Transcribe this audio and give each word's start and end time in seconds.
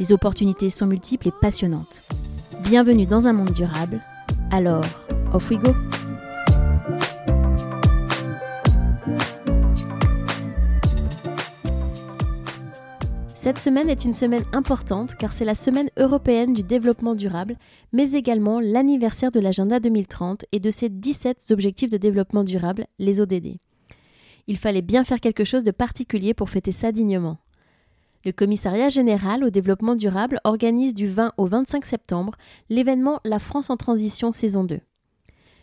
Les 0.00 0.12
opportunités 0.12 0.70
sont 0.70 0.86
multiples 0.86 1.28
et 1.28 1.32
passionnantes. 1.42 2.04
Bienvenue 2.62 3.04
dans 3.04 3.26
un 3.26 3.34
monde 3.34 3.52
durable. 3.52 4.00
Alors, 4.50 4.82
off 5.34 5.50
we 5.50 5.58
go! 5.58 5.74
Cette 13.34 13.58
semaine 13.58 13.90
est 13.90 14.06
une 14.06 14.14
semaine 14.14 14.44
importante 14.54 15.16
car 15.16 15.34
c'est 15.34 15.44
la 15.44 15.54
semaine 15.54 15.90
européenne 15.98 16.54
du 16.54 16.62
développement 16.62 17.14
durable, 17.14 17.58
mais 17.92 18.12
également 18.12 18.58
l'anniversaire 18.58 19.30
de 19.30 19.40
l'agenda 19.40 19.80
2030 19.80 20.46
et 20.52 20.60
de 20.60 20.70
ses 20.70 20.88
17 20.88 21.48
objectifs 21.50 21.90
de 21.90 21.98
développement 21.98 22.44
durable, 22.44 22.86
les 22.98 23.20
ODD. 23.20 23.58
Il 24.46 24.56
fallait 24.56 24.80
bien 24.80 25.04
faire 25.04 25.20
quelque 25.20 25.44
chose 25.44 25.62
de 25.62 25.72
particulier 25.72 26.32
pour 26.32 26.48
fêter 26.48 26.72
ça 26.72 26.90
dignement. 26.90 27.36
Le 28.22 28.32
Commissariat 28.32 28.90
général 28.90 29.44
au 29.44 29.48
développement 29.48 29.94
durable 29.94 30.40
organise 30.44 30.92
du 30.92 31.06
20 31.06 31.32
au 31.38 31.46
25 31.46 31.86
septembre 31.86 32.36
l'événement 32.68 33.18
La 33.24 33.38
France 33.38 33.70
en 33.70 33.78
transition 33.78 34.30
saison 34.30 34.62
2. 34.62 34.80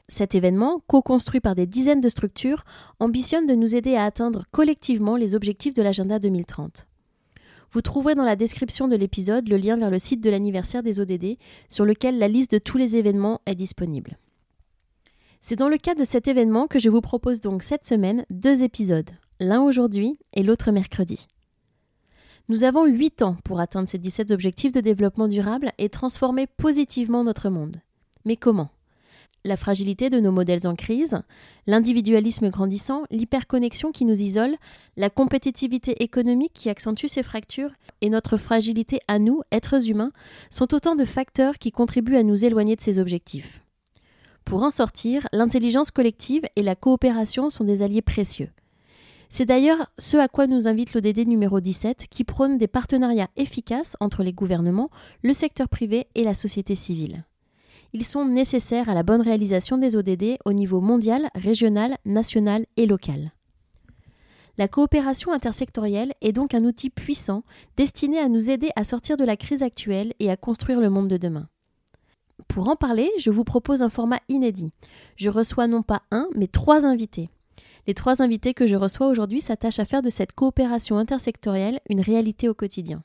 Cet 0.07 0.33
événement, 0.33 0.81
co-construit 0.87 1.39
par 1.39 1.53
des 1.53 1.67
dizaines 1.67 2.01
de 2.01 2.09
structures, 2.09 2.63
ambitionne 2.99 3.45
de 3.45 3.53
nous 3.53 3.75
aider 3.75 3.95
à 3.95 4.05
atteindre 4.05 4.45
collectivement 4.51 5.17
les 5.17 5.35
objectifs 5.35 5.75
de 5.75 5.83
l'agenda 5.83 6.17
2030. 6.17 6.87
Vous 7.71 7.81
trouverez 7.81 8.15
dans 8.15 8.23
la 8.23 8.35
description 8.35 8.87
de 8.87 8.95
l'épisode 8.95 9.47
le 9.49 9.57
lien 9.57 9.77
vers 9.77 9.91
le 9.91 9.99
site 9.99 10.23
de 10.23 10.31
l'anniversaire 10.31 10.81
des 10.81 10.99
ODD 10.99 11.37
sur 11.69 11.85
lequel 11.85 12.17
la 12.17 12.27
liste 12.27 12.51
de 12.51 12.57
tous 12.57 12.77
les 12.77 12.95
événements 12.95 13.41
est 13.45 13.53
disponible. 13.53 14.17
C'est 15.41 15.57
dans 15.57 15.69
le 15.69 15.77
cadre 15.77 15.99
de 15.99 16.05
cet 16.05 16.27
événement 16.27 16.65
que 16.65 16.79
je 16.79 16.89
vous 16.89 17.01
propose 17.01 17.39
donc 17.39 17.61
cette 17.61 17.85
semaine 17.85 18.25
deux 18.31 18.63
épisodes, 18.63 19.11
l'un 19.39 19.61
aujourd'hui 19.61 20.17
et 20.33 20.41
l'autre 20.41 20.71
mercredi. 20.71 21.27
Nous 22.49 22.63
avons 22.63 22.85
8 22.85 23.23
ans 23.23 23.35
pour 23.43 23.59
atteindre 23.59 23.89
ces 23.89 23.97
17 23.97 24.31
objectifs 24.31 24.71
de 24.71 24.79
développement 24.79 25.27
durable 25.27 25.73
et 25.77 25.89
transformer 25.89 26.47
positivement 26.47 27.25
notre 27.25 27.49
monde. 27.49 27.81
Mais 28.23 28.37
comment? 28.37 28.69
La 29.43 29.57
fragilité 29.57 30.09
de 30.09 30.21
nos 30.21 30.31
modèles 30.31 30.65
en 30.65 30.73
crise, 30.73 31.21
l'individualisme 31.67 32.49
grandissant, 32.49 33.03
l'hyperconnexion 33.11 33.91
qui 33.91 34.05
nous 34.05 34.21
isole, 34.21 34.55
la 34.95 35.09
compétitivité 35.09 36.01
économique 36.03 36.53
qui 36.53 36.69
accentue 36.69 37.07
ces 37.07 37.21
fractures 37.21 37.71
et 37.99 38.09
notre 38.09 38.37
fragilité 38.37 39.01
à 39.09 39.19
nous, 39.19 39.41
êtres 39.51 39.89
humains, 39.89 40.13
sont 40.49 40.73
autant 40.73 40.95
de 40.95 41.05
facteurs 41.05 41.57
qui 41.57 41.73
contribuent 41.73 42.15
à 42.15 42.23
nous 42.23 42.45
éloigner 42.45 42.77
de 42.77 42.81
ces 42.81 42.97
objectifs. 42.97 43.61
Pour 44.45 44.63
en 44.63 44.69
sortir, 44.69 45.27
l'intelligence 45.33 45.91
collective 45.91 46.45
et 46.55 46.63
la 46.63 46.75
coopération 46.75 47.49
sont 47.49 47.65
des 47.65 47.81
alliés 47.81 48.01
précieux. 48.01 48.49
C'est 49.29 49.45
d'ailleurs 49.45 49.91
ce 49.97 50.17
à 50.17 50.27
quoi 50.27 50.47
nous 50.47 50.67
invite 50.67 50.93
l'ODD 50.93 51.27
numéro 51.27 51.59
17 51.59 52.07
qui 52.09 52.23
prône 52.23 52.57
des 52.57 52.67
partenariats 52.67 53.29
efficaces 53.35 53.97
entre 53.99 54.23
les 54.23 54.33
gouvernements, 54.33 54.89
le 55.23 55.33
secteur 55.33 55.67
privé 55.69 56.07
et 56.15 56.23
la 56.23 56.33
société 56.33 56.75
civile 56.75 57.25
ils 57.93 58.05
sont 58.05 58.25
nécessaires 58.25 58.89
à 58.89 58.93
la 58.93 59.03
bonne 59.03 59.21
réalisation 59.21 59.77
des 59.77 59.95
ODD 59.95 60.37
au 60.45 60.53
niveau 60.53 60.81
mondial, 60.81 61.29
régional, 61.35 61.97
national 62.05 62.65
et 62.77 62.85
local. 62.85 63.31
La 64.57 64.67
coopération 64.67 65.31
intersectorielle 65.31 66.13
est 66.21 66.31
donc 66.31 66.53
un 66.53 66.63
outil 66.63 66.89
puissant 66.89 67.43
destiné 67.75 68.19
à 68.19 68.27
nous 68.27 68.49
aider 68.49 68.69
à 68.75 68.83
sortir 68.83 69.15
de 69.15 69.23
la 69.23 69.37
crise 69.37 69.61
actuelle 69.61 70.13
et 70.19 70.31
à 70.31 70.37
construire 70.37 70.79
le 70.79 70.89
monde 70.89 71.07
de 71.07 71.17
demain. 71.17 71.47
Pour 72.47 72.69
en 72.69 72.75
parler, 72.75 73.09
je 73.19 73.29
vous 73.29 73.43
propose 73.43 73.81
un 73.81 73.89
format 73.89 74.19
inédit. 74.29 74.71
Je 75.15 75.29
reçois 75.29 75.67
non 75.67 75.83
pas 75.83 76.03
un, 76.11 76.27
mais 76.35 76.47
trois 76.47 76.85
invités. 76.85 77.29
Les 77.87 77.93
trois 77.93 78.21
invités 78.21 78.53
que 78.53 78.67
je 78.67 78.75
reçois 78.75 79.07
aujourd'hui 79.07 79.39
s'attachent 79.39 79.79
à 79.79 79.85
faire 79.85 80.01
de 80.01 80.09
cette 80.09 80.33
coopération 80.33 80.97
intersectorielle 80.97 81.79
une 81.89 82.01
réalité 82.01 82.49
au 82.49 82.53
quotidien. 82.53 83.01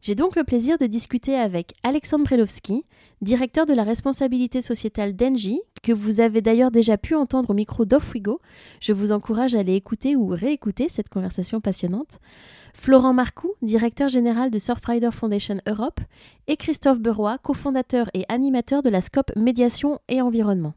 J'ai 0.00 0.14
donc 0.14 0.36
le 0.36 0.44
plaisir 0.44 0.78
de 0.78 0.86
discuter 0.86 1.34
avec 1.34 1.74
Alexandre 1.82 2.24
Brelowski, 2.24 2.84
directeur 3.20 3.66
de 3.66 3.74
la 3.74 3.82
responsabilité 3.82 4.62
sociétale 4.62 5.14
d'Engie, 5.14 5.60
que 5.82 5.92
vous 5.92 6.20
avez 6.20 6.40
d'ailleurs 6.40 6.70
déjà 6.70 6.96
pu 6.96 7.14
entendre 7.14 7.50
au 7.50 7.54
micro 7.54 7.84
d'Offwigo. 7.84 8.40
Je 8.80 8.92
vous 8.92 9.12
encourage 9.12 9.54
à 9.54 9.58
aller 9.58 9.74
écouter 9.74 10.16
ou 10.16 10.28
réécouter 10.28 10.88
cette 10.88 11.08
conversation 11.08 11.60
passionnante. 11.60 12.20
Florent 12.72 13.14
Marcoux, 13.14 13.54
directeur 13.62 14.08
général 14.08 14.50
de 14.50 14.58
Surfrider 14.58 15.10
Foundation 15.12 15.60
Europe, 15.66 16.00
et 16.46 16.56
Christophe 16.56 17.00
Beroy, 17.00 17.38
cofondateur 17.38 18.08
et 18.14 18.24
animateur 18.28 18.82
de 18.82 18.90
la 18.90 19.00
SCOP 19.00 19.32
Médiation 19.34 19.98
et 20.08 20.22
Environnement. 20.22 20.74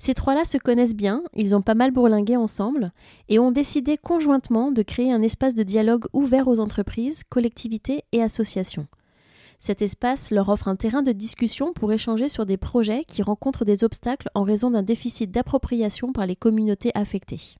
Ces 0.00 0.14
trois-là 0.14 0.46
se 0.46 0.56
connaissent 0.56 0.96
bien, 0.96 1.22
ils 1.36 1.54
ont 1.54 1.60
pas 1.60 1.74
mal 1.74 1.90
bourlingué 1.90 2.34
ensemble 2.34 2.90
et 3.28 3.38
ont 3.38 3.52
décidé 3.52 3.98
conjointement 3.98 4.72
de 4.72 4.80
créer 4.80 5.12
un 5.12 5.20
espace 5.20 5.54
de 5.54 5.62
dialogue 5.62 6.06
ouvert 6.14 6.48
aux 6.48 6.58
entreprises, 6.58 7.22
collectivités 7.28 8.02
et 8.12 8.22
associations. 8.22 8.86
Cet 9.58 9.82
espace 9.82 10.30
leur 10.30 10.48
offre 10.48 10.68
un 10.68 10.76
terrain 10.76 11.02
de 11.02 11.12
discussion 11.12 11.74
pour 11.74 11.92
échanger 11.92 12.30
sur 12.30 12.46
des 12.46 12.56
projets 12.56 13.04
qui 13.06 13.20
rencontrent 13.20 13.66
des 13.66 13.84
obstacles 13.84 14.30
en 14.34 14.42
raison 14.42 14.70
d'un 14.70 14.82
déficit 14.82 15.30
d'appropriation 15.30 16.14
par 16.14 16.24
les 16.24 16.34
communautés 16.34 16.92
affectées. 16.94 17.56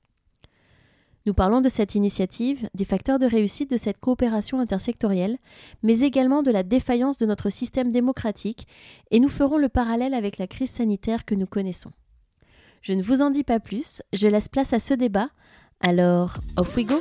Nous 1.27 1.35
parlons 1.35 1.61
de 1.61 1.69
cette 1.69 1.93
initiative, 1.93 2.67
des 2.73 2.85
facteurs 2.85 3.19
de 3.19 3.27
réussite 3.27 3.69
de 3.69 3.77
cette 3.77 3.99
coopération 3.99 4.59
intersectorielle, 4.59 5.37
mais 5.83 5.99
également 5.99 6.41
de 6.41 6.49
la 6.49 6.63
défaillance 6.63 7.19
de 7.19 7.27
notre 7.27 7.51
système 7.51 7.91
démocratique, 7.91 8.65
et 9.11 9.19
nous 9.19 9.29
ferons 9.29 9.59
le 9.59 9.69
parallèle 9.69 10.15
avec 10.15 10.39
la 10.39 10.47
crise 10.47 10.71
sanitaire 10.71 11.23
que 11.23 11.35
nous 11.35 11.45
connaissons. 11.45 11.91
Je 12.81 12.93
ne 12.93 13.03
vous 13.03 13.21
en 13.21 13.29
dis 13.29 13.43
pas 13.43 13.59
plus, 13.59 14.01
je 14.11 14.27
laisse 14.27 14.49
place 14.49 14.73
à 14.73 14.79
ce 14.79 14.95
débat. 14.95 15.27
Alors, 15.81 16.37
off 16.57 16.75
we 16.75 16.83
go 16.83 16.99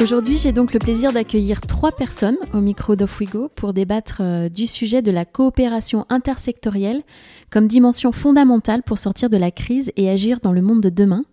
Aujourd'hui, 0.00 0.38
j'ai 0.38 0.52
donc 0.52 0.72
le 0.72 0.78
plaisir 0.78 1.12
d'accueillir 1.12 1.60
trois 1.60 1.92
personnes 1.92 2.38
au 2.54 2.60
micro 2.60 2.96
d'Off 2.96 3.20
We 3.20 3.28
Go 3.28 3.50
pour 3.54 3.74
débattre 3.74 4.18
euh, 4.20 4.48
du 4.48 4.66
sujet 4.66 5.02
de 5.02 5.10
la 5.10 5.26
coopération 5.26 6.06
intersectorielle 6.08 7.02
comme 7.50 7.66
dimension 7.66 8.12
fondamentale 8.12 8.82
pour 8.82 8.96
sortir 8.96 9.28
de 9.28 9.36
la 9.36 9.50
crise 9.50 9.92
et 9.96 10.08
agir 10.08 10.40
dans 10.40 10.52
le 10.52 10.62
monde 10.62 10.80
de 10.80 10.90
demain. 10.90 11.24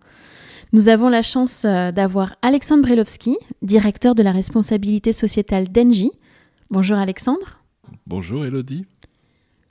Nous 0.73 0.89
avons 0.89 1.07
la 1.07 1.21
chance 1.21 1.63
euh, 1.65 1.91
d'avoir 1.91 2.35
Alexandre 2.41 2.83
Brelowski, 2.83 3.37
directeur 3.61 4.13
de 4.13 4.23
la 4.23 4.33
responsabilité 4.33 5.13
sociétale 5.13 5.69
d'Engie. 5.69 6.11
Bonjour 6.69 6.97
Alexandre. 6.97 7.62
Bonjour 8.05 8.45
Elodie. 8.45 8.85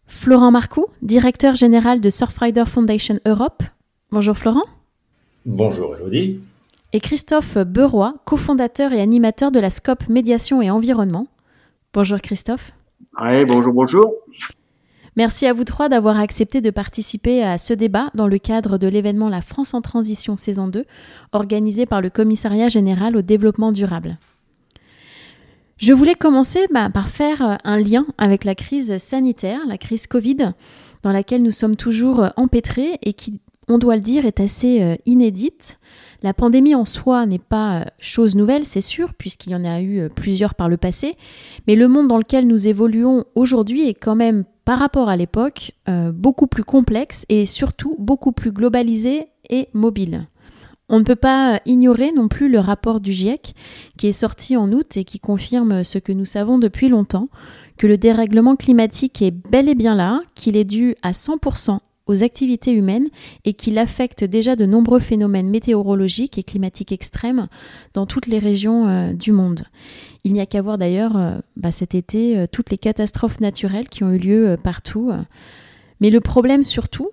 Florent 0.07 0.51
Marcoux, 0.51 0.87
directeur 1.03 1.55
général 1.55 2.01
de 2.01 2.09
Surfrider 2.09 2.65
Foundation 2.67 3.21
Europe. 3.27 3.63
Bonjour 4.11 4.37
Florent. 4.37 4.65
Bonjour 5.45 5.97
Elodie. 5.97 6.41
Et 6.95 7.01
Christophe 7.01 7.59
Beroy, 7.59 8.15
cofondateur 8.25 8.95
et 8.95 9.03
animateur 9.03 9.51
de 9.51 9.61
la 9.61 9.69
SCOP 9.69 10.09
Médiation 10.09 10.63
et 10.63 10.71
Environnement. 10.71 11.27
Bonjour 11.93 12.21
Christophe. 12.23 12.73
Oui, 13.21 13.45
bonjour, 13.45 13.75
bonjour. 13.75 14.15
Merci 15.17 15.47
à 15.47 15.53
vous 15.53 15.65
trois 15.65 15.91
d'avoir 15.91 16.19
accepté 16.19 16.63
de 16.63 16.71
participer 16.71 17.43
à 17.43 17.59
ce 17.59 17.75
débat 17.75 18.11
dans 18.15 18.29
le 18.29 18.39
cadre 18.39 18.79
de 18.79 18.89
l'événement 18.89 19.29
La 19.29 19.43
France 19.43 19.75
en 19.75 19.83
transition 19.83 20.39
saison 20.39 20.69
2, 20.69 20.87
organisé 21.33 21.85
par 21.85 22.01
le 22.01 22.09
Commissariat 22.09 22.71
général 22.71 23.15
au 23.15 23.21
développement 23.21 23.73
durable. 23.73 24.17
Je 25.83 25.93
voulais 25.93 26.15
commencer 26.15 26.69
bah, 26.73 26.91
par 26.91 27.09
faire 27.09 27.43
euh, 27.43 27.57
un 27.65 27.77
lien 27.77 28.07
avec 28.17 28.45
la 28.45 28.55
crise 28.55 28.99
sanitaire, 28.99 29.59
la 29.67 29.79
crise 29.79 30.07
Covid, 30.07 30.53
dans 31.03 31.11
laquelle 31.11 31.43
nous 31.43 31.51
sommes 31.51 31.75
toujours 31.75 32.23
euh, 32.23 32.29
empêtrés 32.37 33.01
et 33.03 33.15
qui, 33.15 33.41
on 33.67 33.79
doit 33.79 33.97
le 33.97 34.01
dire, 34.01 34.25
est 34.25 34.39
assez 34.39 34.81
euh, 34.81 34.95
inédite. 35.07 35.81
La 36.23 36.35
pandémie 36.35 36.77
en 36.77 36.85
soi 36.85 37.27
n'est 37.27 37.41
pas 37.41 37.85
chose 37.99 38.37
nouvelle, 38.37 38.65
c'est 38.65 38.81
sûr, 38.81 39.13
puisqu'il 39.13 39.51
y 39.51 39.57
en 39.57 39.65
a 39.65 39.83
eu 39.83 40.09
plusieurs 40.09 40.55
par 40.55 40.69
le 40.69 40.77
passé, 40.77 41.17
mais 41.67 41.75
le 41.75 41.89
monde 41.89 42.07
dans 42.07 42.19
lequel 42.19 42.47
nous 42.47 42.69
évoluons 42.69 43.25
aujourd'hui 43.35 43.89
est 43.89 43.95
quand 43.95 44.15
même, 44.15 44.45
par 44.65 44.79
rapport 44.79 45.09
à 45.09 45.17
l'époque, 45.17 45.73
beaucoup 46.13 46.47
plus 46.47 46.63
complexe 46.63 47.27
et 47.29 47.45
surtout 47.45 47.97
beaucoup 47.99 48.31
plus 48.31 48.53
globalisé 48.53 49.27
et 49.51 49.69
mobile. 49.73 50.29
On 50.93 50.99
ne 50.99 51.05
peut 51.05 51.17
pas 51.17 51.63
ignorer 51.65 52.13
non 52.13 52.29
plus 52.29 52.51
le 52.51 52.59
rapport 52.59 53.01
du 53.01 53.13
GIEC 53.13 53.55
qui 53.97 54.09
est 54.09 54.13
sorti 54.13 54.59
en 54.59 54.71
août 54.73 54.99
et 54.99 55.05
qui 55.05 55.19
confirme 55.19 55.85
ce 55.85 55.97
que 55.97 56.13
nous 56.13 56.27
savons 56.27 56.59
depuis 56.59 56.91
longtemps, 56.91 57.31
que 57.79 57.87
le 57.87 57.97
dérèglement 57.97 58.57
climatique 58.57 59.23
est 59.23 59.31
bel 59.31 59.71
et 59.71 59.75
bien 59.75 59.95
là, 59.95 60.21
qu'il 60.35 60.55
est 60.55 60.65
dû 60.65 60.95
à 61.01 61.13
100% 61.13 61.79
aux 62.07 62.23
activités 62.23 62.73
humaines 62.73 63.09
et 63.47 63.55
qu'il 63.55 63.79
affecte 63.79 64.23
déjà 64.23 64.55
de 64.55 64.67
nombreux 64.67 65.01
phénomènes 65.01 65.49
météorologiques 65.49 66.37
et 66.37 66.43
climatiques 66.43 66.93
extrêmes 66.93 67.49
dans 67.95 68.05
toutes 68.05 68.27
les 68.27 68.39
régions 68.39 68.87
euh, 68.87 69.13
du 69.15 69.33
monde. 69.33 69.63
Il 70.25 70.35
n'y 70.35 70.43
a 70.43 70.47
qu'à 70.47 70.61
voir 70.61 70.77
d'ailleurs 70.77 71.17
euh, 71.17 71.39
bah, 71.57 71.73
cet 71.73 71.95
été 71.95 72.37
euh, 72.37 72.47
toutes 72.51 72.69
les 72.69 72.77
catastrophes 72.77 73.41
naturelles 73.41 73.89
qui 73.89 74.05
ont 74.05 74.11
eu 74.13 74.19
lieu 74.19 74.59
partout. 74.63 75.11
Mais 76.01 76.11
le 76.11 76.21
problème 76.21 76.65
surtout, 76.65 77.09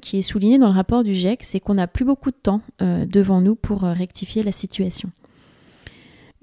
qui 0.00 0.18
est 0.18 0.22
souligné 0.22 0.58
dans 0.58 0.68
le 0.68 0.74
rapport 0.74 1.02
du 1.02 1.14
GIEC, 1.14 1.42
c'est 1.42 1.60
qu'on 1.60 1.74
n'a 1.74 1.86
plus 1.86 2.04
beaucoup 2.04 2.30
de 2.30 2.36
temps 2.36 2.62
devant 2.80 3.40
nous 3.40 3.54
pour 3.54 3.82
rectifier 3.82 4.42
la 4.42 4.52
situation. 4.52 5.10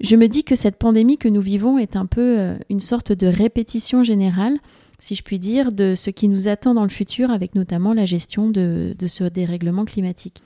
Je 0.00 0.14
me 0.14 0.28
dis 0.28 0.44
que 0.44 0.54
cette 0.54 0.76
pandémie 0.76 1.18
que 1.18 1.28
nous 1.28 1.40
vivons 1.40 1.78
est 1.78 1.96
un 1.96 2.06
peu 2.06 2.54
une 2.70 2.80
sorte 2.80 3.12
de 3.12 3.26
répétition 3.26 4.04
générale 4.04 4.58
si 4.98 5.14
je 5.14 5.22
puis 5.22 5.38
dire, 5.38 5.72
de 5.72 5.94
ce 5.94 6.10
qui 6.10 6.28
nous 6.28 6.48
attend 6.48 6.74
dans 6.74 6.82
le 6.82 6.88
futur 6.88 7.30
avec 7.30 7.54
notamment 7.54 7.92
la 7.92 8.04
gestion 8.04 8.50
de, 8.50 8.94
ce 9.06 9.24
dérèglement 9.24 9.84
climatique. 9.84 10.42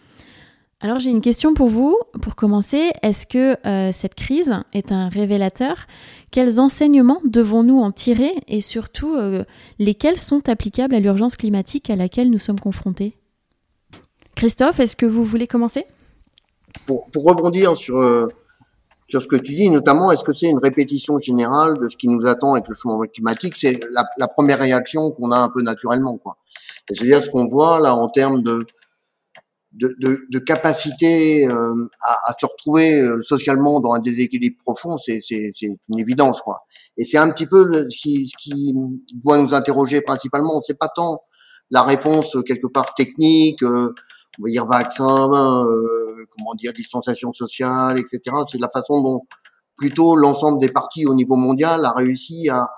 Alors 0.85 0.99
j'ai 0.99 1.11
une 1.11 1.21
question 1.21 1.55
pour 1.55 1.69
vous. 1.69 1.97
Pour 2.23 2.35
commencer, 2.35 2.91
est-ce 3.03 3.25
que 3.25 3.57
euh, 3.69 3.93
cette 3.93 4.17
crise 4.17 4.53
est 4.73 4.91
un 4.91 5.09
révélateur? 5.09 5.87
Quels 6.33 6.59
enseignements 6.59 7.21
devons-nous 7.25 7.79
en 7.79 7.93
tirer? 7.93 8.35
Et 8.49 8.61
surtout 8.61 9.15
euh, 9.15 9.45
lesquels 9.79 10.19
sont 10.19 10.49
applicables 10.49 10.97
à 10.97 10.99
l'urgence 10.99 11.37
climatique 11.37 11.89
à 11.89 11.95
laquelle 11.95 12.31
nous 12.31 12.39
sommes 12.39 12.59
confrontés? 12.59 13.17
Christophe, 14.35 14.81
est-ce 14.81 14.97
que 14.97 15.07
vous 15.07 15.25
voulez 15.25 15.47
commencer? 15.47 15.87
Pour, 16.89 17.07
rebondir 17.15 17.77
sur 17.77 17.99
euh, 17.99 18.27
sur 19.07 19.23
ce 19.23 19.29
que 19.29 19.37
tu 19.37 19.55
dis, 19.55 19.71
notamment, 19.71 20.11
est-ce 20.11 20.25
que 20.25 20.33
c'est 20.33 20.49
une 20.49 20.59
répétition 20.59 21.17
générale 21.19 21.79
de 21.79 21.89
ce 21.89 21.97
qui 21.97 22.09
nous 22.09 22.27
attend 22.27 22.55
avec 22.55 22.67
le 22.67 22.75
changement 22.75 23.05
climatique? 23.05 23.55
C'est 23.57 23.79
la, 23.93 24.05
la, 24.19 24.27
première 24.27 24.59
réaction 24.59 25.13
qu'on 25.13 25.31
a 25.31 25.37
un 25.37 25.49
peu 25.49 25.63
naturellement. 25.63 26.19
C'est-à-dire 26.89 27.23
ce 27.23 27.31
qu'on 27.31 27.47
voit 27.47 27.79
là 27.79 27.95
en 27.95 28.09
termes 28.09 28.43
de 28.43 28.67
de, 29.73 29.95
de, 29.99 30.27
de 30.31 30.39
capacité 30.39 31.47
euh, 31.49 31.89
à, 32.03 32.31
à, 32.31 32.35
se 32.39 32.45
retrouver 32.47 33.01
euh, 33.01 33.23
socialement 33.23 33.81
dans 33.81 33.93
un 33.95 34.01
déséquilibre 34.01 34.57
profond, 34.59 34.97
c'est 34.99 35.21
une 35.63 35.99
évidence, 35.99 36.43
quoi. 36.43 36.65
Et 36.97 37.05
c'est 37.05 37.19
un 37.19 37.31
petit 37.31 37.47
peu 37.47 37.65
le, 37.65 37.89
ce, 37.89 37.97
qui, 37.97 38.29
ce 38.29 38.37
qui 38.39 38.75
doit 39.15 39.43
nous 39.43 39.55
interroger 39.55 40.01
principalement. 40.03 40.61
C'est 40.61 40.79
pas 40.79 40.89
tant 40.89 41.23
la 41.71 41.83
réponse 41.83 42.37
quelque 42.47 42.67
part 42.67 42.95
technique, 42.95 43.63
euh, 43.63 43.95
on 44.39 44.45
va 44.45 44.51
dire 44.51 44.67
vaccin, 44.67 45.65
euh, 45.65 46.27
comment 46.37 46.55
dire 46.55 46.73
distanciation 46.73 47.33
sociale, 47.33 47.99
etc. 47.99 48.21
C'est 48.51 48.59
la 48.61 48.69
façon 48.69 49.03
dont 49.03 49.21
plutôt 49.77 50.15
l'ensemble 50.15 50.61
des 50.61 50.69
partis 50.69 51.07
au 51.07 51.15
niveau 51.15 51.37
mondial 51.37 51.85
a 51.85 51.93
réussi 51.93 52.49
à 52.51 52.69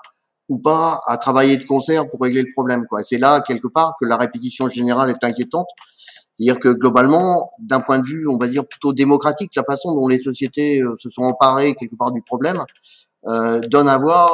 ou 0.47 0.59
pas 0.59 1.01
à 1.07 1.17
travailler 1.17 1.57
de 1.57 1.63
concert 1.63 2.07
pour 2.07 2.21
régler 2.21 2.43
le 2.43 2.51
problème. 2.53 2.85
Quoi. 2.87 3.03
C'est 3.03 3.17
là 3.17 3.41
quelque 3.41 3.67
part 3.67 3.93
que 3.99 4.05
la 4.05 4.15
répétition 4.15 4.69
générale 4.69 5.09
est 5.09 5.23
inquiétante. 5.23 5.67
C'est-à-dire 6.37 6.59
que 6.59 6.69
globalement, 6.69 7.51
d'un 7.59 7.79
point 7.79 7.99
de 7.99 8.05
vue, 8.05 8.27
on 8.27 8.37
va 8.37 8.47
dire 8.47 8.65
plutôt 8.67 8.93
démocratique, 8.93 9.51
la 9.55 9.63
façon 9.63 9.95
dont 9.95 10.07
les 10.07 10.19
sociétés 10.19 10.81
euh, 10.81 10.95
se 10.97 11.09
sont 11.09 11.23
emparées 11.23 11.75
quelque 11.75 11.95
part 11.95 12.11
du 12.11 12.21
problème 12.21 12.63
euh, 13.27 13.59
donne 13.61 13.87
à 13.87 13.97
voir 13.97 14.29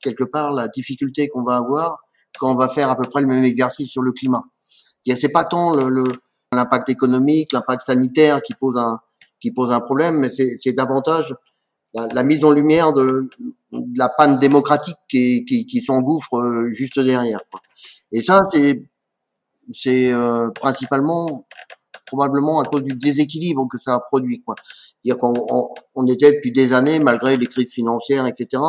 quelque 0.00 0.24
part 0.24 0.50
la 0.52 0.68
difficulté 0.68 1.28
qu'on 1.28 1.42
va 1.42 1.56
avoir 1.56 1.98
quand 2.38 2.50
on 2.50 2.56
va 2.56 2.68
faire 2.68 2.90
à 2.90 2.96
peu 2.96 3.04
près 3.04 3.20
le 3.20 3.26
même 3.26 3.44
exercice 3.44 3.88
sur 3.88 4.02
le 4.02 4.12
climat. 4.12 4.44
C'est 5.06 5.32
pas 5.32 5.44
tant 5.44 5.74
le, 5.74 5.88
le, 5.88 6.04
l'impact 6.52 6.88
économique, 6.88 7.52
l'impact 7.52 7.82
sanitaire 7.82 8.42
qui 8.42 8.54
pose 8.54 8.76
un 8.78 9.00
qui 9.40 9.50
pose 9.50 9.72
un 9.72 9.80
problème, 9.80 10.20
mais 10.20 10.30
c'est 10.30 10.72
davantage 10.72 11.34
la, 11.92 12.22
mise 12.22 12.44
en 12.44 12.50
lumière 12.50 12.94
de, 12.94 13.28
la 13.94 14.08
panne 14.08 14.36
démocratique 14.38 14.96
qui, 15.08 15.44
qui, 15.44 15.66
qui 15.66 15.80
s'engouffre 15.82 16.38
euh, 16.38 16.72
juste 16.72 16.98
derrière. 16.98 17.40
Et 18.10 18.22
ça, 18.22 18.40
c'est 18.50 18.82
c'est 19.72 20.12
euh, 20.12 20.50
principalement 20.50 21.46
probablement 22.06 22.60
à 22.60 22.64
cause 22.64 22.82
du 22.82 22.94
déséquilibre 22.94 23.66
que 23.70 23.78
ça 23.78 23.94
a 23.94 24.00
produit. 24.00 24.42
Quoi. 24.42 24.54
dire 25.04 25.18
qu'on 25.18 25.34
on, 25.94 26.06
était 26.06 26.32
depuis 26.32 26.52
des 26.52 26.72
années, 26.72 26.98
malgré 26.98 27.36
les 27.36 27.46
crises 27.46 27.72
financières, 27.72 28.26
etc. 28.26 28.62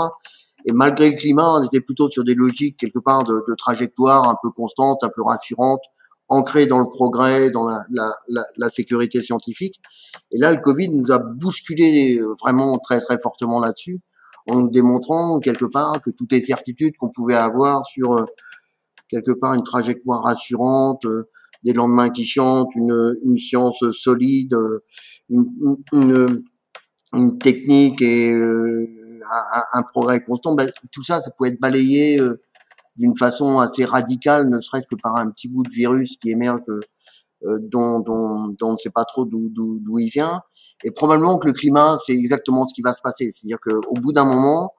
Et 0.66 0.72
malgré 0.72 1.12
le 1.12 1.18
climat, 1.18 1.56
on 1.56 1.64
était 1.64 1.82
plutôt 1.82 2.10
sur 2.10 2.24
des 2.24 2.34
logiques 2.34 2.78
quelque 2.78 3.00
part 3.00 3.24
de, 3.24 3.44
de 3.48 3.56
trajectoire 3.56 4.30
un 4.30 4.36
peu 4.42 4.50
constante, 4.52 5.04
un 5.04 5.10
peu 5.14 5.22
rassurante, 5.24 5.82
ancré 6.28 6.66
dans 6.66 6.80
le 6.80 6.90
progrès, 6.90 7.52
dans 7.52 7.68
la, 7.68 7.86
la, 7.92 8.16
la, 8.28 8.44
la, 8.58 8.70
sécurité 8.70 9.22
scientifique. 9.22 9.80
Et 10.32 10.40
là, 10.40 10.52
le 10.52 10.60
Covid 10.60 10.90
nous 10.90 11.12
a 11.12 11.20
bousculé 11.20 12.18
euh, 12.18 12.36
vraiment 12.42 12.80
très 12.80 13.00
très 13.00 13.20
fortement 13.22 13.60
là-dessus, 13.60 14.02
en 14.48 14.62
nous 14.62 14.70
démontrant 14.70 15.40
quelque 15.40 15.66
part 15.66 16.02
que 16.02 16.10
toutes 16.10 16.32
les 16.32 16.42
certitudes 16.42 16.96
qu'on 16.98 17.10
pouvait 17.10 17.36
avoir 17.36 17.86
sur 17.86 18.14
euh, 18.14 18.26
quelque 19.10 19.32
part 19.32 19.54
une 19.54 19.64
trajectoire 19.64 20.24
rassurante, 20.24 21.06
euh, 21.06 21.28
des 21.64 21.74
lendemains 21.74 22.10
qui 22.10 22.26
chantent, 22.26 22.74
une, 22.76 23.16
une 23.26 23.40
science 23.40 23.84
solide, 23.92 24.56
une, 25.30 25.46
une, 25.94 26.44
une 27.14 27.38
technique 27.40 28.02
et 28.02 28.34
un, 28.34 29.64
un, 29.74 29.84
progrès 29.84 30.24
constant, 30.24 30.54
ben, 30.54 30.72
tout 30.92 31.04
ça, 31.04 31.22
ça 31.22 31.32
pouvait 31.32 31.50
être 31.50 31.60
balayé 31.60 32.20
d'une 32.98 33.18
façon 33.18 33.60
assez 33.60 33.84
radicale, 33.84 34.48
ne 34.48 34.62
serait-ce 34.62 34.88
que 34.88 34.96
par 35.02 35.16
un 35.16 35.32
petit 35.32 35.48
bout 35.48 35.64
de 35.64 35.72
virus 35.72 36.18
qui 36.18 36.30
émerge 36.30 36.62
euh, 37.44 37.60
dont, 37.62 38.00
dont, 38.00 38.48
dont 38.60 38.70
on 38.70 38.74
ne 38.74 38.78
sait 38.78 38.90
pas 38.90 39.06
trop 39.06 39.26
d'où 39.26 40.00
il 40.00 40.10
vient. 40.10 40.42
Et 40.84 40.92
probablement 40.92 41.38
que 41.38 41.48
le 41.48 41.54
climat, 41.54 41.98
c'est 42.06 42.14
exactement 42.14 42.66
ce 42.68 42.74
qui 42.74 42.82
va 42.82 42.94
se 42.94 43.02
passer. 43.02 43.32
C'est-à-dire 43.32 43.60
qu'au 43.60 43.94
bout 43.96 44.14
d'un 44.14 44.26
moment, 44.26 44.74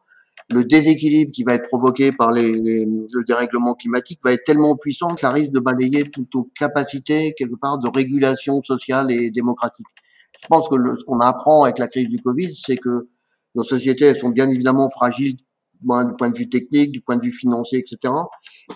le 0.48 0.64
déséquilibre 0.64 1.32
qui 1.32 1.42
va 1.42 1.54
être 1.54 1.66
provoqué 1.66 2.12
par 2.12 2.30
les, 2.30 2.52
le 2.52 3.24
dérèglement 3.24 3.74
climatique 3.74 4.20
va 4.24 4.32
être 4.32 4.44
tellement 4.44 4.76
puissant 4.76 5.14
que 5.14 5.20
ça 5.20 5.30
risque 5.30 5.52
de 5.52 5.60
balayer 5.60 6.08
toutes 6.10 6.32
nos 6.34 6.44
capacités, 6.58 7.34
quelque 7.36 7.56
part, 7.56 7.78
de 7.78 7.88
régulation 7.88 8.62
sociale 8.62 9.10
et 9.10 9.30
démocratique. 9.30 9.86
Je 10.40 10.46
pense 10.46 10.68
que 10.68 10.76
le, 10.76 10.96
ce 10.98 11.04
qu'on 11.04 11.18
apprend 11.20 11.64
avec 11.64 11.78
la 11.78 11.88
crise 11.88 12.08
du 12.08 12.20
Covid, 12.20 12.54
c'est 12.54 12.76
que 12.76 13.08
nos 13.54 13.64
sociétés 13.64 14.04
elles 14.04 14.16
sont 14.16 14.28
bien 14.28 14.48
évidemment 14.48 14.88
fragiles 14.90 15.36
du 15.36 15.86
point 16.18 16.30
de 16.30 16.38
vue 16.38 16.48
technique, 16.48 16.92
du 16.92 17.00
point 17.00 17.16
de 17.16 17.22
vue 17.22 17.32
financier, 17.32 17.78
etc. 17.78 18.12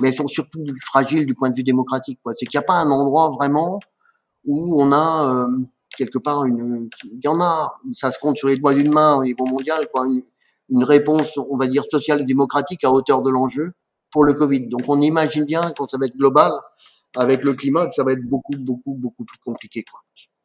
Mais 0.01 0.09
elles 0.09 0.15
sont 0.15 0.27
surtout 0.27 0.65
fragiles 0.85 1.27
du 1.27 1.35
point 1.35 1.51
de 1.51 1.57
vue 1.57 1.63
démocratique. 1.63 2.19
C'est 2.37 2.47
qu'il 2.47 2.59
n'y 2.59 2.65
a 2.65 2.67
pas 2.67 2.75
un 2.75 2.91
endroit 2.91 3.31
vraiment 3.31 3.79
où 4.45 4.83
on 4.83 4.93
a 4.93 5.35
euh, 5.35 5.47
quelque 5.97 6.19
part 6.19 6.45
une, 6.45 6.89
il 7.05 7.21
y 7.23 7.29
en 7.29 7.41
a, 7.41 7.79
ça 7.95 8.11
se 8.11 8.19
compte 8.19 8.37
sur 8.37 8.49
les 8.49 8.57
doigts 8.57 8.75
d'une 8.75 8.91
main 8.91 9.17
au 9.17 9.23
niveau 9.23 9.47
mondial, 9.47 9.87
quoi, 9.93 10.07
une 10.71 10.85
réponse, 10.85 11.39
on 11.39 11.57
va 11.57 11.67
dire 11.67 11.85
sociale 11.85 12.23
et 12.23 12.25
démocratique 12.25 12.85
à 12.85 12.91
hauteur 12.91 13.23
de 13.23 13.31
l'enjeu 13.31 13.73
pour 14.11 14.25
le 14.25 14.35
Covid. 14.35 14.69
Donc 14.69 14.83
on 14.89 15.01
imagine 15.01 15.45
bien 15.45 15.73
quand 15.77 15.89
ça 15.91 15.99
va 15.99 16.07
être 16.07 16.17
global 16.17 16.53
avec 17.17 17.43
le 17.43 17.55
climat 17.55 17.87
que 17.87 17.95
ça 17.95 18.05
va 18.05 18.13
être 18.13 18.25
beaucoup, 18.25 18.57
beaucoup, 18.59 18.95
beaucoup 18.95 19.25
plus 19.25 19.39
compliqué. 19.45 19.85
Quoi. 19.91 20.01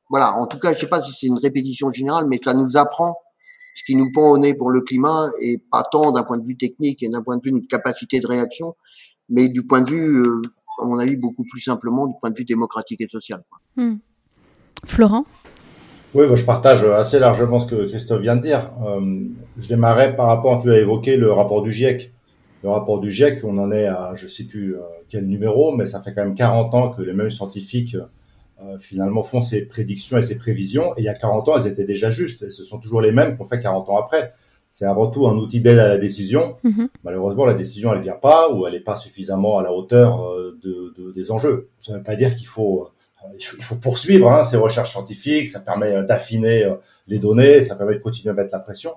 Voilà. 0.09 0.33
En 0.33 0.47
tout 0.47 0.59
cas, 0.59 0.73
je 0.73 0.79
sais 0.79 0.87
pas 0.87 1.01
si 1.01 1.11
c'est 1.13 1.27
une 1.27 1.39
répétition 1.39 1.91
générale, 1.91 2.25
mais 2.27 2.39
ça 2.43 2.53
nous 2.53 2.77
apprend 2.77 3.15
ce 3.75 3.83
qui 3.83 3.95
nous 3.95 4.09
pend 4.11 4.31
au 4.31 4.37
nez 4.37 4.53
pour 4.53 4.71
le 4.71 4.81
climat 4.81 5.29
est 5.41 5.61
pas 5.69 5.83
tant 5.83 6.11
d'un 6.11 6.23
point 6.23 6.37
de 6.37 6.45
vue 6.45 6.55
technique 6.55 7.03
et 7.03 7.09
d'un 7.09 7.21
point 7.21 7.37
de 7.37 7.41
vue 7.43 7.51
de 7.51 7.67
capacité 7.67 8.21
de 8.21 8.27
réaction, 8.27 8.75
mais 9.29 9.49
du 9.49 9.65
point 9.65 9.81
de 9.81 9.89
vue, 9.89 10.21
euh, 10.21 10.41
à 10.81 10.85
mon 10.85 10.97
avis, 10.97 11.17
beaucoup 11.17 11.43
plus 11.43 11.59
simplement 11.59 12.07
du 12.07 12.13
point 12.21 12.31
de 12.31 12.37
vue 12.37 12.45
démocratique 12.45 13.01
et 13.01 13.07
social. 13.07 13.43
Hmm. 13.75 13.95
Florent? 14.85 15.25
Oui, 16.15 16.25
je 16.33 16.45
partage 16.45 16.85
assez 16.85 17.19
largement 17.19 17.59
ce 17.59 17.67
que 17.67 17.87
Christophe 17.87 18.21
vient 18.21 18.37
de 18.37 18.41
dire. 18.41 18.71
Euh, 18.87 19.25
je 19.59 19.67
démarrais 19.67 20.15
par 20.15 20.27
rapport, 20.27 20.61
tu 20.61 20.71
as 20.71 20.79
évoqué 20.79 21.17
le 21.17 21.29
rapport 21.33 21.61
du 21.61 21.73
GIEC. 21.73 22.13
Le 22.63 22.69
rapport 22.69 23.01
du 23.01 23.11
GIEC, 23.11 23.43
on 23.43 23.57
en 23.57 23.69
est 23.73 23.85
à, 23.87 24.13
je 24.15 24.25
sais 24.25 24.45
plus 24.45 24.75
euh, 24.75 24.79
quel 25.09 25.25
numéro, 25.25 25.75
mais 25.75 25.85
ça 25.85 25.99
fait 25.99 26.13
quand 26.13 26.23
même 26.23 26.33
40 26.33 26.73
ans 26.73 26.89
que 26.91 27.01
les 27.01 27.11
mêmes 27.11 27.31
scientifiques 27.31 27.97
euh, 28.63 28.77
finalement 28.77 29.23
font 29.23 29.41
ces 29.41 29.65
prédictions 29.65 30.17
et 30.17 30.23
ces 30.23 30.37
prévisions. 30.37 30.93
Et 30.95 31.01
il 31.01 31.03
y 31.03 31.09
a 31.09 31.13
40 31.13 31.49
ans, 31.49 31.57
elles 31.57 31.67
étaient 31.67 31.83
déjà 31.83 32.09
justes. 32.11 32.43
Et 32.43 32.49
ce 32.49 32.63
sont 32.63 32.79
toujours 32.79 33.01
les 33.01 33.11
mêmes 33.11 33.35
qu'on 33.35 33.43
fait 33.43 33.59
40 33.59 33.89
ans 33.89 33.97
après. 33.97 34.33
C'est 34.71 34.85
avant 34.85 35.07
tout 35.07 35.27
un 35.27 35.35
outil 35.35 35.59
d'aide 35.59 35.79
à 35.79 35.89
la 35.89 35.97
décision. 35.97 36.55
Mhm. 36.63 36.87
Malheureusement, 37.03 37.45
la 37.45 37.55
décision, 37.55 37.93
elle 37.93 38.01
vient 38.01 38.13
pas 38.13 38.53
ou 38.53 38.65
elle 38.65 38.73
n'est 38.73 38.79
pas 38.79 38.95
suffisamment 38.95 39.57
à 39.57 39.63
la 39.63 39.73
hauteur 39.73 40.23
euh, 40.23 40.57
de, 40.63 40.93
de, 40.97 41.11
des 41.11 41.31
enjeux. 41.31 41.67
Ça 41.81 41.91
ne 41.91 41.97
veut 41.97 42.03
pas 42.03 42.15
dire 42.15 42.33
qu'il 42.37 42.47
faut, 42.47 42.87
euh, 43.33 43.37
il 43.57 43.63
faut, 43.63 43.75
poursuivre 43.75 44.31
hein, 44.31 44.43
ces 44.43 44.57
recherches 44.57 44.91
scientifiques. 44.91 45.47
Ça 45.47 45.59
permet 45.59 46.03
d'affiner 46.03 46.65
les 47.07 47.19
données, 47.19 47.61
ça 47.61 47.75
permet 47.75 47.95
de 47.95 47.99
continuer 47.99 48.31
à 48.31 48.35
mettre 48.35 48.51
la 48.53 48.59
pression. 48.59 48.91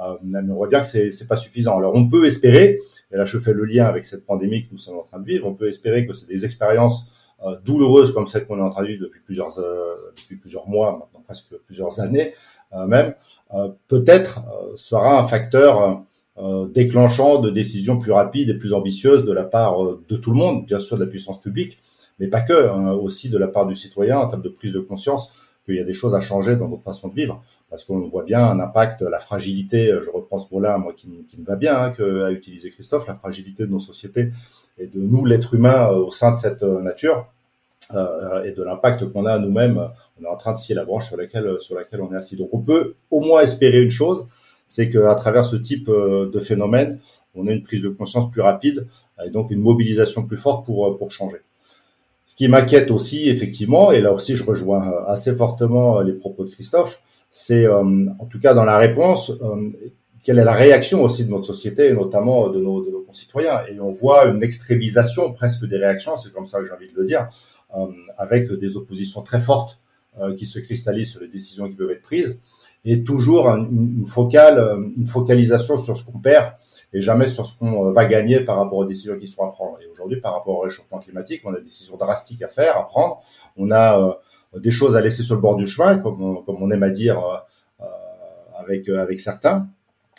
Euh, 0.00 0.16
mais 0.22 0.38
on 0.50 0.54
voit 0.54 0.68
bien 0.68 0.80
que 0.80 0.86
c'est, 0.86 1.28
pas 1.28 1.36
suffisant. 1.36 1.76
Alors 1.76 1.94
on 1.94 2.08
peut 2.08 2.26
espérer, 2.26 2.78
et 3.12 3.16
là 3.16 3.26
je 3.26 3.38
fais 3.38 3.52
le 3.52 3.64
lien 3.64 3.86
avec 3.86 4.06
cette 4.06 4.24
pandémie 4.24 4.62
que 4.64 4.68
nous 4.72 4.78
sommes 4.78 4.98
en 4.98 5.02
train 5.02 5.20
de 5.20 5.26
vivre, 5.26 5.46
on 5.46 5.54
peut 5.54 5.68
espérer 5.68 6.06
que 6.06 6.14
c'est 6.14 6.28
des 6.28 6.44
expériences 6.44 7.06
euh, 7.44 7.56
douloureuse 7.64 8.12
comme 8.12 8.26
celle 8.26 8.46
qu'on 8.46 8.58
est 8.58 8.62
en 8.62 8.70
train 8.70 8.82
de 8.82 8.88
vivre 8.88 9.02
depuis 9.02 9.20
plusieurs, 9.20 9.58
euh, 9.58 9.94
depuis 10.16 10.36
plusieurs 10.36 10.68
mois, 10.68 10.92
maintenant 10.92 11.22
presque 11.24 11.54
plusieurs 11.66 12.00
années 12.00 12.34
euh, 12.74 12.86
même, 12.86 13.14
peut-être 13.88 14.46
sera 14.76 15.18
un 15.18 15.24
facteur 15.26 16.04
déclenchant 16.72 17.40
de 17.40 17.50
décisions 17.50 17.98
plus 17.98 18.12
rapides 18.12 18.48
et 18.48 18.54
plus 18.54 18.72
ambitieuses 18.72 19.24
de 19.24 19.32
la 19.32 19.42
part 19.42 19.76
de 20.08 20.16
tout 20.16 20.30
le 20.30 20.36
monde, 20.36 20.66
bien 20.66 20.78
sûr 20.78 20.96
de 20.96 21.04
la 21.04 21.10
puissance 21.10 21.40
publique, 21.40 21.78
mais 22.20 22.28
pas 22.28 22.42
que, 22.42 22.68
hein, 22.68 22.92
aussi 22.92 23.30
de 23.30 23.38
la 23.38 23.48
part 23.48 23.66
du 23.66 23.74
citoyen 23.74 24.18
en 24.18 24.28
termes 24.28 24.42
de 24.42 24.48
prise 24.48 24.72
de 24.72 24.80
conscience 24.80 25.32
qu'il 25.66 25.74
y 25.74 25.80
a 25.80 25.84
des 25.84 25.94
choses 25.94 26.14
à 26.14 26.20
changer 26.20 26.56
dans 26.56 26.68
notre 26.68 26.84
façon 26.84 27.08
de 27.08 27.14
vivre, 27.14 27.42
parce 27.68 27.84
qu'on 27.84 28.08
voit 28.08 28.22
bien 28.24 28.44
un 28.44 28.60
impact, 28.60 29.02
la 29.02 29.18
fragilité, 29.18 29.92
je 30.00 30.10
reprends 30.10 30.38
ce 30.38 30.52
mot-là, 30.54 30.78
moi 30.78 30.92
qui, 30.94 31.08
qui, 31.26 31.40
me 31.40 31.44
va 31.44 31.56
bien, 31.56 31.76
hein, 31.76 31.90
que 31.90 32.22
a 32.22 32.30
utilisé 32.30 32.70
Christophe, 32.70 33.06
la 33.08 33.14
fragilité 33.14 33.66
de 33.66 33.70
nos 33.70 33.78
sociétés 33.78 34.30
et 34.78 34.86
de 34.86 35.00
nous, 35.00 35.24
l'être 35.24 35.54
humain, 35.54 35.90
euh, 35.90 36.06
au 36.06 36.10
sein 36.10 36.32
de 36.32 36.36
cette 36.36 36.62
euh, 36.62 36.80
nature. 36.80 37.26
euh, 37.94 38.44
et 38.44 38.52
de 38.52 38.62
l'impact 38.62 39.10
qu'on 39.12 39.26
a 39.26 39.36
nous-mêmes. 39.38 39.80
On 40.20 40.24
est 40.24 40.28
en 40.28 40.36
train 40.36 40.52
de 40.52 40.58
scier 40.58 40.76
la 40.76 40.84
branche 40.84 41.08
sur 41.08 41.16
laquelle, 41.16 41.56
sur 41.60 41.74
laquelle 41.76 42.00
on 42.00 42.12
est 42.12 42.16
assis. 42.16 42.36
Donc 42.36 42.50
on 42.52 42.60
peut 42.60 42.94
au 43.10 43.20
moins 43.20 43.40
espérer 43.40 43.82
une 43.82 43.90
chose, 43.90 44.26
c'est 44.66 44.88
qu'à 44.90 45.14
travers 45.16 45.44
ce 45.44 45.56
type 45.56 45.88
de 45.88 46.38
phénomène, 46.38 47.00
on 47.34 47.48
a 47.48 47.52
une 47.52 47.64
prise 47.64 47.82
de 47.82 47.88
conscience 47.88 48.30
plus 48.30 48.42
rapide 48.42 48.86
et 49.24 49.30
donc 49.30 49.50
une 49.50 49.60
mobilisation 49.60 50.26
plus 50.26 50.36
forte 50.36 50.64
pour, 50.66 50.96
pour 50.96 51.10
changer. 51.10 51.38
Ce 52.30 52.36
qui 52.36 52.46
m'inquiète 52.46 52.92
aussi, 52.92 53.28
effectivement, 53.28 53.90
et 53.90 54.00
là 54.00 54.12
aussi 54.12 54.36
je 54.36 54.44
rejoins 54.44 54.84
assez 55.08 55.34
fortement 55.34 56.00
les 56.00 56.12
propos 56.12 56.44
de 56.44 56.50
Christophe, 56.50 57.02
c'est 57.28 57.66
en 57.66 58.26
tout 58.30 58.38
cas 58.38 58.54
dans 58.54 58.62
la 58.62 58.78
réponse, 58.78 59.32
quelle 60.22 60.38
est 60.38 60.44
la 60.44 60.54
réaction 60.54 61.02
aussi 61.02 61.24
de 61.24 61.30
notre 61.30 61.46
société 61.46 61.88
et 61.88 61.92
notamment 61.92 62.48
de 62.48 62.60
nos, 62.60 62.84
de 62.84 62.90
nos 62.92 63.00
concitoyens. 63.00 63.62
Et 63.68 63.80
on 63.80 63.90
voit 63.90 64.26
une 64.26 64.44
extrémisation 64.44 65.32
presque 65.32 65.66
des 65.66 65.76
réactions, 65.76 66.16
c'est 66.16 66.32
comme 66.32 66.46
ça 66.46 66.60
que 66.60 66.66
j'ai 66.66 66.72
envie 66.72 66.92
de 66.92 67.00
le 67.00 67.04
dire, 67.04 67.28
euh, 67.76 67.86
avec 68.16 68.48
des 68.52 68.76
oppositions 68.76 69.22
très 69.22 69.40
fortes 69.40 69.80
euh, 70.20 70.32
qui 70.36 70.46
se 70.46 70.60
cristallisent 70.60 71.10
sur 71.10 71.20
les 71.20 71.28
décisions 71.28 71.68
qui 71.68 71.74
peuvent 71.74 71.90
être 71.90 72.02
prises, 72.02 72.42
et 72.84 73.02
toujours 73.02 73.48
une, 73.48 74.06
focale, 74.06 74.60
euh, 74.60 74.88
une 74.96 75.08
focalisation 75.08 75.76
sur 75.76 75.96
ce 75.96 76.04
qu'on 76.04 76.20
perd 76.20 76.52
et 76.92 77.00
jamais 77.00 77.28
sur 77.28 77.46
ce 77.46 77.58
qu'on 77.58 77.92
va 77.92 78.04
gagner 78.04 78.40
par 78.40 78.56
rapport 78.56 78.78
aux 78.78 78.84
décisions 78.84 79.18
qui 79.18 79.28
sont 79.28 79.44
à 79.44 79.50
prendre. 79.50 79.78
Et 79.82 79.86
aujourd'hui, 79.86 80.20
par 80.20 80.34
rapport 80.34 80.58
au 80.58 80.60
réchauffement 80.60 80.98
climatique, 80.98 81.42
on 81.44 81.52
a 81.52 81.58
des 81.58 81.64
décisions 81.64 81.96
drastiques 81.96 82.42
à 82.42 82.48
faire, 82.48 82.76
à 82.76 82.84
prendre. 82.84 83.20
On 83.56 83.70
a 83.70 84.18
des 84.56 84.70
choses 84.70 84.96
à 84.96 85.00
laisser 85.00 85.22
sur 85.22 85.36
le 85.36 85.40
bord 85.40 85.56
du 85.56 85.66
chemin, 85.66 85.98
comme 85.98 86.22
on, 86.22 86.42
comme 86.42 86.62
on 86.62 86.70
aime 86.70 86.82
à 86.82 86.90
dire 86.90 87.18
euh, 87.80 87.84
avec, 88.58 88.88
avec 88.88 89.20
certains. 89.20 89.68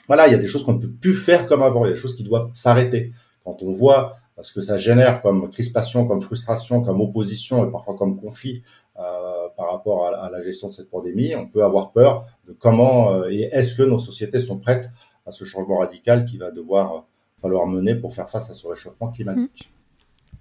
Voilà, 0.07 0.27
il 0.27 0.31
y 0.31 0.35
a 0.35 0.39
des 0.39 0.47
choses 0.47 0.63
qu'on 0.63 0.73
ne 0.73 0.81
peut 0.81 0.93
plus 1.01 1.13
faire 1.13 1.47
comme 1.47 1.63
avant, 1.63 1.85
il 1.85 1.89
y 1.89 1.91
a 1.91 1.93
des 1.93 1.99
choses 1.99 2.15
qui 2.15 2.23
doivent 2.23 2.49
s'arrêter. 2.53 3.11
Quand 3.43 3.61
on 3.61 3.71
voit 3.71 4.15
parce 4.35 4.51
que 4.51 4.61
ça 4.61 4.77
génère 4.77 5.21
comme 5.21 5.49
crispation, 5.49 6.07
comme 6.07 6.21
frustration, 6.21 6.81
comme 6.81 6.99
opposition 7.01 7.67
et 7.67 7.71
parfois 7.71 7.95
comme 7.95 8.19
conflit 8.19 8.63
euh, 8.99 9.47
par 9.55 9.71
rapport 9.71 10.07
à, 10.07 10.29
la 10.29 10.43
gestion 10.43 10.69
de 10.69 10.73
cette 10.73 10.89
pandémie, 10.89 11.35
on 11.35 11.47
peut 11.47 11.63
avoir 11.63 11.91
peur 11.91 12.25
de 12.47 12.53
comment 12.53 13.11
euh, 13.11 13.29
et 13.29 13.49
est-ce 13.51 13.75
que 13.75 13.83
nos 13.83 13.99
sociétés 13.99 14.39
sont 14.39 14.57
prêtes 14.57 14.89
à 15.25 15.31
ce 15.31 15.45
changement 15.45 15.79
radical 15.79 16.25
qui 16.25 16.37
va 16.37 16.51
devoir 16.51 16.95
euh, 16.95 16.99
falloir 17.41 17.67
mener 17.67 17.95
pour 17.95 18.13
faire 18.13 18.29
face 18.29 18.49
à 18.51 18.53
ce 18.53 18.67
réchauffement 18.67 19.11
climatique. 19.11 19.71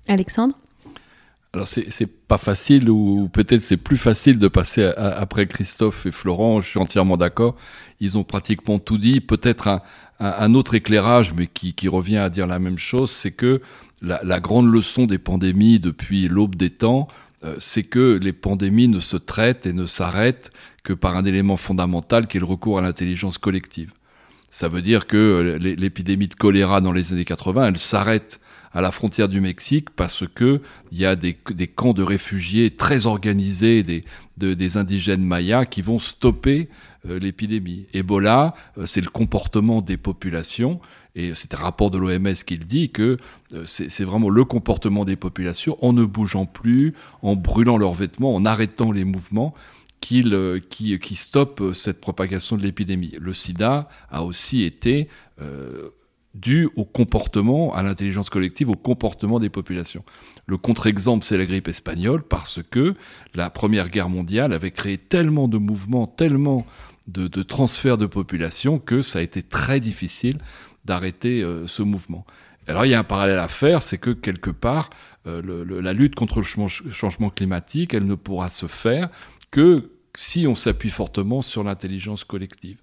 Mmh. 0.09 0.13
Alexandre? 0.13 0.57
Alors 1.53 1.67
c'est 1.67 2.07
pas 2.07 2.39
facile 2.39 2.89
ou 2.91 3.29
peut-être 3.33 3.63
c'est 3.63 3.77
plus 3.77 3.97
facile 3.97 4.39
de 4.39 4.47
passer 4.47 4.85
après 4.97 5.49
Christophe 5.49 6.07
et 6.07 6.13
Florent. 6.13 6.61
Je 6.61 6.69
suis 6.69 6.79
entièrement 6.79 7.17
d'accord. 7.17 7.57
Ils 7.99 8.17
ont 8.17 8.23
pratiquement 8.23 8.79
tout 8.79 8.99
dit. 8.99 9.21
Peut-être 9.21 9.67
un, 9.67 9.83
un, 10.21 10.55
autre 10.55 10.77
éclairage, 10.77 11.35
mais 11.35 11.49
qui, 11.49 11.75
qui, 11.75 11.89
revient 11.89 12.19
à 12.19 12.31
dire 12.31 12.47
la 12.47 12.61
même 12.61 12.79
chose, 12.79 13.11
c'est 13.11 13.33
que 13.33 13.61
la, 14.01 14.21
la, 14.23 14.39
grande 14.39 14.71
leçon 14.71 15.07
des 15.07 15.19
pandémies 15.19 15.81
depuis 15.81 16.29
l'aube 16.29 16.55
des 16.55 16.71
temps, 16.71 17.09
euh, 17.43 17.57
c'est 17.59 17.83
que 17.83 18.19
les 18.23 18.33
pandémies 18.33 18.89
ne 18.89 19.01
se 19.01 19.17
traitent 19.17 19.67
et 19.67 19.73
ne 19.73 19.87
s'arrêtent 19.87 20.53
que 20.85 20.93
par 20.93 21.17
un 21.17 21.25
élément 21.25 21.57
fondamental 21.57 22.29
qui 22.29 22.37
est 22.37 22.41
le 22.41 22.47
recours 22.47 22.79
à 22.79 22.83
l'intelligence 22.83 23.39
collective. 23.39 23.93
Ça 24.51 24.69
veut 24.69 24.83
dire 24.83 25.07
que 25.07 25.17
euh, 25.17 25.59
l'épidémie 25.59 26.27
de 26.27 26.35
choléra 26.35 26.81
dans 26.81 26.93
les 26.93 27.13
années 27.13 27.25
80, 27.25 27.69
elle 27.69 27.79
s'arrête 27.79 28.41
à 28.73 28.81
la 28.81 28.91
frontière 28.91 29.29
du 29.29 29.41
Mexique 29.41 29.91
parce 29.91 30.25
que 30.27 30.61
il 30.93 30.99
y 30.99 31.07
a 31.07 31.17
des, 31.17 31.35
camps 31.35 31.93
de 31.93 32.03
réfugiés 32.03 32.71
très 32.71 33.07
organisés 33.07 33.83
des, 33.83 34.05
de, 34.39 34.55
des 34.55 34.77
indigènes 34.77 35.23
mayas 35.23 35.67
qui 35.67 35.83
vont 35.83 35.99
stopper 35.99 36.69
euh, 37.09 37.19
l'épidémie. 37.19 37.87
Ebola, 37.95 38.55
euh, 38.77 38.87
c'est 38.87 39.01
le 39.01 39.09
comportement 39.09 39.83
des 39.83 39.97
populations. 39.97 40.81
Et 41.17 41.35
c'est 41.35 41.55
un 41.55 41.59
rapport 41.59 41.91
de 41.91 41.99
l'OMS 41.99 42.35
qui 42.47 42.57
le 42.57 42.65
dit 42.65 42.91
que 42.91 43.17
c'est 43.67 44.05
vraiment 44.05 44.29
le 44.29 44.45
comportement 44.45 45.05
des 45.05 45.17
populations 45.17 45.77
en 45.85 45.93
ne 45.93 46.05
bougeant 46.05 46.47
plus, 46.47 46.95
en 47.23 47.35
brûlant 47.35 47.79
leurs 47.79 47.95
vêtements, 47.95 48.33
en 48.33 48.45
arrêtant 48.45 48.93
les 48.93 49.03
mouvements 49.03 49.53
qui, 50.01 50.25
qui, 50.71 50.99
qui 50.99 51.17
stoppent 51.17 51.73
cette 51.73 52.01
propagation 52.01 52.57
de 52.57 52.63
l'épidémie. 52.63 53.13
Le 53.21 53.35
sida 53.35 53.89
a 54.11 54.25
aussi 54.25 54.63
été 54.63 55.09
dû 56.35 56.69
au 56.77 56.85
comportement, 56.85 57.75
à 57.75 57.83
l'intelligence 57.83 58.31
collective, 58.31 58.71
au 58.71 58.75
comportement 58.75 59.41
des 59.41 59.49
populations. 59.49 60.05
Le 60.47 60.57
contre-exemple, 60.57 61.25
c'est 61.25 61.37
la 61.37 61.45
grippe 61.45 61.69
espagnole, 61.69 62.23
parce 62.23 62.61
que 62.71 62.95
la 63.35 63.51
Première 63.51 63.89
Guerre 63.89 64.09
mondiale 64.09 64.53
avait 64.53 64.71
créé 64.71 64.97
tellement 64.97 65.49
de 65.49 65.59
mouvements, 65.59 66.07
tellement 66.07 66.65
de, 67.09 67.27
de 67.27 67.43
transferts 67.43 67.99
de 67.99 68.07
population, 68.07 68.79
que 68.79 69.03
ça 69.03 69.19
a 69.19 69.23
été 69.23 69.43
très 69.43 69.81
difficile 69.81 70.39
d'arrêter 70.85 71.43
euh, 71.43 71.67
ce 71.67 71.83
mouvement. 71.83 72.25
Alors 72.69 72.87
il 72.87 72.91
y 72.91 72.95
a 72.95 73.01
un 73.01 73.05
parallèle 73.05 73.39
à 73.39 73.49
faire, 73.49 73.83
c'est 73.83 73.99
que 73.99 74.11
quelque 74.11 74.51
part, 74.51 74.91
euh, 75.27 75.43
le, 75.43 75.81
la 75.81 75.93
lutte 75.93 76.15
contre 76.15 76.41
le 76.41 76.69
changement 76.93 77.31
climatique, 77.31 77.93
elle 77.93 78.07
ne 78.07 78.15
pourra 78.15 78.51
se 78.51 78.67
faire 78.67 79.09
que 79.51 79.91
si 80.17 80.47
on 80.47 80.55
s'appuie 80.55 80.91
fortement 80.91 81.43
sur 81.43 81.65
l'intelligence 81.65 82.25
collective. 82.25 82.83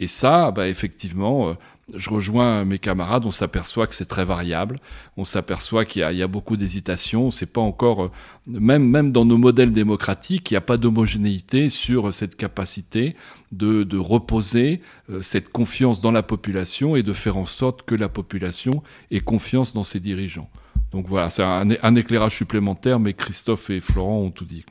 Et 0.00 0.06
ça, 0.06 0.52
bah, 0.52 0.68
effectivement, 0.68 1.48
euh, 1.48 1.54
je 1.94 2.10
rejoins 2.10 2.64
mes 2.64 2.78
camarades, 2.78 3.24
on 3.26 3.30
s'aperçoit 3.30 3.86
que 3.86 3.94
c'est 3.94 4.06
très 4.06 4.24
variable, 4.24 4.78
on 5.16 5.24
s'aperçoit 5.24 5.84
qu'il 5.84 6.02
y, 6.02 6.22
a 6.22 6.28
beaucoup 6.28 6.56
d'hésitation, 6.56 7.30
c'est 7.30 7.52
pas 7.52 7.60
encore, 7.60 8.04
euh, 8.04 8.10
même, 8.46 8.86
même 8.88 9.10
dans 9.10 9.24
nos 9.24 9.38
modèles 9.38 9.72
démocratiques, 9.72 10.50
il 10.50 10.54
n'y 10.54 10.58
a 10.58 10.62
pas 10.62 10.76
d'homogénéité 10.76 11.68
sur 11.68 12.12
cette 12.14 12.36
capacité 12.36 13.16
de, 13.50 13.82
de 13.82 13.98
reposer 13.98 14.82
euh, 15.10 15.22
cette 15.22 15.48
confiance 15.48 16.00
dans 16.00 16.12
la 16.12 16.22
population 16.22 16.94
et 16.94 17.02
de 17.02 17.12
faire 17.12 17.36
en 17.36 17.46
sorte 17.46 17.82
que 17.82 17.94
la 17.94 18.08
population 18.08 18.82
ait 19.10 19.20
confiance 19.20 19.72
dans 19.72 19.84
ses 19.84 20.00
dirigeants. 20.00 20.48
Donc 20.92 21.06
voilà, 21.06 21.28
c'est 21.28 21.42
un, 21.42 21.94
éclairage 21.96 22.36
supplémentaire, 22.36 22.98
mais 22.98 23.12
Christophe 23.12 23.68
et 23.70 23.80
Florent 23.80 24.20
ont 24.20 24.30
tout 24.30 24.46
dit. 24.46 24.64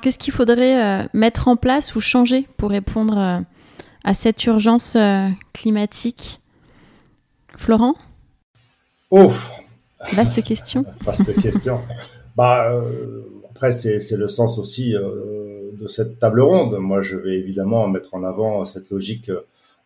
Qu'est-ce 0.00 0.18
qu'il 0.18 0.32
faudrait 0.32 0.82
euh, 0.82 1.06
mettre 1.12 1.48
en 1.48 1.56
place 1.56 1.94
ou 1.94 2.00
changer 2.00 2.46
pour 2.56 2.70
répondre 2.70 3.42
à 4.04 4.14
cette 4.14 4.44
urgence 4.44 4.96
euh, 4.96 5.28
climatique? 5.52 6.40
Florent? 7.56 7.94
Ouf 9.10 9.52
Vaste 10.12 10.42
question. 10.42 10.84
Vaste 11.04 11.34
question. 11.40 11.80
bah, 12.36 12.72
euh, 12.72 13.22
après, 13.50 13.70
c'est 13.72 14.16
le 14.16 14.28
sens 14.28 14.58
aussi 14.58 14.94
euh, 14.94 15.70
de 15.80 15.86
cette 15.86 16.18
table 16.18 16.40
ronde. 16.40 16.76
Moi, 16.78 17.00
je 17.00 17.16
vais 17.16 17.38
évidemment 17.38 17.88
mettre 17.88 18.14
en 18.14 18.22
avant 18.22 18.64
cette 18.64 18.90
logique 18.90 19.30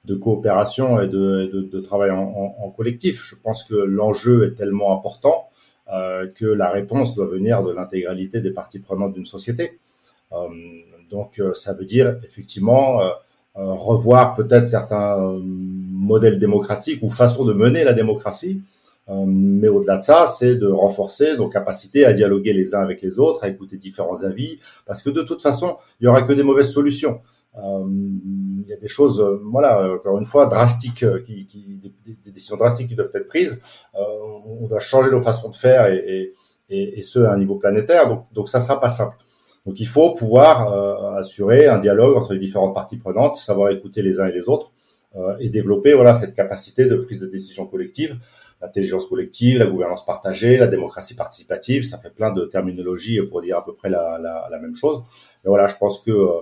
de 0.06 0.14
coopération 0.14 1.00
et 1.00 1.06
de, 1.06 1.50
de, 1.52 1.60
de 1.60 1.80
travail 1.80 2.10
en, 2.10 2.22
en, 2.22 2.56
en, 2.64 2.70
collectif. 2.70 3.24
Je 3.24 3.36
pense 3.36 3.62
que 3.64 3.74
l'enjeu 3.74 4.46
est 4.46 4.54
tellement 4.54 4.96
important 4.96 5.48
euh, 5.92 6.26
que 6.34 6.46
la 6.46 6.70
réponse 6.70 7.14
doit 7.14 7.26
venir 7.26 7.62
de 7.62 7.72
l'intégralité 7.72 8.40
des 8.40 8.50
parties 8.50 8.78
prenantes 8.78 9.12
d'une 9.12 9.26
société. 9.26 9.78
Euh, 10.32 10.48
donc, 11.10 11.40
ça 11.54 11.72
veut 11.74 11.86
dire 11.86 12.16
effectivement 12.24 13.00
euh, 13.58 13.72
revoir 13.72 14.34
peut-être 14.34 14.68
certains 14.68 15.18
euh, 15.20 15.40
modèles 15.42 16.38
démocratiques 16.38 17.02
ou 17.02 17.10
façons 17.10 17.44
de 17.44 17.52
mener 17.52 17.82
la 17.82 17.92
démocratie. 17.92 18.62
Euh, 19.08 19.24
mais 19.26 19.66
au-delà 19.66 19.96
de 19.96 20.02
ça, 20.02 20.28
c'est 20.28 20.54
de 20.54 20.68
renforcer 20.68 21.36
nos 21.36 21.48
capacités 21.48 22.04
à 22.04 22.12
dialoguer 22.12 22.52
les 22.52 22.76
uns 22.76 22.80
avec 22.80 23.02
les 23.02 23.18
autres, 23.18 23.42
à 23.42 23.48
écouter 23.48 23.76
différents 23.76 24.22
avis, 24.22 24.60
parce 24.86 25.02
que 25.02 25.10
de 25.10 25.22
toute 25.22 25.42
façon, 25.42 25.76
il 26.00 26.04
y 26.04 26.06
aura 26.06 26.22
que 26.22 26.32
des 26.34 26.44
mauvaises 26.44 26.70
solutions. 26.70 27.20
il 27.56 28.64
y 28.68 28.72
a 28.72 28.76
des 28.76 28.88
choses, 28.88 29.20
voilà, 29.50 29.94
encore 29.94 30.18
une 30.18 30.26
fois, 30.26 30.46
drastiques, 30.46 31.04
qui, 31.24 31.46
qui 31.46 31.80
des, 32.24 32.30
décisions 32.30 32.56
drastiques 32.56 32.86
qui 32.88 32.94
doivent 32.94 33.10
être 33.12 33.26
prises. 33.26 33.62
on 33.94 34.68
doit 34.68 34.78
changer 34.78 35.10
nos 35.10 35.22
façons 35.22 35.48
de 35.48 35.56
faire 35.56 35.86
et, 35.86 36.32
et, 36.68 36.98
et, 36.98 37.02
ce 37.02 37.18
à 37.20 37.32
un 37.32 37.38
niveau 37.38 37.56
planétaire. 37.56 38.08
Donc, 38.08 38.26
donc 38.32 38.48
ça 38.48 38.60
sera 38.60 38.78
pas 38.78 38.90
simple. 38.90 39.16
Donc 39.68 39.80
il 39.80 39.86
faut 39.86 40.14
pouvoir 40.14 40.72
euh, 40.72 41.18
assurer 41.18 41.66
un 41.66 41.76
dialogue 41.76 42.16
entre 42.16 42.32
les 42.32 42.38
différentes 42.38 42.74
parties 42.74 42.96
prenantes, 42.96 43.36
savoir 43.36 43.68
écouter 43.68 44.00
les 44.00 44.18
uns 44.18 44.26
et 44.26 44.32
les 44.32 44.48
autres 44.48 44.72
euh, 45.14 45.36
et 45.40 45.50
développer 45.50 45.92
voilà 45.92 46.14
cette 46.14 46.34
capacité 46.34 46.86
de 46.86 46.96
prise 46.96 47.18
de 47.18 47.26
décision 47.26 47.66
collective, 47.66 48.16
l'intelligence 48.62 49.04
collective, 49.06 49.58
la 49.58 49.66
gouvernance 49.66 50.06
partagée, 50.06 50.56
la 50.56 50.68
démocratie 50.68 51.14
participative. 51.14 51.84
Ça 51.84 51.98
fait 51.98 52.08
plein 52.08 52.32
de 52.32 52.46
terminologies 52.46 53.20
pour 53.20 53.42
dire 53.42 53.58
à 53.58 53.64
peu 53.66 53.74
près 53.74 53.90
la, 53.90 54.18
la, 54.18 54.48
la 54.50 54.58
même 54.58 54.74
chose. 54.74 55.02
Et 55.44 55.48
voilà, 55.48 55.66
je 55.68 55.76
pense 55.76 56.00
que 56.00 56.12
euh, 56.12 56.40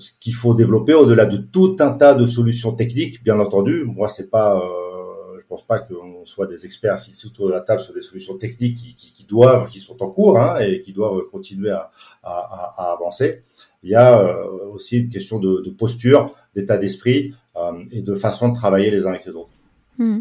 ce 0.00 0.10
qu'il 0.18 0.34
faut 0.34 0.52
développer 0.52 0.94
au-delà 0.94 1.26
de 1.26 1.36
tout 1.36 1.76
un 1.78 1.92
tas 1.92 2.14
de 2.16 2.26
solutions 2.26 2.72
techniques, 2.72 3.22
bien 3.22 3.38
entendu, 3.38 3.84
moi 3.84 4.08
c'est 4.08 4.30
pas 4.30 4.60
je 4.60 5.07
pense 5.48 5.66
pas 5.66 5.78
qu'on 5.78 6.24
soit 6.24 6.46
des 6.46 6.66
experts 6.66 6.96
ici 7.08 7.26
autour 7.26 7.48
de 7.48 7.52
la 7.52 7.60
table 7.60 7.80
sur 7.80 7.94
des 7.94 8.02
solutions 8.02 8.36
techniques 8.36 8.76
qui, 8.76 8.94
qui, 8.94 9.12
qui 9.12 9.24
doivent, 9.24 9.68
qui 9.68 9.80
sont 9.80 10.00
en 10.02 10.10
cours 10.10 10.38
hein, 10.38 10.58
et 10.60 10.82
qui 10.82 10.92
doivent 10.92 11.22
continuer 11.30 11.70
à, 11.70 11.90
à, 12.22 12.74
à, 12.76 12.92
avancer. 12.92 13.42
Il 13.82 13.90
y 13.90 13.94
a 13.94 14.18
euh, 14.20 14.68
aussi 14.72 14.98
une 14.98 15.08
question 15.08 15.38
de, 15.38 15.62
de 15.62 15.70
posture, 15.70 16.34
d'état 16.54 16.76
d'esprit 16.76 17.34
euh, 17.56 17.82
et 17.92 18.02
de 18.02 18.14
façon 18.14 18.50
de 18.50 18.54
travailler 18.54 18.90
les 18.90 19.06
uns 19.06 19.10
avec 19.10 19.24
les 19.24 19.32
autres. 19.32 19.50
Mmh. 19.96 20.18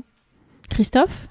Christophe? 0.70 1.28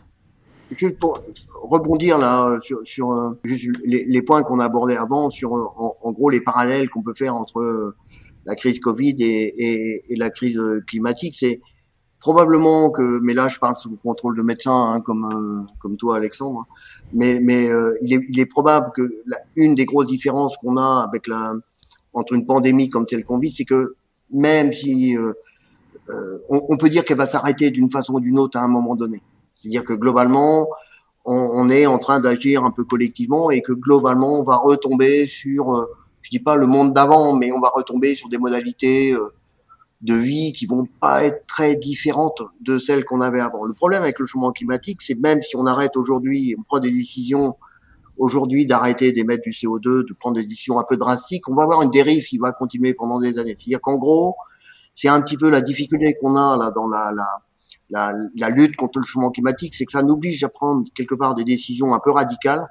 Juste 0.70 0.98
pour 0.98 1.22
rebondir 1.62 2.18
là 2.18 2.58
sur, 2.60 2.80
sur 2.84 3.12
euh, 3.12 3.38
juste 3.44 3.70
les, 3.86 4.04
les, 4.04 4.22
points 4.22 4.42
qu'on 4.42 4.58
a 4.58 4.64
abordés 4.64 4.96
avant, 4.96 5.30
sur 5.30 5.52
en, 5.52 5.96
en 6.02 6.12
gros 6.12 6.28
les 6.28 6.40
parallèles 6.40 6.90
qu'on 6.90 7.02
peut 7.02 7.14
faire 7.14 7.36
entre 7.36 7.94
la 8.44 8.54
crise 8.56 8.78
Covid 8.80 9.16
et, 9.20 9.52
et, 9.56 10.04
et 10.08 10.16
la 10.16 10.30
crise 10.30 10.60
climatique, 10.86 11.36
c'est 11.38 11.60
probablement 12.26 12.90
que, 12.90 13.20
mais 13.22 13.34
là 13.34 13.46
je 13.46 13.60
parle 13.60 13.76
sous 13.76 13.88
le 13.88 13.96
contrôle 14.02 14.36
de 14.36 14.42
médecins 14.42 14.94
hein, 14.94 15.00
comme 15.00 15.24
euh, 15.32 15.72
comme 15.78 15.96
toi 15.96 16.16
Alexandre, 16.16 16.62
hein. 16.62 16.74
mais 17.12 17.38
mais 17.40 17.68
euh, 17.68 17.94
il, 18.02 18.40
est, 18.40 18.46
probable 18.46 18.90
que 18.96 19.22
une 19.54 19.76
des 19.76 19.84
grosses 19.84 20.08
différences 20.08 20.56
qu'on 20.56 20.76
a 20.76 21.04
avec 21.08 21.28
la 21.28 21.54
entre 22.14 22.32
une 22.32 22.44
pandémie 22.44 22.90
comme 22.90 23.06
celle 23.08 23.24
qu'on 23.24 23.38
vit, 23.38 23.52
c'est 23.52 23.64
que 23.64 23.94
même 24.32 24.72
si 24.72 25.16
euh, 25.16 25.34
on, 26.48 26.76
peut 26.76 26.88
dire 26.88 27.04
qu'elle 27.04 27.16
va 27.16 27.28
s'arrêter 27.28 27.70
d'une 27.70 27.92
façon 27.92 28.14
ou 28.14 28.20
d'une 28.20 28.40
autre 28.40 28.58
à 28.58 28.62
un 28.62 28.72
moment 28.78 28.96
donné, 28.96 29.22
c'est-à-dire 29.52 29.84
que 29.84 29.92
globalement 29.92 30.68
on, 31.24 31.50
on 31.60 31.70
est 31.70 31.86
en 31.86 31.98
train 31.98 32.18
d'agir 32.18 32.64
un 32.64 32.72
peu 32.72 32.82
collectivement 32.82 33.52
et 33.52 33.60
que 33.60 33.72
globalement 33.72 34.40
on 34.40 34.42
va 34.42 34.56
retomber 34.56 35.28
sur, 35.28 35.86
je 36.22 36.30
dis 36.30 36.40
pas 36.40 36.56
le 36.56 36.66
monde 36.66 36.92
d'avant, 36.92 37.36
mais 37.36 37.52
on 37.52 37.60
va 37.60 37.70
retomber 37.72 38.16
sur 38.16 38.28
des 38.28 38.38
modalités 38.38 39.14
de 40.06 40.14
vie 40.14 40.52
qui 40.52 40.66
vont 40.66 40.86
pas 41.00 41.24
être 41.24 41.44
très 41.46 41.76
différentes 41.76 42.40
de 42.60 42.78
celles 42.78 43.04
qu'on 43.04 43.20
avait 43.20 43.40
avant. 43.40 43.64
Le 43.64 43.74
problème 43.74 44.02
avec 44.02 44.18
le 44.18 44.26
changement 44.26 44.52
climatique, 44.52 45.02
c'est 45.02 45.18
même 45.18 45.42
si 45.42 45.56
on 45.56 45.66
arrête 45.66 45.96
aujourd'hui, 45.96 46.54
on 46.58 46.62
prend 46.62 46.78
des 46.78 46.92
décisions 46.92 47.56
aujourd'hui 48.16 48.66
d'arrêter 48.66 49.12
d'émettre 49.12 49.42
du 49.42 49.50
CO2, 49.50 50.08
de 50.08 50.14
prendre 50.18 50.36
des 50.36 50.46
décisions 50.46 50.78
un 50.78 50.84
peu 50.88 50.96
drastiques, 50.96 51.48
on 51.48 51.54
va 51.54 51.64
avoir 51.64 51.82
une 51.82 51.90
dérive 51.90 52.24
qui 52.24 52.38
va 52.38 52.52
continuer 52.52 52.94
pendant 52.94 53.18
des 53.18 53.38
années. 53.38 53.56
C'est-à-dire 53.58 53.80
qu'en 53.82 53.98
gros, 53.98 54.36
c'est 54.94 55.08
un 55.08 55.20
petit 55.20 55.36
peu 55.36 55.50
la 55.50 55.60
difficulté 55.60 56.14
qu'on 56.14 56.36
a 56.36 56.56
là 56.56 56.70
dans 56.70 56.88
la, 56.88 57.12
la, 57.90 58.14
la, 58.36 58.50
lutte 58.50 58.76
contre 58.76 59.00
le 59.00 59.04
changement 59.04 59.30
climatique, 59.30 59.74
c'est 59.74 59.84
que 59.84 59.92
ça 59.92 60.02
nous 60.02 60.12
oblige 60.12 60.42
à 60.44 60.48
prendre 60.48 60.84
quelque 60.94 61.14
part 61.14 61.34
des 61.34 61.44
décisions 61.44 61.94
un 61.94 62.00
peu 62.02 62.12
radicales 62.12 62.66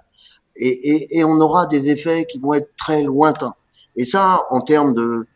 et 0.57 1.23
on 1.25 1.37
aura 1.41 1.65
des 1.65 1.89
effets 1.89 2.25
qui 2.25 2.39
vont 2.39 2.53
être 2.53 2.69
très 2.77 3.03
lointains. 3.03 3.55
Et 3.97 4.05
ça, 4.05 4.39
en 4.49 4.61
termes 4.61 4.93
de, 4.93 5.27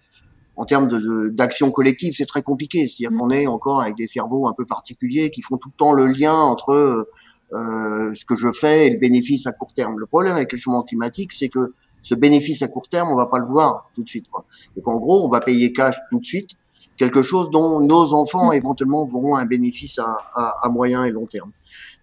en 0.59 0.65
termes 0.65 0.89
d'action 1.31 1.71
collective, 1.71 2.13
c'est 2.17 2.25
très 2.25 2.41
compliqué. 2.41 2.89
C'est-à-dire 2.89 3.13
mm. 3.13 3.17
qu'on 3.17 3.29
est 3.29 3.47
encore 3.47 3.81
avec 3.81 3.95
des 3.95 4.07
cerveaux 4.07 4.45
un 4.49 4.53
peu 4.53 4.65
particuliers 4.65 5.31
qui 5.31 5.41
font 5.41 5.55
tout 5.55 5.69
le 5.69 5.77
temps 5.77 5.93
le 5.93 6.05
lien 6.05 6.33
entre 6.35 7.07
euh, 7.53 8.13
ce 8.13 8.25
que 8.25 8.35
je 8.35 8.51
fais 8.51 8.87
et 8.87 8.89
le 8.89 8.99
bénéfice 8.99 9.47
à 9.47 9.53
court 9.53 9.73
terme. 9.73 9.97
Le 9.97 10.05
problème 10.05 10.35
avec 10.35 10.51
le 10.51 10.57
changement 10.57 10.83
climatique, 10.83 11.31
c'est 11.31 11.47
que 11.47 11.73
ce 12.03 12.13
bénéfice 12.13 12.61
à 12.61 12.67
court 12.67 12.89
terme, 12.89 13.07
on 13.09 13.15
va 13.15 13.27
pas 13.27 13.39
le 13.39 13.45
voir 13.45 13.89
tout 13.95 14.03
de 14.03 14.09
suite. 14.09 14.29
Quoi. 14.29 14.43
Donc 14.75 14.85
en 14.89 14.99
gros, 14.99 15.25
on 15.25 15.29
va 15.29 15.39
payer 15.39 15.71
cash 15.71 15.95
tout 16.11 16.19
de 16.19 16.25
suite 16.25 16.51
quelque 16.97 17.21
chose 17.21 17.49
dont 17.49 17.79
nos 17.79 18.13
enfants 18.13 18.51
mm. 18.51 18.55
éventuellement 18.55 19.03
auront 19.03 19.37
un 19.37 19.45
bénéfice 19.45 19.97
à, 19.99 20.17
à, 20.35 20.55
à, 20.61 20.67
moyen 20.67 21.05
et 21.05 21.11
long 21.11 21.25
terme. 21.25 21.51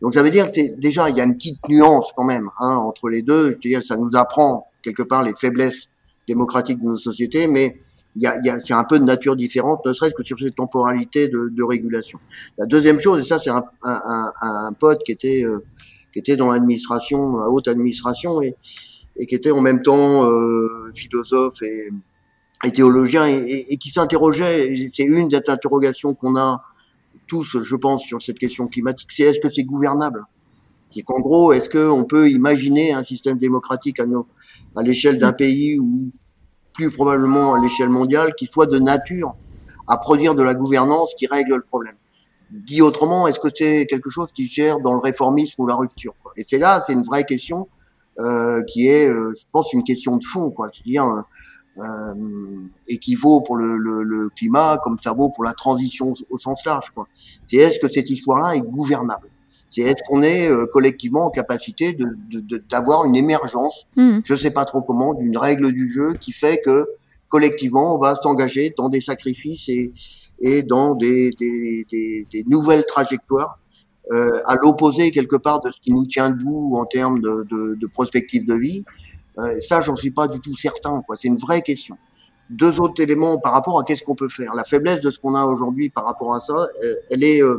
Donc 0.01 0.15
ça 0.15 0.23
veut 0.23 0.31
dire 0.31 0.51
que 0.51 0.75
déjà 0.81 1.11
il 1.11 1.17
y 1.17 1.21
a 1.21 1.25
une 1.25 1.35
petite 1.35 1.61
nuance 1.69 2.11
quand 2.17 2.25
même 2.25 2.49
hein, 2.59 2.77
entre 2.77 3.11
les 3.11 3.21
deux. 3.21 3.51
Je 3.51 3.57
veux 3.57 3.61
dire, 3.61 3.85
ça 3.85 3.99
nous 3.99 4.17
apprend 4.17 4.69
quelque 4.83 5.03
part 5.03 5.23
les 5.23 5.35
faiblesses 5.37 5.89
démocratiques 6.27 6.81
de 6.81 6.87
nos 6.87 6.97
sociétés, 6.97 7.47
mais 7.49 7.79
il 8.17 8.23
y 8.23 8.27
a, 8.27 8.37
y 8.43 8.49
a 8.49 8.59
c'est 8.61 8.75
un 8.75 8.85
peu 8.85 8.99
de 8.99 9.05
nature 9.05 9.37
différente, 9.37 9.85
ne 9.85 9.93
serait-ce 9.93 10.15
que 10.15 10.23
sur 10.23 10.39
cette 10.39 10.57
temporalité 10.57 11.29
de, 11.29 11.49
de, 11.51 11.63
régulation. 11.63 12.19
La 12.59 12.67
deuxième 12.67 12.99
chose, 12.99 13.21
et 13.21 13.25
ça 13.25 13.39
c'est 13.39 13.51
un, 13.51 13.63
un, 13.83 14.31
un, 14.41 14.73
pote 14.73 15.03
qui 15.05 15.13
était 15.13 15.45
euh, 15.45 15.65
qui 16.13 16.19
était 16.21 16.37
dans 16.37 16.51
l'administration, 16.51 17.39
la 17.39 17.51
haute 17.51 17.69
administration, 17.69 18.41
et, 18.41 18.55
et 19.19 19.27
qui 19.27 19.35
était 19.35 19.51
en 19.51 19.61
même 19.61 19.83
temps 19.83 20.31
euh, 20.31 20.91
philosophe 20.95 21.61
et, 21.63 21.91
et 22.65 22.73
théologien, 22.73 23.29
et, 23.29 23.67
et 23.69 23.77
qui 23.77 23.91
s'interrogeait. 23.91 24.75
C'est 24.93 25.05
une 25.05 25.29
des 25.29 25.41
interrogations 25.49 26.15
qu'on 26.15 26.37
a 26.37 26.63
tous, 27.27 27.61
je 27.61 27.77
pense, 27.77 28.03
sur 28.03 28.23
cette 28.23 28.39
question 28.39 28.67
climatique. 28.67 29.11
C'est 29.13 29.25
est-ce 29.25 29.41
que 29.41 29.51
c'est 29.51 29.65
gouvernable? 29.65 30.25
C'est 30.95 31.03
qu'en 31.03 31.21
gros, 31.21 31.53
est-ce 31.53 31.69
qu'on 31.69 32.05
peut 32.05 32.31
imaginer 32.31 32.93
un 32.93 33.03
système 33.03 33.39
démocratique 33.39 34.01
à, 34.01 34.07
nos, 34.07 34.27
à 34.75 34.83
l'échelle 34.83 35.19
d'un 35.19 35.33
pays 35.33 35.79
où 35.79 36.11
plus 36.77 36.91
probablement 36.91 37.55
à 37.55 37.61
l'échelle 37.61 37.89
mondiale, 37.89 38.35
qui 38.37 38.47
soit 38.47 38.67
de 38.67 38.79
nature 38.79 39.35
à 39.89 39.97
produire 39.97 40.35
de 40.35 40.43
la 40.43 40.55
gouvernance 40.55 41.15
qui 41.15 41.27
règle 41.27 41.57
le 41.57 41.63
problème. 41.63 41.95
Dit 42.51 42.83
autrement, 42.83 43.27
est-ce 43.27 43.41
que 43.41 43.49
c'est 43.55 43.87
quelque 43.87 44.11
chose 44.11 44.29
qui 44.35 44.47
gère 44.47 44.79
dans 44.81 44.93
le 44.93 45.01
réformisme 45.01 45.63
ou 45.63 45.67
la 45.67 45.75
rupture 45.75 46.15
quoi? 46.23 46.33
Et 46.37 46.45
c'est 46.47 46.59
là, 46.59 46.83
c'est 46.87 46.93
une 46.93 47.05
vraie 47.05 47.25
question 47.25 47.69
euh, 48.21 48.63
qui 48.63 48.89
est, 48.89 49.09
euh, 49.09 49.33
je 49.35 49.45
pense, 49.51 49.73
une 49.73 49.83
question 49.83 50.17
de 50.17 50.25
fond, 50.25 50.51
quoi. 50.51 50.69
C'est-à-dire 50.71 51.25
euh, 51.79 52.15
et 52.89 52.99
qui 52.99 53.15
vaut 53.15 53.41
pour 53.43 53.57
le, 53.57 53.77
le, 53.77 54.03
le, 54.03 54.31
climat 54.31 54.79
comme 54.83 54.99
ça 54.99 55.13
vaut 55.13 55.29
pour 55.29 55.45
la 55.45 55.53
transition 55.53 56.15
au 56.31 56.39
sens 56.39 56.65
large. 56.65 56.87
C'est 57.47 57.57
est-ce 57.57 57.79
que 57.79 57.89
cette 57.93 58.09
histoire-là 58.09 58.57
est 58.57 58.63
gouvernable? 58.63 59.29
C'est 59.71 59.83
est-ce 59.83 60.03
qu'on 60.09 60.23
est 60.23 60.49
euh, 60.51 60.67
collectivement 60.67 61.27
en 61.27 61.31
capacité 61.31 61.93
de 61.93 62.07
d'avoir 62.71 63.05
une 63.05 63.17
émergence, 63.17 63.87
mmh. 63.97 64.21
je 64.25 64.35
sais 64.35 64.51
pas 64.51 64.65
trop 64.65 64.83
comment, 64.83 65.15
d'une 65.15 65.37
règle 65.37 65.73
du 65.73 65.91
jeu 65.91 66.15
qui 66.21 66.33
fait 66.33 66.61
que 66.65 66.87
collectivement 67.29 67.95
on 67.95 67.99
va 67.99 68.15
s'engager 68.15 68.73
dans 68.77 68.89
des 68.89 69.01
sacrifices 69.01 69.69
et, 69.69 69.93
et 70.41 70.63
dans 70.63 70.95
des, 70.95 71.31
des, 71.39 71.87
des, 71.91 72.27
des 72.31 72.45
nouvelles 72.47 72.85
trajectoires 72.87 73.59
euh, 74.13 74.31
à 74.47 74.55
l'opposé 74.55 75.11
quelque 75.11 75.37
part 75.37 75.61
de 75.61 75.71
ce 75.73 75.81
qui 75.81 75.93
nous 75.93 76.07
tient 76.07 76.31
debout 76.31 76.77
en 76.77 76.87
termes 76.87 77.21
de, 77.21 77.45
de, 77.51 77.75
de 77.75 77.87
prospective 77.89 78.47
de 78.47 78.55
vie. 78.55 78.85
Euh, 79.39 79.61
ça, 79.61 79.81
j'en 79.81 79.97
suis 79.97 80.13
pas 80.13 80.29
du 80.29 80.39
tout 80.39 80.57
certain. 80.57 81.03
Quoi. 81.03 81.17
C'est 81.17 81.29
une 81.29 81.39
vraie 81.39 81.61
question. 81.61 81.99
Deux 82.49 82.81
autres 82.81 83.03
éléments 83.03 83.39
par 83.39 83.53
rapport 83.53 83.81
à 83.81 83.83
qu'est-ce 83.83 84.05
qu'on 84.05 84.15
peut 84.15 84.29
faire. 84.29 84.55
La 84.55 84.63
faiblesse 84.65 85.01
de 85.01 85.11
ce 85.11 85.19
qu'on 85.19 85.35
a 85.35 85.45
aujourd'hui 85.45 85.91
par 85.91 86.05
rapport 86.05 86.35
à 86.35 86.41
ça, 86.41 86.55
elle, 87.11 87.25
est 87.25 87.43
euh, 87.43 87.59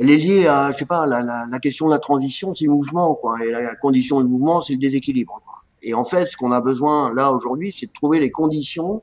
elle 0.00 0.08
est 0.08 0.16
liée 0.16 0.46
à, 0.46 0.70
je 0.70 0.78
sais 0.78 0.86
pas, 0.86 1.06
la, 1.06 1.22
la, 1.22 1.44
la 1.46 1.58
question 1.58 1.84
de 1.86 1.90
la 1.90 1.98
transition, 1.98 2.54
c'est 2.54 2.64
le 2.64 2.70
mouvement, 2.70 3.14
quoi. 3.14 3.36
Et 3.44 3.50
la 3.50 3.74
condition 3.74 4.22
de 4.22 4.26
mouvement, 4.26 4.62
c'est 4.62 4.72
le 4.72 4.78
déséquilibre. 4.78 5.42
Quoi. 5.44 5.62
Et 5.82 5.92
en 5.92 6.06
fait, 6.06 6.26
ce 6.26 6.38
qu'on 6.38 6.52
a 6.52 6.62
besoin 6.62 7.12
là 7.14 7.32
aujourd'hui, 7.32 7.70
c'est 7.78 7.86
de 7.86 7.92
trouver 7.92 8.18
les 8.18 8.30
conditions 8.30 9.02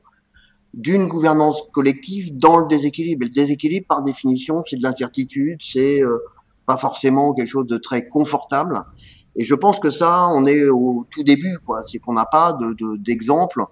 d'une 0.74 1.06
gouvernance 1.06 1.62
collective 1.72 2.36
dans 2.36 2.58
le 2.58 2.66
déséquilibre. 2.66 3.24
Et 3.24 3.28
le 3.28 3.34
déséquilibre, 3.34 3.86
par 3.88 4.02
définition, 4.02 4.56
c'est 4.64 4.76
de 4.76 4.82
l'incertitude, 4.82 5.60
c'est 5.62 6.02
euh, 6.02 6.18
pas 6.66 6.76
forcément 6.76 7.32
quelque 7.32 7.46
chose 7.46 7.66
de 7.66 7.78
très 7.78 8.08
confortable. 8.08 8.82
Et 9.36 9.44
je 9.44 9.54
pense 9.54 9.78
que 9.78 9.92
ça, 9.92 10.28
on 10.34 10.46
est 10.46 10.68
au 10.68 11.06
tout 11.10 11.22
début, 11.22 11.58
quoi. 11.64 11.82
C'est 11.86 12.00
qu'on 12.00 12.14
n'a 12.14 12.26
pas 12.26 12.54
de 12.54 12.96
d'exemple 12.96 13.62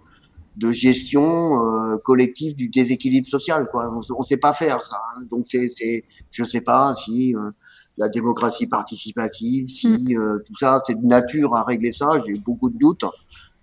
de 0.56 0.72
gestion 0.72 1.60
euh, 1.60 1.98
collective 1.98 2.54
du 2.56 2.68
déséquilibre 2.68 3.26
social. 3.26 3.68
Quoi. 3.70 3.92
On 3.92 4.18
ne 4.18 4.24
sait 4.24 4.36
pas 4.38 4.54
faire 4.54 4.84
ça. 4.86 5.00
Hein. 5.14 5.22
Donc 5.30 5.46
c'est, 5.48 5.68
c'est, 5.68 6.04
je 6.30 6.44
sais 6.44 6.62
pas 6.62 6.94
si 6.94 7.36
euh, 7.36 7.50
la 7.98 8.08
démocratie 8.08 8.66
participative, 8.66 9.68
si 9.68 9.88
mm. 9.88 10.18
euh, 10.18 10.44
tout 10.46 10.56
ça, 10.56 10.80
c'est 10.84 11.00
de 11.00 11.06
nature 11.06 11.54
à 11.54 11.62
régler 11.62 11.92
ça. 11.92 12.08
J'ai 12.26 12.34
beaucoup 12.34 12.70
de 12.70 12.78
doutes, 12.78 13.04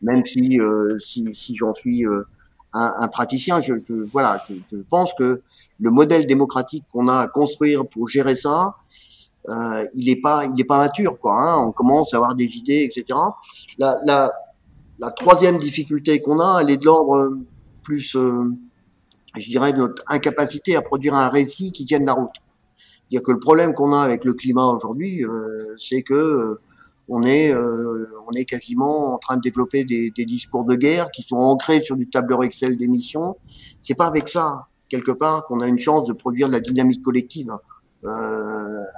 même 0.01 0.23
si 0.25 0.60
euh, 0.60 0.97
si, 0.99 1.25
si 1.34 1.56
j'en 1.56 1.73
suis 1.73 2.06
un, 2.06 2.93
un, 2.99 3.08
praticien. 3.08 3.60
Je, 3.60 3.73
je 3.88 3.93
voilà, 4.12 4.39
je, 4.47 4.53
je, 4.71 4.77
pense 4.77 5.13
que 5.15 5.41
le 5.79 5.89
modèle 5.89 6.27
démocratique 6.27 6.84
qu'on 6.91 7.08
a 7.08 7.21
à 7.21 7.27
construire 7.27 7.88
pour 7.88 8.08
gérer 8.08 8.36
ça. 8.36 8.75
il 9.95 10.10
est 10.10 10.21
pas, 10.21 10.45
il 10.45 10.62
est 10.62 10.65
pas 10.65 10.77
mature, 10.77 11.19
quoi. 11.19 11.41
Hein. 11.41 11.65
On 11.67 11.71
commence 11.71 12.13
à 12.13 12.17
avoir 12.17 12.36
des 12.36 12.56
idées, 12.58 12.84
etc. 12.84 13.19
La, 13.79 13.97
la, 14.06 14.32
la 15.03 15.11
troisième 15.11 15.59
difficulté 15.59 16.21
qu'on 16.21 16.39
a, 16.39 16.61
elle 16.61 16.69
est 16.69 16.77
de 16.77 16.85
l'ordre 16.85 17.17
euh, 17.17 17.37
plus, 17.81 18.15
euh, 18.15 18.49
je 19.35 19.49
dirais, 19.49 19.73
de 19.73 19.79
notre 19.79 20.01
incapacité 20.07 20.77
à 20.77 20.81
produire 20.81 21.13
un 21.13 21.27
récit 21.27 21.73
qui 21.73 21.85
tienne 21.85 22.05
la 22.05 22.13
route. 22.13 22.31
C'est-à-dire 23.11 23.23
que 23.23 23.31
le 23.33 23.39
problème 23.39 23.73
qu'on 23.73 23.91
a 23.91 24.01
avec 24.01 24.23
le 24.23 24.33
climat 24.33 24.67
aujourd'hui, 24.67 25.25
euh, 25.25 25.75
c'est 25.77 26.03
que 26.03 26.57
on 27.09 27.23
est, 27.23 27.53
on 27.53 28.31
est 28.33 28.45
quasiment 28.45 29.13
en 29.13 29.17
train 29.17 29.35
de 29.35 29.41
développer 29.41 29.83
des, 29.83 30.09
discours 30.25 30.63
de 30.63 30.73
guerre 30.73 31.11
qui 31.11 31.21
sont 31.21 31.35
ancrés 31.35 31.81
sur 31.81 31.97
du 31.97 32.09
tableur 32.09 32.45
Excel 32.45 32.77
d'émissions. 32.77 33.35
C'est 33.83 33.93
pas 33.93 34.07
avec 34.07 34.29
ça, 34.29 34.67
quelque 34.87 35.11
part, 35.11 35.45
qu'on 35.45 35.59
a 35.59 35.67
une 35.67 35.79
chance 35.79 36.05
de 36.05 36.13
produire 36.13 36.47
de 36.47 36.53
la 36.53 36.61
dynamique 36.61 37.01
collective. 37.01 37.51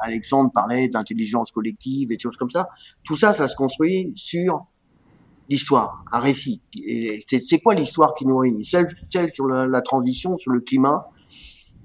Alexandre 0.03 0.51
parlait 0.53 0.87
d'intelligence 0.87 1.51
collective 1.51 2.11
et 2.11 2.15
de 2.15 2.21
choses 2.21 2.37
comme 2.37 2.51
ça. 2.51 2.69
Tout 3.03 3.17
ça, 3.17 3.33
ça 3.33 3.47
se 3.47 3.55
construit 3.55 4.13
sur 4.15 4.67
l'histoire, 5.49 6.03
un 6.11 6.19
récit. 6.19 6.61
C'est 7.27 7.59
quoi 7.59 7.75
l'histoire 7.75 8.13
qui 8.13 8.25
nous 8.25 8.37
réunit? 8.37 8.65
Celle, 8.65 8.87
celle 9.11 9.31
sur 9.31 9.47
la, 9.47 9.81
transition, 9.81 10.37
sur 10.37 10.51
le 10.51 10.61
climat. 10.61 11.07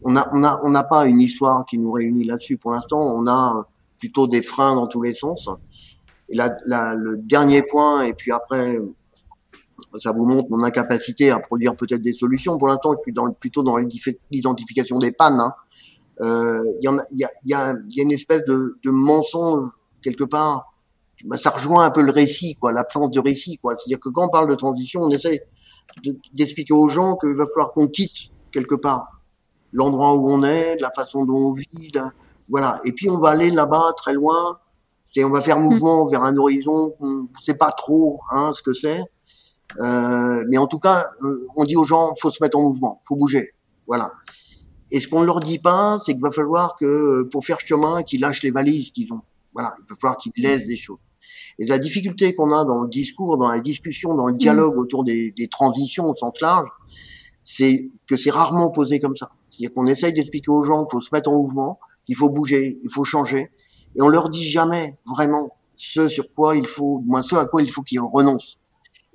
On 0.03 0.13
n'a 0.13 0.31
on 0.33 0.43
a, 0.45 0.61
on 0.65 0.75
a 0.75 0.85
pas 0.85 1.07
une 1.07 1.21
histoire 1.21 1.65
qui 1.67 1.79
nous 1.79 1.93
réunit 1.93 2.25
là-dessus. 2.25 2.57
Pour 2.57 2.73
l'instant, 2.73 3.01
on 3.01 3.27
a 3.27 3.67
plutôt 3.99 4.27
des 4.27 4.43
freins 4.43 4.75
dans 4.75 4.87
tous 4.87 5.03
les 5.03 5.15
sens. 5.15 5.49
Et 6.29 6.37
là, 6.37 6.55
le 6.95 7.19
dernier 7.19 7.63
point, 7.63 8.03
et 8.03 8.15
puis 8.15 8.33
après, 8.33 8.79
ça 9.99 10.13
vous 10.13 10.25
montre 10.25 10.49
mon 10.51 10.63
incapacité 10.63 11.31
à 11.31 11.41
produire 11.41 11.77
peut-être 11.77 12.03
des 12.03 12.13
solutions. 12.13 12.57
Pour 12.57 12.69
l'instant, 12.69 12.93
je 12.93 13.03
suis 13.03 13.35
plutôt 13.41 13.63
dans 13.63 13.77
l'identification 14.31 14.99
des 14.99 15.13
pannes. 15.13 15.41
Hein. 15.41 15.53
Euh, 16.23 16.63
il 16.81 16.89
y, 16.89 17.19
y, 17.21 17.25
a, 17.25 17.31
y, 17.45 17.55
a, 17.55 17.75
y 17.91 18.01
a 18.01 18.03
une 18.03 18.13
espèce 18.13 18.45
de, 18.45 18.79
de 18.85 18.91
mensonge 18.91 19.65
quelque 20.03 20.25
part 20.25 20.70
bah, 21.25 21.37
ça 21.37 21.51
rejoint 21.51 21.85
un 21.85 21.91
peu 21.91 22.03
le 22.03 22.11
récit, 22.11 22.55
quoi, 22.55 22.73
l'absence 22.73 23.11
de 23.11 23.21
récit, 23.21 23.59
quoi. 23.59 23.75
C'est-à-dire 23.77 24.01
que 24.01 24.09
quand 24.09 24.27
on 24.27 24.29
parle 24.29 24.49
de 24.49 24.55
transition, 24.55 25.03
on 25.03 25.11
essaie 25.11 25.47
d'expliquer 26.33 26.73
aux 26.73 26.89
gens 26.89 27.17
qu'il 27.17 27.35
va 27.35 27.47
falloir 27.47 27.73
qu'on 27.73 27.89
quitte 27.89 28.31
quelque 28.53 28.75
part 28.75 29.21
l'endroit 29.73 30.15
où 30.15 30.31
on 30.31 30.43
est, 30.43 30.77
la 30.81 30.91
façon 30.91 31.25
dont 31.25 31.37
on 31.37 31.53
vit, 31.53 31.93
voilà. 32.49 32.81
Et 32.85 32.93
puis 32.93 33.09
on 33.09 33.19
va 33.19 33.31
aller 33.31 33.51
là-bas 33.51 33.93
très 33.97 34.15
loin, 34.15 34.59
et 35.17 35.25
on 35.25 35.31
va 35.31 35.41
faire 35.41 35.59
mouvement 35.59 36.07
vers 36.07 36.23
un 36.23 36.37
horizon 36.37 36.95
on 37.01 37.07
ne 37.07 37.27
sait 37.41 37.55
pas 37.55 37.71
trop 37.73 38.21
hein, 38.31 38.53
ce 38.55 38.63
que 38.63 38.73
c'est. 38.73 39.03
Euh, 39.79 40.45
mais 40.49 40.59
en 40.59 40.67
tout 40.67 40.81
cas, 40.81 41.05
euh, 41.23 41.47
on 41.57 41.65
dit 41.65 41.77
aux 41.77 41.85
gens, 41.85 42.13
faut 42.21 42.31
se 42.31 42.43
mettre 42.43 42.59
en 42.59 42.63
mouvement, 42.63 43.03
faut 43.07 43.17
bouger, 43.17 43.55
voilà. 43.87 44.13
Et 44.91 45.01
ce 45.01 45.07
qu'on 45.07 45.21
ne 45.21 45.27
leur 45.27 45.39
dit 45.39 45.61
pas, 45.61 45.99
c'est 46.05 46.13
qu'il 46.13 46.23
va 46.23 46.33
falloir 46.33 46.77
que 46.77 47.23
pour 47.31 47.45
faire 47.45 47.61
chemin, 47.61 48.03
qu'ils 48.03 48.21
lâchent 48.21 48.43
les 48.43 48.51
valises 48.51 48.91
qu'ils 48.91 49.13
ont. 49.13 49.21
Voilà, 49.55 49.73
il 49.79 49.85
va 49.89 49.97
falloir 50.01 50.17
qu'ils 50.17 50.33
laissent 50.37 50.67
des 50.67 50.77
choses. 50.77 50.99
Et 51.61 51.67
la 51.67 51.79
difficulté 51.79 52.35
qu'on 52.35 52.53
a 52.53 52.65
dans 52.65 52.81
le 52.81 52.89
discours, 52.89 53.37
dans 53.37 53.49
la 53.49 53.61
discussion, 53.61 54.15
dans 54.15 54.27
le 54.27 54.35
dialogue 54.35 54.77
autour 54.79 55.05
des, 55.05 55.31
des 55.31 55.47
transitions 55.47 56.07
au 56.07 56.15
sens 56.15 56.41
large, 56.41 56.69
c'est 57.45 57.89
que 58.07 58.17
c'est 58.17 58.31
rarement 58.31 58.71
posé 58.71 58.99
comme 58.99 59.17
ça. 59.17 59.31
C'est-à-dire 59.51 59.75
qu'on 59.75 59.87
essaye 59.87 60.13
d'expliquer 60.13 60.51
aux 60.51 60.63
gens 60.63 60.85
qu'il 60.85 60.93
faut 60.93 61.01
se 61.01 61.11
mettre 61.13 61.31
en 61.31 61.35
mouvement, 61.35 61.79
qu'il 62.07 62.17
faut 62.17 62.31
bouger, 62.31 62.79
il 62.83 62.91
faut 62.91 63.05
changer, 63.05 63.51
et 63.97 64.03
on 64.03 64.09
leur 64.09 64.31
dit 64.31 64.49
jamais 64.49 64.99
vraiment 65.07 65.51
ce 65.77 66.09
sur 66.09 66.33
quoi 66.35 66.57
il 66.57 66.67
faut, 66.67 67.03
moins 67.07 67.23
ce 67.23 67.37
à 67.37 67.47
quoi 67.47 67.63
il 67.63 67.71
faut 67.71 67.83
qu'ils 67.83 68.01
renoncent. 68.01 68.59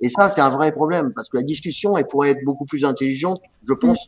Et 0.00 0.10
ça, 0.10 0.28
c'est 0.28 0.40
un 0.40 0.50
vrai 0.50 0.72
problème, 0.72 1.12
parce 1.14 1.28
que 1.28 1.38
la 1.38 1.42
discussion, 1.42 1.96
elle 1.96 2.06
pourrait 2.06 2.30
être 2.30 2.44
beaucoup 2.44 2.66
plus 2.66 2.84
intelligente, 2.84 3.40
je 3.66 3.72
pense, 3.72 4.06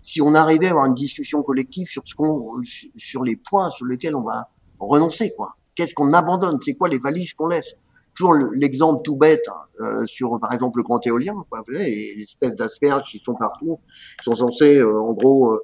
si 0.00 0.22
on 0.22 0.34
arrivait 0.34 0.68
à 0.68 0.70
avoir 0.70 0.86
une 0.86 0.94
discussion 0.94 1.42
collective 1.42 1.88
sur 1.88 2.02
ce 2.06 2.14
qu'on, 2.14 2.54
sur 2.96 3.22
les 3.22 3.36
points 3.36 3.70
sur 3.70 3.86
lesquels 3.86 4.16
on 4.16 4.22
va 4.22 4.48
renoncer, 4.78 5.32
quoi. 5.36 5.56
Qu'est-ce 5.76 5.94
qu'on 5.94 6.12
abandonne? 6.12 6.58
C'est 6.64 6.74
quoi 6.74 6.88
les 6.88 6.98
valises 6.98 7.34
qu'on 7.34 7.48
laisse? 7.48 7.74
Toujours 8.14 8.34
l'exemple 8.54 9.02
tout 9.04 9.14
bête 9.14 9.46
hein, 9.48 9.60
euh, 9.80 10.06
sur, 10.06 10.40
par 10.40 10.52
exemple, 10.52 10.78
le 10.78 10.82
grand 10.82 11.06
éolien, 11.06 11.34
quoi, 11.50 11.62
les 11.68 12.16
espèces 12.18 12.54
d'asperges 12.54 13.04
qui 13.10 13.20
sont 13.22 13.34
partout, 13.34 13.78
qui 14.18 14.24
sont 14.24 14.34
censés, 14.34 14.78
euh, 14.78 14.98
en 14.98 15.12
gros, 15.12 15.52
euh, 15.52 15.62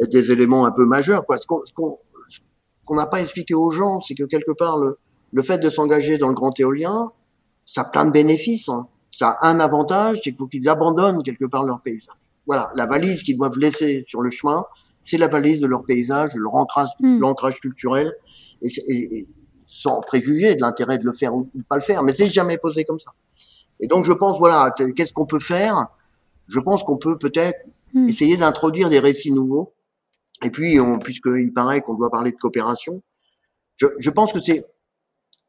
être 0.00 0.10
des 0.10 0.30
éléments 0.30 0.66
un 0.66 0.70
peu 0.70 0.86
majeurs. 0.86 1.26
Quoi. 1.26 1.38
Ce 1.38 1.46
qu'on 1.46 2.94
n'a 2.94 3.06
pas 3.06 3.20
expliqué 3.20 3.54
aux 3.54 3.70
gens, 3.70 4.00
c'est 4.00 4.14
que 4.14 4.22
quelque 4.24 4.52
part, 4.52 4.78
le, 4.78 4.98
le 5.32 5.42
fait 5.42 5.58
de 5.58 5.68
s'engager 5.68 6.16
dans 6.16 6.28
le 6.28 6.34
grand 6.34 6.58
éolien, 6.58 7.10
ça 7.66 7.82
a 7.82 7.84
plein 7.84 8.04
de 8.04 8.12
bénéfices. 8.12 8.68
Hein. 8.68 8.86
Ça 9.10 9.30
a 9.30 9.48
un 9.48 9.58
avantage, 9.58 10.16
c'est 10.16 10.30
qu'il 10.30 10.36
faut 10.36 10.46
qu'ils 10.46 10.68
abandonnent 10.68 11.22
quelque 11.24 11.46
part 11.46 11.64
leur 11.64 11.80
paysage. 11.82 12.14
Voilà, 12.46 12.70
la 12.74 12.86
valise 12.86 13.22
qu'ils 13.22 13.36
doivent 13.36 13.58
laisser 13.58 14.04
sur 14.06 14.22
le 14.22 14.30
chemin, 14.30 14.64
c'est 15.02 15.18
la 15.18 15.28
valise 15.28 15.60
de 15.60 15.66
leur 15.66 15.84
paysage, 15.84 16.34
de 16.34 16.40
leur 16.40 16.54
ancrage, 16.54 16.88
hmm. 17.00 17.18
l'ancrage 17.18 17.60
culturel. 17.60 18.12
Et, 18.62 18.68
et, 18.88 19.26
sans 19.70 20.00
préjuger 20.00 20.56
de 20.56 20.60
l'intérêt 20.60 20.98
de 20.98 21.04
le 21.04 21.14
faire 21.14 21.34
ou 21.34 21.48
de 21.54 21.62
pas 21.62 21.76
le 21.76 21.82
faire, 21.82 22.02
mais 22.02 22.12
c'est 22.12 22.28
jamais 22.28 22.58
posé 22.58 22.84
comme 22.84 22.98
ça. 22.98 23.14
Et 23.78 23.86
donc 23.86 24.04
je 24.04 24.12
pense, 24.12 24.38
voilà, 24.38 24.74
qu'est-ce 24.96 25.12
qu'on 25.12 25.26
peut 25.26 25.38
faire? 25.38 25.86
Je 26.48 26.58
pense 26.58 26.82
qu'on 26.82 26.98
peut 26.98 27.16
peut-être 27.16 27.58
hmm. 27.94 28.06
essayer 28.06 28.36
d'introduire 28.36 28.90
des 28.90 28.98
récits 28.98 29.32
nouveaux. 29.32 29.72
Et 30.42 30.50
puis, 30.50 30.78
puisqu'il 31.04 31.52
paraît 31.52 31.82
qu'on 31.82 31.94
doit 31.94 32.10
parler 32.10 32.32
de 32.32 32.36
coopération, 32.36 33.02
je, 33.76 33.86
je 33.98 34.10
pense 34.10 34.32
que 34.32 34.40
c'est 34.40 34.66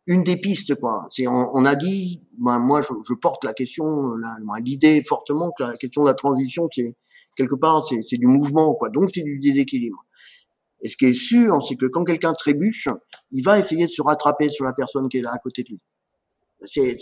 une 0.08 0.24
des 0.24 0.38
pistes, 0.38 0.76
quoi. 0.76 1.08
C'est, 1.12 1.28
on, 1.28 1.66
a 1.66 1.76
dit, 1.76 2.22
ben, 2.38 2.60
moi, 2.60 2.82
je, 2.82 2.88
je, 3.08 3.14
porte 3.14 3.44
la 3.44 3.54
question, 3.54 4.14
l'idée 4.64 5.04
fortement 5.08 5.52
que 5.52 5.64
la 5.64 5.78
question 5.78 6.04
de 6.04 6.08
la 6.08 6.14
transition, 6.14 6.68
c'est 6.74 6.96
quelque 7.38 7.56
part, 7.56 7.86
c'est 7.88 8.18
du 8.18 8.28
mouvement, 8.28 8.74
quoi. 8.74 8.90
Donc, 8.90 9.10
c'est 9.14 9.24
du 9.24 9.40
déséquilibre. 9.40 10.04
Et 10.84 10.90
ce 10.90 10.98
qui 10.98 11.06
est 11.06 11.14
sûr, 11.14 11.64
c'est 11.68 11.76
que 11.76 11.86
quand 11.86 12.04
quelqu'un 12.04 12.34
trébuche, 12.34 12.90
il 13.32 13.44
va 13.44 13.60
essayer 13.60 13.86
de 13.86 13.92
se 13.92 14.02
rattraper 14.02 14.50
sur 14.50 14.66
la 14.66 14.74
personne 14.74 15.10
qui 15.10 15.18
est 15.18 15.22
là 15.22 15.32
à 15.34 15.38
côté 15.38 15.64
de 15.64 15.70
lui. 15.70 15.80
C'est 16.66 16.98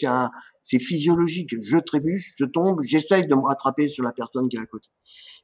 c'est 0.63 0.79
physiologique. 0.79 1.49
Je 1.61 1.77
trébuche, 1.77 2.33
je 2.37 2.45
tombe, 2.45 2.79
j'essaye 2.83 3.27
de 3.27 3.35
me 3.35 3.41
rattraper 3.41 3.87
sur 3.87 4.03
la 4.03 4.11
personne 4.11 4.47
qui 4.49 4.57
est 4.57 4.61
à 4.61 4.65
côté. 4.65 4.89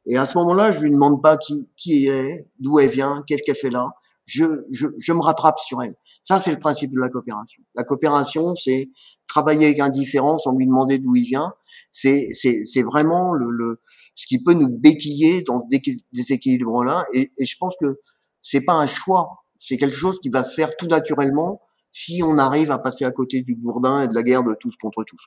Et 0.06 0.17
à 0.17 0.26
ce 0.26 0.38
moment-là, 0.38 0.71
je 0.71 0.80
lui 0.82 0.91
demande 0.91 1.21
pas 1.21 1.38
qui 1.38 1.69
qui 1.76 2.06
elle 2.08 2.26
est, 2.26 2.50
d'où 2.60 2.80
elle 2.80 2.89
vient, 2.89 3.24
qu'est-ce 3.28 3.43
qu'elle 3.43 3.56
fait 3.56 3.69
là. 3.69 3.89
Je, 4.26 4.45
je, 4.71 4.88
je 4.98 5.13
me 5.13 5.19
rattrape 5.21 5.60
sur 5.60 5.84
elle. 5.84 5.95
Ça, 6.24 6.39
c'est 6.39 6.52
le 6.52 6.60
principe 6.60 6.91
de 6.91 7.00
la 7.00 7.10
coopération. 7.10 7.62
La 7.76 7.84
coopération, 7.84 8.56
c'est 8.56 8.89
travailler 9.28 9.67
avec 9.67 9.80
un 9.80 9.89
différent 9.89 10.39
sans 10.39 10.56
lui 10.56 10.65
demander 10.65 10.98
d'où 10.98 11.15
il 11.15 11.26
vient. 11.26 11.54
C'est 11.91 12.30
c'est 12.34 12.84
vraiment 12.84 13.34
le, 13.34 13.50
le 13.52 13.82
ce 14.15 14.26
qui 14.26 14.41
peut 14.43 14.54
nous 14.54 14.69
béquiller 14.69 15.43
dans 15.43 15.60
des 15.69 15.82
déséquilibres-là. 16.13 17.06
Et, 17.13 17.32
et 17.38 17.45
je 17.45 17.56
pense 17.60 17.76
que 17.80 18.00
c'est 18.45 18.62
pas 18.62 18.73
un 18.73 18.86
choix, 18.86 19.43
c'est 19.60 19.77
quelque 19.77 19.95
chose 19.95 20.19
qui 20.21 20.29
va 20.29 20.43
se 20.43 20.53
faire 20.53 20.69
tout 20.77 20.86
naturellement 20.86 21.62
si 21.91 22.21
on 22.23 22.38
arrive 22.38 22.69
à 22.71 22.77
passer 22.77 23.05
à 23.05 23.12
côté 23.12 23.41
du 23.41 23.55
bourdin 23.55 24.03
et 24.03 24.08
de 24.08 24.13
la 24.13 24.21
guerre 24.21 24.43
de 24.43 24.53
tous 24.60 24.75
contre 24.75 25.03
tous. 25.03 25.17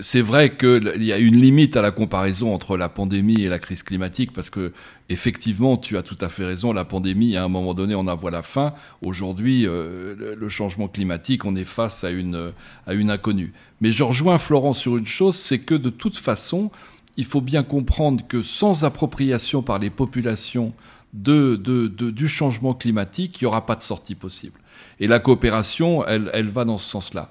C'est 0.00 0.22
vrai 0.22 0.56
qu'il 0.56 1.04
y 1.04 1.12
a 1.12 1.18
une 1.18 1.36
limite 1.36 1.76
à 1.76 1.82
la 1.82 1.92
comparaison 1.92 2.52
entre 2.52 2.76
la 2.76 2.88
pandémie 2.88 3.42
et 3.42 3.48
la 3.48 3.60
crise 3.60 3.84
climatique 3.84 4.32
parce 4.32 4.50
que 4.50 4.72
effectivement, 5.08 5.76
tu 5.76 5.96
as 5.98 6.02
tout 6.02 6.16
à 6.20 6.28
fait 6.28 6.46
raison. 6.46 6.72
La 6.72 6.84
pandémie, 6.84 7.36
à 7.36 7.44
un 7.44 7.48
moment 7.48 7.74
donné, 7.74 7.94
on 7.94 8.08
en 8.08 8.16
voit 8.16 8.32
la 8.32 8.42
fin. 8.42 8.74
Aujourd'hui, 9.04 9.68
euh, 9.68 10.34
le 10.34 10.48
changement 10.48 10.88
climatique, 10.88 11.44
on 11.44 11.54
est 11.54 11.64
face 11.64 12.02
à 12.02 12.10
une 12.10 12.52
à 12.86 12.94
une 12.94 13.10
inconnue. 13.10 13.52
Mais 13.80 13.92
je 13.92 14.02
rejoins 14.02 14.38
Florent 14.38 14.72
sur 14.72 14.96
une 14.96 15.06
chose, 15.06 15.36
c'est 15.36 15.60
que 15.60 15.74
de 15.74 15.90
toute 15.90 16.16
façon, 16.16 16.72
il 17.16 17.26
faut 17.26 17.42
bien 17.42 17.62
comprendre 17.62 18.26
que 18.26 18.42
sans 18.42 18.84
appropriation 18.84 19.62
par 19.62 19.78
les 19.78 19.90
populations 19.90 20.72
du 21.14 22.28
changement 22.28 22.74
climatique, 22.74 23.40
il 23.40 23.44
n'y 23.44 23.48
aura 23.48 23.64
pas 23.64 23.76
de 23.76 23.82
sortie 23.82 24.14
possible. 24.14 24.60
Et 25.00 25.06
la 25.06 25.20
coopération, 25.20 26.04
elle, 26.06 26.30
elle 26.34 26.48
va 26.48 26.64
dans 26.64 26.78
ce 26.78 26.90
sens-là. 26.90 27.30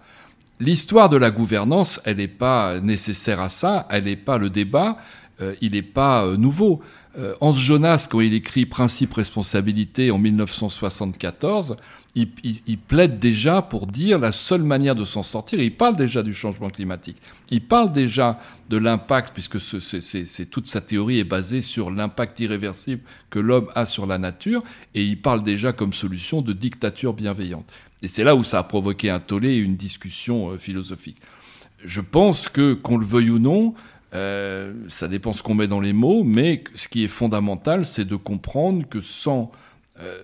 L'histoire 0.60 1.10
de 1.10 1.18
la 1.18 1.32
gouvernance, 1.32 2.00
elle 2.06 2.18
n'est 2.18 2.28
pas 2.28 2.80
nécessaire 2.80 3.42
à 3.42 3.50
ça, 3.50 3.88
elle 3.90 4.06
n'est 4.06 4.16
pas 4.16 4.38
le 4.38 4.50
débat, 4.50 4.98
euh, 5.42 5.56
il 5.62 5.72
n'est 5.74 5.82
pas 5.82 6.26
euh, 6.26 6.38
nouveau. 6.38 6.82
Euh, 7.18 7.36
Hans 7.42 7.56
Jonas, 7.56 8.08
quand 8.10 8.22
il 8.22 8.34
écrit 8.34 8.66
Principe 8.66 9.14
responsabilité 9.14 10.12
en 10.12 10.20
1974, 10.20 11.76
il, 12.16 12.78
plaide 12.78 13.18
déjà 13.18 13.64
pour 13.64 13.88
dire 13.88 14.20
la 14.20 14.32
seule 14.32 14.62
manière 14.62 14.96
de 14.96 15.04
s'en 15.04 15.24
sortir. 15.24 15.60
Il 15.60 15.76
parle 15.76 15.96
déjà 15.96 16.22
du 16.22 16.34
changement 16.34 16.70
climatique. 16.70 17.18
Il 17.50 17.62
parle 17.62 17.92
déjà 17.92 18.40
de 18.70 18.78
l'impact, 18.78 19.34
puisque 19.34 19.58
toute 20.52 20.68
sa 20.68 20.82
théorie 20.82 21.20
est 21.20 21.24
basée 21.24 21.64
sur 21.64 21.90
l'impact 21.90 22.40
irréversible 22.40 23.02
que 23.32 23.40
l'homme 23.40 23.68
a 23.74 23.86
sur 23.86 24.06
la 24.06 24.20
nature. 24.20 24.64
Et 24.94 25.04
il 25.04 25.20
parle 25.20 25.44
déjà 25.44 25.74
comme 25.74 25.94
solution 25.94 26.42
de 26.42 26.54
dictature 26.54 27.14
bienveillante. 27.14 27.66
Et 28.04 28.08
c'est 28.08 28.24
là 28.24 28.36
où 28.36 28.44
ça 28.44 28.60
a 28.60 28.64
provoqué 28.64 29.10
un 29.10 29.20
tollé 29.20 29.50
et 29.50 29.58
une 29.58 29.78
discussion 29.78 30.52
euh, 30.52 30.58
philosophique. 30.58 31.18
Je 31.84 32.02
pense 32.02 32.48
que, 32.48 32.74
qu'on 32.74 32.98
le 32.98 33.06
veuille 33.06 33.32
ou 33.32 33.40
non, 33.40 33.74
euh, 34.14 34.74
ça 34.90 35.08
dépend 35.08 35.34
ce 35.34 35.42
qu'on 35.42 35.56
met 35.56 35.68
dans 35.68 35.80
les 35.80 35.94
mots, 35.94 36.24
mais 36.24 36.64
ce 36.76 36.88
qui 36.88 37.04
est 37.04 37.08
fondamental, 37.08 37.86
c'est 37.86 38.06
de 38.06 38.16
comprendre 38.16 38.88
que 38.88 39.02
sans 39.02 39.52
euh, 40.00 40.22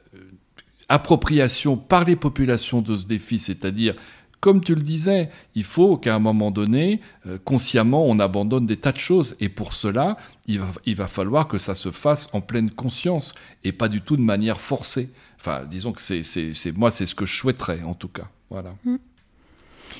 appropriation 0.89 1.77
par 1.77 2.03
les 2.03 2.15
populations 2.15 2.81
de 2.81 2.95
ce 2.95 3.07
défi, 3.07 3.39
c'est-à-dire, 3.39 3.95
comme 4.39 4.63
tu 4.63 4.73
le 4.73 4.81
disais, 4.81 5.29
il 5.55 5.63
faut 5.63 5.97
qu'à 5.97 6.15
un 6.15 6.19
moment 6.19 6.49
donné, 6.49 7.01
euh, 7.27 7.37
consciemment, 7.43 8.05
on 8.05 8.19
abandonne 8.19 8.65
des 8.65 8.77
tas 8.77 8.91
de 8.91 8.97
choses. 8.97 9.35
Et 9.39 9.49
pour 9.49 9.73
cela, 9.73 10.17
il 10.47 10.59
va, 10.59 10.67
il 10.85 10.95
va 10.95 11.07
falloir 11.07 11.47
que 11.47 11.57
ça 11.57 11.75
se 11.75 11.91
fasse 11.91 12.29
en 12.33 12.41
pleine 12.41 12.71
conscience 12.71 13.33
et 13.63 13.71
pas 13.71 13.89
du 13.89 14.01
tout 14.01 14.17
de 14.17 14.21
manière 14.21 14.59
forcée. 14.59 15.11
Enfin, 15.39 15.63
disons 15.69 15.91
que 15.91 16.01
c'est, 16.01 16.77
moi, 16.77 16.91
c'est 16.91 17.05
ce 17.05 17.15
que 17.15 17.25
je 17.25 17.37
souhaiterais, 17.37 17.83
en 17.83 17.93
tout 17.93 18.07
cas. 18.07 18.27
Voilà. 18.49 18.73
Mmh. 18.85 18.95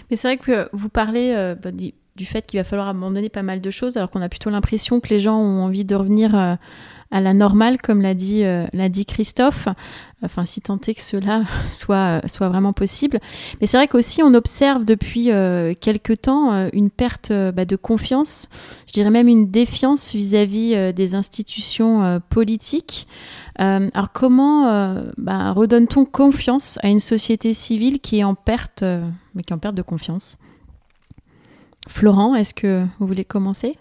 Mais 0.10 0.16
c'est 0.16 0.28
vrai 0.28 0.38
que 0.38 0.70
vous 0.74 0.90
parlez 0.90 1.34
euh, 1.36 1.56
bah, 1.56 1.72
du, 1.72 1.94
fait 2.26 2.46
qu'il 2.46 2.60
va 2.60 2.64
falloir 2.64 2.88
abandonner 2.88 3.30
pas 3.30 3.44
mal 3.44 3.62
de 3.62 3.70
choses, 3.70 3.98
alors 3.98 4.10
qu'on 4.10 4.22
a 4.22 4.30
plutôt 4.30 4.50
l'impression 4.50 5.00
que 5.00 5.10
les 5.10 5.20
gens 5.20 5.38
ont 5.38 5.64
envie 5.64 5.86
de 5.86 5.96
revenir 5.96 6.36
euh, 6.36 6.56
à 7.12 7.22
la 7.22 7.34
normale, 7.34 7.82
comme 7.82 8.02
l'a 8.02 8.14
dit, 8.14 8.44
euh, 8.44 8.68
l'a 8.72 8.88
dit 8.88 9.06
Christophe, 9.06 9.68
enfin 10.24 10.46
si 10.46 10.62
tant 10.62 10.78
est 10.88 10.94
que 10.94 11.02
cela 11.02 11.44
soit, 11.68 12.22
vraiment 12.40 12.74
possible. 12.74 13.20
Mais 13.60 13.68
c'est 13.68 13.78
vrai 13.78 13.88
qu'aussi 13.88 14.22
on 14.22 14.34
observe 14.34 14.86
depuis 14.86 15.32
euh, 15.32 15.74
quelque 15.80 16.14
temps 16.14 16.54
euh, 16.54 16.70
une 16.74 16.92
perte 16.92 17.32
bah, 17.32 17.66
de 17.66 17.76
confiance, 17.76 18.48
je 18.88 18.94
dirais 18.94 19.10
même 19.10 19.28
une 19.28 19.50
défiance 19.50 20.14
vis-à-vis 20.14 20.94
des 20.94 21.16
institutions 21.16 22.22
politiques. 22.30 23.08
alors 23.56 24.12
comment 24.14 24.96
bah, 25.18 25.52
redonne-t-on 25.52 26.06
confiance 26.06 26.78
à 26.84 26.90
une 26.90 27.00
société 27.00 27.54
civile 27.54 28.00
qui 28.00 28.20
est 28.20 28.24
en 28.24 28.36
perte, 28.36 28.84
mais 29.34 29.44
qui 29.44 29.52
est 29.52 29.56
en 29.56 29.60
perte 29.60 29.76
de 29.76 29.82
confiance? 29.82 30.38
Florent, 31.88 32.36
est-ce 32.36 32.54
que 32.54 32.86
vous 33.00 33.08
voulez 33.08 33.26
commencer? 33.26 33.78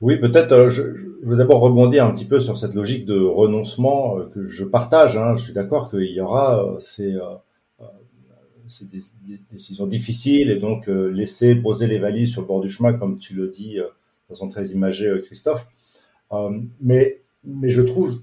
Oui, 0.00 0.16
peut-être. 0.18 0.52
Euh, 0.52 0.68
je, 0.68 0.82
veux 1.22 1.36
d'abord 1.36 1.60
rebondir 1.60 2.06
un 2.06 2.12
petit 2.12 2.24
peu 2.24 2.40
sur 2.40 2.56
cette 2.56 2.72
logique 2.72 3.04
de 3.04 3.20
renoncement 3.20 4.18
euh, 4.18 4.24
que 4.32 4.46
je 4.46 4.64
partage. 4.64 5.18
Hein. 5.18 5.36
Je 5.36 5.44
suis 5.44 5.52
d'accord 5.52 5.90
qu'il 5.90 6.10
y 6.10 6.20
aura 6.20 6.64
euh, 6.64 6.78
ces, 6.78 7.18
décisions 9.52 9.86
difficiles 9.86 10.50
et 10.50 10.56
donc 10.56 10.86
laisser 10.86 11.56
poser 11.56 11.88
les 11.88 11.98
valises 11.98 12.30
sur 12.30 12.42
le 12.42 12.46
bord 12.46 12.60
du 12.60 12.68
chemin, 12.68 12.92
comme 12.92 13.18
tu 13.18 13.34
le 13.34 13.48
dis 13.48 13.74
de 13.74 13.84
façon 14.28 14.48
très 14.48 14.68
imagée, 14.68 15.12
Christophe. 15.24 15.66
mais, 16.80 17.18
je 17.64 17.82
trouve, 17.82 18.22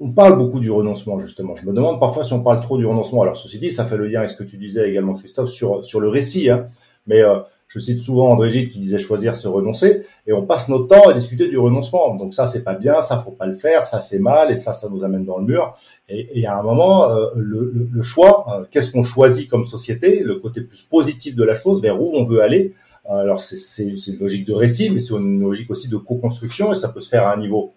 on 0.00 0.10
parle 0.10 0.36
beaucoup 0.38 0.58
du 0.58 0.72
renoncement 0.72 1.20
justement. 1.20 1.54
Je 1.54 1.64
me 1.66 1.72
demande 1.72 2.00
parfois 2.00 2.24
si 2.24 2.32
on 2.32 2.42
parle 2.42 2.60
trop 2.60 2.78
du 2.78 2.84
renoncement. 2.84 3.22
Alors 3.22 3.36
ceci 3.36 3.60
dit, 3.60 3.70
ça 3.70 3.84
fait 3.84 3.96
le 3.96 4.08
lien 4.08 4.18
avec 4.18 4.32
ce 4.32 4.36
que 4.36 4.42
tu 4.42 4.56
disais 4.56 4.90
également, 4.90 5.14
Christophe, 5.14 5.50
sur 5.50 5.84
sur 5.84 6.00
le 6.00 6.08
récit. 6.08 6.50
Hein. 6.50 6.66
Mais 7.06 7.22
je 7.68 7.78
cite 7.78 7.98
souvent 7.98 8.30
André 8.30 8.50
Gide 8.50 8.70
qui 8.70 8.78
disait 8.78 8.98
choisir, 8.98 9.34
se 9.36 9.48
renoncer, 9.48 10.02
et 10.26 10.32
on 10.32 10.46
passe 10.46 10.68
notre 10.68 10.86
temps 10.86 11.08
à 11.08 11.12
discuter 11.12 11.48
du 11.48 11.58
renoncement. 11.58 12.14
Donc 12.14 12.32
ça, 12.32 12.46
c'est 12.46 12.62
pas 12.62 12.74
bien, 12.74 13.02
ça 13.02 13.18
faut 13.18 13.32
pas 13.32 13.46
le 13.46 13.52
faire, 13.52 13.84
ça 13.84 14.00
c'est 14.00 14.20
mal, 14.20 14.52
et 14.52 14.56
ça, 14.56 14.72
ça 14.72 14.88
nous 14.88 15.02
amène 15.02 15.24
dans 15.24 15.38
le 15.38 15.44
mur. 15.44 15.76
Et 16.08 16.38
y 16.38 16.46
a 16.46 16.56
un 16.56 16.62
moment, 16.62 17.10
euh, 17.10 17.26
le, 17.34 17.88
le, 17.92 18.02
choix, 18.02 18.46
euh, 18.52 18.64
qu'est-ce 18.70 18.92
qu'on 18.92 19.02
choisit 19.02 19.50
comme 19.50 19.64
société, 19.64 20.20
le 20.20 20.36
côté 20.36 20.60
plus 20.60 20.82
positif 20.82 21.34
de 21.34 21.42
la 21.42 21.56
chose, 21.56 21.82
vers 21.82 22.00
où 22.00 22.14
on 22.14 22.24
veut 22.24 22.40
aller. 22.40 22.72
Alors 23.08 23.40
c'est 23.40 23.84
une 23.84 24.18
logique 24.18 24.46
de 24.46 24.52
récit, 24.52 24.90
mais 24.90 24.98
c'est 24.98 25.14
une 25.14 25.40
logique 25.40 25.70
aussi 25.70 25.88
de 25.88 25.96
co-construction, 25.96 26.72
et 26.72 26.76
ça 26.76 26.88
peut 26.88 27.00
se 27.00 27.08
faire 27.08 27.26
à 27.26 27.34
un 27.34 27.36
niveau 27.36 27.72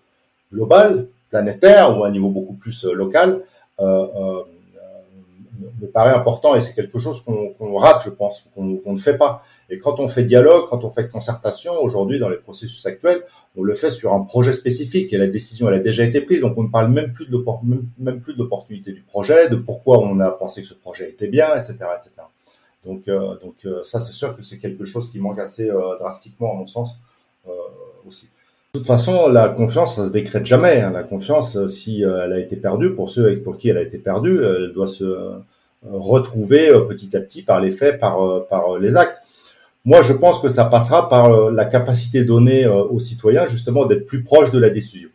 global, 0.51 1.07
planétaire 1.29 1.97
ou 1.97 2.03
à 2.03 2.07
un 2.07 2.11
niveau 2.11 2.29
beaucoup 2.29 2.53
plus 2.53 2.83
local 2.85 3.41
me 5.81 5.87
paraît 5.87 6.13
important 6.13 6.55
et 6.55 6.61
c'est 6.61 6.73
quelque 6.73 6.99
chose 6.99 7.21
qu'on 7.21 7.77
rate, 7.77 8.01
je 8.05 8.09
pense, 8.09 8.45
qu'on 8.55 8.93
ne 8.93 8.97
fait 8.97 9.17
pas. 9.17 9.43
Et 9.69 9.77
quand 9.77 9.99
on 9.99 10.07
fait 10.07 10.23
dialogue, 10.23 10.65
quand 10.67 10.83
on 10.83 10.89
fait 10.89 11.07
concertation, 11.07 11.73
aujourd'hui 11.81 12.17
dans 12.19 12.29
les 12.29 12.37
processus 12.37 12.85
actuels, 12.85 13.23
on 13.55 13.63
le 13.63 13.75
fait 13.75 13.91
sur 13.91 14.13
un 14.13 14.21
projet 14.21 14.53
spécifique 14.53 15.13
et 15.13 15.17
la 15.17 15.27
décision 15.27 15.67
elle 15.67 15.75
a 15.75 15.79
déjà 15.79 16.03
été 16.03 16.21
prise, 16.21 16.41
donc 16.41 16.57
on 16.57 16.63
ne 16.63 16.69
parle 16.69 16.91
même 16.91 17.13
plus 17.13 17.27
de 17.27 17.43
même, 17.99 18.21
plus 18.21 18.33
de 18.33 18.39
l'opportunité 18.39 18.91
du 18.91 19.01
projet, 19.01 19.49
de 19.49 19.55
pourquoi 19.55 19.99
on 19.99 20.19
a 20.19 20.31
pensé 20.31 20.61
que 20.61 20.67
ce 20.67 20.73
projet 20.73 21.09
était 21.09 21.27
bien, 21.27 21.55
etc., 21.55 21.75
etc. 21.95 22.11
Donc, 22.83 23.07
euh, 23.07 23.37
donc 23.37 23.55
euh, 23.65 23.83
ça 23.83 23.99
c'est 23.99 24.13
sûr 24.13 24.35
que 24.35 24.41
c'est 24.41 24.57
quelque 24.57 24.85
chose 24.85 25.11
qui 25.11 25.19
manque 25.19 25.39
assez 25.39 25.69
euh, 25.69 25.97
drastiquement 25.97 26.53
à 26.53 26.55
mon 26.55 26.67
sens 26.67 26.97
aussi. 28.05 28.29
De 28.73 28.79
toute 28.79 28.87
façon, 28.87 29.29
la 29.29 29.49
confiance, 29.49 29.95
ça 29.95 30.05
se 30.05 30.11
décrète 30.11 30.45
jamais. 30.45 30.81
Hein. 30.81 30.91
La 30.91 31.03
confiance, 31.03 31.67
si 31.67 32.03
elle 32.03 32.33
a 32.33 32.39
été 32.39 32.55
perdue, 32.55 32.93
pour 32.93 33.09
ceux 33.09 33.39
pour 33.39 33.57
qui 33.57 33.69
elle 33.69 33.77
a 33.77 33.81
été 33.81 33.97
perdue, 33.97 34.43
elle 34.43 34.73
doit 34.73 34.87
se 34.87 35.31
retrouver 35.83 36.71
petit 36.87 37.15
à 37.17 37.19
petit 37.19 37.41
par 37.41 37.61
les 37.61 37.71
faits, 37.71 37.99
par, 37.99 38.77
les 38.79 38.95
actes. 38.95 39.17
Moi, 39.85 40.01
je 40.01 40.13
pense 40.13 40.39
que 40.39 40.49
ça 40.49 40.65
passera 40.65 41.07
par 41.09 41.31
euh, 41.31 41.51
la 41.51 41.65
capacité 41.65 42.25
donnée 42.25 42.65
euh, 42.65 42.83
aux 42.83 42.99
citoyens, 42.99 43.45
justement, 43.45 43.85
d'être 43.85 44.05
plus 44.05 44.23
proches 44.23 44.51
de 44.51 44.59
la 44.59 44.69
décision, 44.69 45.09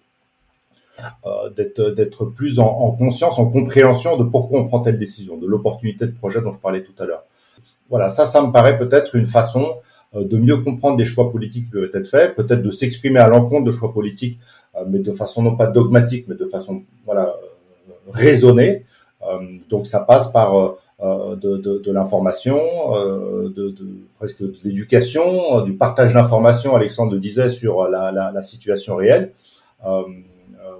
euh, 1.27 1.51
d'être 1.95 2.25
plus 2.27 2.59
en, 2.59 2.93
conscience, 2.93 3.39
en 3.39 3.51
compréhension 3.51 4.17
de 4.17 4.25
pourquoi 4.25 4.61
on 4.61 4.67
prend 4.67 4.81
telle 4.81 4.99
décision, 4.99 5.37
de 5.37 5.47
l'opportunité 5.47 6.07
de 6.07 6.13
projet 6.13 6.41
dont 6.41 6.53
je 6.53 6.59
parlais 6.59 6.83
tout 6.83 6.95
à 7.03 7.07
l'heure. 7.07 7.25
Voilà, 7.91 8.09
ça, 8.09 8.27
ça 8.27 8.45
me 8.45 8.53
paraît 8.53 8.77
peut-être 8.79 9.15
une 9.15 9.27
façon 9.27 9.65
de 10.15 10.39
mieux 10.39 10.59
comprendre 10.59 10.97
des 10.97 11.05
choix 11.05 11.31
politiques 11.31 11.67
qui 11.67 11.71
peuvent 11.71 11.91
être 11.93 12.07
faits, 12.07 12.35
peut-être 12.35 12.63
de 12.63 12.71
s'exprimer 12.71 13.19
à 13.21 13.29
l'encontre 13.29 13.65
de 13.65 13.73
choix 13.73 13.93
politiques, 13.93 14.39
mais 14.89 14.99
de 14.99 15.13
façon 15.13 15.43
non 15.43 15.57
pas 15.57 15.67
dogmatique, 15.67 16.27
mais 16.29 16.35
de 16.37 16.47
façon 16.47 16.83
voilà 17.05 17.33
raisonnée. 18.13 18.85
donc 19.71 19.87
ça 19.87 20.01
passe 20.01 20.31
par 20.31 20.77
euh, 21.01 21.35
de, 21.35 21.57
de, 21.57 21.79
de 21.79 21.93
l'information, 21.93 22.57
euh, 22.95 23.49
de, 23.49 23.71
de, 23.71 23.85
presque 24.15 24.43
de 24.43 24.55
l'éducation, 24.63 25.59
euh, 25.59 25.63
du 25.63 25.75
partage 25.75 26.15
d'informations. 26.15 26.77
Alexandre 26.77 27.15
le 27.15 27.19
disait 27.19 27.51
sur 27.51 27.89
la, 27.89 28.13
la, 28.13 28.31
la 28.31 28.43
situation 28.45 28.95
réelle. 28.97 29.33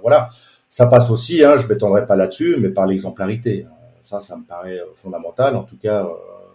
voilà, 0.01 0.29
ça 0.69 0.87
passe 0.87 1.11
aussi. 1.11 1.43
Hein, 1.43 1.57
je 1.57 1.67
m'étendrai 1.67 2.05
pas 2.05 2.15
là-dessus, 2.15 2.55
mais 2.59 2.69
par 2.69 2.87
l'exemplarité. 2.87 3.67
Ça, 3.99 4.21
ça 4.21 4.37
me 4.37 4.43
paraît 4.43 4.79
fondamental. 4.95 5.55
En 5.57 5.63
tout 5.63 5.77
cas, 5.77 6.07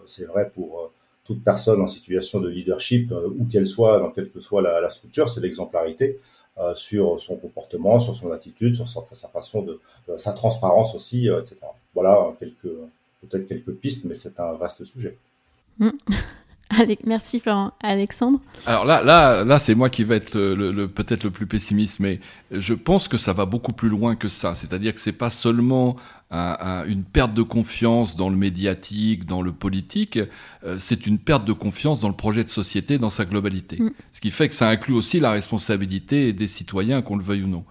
c'est 0.07 0.25
vrai 0.25 0.49
pour 0.53 0.91
toute 1.31 1.43
personne 1.43 1.81
en 1.81 1.87
situation 1.87 2.39
de 2.39 2.49
leadership, 2.49 3.11
où 3.11 3.45
qu'elle 3.45 3.67
soit, 3.67 3.99
dans 3.99 4.11
quelle 4.11 4.29
que 4.29 4.39
soit 4.39 4.61
la, 4.61 4.89
structure, 4.89 5.29
c'est 5.29 5.41
l'exemplarité 5.41 6.19
euh, 6.57 6.75
sur 6.75 7.19
son 7.19 7.37
comportement, 7.37 7.99
sur 7.99 8.15
son 8.15 8.31
attitude, 8.31 8.75
sur 8.75 8.89
sa, 8.89 9.01
sa 9.13 9.27
façon 9.29 9.61
de, 9.61 9.79
sa 10.17 10.33
transparence 10.33 10.93
aussi, 10.95 11.27
etc. 11.27 11.57
Voilà 11.93 12.29
quelques 12.39 12.73
peut-être 13.21 13.47
quelques 13.47 13.73
pistes, 13.73 14.05
mais 14.05 14.15
c'est 14.15 14.39
un 14.39 14.53
vaste 14.53 14.83
sujet. 14.83 15.15
Merci 17.05 17.39
Florent. 17.39 17.73
Alexandre 17.81 18.39
Alors 18.65 18.85
là, 18.85 19.01
là, 19.03 19.43
là 19.43 19.59
c'est 19.59 19.75
moi 19.75 19.89
qui 19.89 20.03
vais 20.03 20.17
être 20.17 20.37
le, 20.37 20.87
peut-être 20.87 21.23
le 21.23 21.31
plus 21.31 21.47
pessimiste, 21.47 21.99
mais 21.99 22.19
je 22.51 22.73
pense 22.73 23.07
que 23.07 23.17
ça 23.17 23.33
va 23.33 23.45
beaucoup 23.45 23.73
plus 23.73 23.89
loin 23.89 24.15
que 24.15 24.29
ça. 24.29 24.55
C'est-à-dire 24.55 24.93
que 24.93 24.99
c'est 24.99 25.11
pas 25.11 25.29
seulement 25.29 25.97
une 26.31 27.03
perte 27.03 27.33
de 27.33 27.41
confiance 27.41 28.15
dans 28.15 28.29
le 28.29 28.37
médiatique, 28.37 29.25
dans 29.25 29.41
le 29.41 29.51
politique, 29.51 30.17
euh, 30.63 30.77
c'est 30.79 31.05
une 31.05 31.17
perte 31.17 31.43
de 31.45 31.51
confiance 31.53 31.99
dans 31.99 32.07
le 32.07 32.15
projet 32.15 32.43
de 32.43 32.49
société 32.49 32.97
dans 32.97 33.09
sa 33.09 33.25
globalité. 33.25 33.81
Hmm. 33.81 33.89
Ce 34.11 34.21
qui 34.21 34.31
fait 34.31 34.47
que 34.47 34.55
ça 34.55 34.69
inclut 34.69 34.93
aussi 34.93 35.19
la 35.19 35.31
responsabilité 35.31 36.31
des 36.31 36.47
citoyens, 36.47 37.01
qu'on 37.01 37.17
le 37.17 37.23
veuille 37.23 37.43
ou 37.43 37.47
non. 37.47 37.65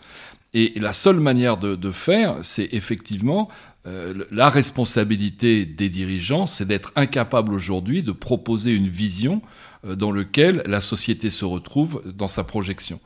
Et 0.53 0.75
la 0.79 0.93
seule 0.93 1.21
manière 1.21 1.57
de, 1.57 1.75
de 1.77 1.93
faire, 1.93 2.39
c'est 2.43 2.69
effectivement 2.73 3.49
euh, 3.87 4.25
la 4.31 4.51
responsabilité 4.51 5.65
des 5.65 5.89
dirigeants, 5.89 6.47
c'est 6.47 6.67
d'être 6.67 6.93
incapable 6.97 7.55
aujourd'hui 7.55 8.03
de 8.03 8.13
proposer 8.13 8.75
une 8.75 8.89
vision 8.89 9.41
euh, 9.87 9.95
dans 9.95 10.13
laquelle 10.13 10.63
la 10.67 10.83
société 10.83 11.31
se 11.31 11.47
retrouve 11.47 12.03
dans 12.15 12.29
sa 12.29 12.45
projection. 12.45 13.01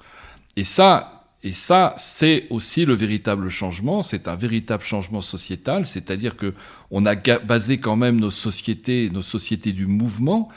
Et 0.57 0.65
ça, 0.65 1.25
et 1.45 1.53
ça, 1.53 1.95
c'est 1.97 2.47
aussi 2.51 2.87
le 2.87 2.95
véritable 2.95 3.51
changement. 3.51 4.03
C'est 4.03 4.27
un 4.27 4.35
véritable 4.35 4.83
changement 4.83 5.21
sociétal, 5.21 5.87
c'est-à-dire 5.87 6.37
que 6.37 6.55
on 6.91 7.07
a 7.07 7.15
basé 7.15 7.79
quand 7.79 7.97
même 7.97 8.19
nos 8.19 8.31
sociétés, 8.33 9.11
nos 9.13 9.23
sociétés 9.23 9.73
du 9.73 9.87
mouvement, 9.87 10.49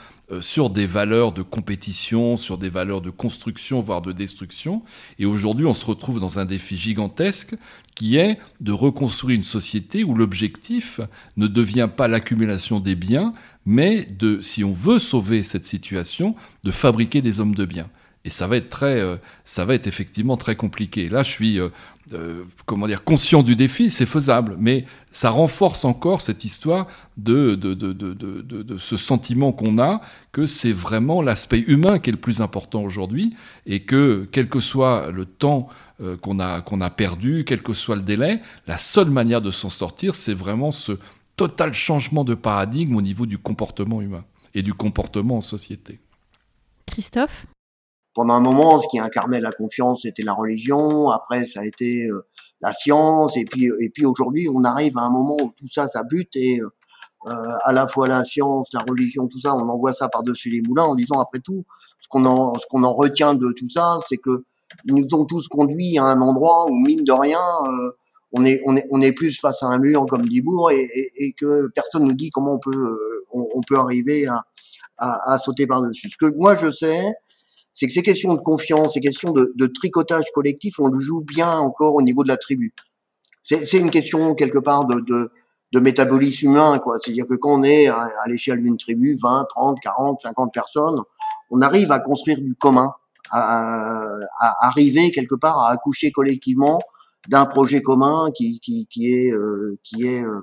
sur 0.42 0.70
des 0.70 0.86
valeurs 0.86 1.32
de 1.32 1.42
compétition, 1.42 2.36
sur 2.36 2.58
des 2.58 2.70
valeurs 2.70 3.02
de 3.02 3.10
construction, 3.10 3.80
voire 3.80 4.02
de 4.02 4.12
destruction. 4.12 4.84
Et 5.20 5.26
aujourd'hui, 5.26 5.66
on 5.66 5.74
se 5.74 5.86
retrouve 5.86 6.20
dans 6.20 6.40
un 6.40 6.46
défi 6.46 6.78
gigantesque 6.78 7.56
qui 7.96 8.18
est 8.18 8.38
de 8.62 8.72
reconstruire 8.72 9.38
une 9.38 9.44
société 9.44 10.04
où 10.04 10.14
l'objectif 10.14 11.00
ne 11.36 11.48
devient 11.48 11.90
pas 11.96 12.08
l'accumulation 12.08 12.80
des 12.80 12.96
biens, 12.96 13.34
mais 13.66 14.06
de, 14.06 14.40
si 14.42 14.64
on 14.64 14.72
veut 14.72 15.00
sauver 15.00 15.44
cette 15.44 15.66
situation, 15.66 16.36
de 16.64 16.72
fabriquer 16.72 17.22
des 17.22 17.40
hommes 17.40 17.56
de 17.56 17.66
bien. 17.66 17.90
Et 18.28 18.30
ça 18.30 18.46
va 18.46 18.58
être 18.58 18.68
très, 18.68 19.00
euh, 19.00 19.16
ça 19.46 19.64
va 19.64 19.74
être 19.74 19.88
effectivement 19.88 20.36
très 20.36 20.58
compliqué. 20.58 21.08
Là, 21.08 21.24
je 21.24 21.32
suis, 21.32 21.62
euh, 21.62 21.70
euh, 22.12 22.44
comment 22.66 22.86
dire, 22.86 23.06
conscient 23.06 23.42
du 23.42 23.56
défi, 23.56 23.90
c'est 23.90 24.06
faisable, 24.06 24.58
mais 24.60 24.84
ça 25.14 25.30
renforce 25.30 25.86
encore 25.86 26.20
cette 26.20 26.44
histoire 26.44 26.88
de, 27.16 27.56
de, 27.56 27.74
de, 27.74 27.94
de 27.94 28.78
ce 28.78 28.98
sentiment 28.98 29.54
qu'on 29.54 29.80
a 29.80 30.02
que 30.34 30.46
c'est 30.46 30.74
vraiment 30.74 31.22
l'aspect 31.22 31.60
humain 31.60 32.00
qui 32.00 32.10
est 32.10 32.12
le 32.12 32.20
plus 32.20 32.42
important 32.42 32.84
aujourd'hui 32.84 33.34
et 33.66 33.84
que, 33.84 34.28
quel 34.34 34.50
que 34.50 34.60
soit 34.60 35.10
le 35.10 35.26
temps 35.26 35.70
qu'on 36.22 36.42
a, 36.42 36.60
qu'on 36.60 36.82
a 36.82 36.90
perdu, 36.90 37.46
quel 37.48 37.64
que 37.64 37.74
soit 37.74 37.96
le 37.96 38.02
délai, 38.02 38.42
la 38.68 38.78
seule 38.78 39.10
manière 39.10 39.42
de 39.42 39.52
s'en 39.52 39.70
sortir, 39.70 40.16
c'est 40.16 40.34
vraiment 40.34 40.72
ce 40.72 41.00
total 41.38 41.72
changement 41.72 42.26
de 42.26 42.36
paradigme 42.36 42.98
au 42.98 43.02
niveau 43.02 43.26
du 43.26 43.38
comportement 43.38 44.02
humain 44.02 44.26
et 44.54 44.64
du 44.64 44.74
comportement 44.74 45.38
en 45.38 45.42
société. 45.42 46.02
Christophe? 46.88 47.48
Pendant 48.18 48.34
un 48.34 48.40
moment, 48.40 48.82
ce 48.82 48.88
qui 48.88 48.98
incarnait 48.98 49.40
la 49.40 49.52
confiance, 49.52 50.02
c'était 50.02 50.24
la 50.24 50.34
religion. 50.34 51.12
Après, 51.12 51.46
ça 51.46 51.60
a 51.60 51.66
été 51.66 52.08
euh, 52.08 52.26
la 52.62 52.74
science. 52.74 53.38
Et 53.38 53.46
puis, 53.46 53.70
et 53.80 53.90
puis 53.90 54.08
aujourd'hui, 54.08 54.50
on 54.52 54.64
arrive 54.64 54.98
à 54.98 55.02
un 55.02 55.12
moment 55.12 55.38
où 55.40 55.52
tout 55.56 55.68
ça, 55.68 55.88
ça 55.88 56.02
bute 56.02 56.36
et 56.36 56.60
euh, 56.60 57.30
à 57.64 57.72
la 57.72 57.88
fois 57.88 58.08
la 58.08 58.26
science, 58.26 58.70
la 58.74 58.80
religion, 58.80 59.28
tout 59.28 59.40
ça, 59.40 59.54
on 59.54 59.70
envoie 59.70 59.94
ça 59.94 60.10
par-dessus 60.10 60.50
les 60.50 60.64
moulins 60.64 60.86
en 60.86 60.96
disant 60.96 61.22
après 61.22 61.42
tout, 61.42 61.64
ce 62.00 62.08
qu'on 62.10 62.26
en, 62.26 62.56
ce 62.56 62.66
qu'on 62.68 62.82
en 62.82 62.92
retient 62.92 63.36
de 63.36 63.52
tout 63.52 63.70
ça, 63.70 64.00
c'est 64.10 64.18
que 64.18 64.46
nous 64.86 65.06
ont 65.14 65.26
tous 65.26 65.48
conduits 65.48 66.00
à 66.00 66.06
un 66.06 66.20
endroit 66.20 66.66
où 66.72 66.74
mine 66.74 67.04
de 67.04 67.14
rien, 67.14 67.38
euh, 67.68 67.92
on 68.32 68.44
est, 68.46 68.64
on 68.66 68.76
est, 68.76 68.86
on 68.90 69.00
est 69.00 69.14
plus 69.14 69.40
face 69.40 69.62
à 69.62 69.68
un 69.68 69.78
mur 69.78 70.08
comme 70.10 70.28
dit 70.28 70.42
Bourg 70.42 70.72
et, 70.72 70.88
et, 71.18 71.34
que 71.34 71.70
personne 71.76 72.06
nous 72.08 72.16
dit 72.16 72.32
comment 72.32 72.54
on 72.54 72.60
peut, 72.60 72.98
on, 73.32 73.48
on 73.54 73.62
peut 73.62 73.78
arriver 73.78 74.26
à, 74.26 74.44
à, 74.98 75.34
à 75.34 75.38
sauter 75.38 75.68
par-dessus. 75.68 76.10
Ce 76.10 76.18
que 76.18 76.36
moi 76.36 76.56
je 76.56 76.72
sais, 76.72 77.14
c'est 77.78 77.86
que 77.86 77.94
ces 77.94 78.02
questions 78.02 78.34
de 78.34 78.40
confiance, 78.40 78.96
ces 78.96 79.02
questions 79.02 79.34
de, 79.34 79.54
de, 79.56 79.68
tricotage 79.68 80.24
collectif, 80.34 80.80
on 80.80 80.88
le 80.88 81.00
joue 81.00 81.22
bien 81.22 81.60
encore 81.60 81.94
au 81.94 82.02
niveau 82.02 82.24
de 82.24 82.28
la 82.28 82.38
tribu. 82.38 82.74
C'est 83.44 83.78
une 83.78 83.92
question 83.92 84.34
quelque 84.34 84.58
part 84.58 84.86
de, 84.86 85.00
de, 85.00 85.32
de 85.74 85.80
métabolisme 85.80 86.48
humain, 86.48 86.80
quoi. 86.80 86.98
C'est-à-dire 87.00 87.28
que 87.28 87.36
quand 87.36 87.60
on 87.60 87.64
est 87.64 87.86
à, 87.88 88.10
l'échelle 88.26 88.64
d'une 88.64 88.78
tribu, 88.78 89.16
20, 89.22 89.46
30, 89.50 89.78
40, 89.80 90.22
50 90.22 90.52
personnes, 90.52 91.02
on 91.52 91.62
arrive 91.62 91.92
à 91.92 92.00
construire 92.00 92.42
du 92.42 92.56
commun, 92.56 92.92
à, 93.30 94.08
à 94.40 94.68
arriver 94.68 95.12
quelque 95.12 95.36
part 95.36 95.60
à 95.60 95.70
accoucher 95.70 96.12
collectivement 96.12 96.80
d'un 97.30 97.46
projet 97.46 97.82
commun 97.82 98.32
qui, 98.34 98.60
qui, 98.60 98.88
qui 98.90 99.14
est, 99.14 99.32
euh, 99.32 99.78
qui 99.84 100.08
est, 100.08 100.24
euh, 100.24 100.42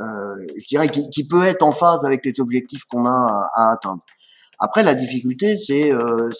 euh, 0.00 0.46
je 0.56 0.66
dirais, 0.66 0.88
qui, 0.88 1.10
qui, 1.10 1.26
peut 1.26 1.44
être 1.44 1.62
en 1.62 1.72
phase 1.72 2.06
avec 2.06 2.24
les 2.24 2.32
objectifs 2.40 2.84
qu'on 2.84 3.04
a 3.04 3.48
à 3.54 3.72
atteindre. 3.72 4.02
Après, 4.58 4.82
la 4.82 4.94
difficulté, 4.94 5.56
c'est, 5.58 5.92
euh, 5.92 6.30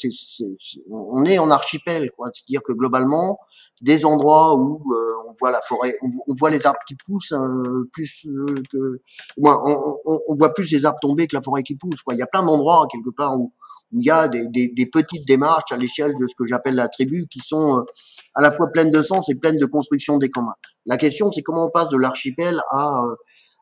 on 0.90 1.24
est 1.24 1.38
en 1.38 1.50
archipel, 1.50 2.11
quoi. 2.16 2.31
C'est-à-dire 2.33 2.62
que 2.62 2.72
globalement, 2.72 3.38
des 3.81 4.05
endroits 4.05 4.55
où 4.57 4.81
euh, 4.92 5.14
on 5.29 5.35
voit 5.38 5.50
la 5.50 5.61
forêt, 5.61 5.94
on, 6.03 6.35
voit 6.38 6.50
les 6.50 6.64
arbres 6.66 6.81
qui 6.87 6.94
poussent 6.94 7.33
euh, 7.33 7.88
plus 7.92 8.27
euh, 8.27 8.55
que, 8.70 9.00
on, 9.42 9.98
on, 10.05 10.20
on, 10.27 10.37
voit 10.37 10.53
plus 10.55 10.70
les 10.72 10.85
arbres 10.85 10.98
tomber 11.00 11.27
que 11.27 11.37
la 11.37 11.42
forêt 11.42 11.62
qui 11.62 11.77
pousse. 11.77 12.03
Quoi. 12.03 12.14
Il 12.14 12.18
y 12.18 12.22
a 12.22 12.27
plein 12.27 12.42
d'endroits 12.42 12.87
quelque 12.90 13.11
part 13.11 13.38
où, 13.38 13.53
où 13.92 14.00
il 14.00 14.07
y 14.07 14.11
a 14.11 14.29
des, 14.29 14.46
des, 14.48 14.68
des 14.68 14.87
petites 14.87 15.27
démarches 15.27 15.72
à 15.72 15.77
l'échelle 15.77 16.12
de 16.18 16.27
ce 16.27 16.35
que 16.35 16.46
j'appelle 16.46 16.74
la 16.74 16.88
tribu 16.88 17.27
qui 17.29 17.40
sont 17.40 17.79
euh, 17.79 17.83
à 18.35 18.42
la 18.42 18.53
fois 18.53 18.68
pleines 18.72 18.90
de 18.90 19.03
sens 19.03 19.29
et 19.29 19.35
pleines 19.35 19.59
de 19.59 19.66
construction 19.66 20.18
des 20.18 20.29
communs. 20.31 20.55
La 20.87 20.96
question, 20.96 21.31
c'est 21.33 21.42
comment 21.42 21.66
on 21.66 21.70
passe 21.70 21.88
de 21.88 21.96
l'archipel 21.96 22.61
à 22.70 23.00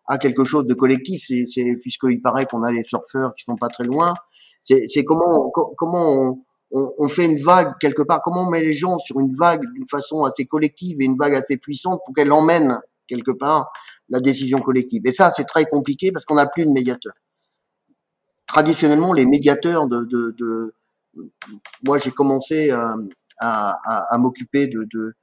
à 0.07 0.19
quelque 0.19 0.45
chose 0.45 0.67
de 0.67 0.75
collectif. 0.75 1.25
C'est, 1.27 1.77
puisqu'il 1.81 2.21
paraît 2.21 2.47
qu'on 2.47 2.63
a 2.63 2.73
les 2.73 2.85
surfeurs 2.85 3.35
qui 3.37 3.45
sont 3.45 3.57
pas 3.57 3.69
très 3.69 3.85
loin. 3.85 4.15
C'est, 4.63 5.05
comment 5.05 5.51
comment 5.77 6.43
on, 6.71 6.93
on, 6.99 7.09
fait 7.09 7.27
une 7.27 7.43
vague 7.43 7.73
quelque 7.81 8.03
part. 8.03 8.23
Comment 8.23 8.47
on 8.47 8.51
met 8.51 8.61
les 8.61 8.73
gens 8.73 8.99
sur 8.99 9.21
une 9.21 9.35
vague 9.37 9.63
d'une 9.75 9.89
façon 9.91 10.25
assez 10.25 10.45
collective 10.45 10.97
et 11.01 11.05
une 11.05 11.17
vague 11.17 11.35
assez 11.35 11.57
puissante 11.57 12.01
pour 12.05 12.15
qu'elle 12.15 12.33
emmène 12.33 12.79
quelque 13.07 13.33
part 13.33 13.71
la 14.09 14.21
décision 14.21 14.61
collective. 14.61 15.03
Et 15.05 15.13
ça, 15.13 15.31
c'est 15.31 15.45
très 15.45 15.65
compliqué 15.65 16.13
parce 16.13 16.25
qu'on 16.25 16.37
n'a 16.37 16.47
plus 16.47 16.65
de 16.65 16.71
médiateurs. 16.71 17.15
Traditionnellement, 18.47 19.13
les 19.13 19.27
médiateurs 19.27 19.87
de, 19.89 20.05
de, 20.05 20.35
de 20.39 20.75
moi, 21.85 21.99
j'ai 21.99 22.11
commencé 22.11 22.71
à, 22.71 22.95
à, 23.39 24.15
à, 24.15 24.19
m'occuper 24.19 24.67
de, 24.67 24.87
de 24.93 24.99
euh, 25.01 25.15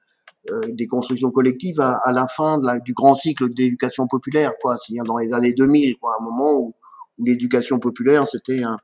des 0.70 0.88
constructions 0.88 1.32
collectives 1.32 1.80
à, 1.80 2.12
la 2.12 2.28
fin 2.28 2.60
du 2.84 2.94
grand 2.94 3.16
cycle 3.16 3.54
d'éducation 3.54 4.08
populaire, 4.08 4.54
quoi. 4.62 4.76
C'est-à-dire 4.78 5.04
dans 5.04 5.18
les 5.18 5.34
années 5.34 5.54
2000, 5.54 5.98
quoi, 5.98 6.16
un 6.20 6.24
moment 6.24 6.58
où, 6.58 6.76
l'éducation 7.22 7.80
populaire 7.80 8.30
c'était 8.30 8.64
un, 8.64 8.78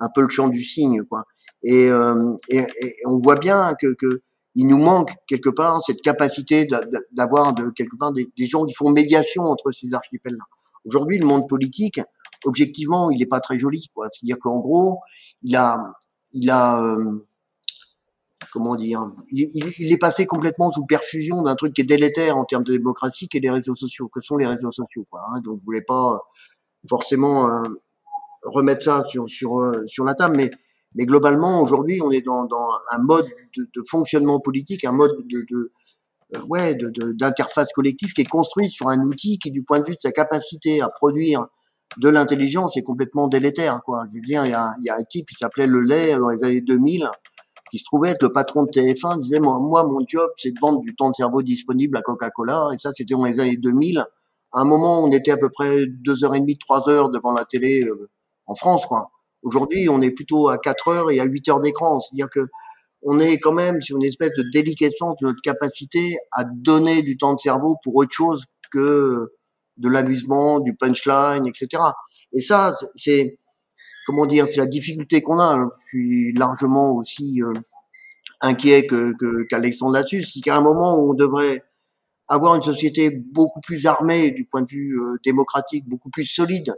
un, 0.00 0.08
peu 0.14 0.22
le 0.22 0.28
champ 0.30 0.48
du 0.48 0.64
cygne, 0.64 1.02
quoi. 1.04 1.24
Et, 1.62 1.90
euh, 1.90 2.34
et, 2.48 2.58
et, 2.58 2.94
on 3.06 3.18
voit 3.18 3.36
bien 3.36 3.74
que, 3.78 3.94
que 3.94 4.22
il 4.54 4.66
nous 4.68 4.78
manque 4.78 5.12
quelque 5.26 5.50
part 5.50 5.82
cette 5.82 6.00
capacité 6.00 6.66
d'avoir 7.12 7.54
de, 7.54 7.70
quelque 7.70 7.96
part 7.96 8.12
des, 8.12 8.28
des, 8.38 8.46
gens 8.46 8.64
qui 8.64 8.72
font 8.72 8.90
médiation 8.90 9.42
entre 9.42 9.70
ces 9.72 9.92
archipels-là. 9.92 10.44
Aujourd'hui, 10.84 11.18
le 11.18 11.26
monde 11.26 11.48
politique, 11.48 12.00
objectivement, 12.44 13.10
il 13.10 13.18
n'est 13.18 13.26
pas 13.26 13.40
très 13.40 13.58
joli, 13.58 13.88
quoi. 13.94 14.08
C'est-à-dire 14.12 14.38
qu'en 14.38 14.58
gros, 14.58 15.00
il 15.42 15.56
a, 15.56 15.78
il 16.32 16.50
a 16.50 16.82
euh, 16.82 17.26
comment 18.52 18.76
dire, 18.76 19.10
il, 19.30 19.92
est 19.92 19.98
passé 19.98 20.26
complètement 20.26 20.70
sous 20.70 20.84
perfusion 20.84 21.42
d'un 21.42 21.54
truc 21.54 21.72
qui 21.72 21.82
est 21.82 21.84
délétère 21.84 22.36
en 22.36 22.44
termes 22.44 22.64
de 22.64 22.72
démocratie, 22.72 23.28
qui 23.28 23.38
est 23.38 23.40
les 23.40 23.50
réseaux 23.50 23.74
sociaux. 23.74 24.08
Que 24.08 24.20
sont 24.20 24.36
les 24.36 24.46
réseaux 24.46 24.72
sociaux, 24.72 25.06
quoi. 25.10 25.22
Hein. 25.28 25.40
Donc, 25.40 25.56
vous 25.56 25.64
voulez 25.64 25.82
pas 25.82 26.20
forcément 26.88 27.48
euh, 27.48 27.62
remettre 28.44 28.82
ça 28.82 29.02
sur 29.04 29.28
sur 29.28 29.60
euh, 29.60 29.84
sur 29.86 30.04
la 30.04 30.14
table, 30.14 30.36
mais 30.36 30.50
mais 30.94 31.06
globalement, 31.06 31.60
aujourd'hui, 31.60 32.00
on 32.02 32.10
est 32.10 32.20
dans, 32.20 32.44
dans 32.44 32.68
un 32.92 32.98
mode 32.98 33.26
de, 33.56 33.82
fonctionnement 33.88 34.38
politique, 34.38 34.84
un 34.84 34.92
mode 34.92 35.26
de, 35.26 35.44
de 35.50 35.72
euh, 36.34 37.12
d'interface 37.14 37.72
collective 37.72 38.12
qui 38.12 38.22
est 38.22 38.28
construit 38.28 38.70
sur 38.70 38.88
un 38.88 39.00
outil 39.00 39.38
qui, 39.38 39.50
du 39.50 39.62
point 39.62 39.80
de 39.80 39.86
vue 39.86 39.96
de 39.96 40.00
sa 40.00 40.12
capacité 40.12 40.80
à 40.80 40.88
produire 40.88 41.46
de 41.98 42.08
l'intelligence, 42.08 42.76
est 42.76 42.82
complètement 42.82 43.28
délétère. 43.28 43.80
Quoi. 43.84 44.04
Il 44.14 44.28
y 44.28 44.36
a, 44.36 44.74
il 44.78 44.84
y 44.84 44.88
a 44.88 44.94
un 44.94 45.02
type 45.08 45.26
qui 45.26 45.34
s'appelait 45.34 45.66
Le 45.66 45.80
Lait 45.80 46.16
dans 46.16 46.28
les 46.28 46.44
années 46.44 46.60
2000, 46.60 47.08
qui 47.74 47.80
se 47.80 47.84
trouvait 47.84 48.10
être 48.10 48.22
le 48.22 48.32
patron 48.32 48.62
de 48.62 48.70
TF1, 48.70 49.18
disait 49.18 49.40
moi, 49.40 49.58
moi 49.58 49.82
mon 49.82 49.98
job 50.06 50.30
c'est 50.36 50.52
de 50.52 50.60
vendre 50.62 50.78
du 50.78 50.94
temps 50.94 51.10
de 51.10 51.14
cerveau 51.16 51.42
disponible 51.42 51.96
à 51.96 52.02
Coca-Cola 52.02 52.68
et 52.72 52.78
ça 52.78 52.92
c'était 52.94 53.14
dans 53.14 53.24
les 53.24 53.40
années 53.40 53.56
2000. 53.56 53.98
À 54.52 54.60
un 54.60 54.64
moment 54.64 55.02
on 55.02 55.10
était 55.10 55.32
à 55.32 55.36
peu 55.36 55.50
près 55.50 55.86
deux 55.88 56.22
heures 56.22 56.36
et 56.36 56.40
demie, 56.40 56.56
trois 56.56 56.88
heures 56.88 57.10
devant 57.10 57.32
la 57.32 57.44
télé 57.44 57.82
euh, 57.82 58.08
en 58.46 58.54
France 58.54 58.86
quoi. 58.86 59.10
Aujourd'hui 59.42 59.88
on 59.88 60.00
est 60.02 60.12
plutôt 60.12 60.50
à 60.50 60.58
quatre 60.58 60.86
heures 60.86 61.10
et 61.10 61.18
à 61.18 61.24
huit 61.24 61.48
heures 61.48 61.58
d'écran, 61.58 61.98
c'est-à-dire 61.98 62.28
que 62.32 62.46
on 63.02 63.18
est 63.18 63.40
quand 63.40 63.52
même 63.52 63.82
sur 63.82 63.96
une 63.96 64.04
espèce 64.04 64.30
de 64.38 64.44
déliquescence 64.52 65.16
de 65.20 65.26
notre 65.26 65.40
capacité 65.42 66.16
à 66.30 66.44
donner 66.44 67.02
du 67.02 67.18
temps 67.18 67.34
de 67.34 67.40
cerveau 67.40 67.74
pour 67.82 67.96
autre 67.96 68.12
chose 68.12 68.44
que 68.70 69.32
de 69.78 69.88
l'amusement, 69.88 70.60
du 70.60 70.76
punchline, 70.76 71.44
etc. 71.48 71.82
Et 72.34 72.40
ça, 72.40 72.76
c'est 72.94 73.36
comment 74.06 74.26
dire, 74.26 74.46
c'est 74.46 74.58
la 74.58 74.66
difficulté 74.66 75.22
qu'on 75.22 75.38
a. 75.38 75.56
Je 75.56 75.88
suis 75.88 76.32
largement 76.34 76.94
aussi 76.94 77.42
euh, 77.42 77.52
inquiet 78.40 78.86
que 78.86 79.14
qu'Alexandre 79.48 79.92
là-dessus. 79.92 80.22
C'est 80.22 80.40
qu'à 80.40 80.56
un 80.56 80.60
moment 80.60 80.98
où 80.98 81.12
on 81.12 81.14
devrait 81.14 81.64
avoir 82.28 82.54
une 82.54 82.62
société 82.62 83.10
beaucoup 83.10 83.60
plus 83.60 83.86
armée 83.86 84.30
du 84.30 84.46
point 84.46 84.62
de 84.62 84.70
vue 84.70 84.98
euh, 84.98 85.18
démocratique, 85.24 85.86
beaucoup 85.88 86.10
plus 86.10 86.24
solide 86.24 86.74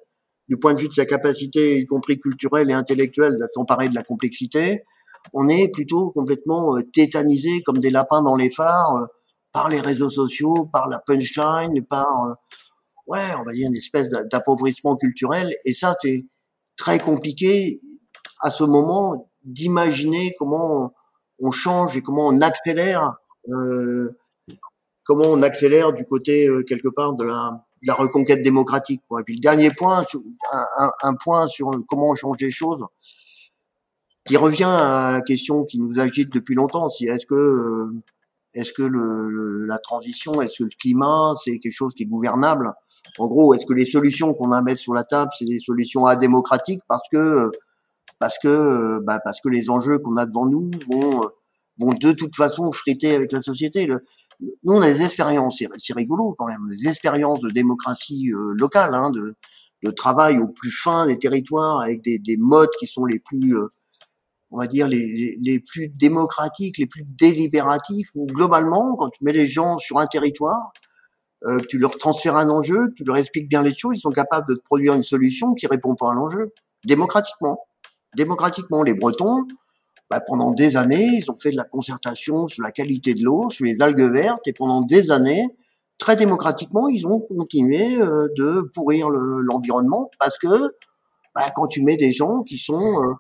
du 0.48 0.56
point 0.56 0.74
de 0.74 0.80
vue 0.80 0.88
de 0.88 0.92
sa 0.92 1.06
capacité, 1.06 1.78
y 1.78 1.86
compris 1.86 2.20
culturelle 2.20 2.70
et 2.70 2.72
intellectuelle, 2.72 3.36
de 3.36 3.46
s'emparer 3.52 3.88
de 3.88 3.96
la 3.96 4.04
complexité, 4.04 4.84
on 5.32 5.48
est 5.48 5.68
plutôt 5.72 6.10
complètement 6.10 6.76
euh, 6.76 6.82
tétanisé 6.92 7.62
comme 7.62 7.78
des 7.78 7.90
lapins 7.90 8.22
dans 8.22 8.36
les 8.36 8.50
phares 8.50 9.08
par 9.52 9.68
les 9.68 9.80
réseaux 9.80 10.10
sociaux, 10.10 10.68
par 10.72 10.88
la 10.88 11.00
punchline, 11.00 11.84
par 11.84 12.36
ouais, 13.06 13.22
on 13.40 13.44
va 13.44 13.52
dire 13.52 13.68
une 13.68 13.76
espèce 13.76 14.08
d'appauvrissement 14.08 14.96
culturel. 14.96 15.52
Et 15.64 15.72
ça, 15.72 15.94
c'est 16.00 16.26
très 16.76 16.98
compliqué 16.98 17.80
à 18.42 18.50
ce 18.50 18.64
moment 18.64 19.30
d'imaginer 19.44 20.34
comment 20.38 20.92
on 21.40 21.50
change 21.50 21.96
et 21.96 22.02
comment 22.02 22.26
on 22.26 22.40
accélère, 22.40 23.14
euh, 23.48 24.16
comment 25.04 25.26
on 25.26 25.42
accélère 25.42 25.92
du 25.92 26.04
côté 26.04 26.46
euh, 26.46 26.62
quelque 26.62 26.88
part 26.88 27.14
de 27.14 27.24
la, 27.24 27.64
de 27.82 27.86
la, 27.86 27.94
reconquête 27.94 28.42
démocratique. 28.42 29.02
Et 29.18 29.22
puis 29.22 29.34
le 29.34 29.40
dernier 29.40 29.70
point, 29.70 30.04
un, 31.02 31.14
point 31.14 31.46
sur 31.46 31.70
comment 31.88 32.10
on 32.10 32.14
change 32.14 32.40
les 32.40 32.50
choses, 32.50 32.84
qui 34.26 34.36
revient 34.36 34.64
à 34.64 35.12
la 35.12 35.20
question 35.20 35.64
qui 35.64 35.78
nous 35.78 36.00
agite 36.00 36.32
depuis 36.32 36.54
longtemps, 36.54 36.90
si 36.90 37.06
est-ce 37.06 37.26
que 37.26 37.34
euh, 37.34 38.02
est-ce 38.54 38.72
que 38.72 38.82
le, 38.82 39.66
la 39.66 39.78
transition, 39.78 40.40
est-ce 40.40 40.58
que 40.58 40.64
le 40.64 40.70
climat, 40.80 41.34
c'est 41.44 41.58
quelque 41.58 41.72
chose 41.72 41.94
qui 41.94 42.04
est 42.04 42.06
gouvernable? 42.06 42.72
En 43.18 43.26
gros, 43.26 43.54
est-ce 43.54 43.66
que 43.66 43.74
les 43.74 43.86
solutions 43.86 44.34
qu'on 44.34 44.52
a 44.52 44.58
à 44.58 44.62
mettre 44.62 44.80
sur 44.80 44.94
la 44.94 45.04
table, 45.04 45.30
c'est 45.36 45.44
des 45.44 45.60
solutions 45.60 46.06
adémocratiques 46.06 46.82
parce 46.88 47.08
que 47.12 47.50
parce 48.18 48.38
que 48.42 48.98
bah, 49.04 49.20
parce 49.24 49.40
que 49.40 49.48
les 49.48 49.70
enjeux 49.70 49.98
qu'on 49.98 50.16
a 50.16 50.26
devant 50.26 50.46
nous 50.46 50.70
vont 50.90 51.28
vont 51.78 51.92
de 51.92 52.12
toute 52.12 52.36
façon 52.36 52.70
friter 52.72 53.14
avec 53.14 53.32
la 53.32 53.42
société. 53.42 53.86
Nous, 54.40 54.72
on 54.72 54.82
a 54.82 54.92
des 54.92 55.02
expériences, 55.02 55.62
c'est 55.78 55.92
rigolo 55.94 56.34
quand 56.38 56.46
même, 56.46 56.68
des 56.70 56.88
expériences 56.88 57.40
de 57.40 57.50
démocratie 57.50 58.32
euh, 58.32 58.52
locale, 58.54 58.94
hein, 58.94 59.10
de, 59.10 59.34
travail 59.92 60.38
au 60.38 60.48
plus 60.48 60.72
fin 60.72 61.06
des 61.06 61.16
territoires 61.16 61.80
avec 61.80 62.02
des, 62.02 62.18
des 62.18 62.36
modes 62.36 62.70
qui 62.80 62.88
sont 62.88 63.04
les 63.04 63.20
plus, 63.20 63.56
euh, 63.56 63.68
on 64.50 64.58
va 64.58 64.66
dire, 64.66 64.88
les, 64.88 65.36
les, 65.38 65.60
plus 65.60 65.88
démocratiques, 65.88 66.78
les 66.78 66.86
plus 66.86 67.04
délibératifs, 67.04 68.08
où 68.16 68.26
globalement, 68.26 68.96
quand 68.96 69.10
tu 69.10 69.22
mets 69.22 69.32
les 69.32 69.46
gens 69.46 69.78
sur 69.78 69.98
un 69.98 70.08
territoire, 70.08 70.72
euh, 71.46 71.60
tu 71.68 71.78
leur 71.78 71.96
transfères 71.96 72.36
un 72.36 72.48
enjeu, 72.50 72.92
tu 72.96 73.04
leur 73.04 73.16
expliques 73.16 73.48
bien 73.48 73.62
les 73.62 73.74
choses, 73.74 73.96
ils 73.96 74.00
sont 74.00 74.10
capables 74.10 74.48
de 74.48 74.54
te 74.54 74.62
produire 74.62 74.94
une 74.94 75.04
solution 75.04 75.52
qui 75.52 75.66
répond 75.66 75.94
pas 75.94 76.10
à 76.10 76.14
l'enjeu, 76.14 76.52
démocratiquement. 76.84 77.66
Démocratiquement, 78.16 78.82
les 78.82 78.94
Bretons, 78.94 79.46
bah, 80.10 80.20
pendant 80.20 80.52
des 80.52 80.76
années, 80.76 81.20
ils 81.20 81.30
ont 81.30 81.38
fait 81.38 81.50
de 81.50 81.56
la 81.56 81.64
concertation 81.64 82.48
sur 82.48 82.62
la 82.62 82.70
qualité 82.70 83.14
de 83.14 83.24
l'eau, 83.24 83.50
sur 83.50 83.64
les 83.64 83.80
algues 83.80 84.12
vertes, 84.12 84.40
et 84.46 84.52
pendant 84.52 84.80
des 84.82 85.10
années, 85.10 85.44
très 85.98 86.16
démocratiquement, 86.16 86.88
ils 86.88 87.06
ont 87.06 87.20
continué 87.20 88.00
euh, 88.00 88.28
de 88.36 88.70
pourrir 88.74 89.08
l'environnement 89.10 90.10
parce 90.18 90.38
que 90.38 90.70
bah, 91.34 91.50
quand 91.54 91.66
tu 91.66 91.82
mets 91.82 91.96
des 91.96 92.12
gens 92.12 92.42
qui 92.42 92.58
sont 92.58 93.02
euh, 93.02 93.14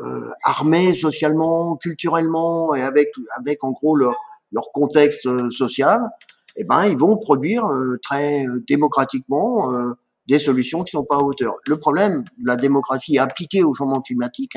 euh 0.00 0.30
armés 0.44 0.94
socialement, 0.94 1.76
culturellement 1.76 2.74
et 2.74 2.82
avec 2.82 3.08
avec 3.38 3.64
en 3.64 3.72
gros 3.72 3.96
leur, 3.96 4.14
leur 4.52 4.70
contexte 4.72 5.26
euh, 5.26 5.50
social, 5.50 6.00
eh 6.56 6.64
ben 6.64 6.86
ils 6.86 6.96
vont 6.96 7.16
produire 7.16 7.66
euh, 7.66 7.98
très 8.02 8.46
euh, 8.46 8.64
démocratiquement 8.66 9.72
euh, 9.72 9.92
des 10.28 10.38
solutions 10.38 10.82
qui 10.82 10.92
sont 10.92 11.04
pas 11.04 11.16
à 11.16 11.20
hauteur. 11.20 11.54
Le 11.66 11.78
problème 11.78 12.24
de 12.38 12.46
la 12.46 12.56
démocratie 12.56 13.18
appliquée 13.18 13.62
au 13.62 13.72
changement 13.74 14.00
climatique, 14.00 14.56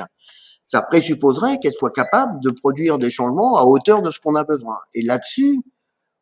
ça 0.66 0.82
présupposerait 0.82 1.60
qu'elle 1.60 1.74
soit 1.74 1.92
capable 1.92 2.40
de 2.42 2.52
produire 2.52 2.98
des 2.98 3.12
changements 3.12 3.58
à 3.58 3.64
hauteur 3.64 4.02
de 4.02 4.12
ce 4.12 4.20
qu'on 4.20 4.36
a 4.36 4.44
besoin. 4.44 4.78
Et 4.94 5.02
là-dessus, 5.02 5.62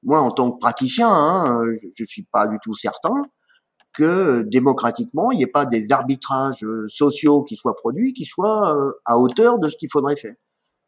moi, 0.04 0.22
en 0.22 0.32
tant 0.32 0.52
que 0.52 0.60
praticien, 0.60 1.10
hein, 1.10 1.62
je, 1.96 2.06
suis 2.06 2.24
pas 2.24 2.48
du 2.48 2.58
tout 2.62 2.74
certain 2.74 3.26
que 3.94 4.42
démocratiquement, 4.44 5.32
il 5.32 5.38
n'y 5.38 5.44
ait 5.44 5.48
pas 5.48 5.66
des 5.66 5.92
arbitrages 5.92 6.66
sociaux 6.88 7.44
qui 7.44 7.56
soient 7.56 7.76
produits, 7.76 8.14
qui 8.14 8.26
soient 8.26 8.94
à 9.06 9.18
hauteur 9.18 9.60
de 9.60 9.70
ce 9.70 9.78
qu'il 9.78 9.90
faudrait 9.92 10.18
faire. 10.18 10.36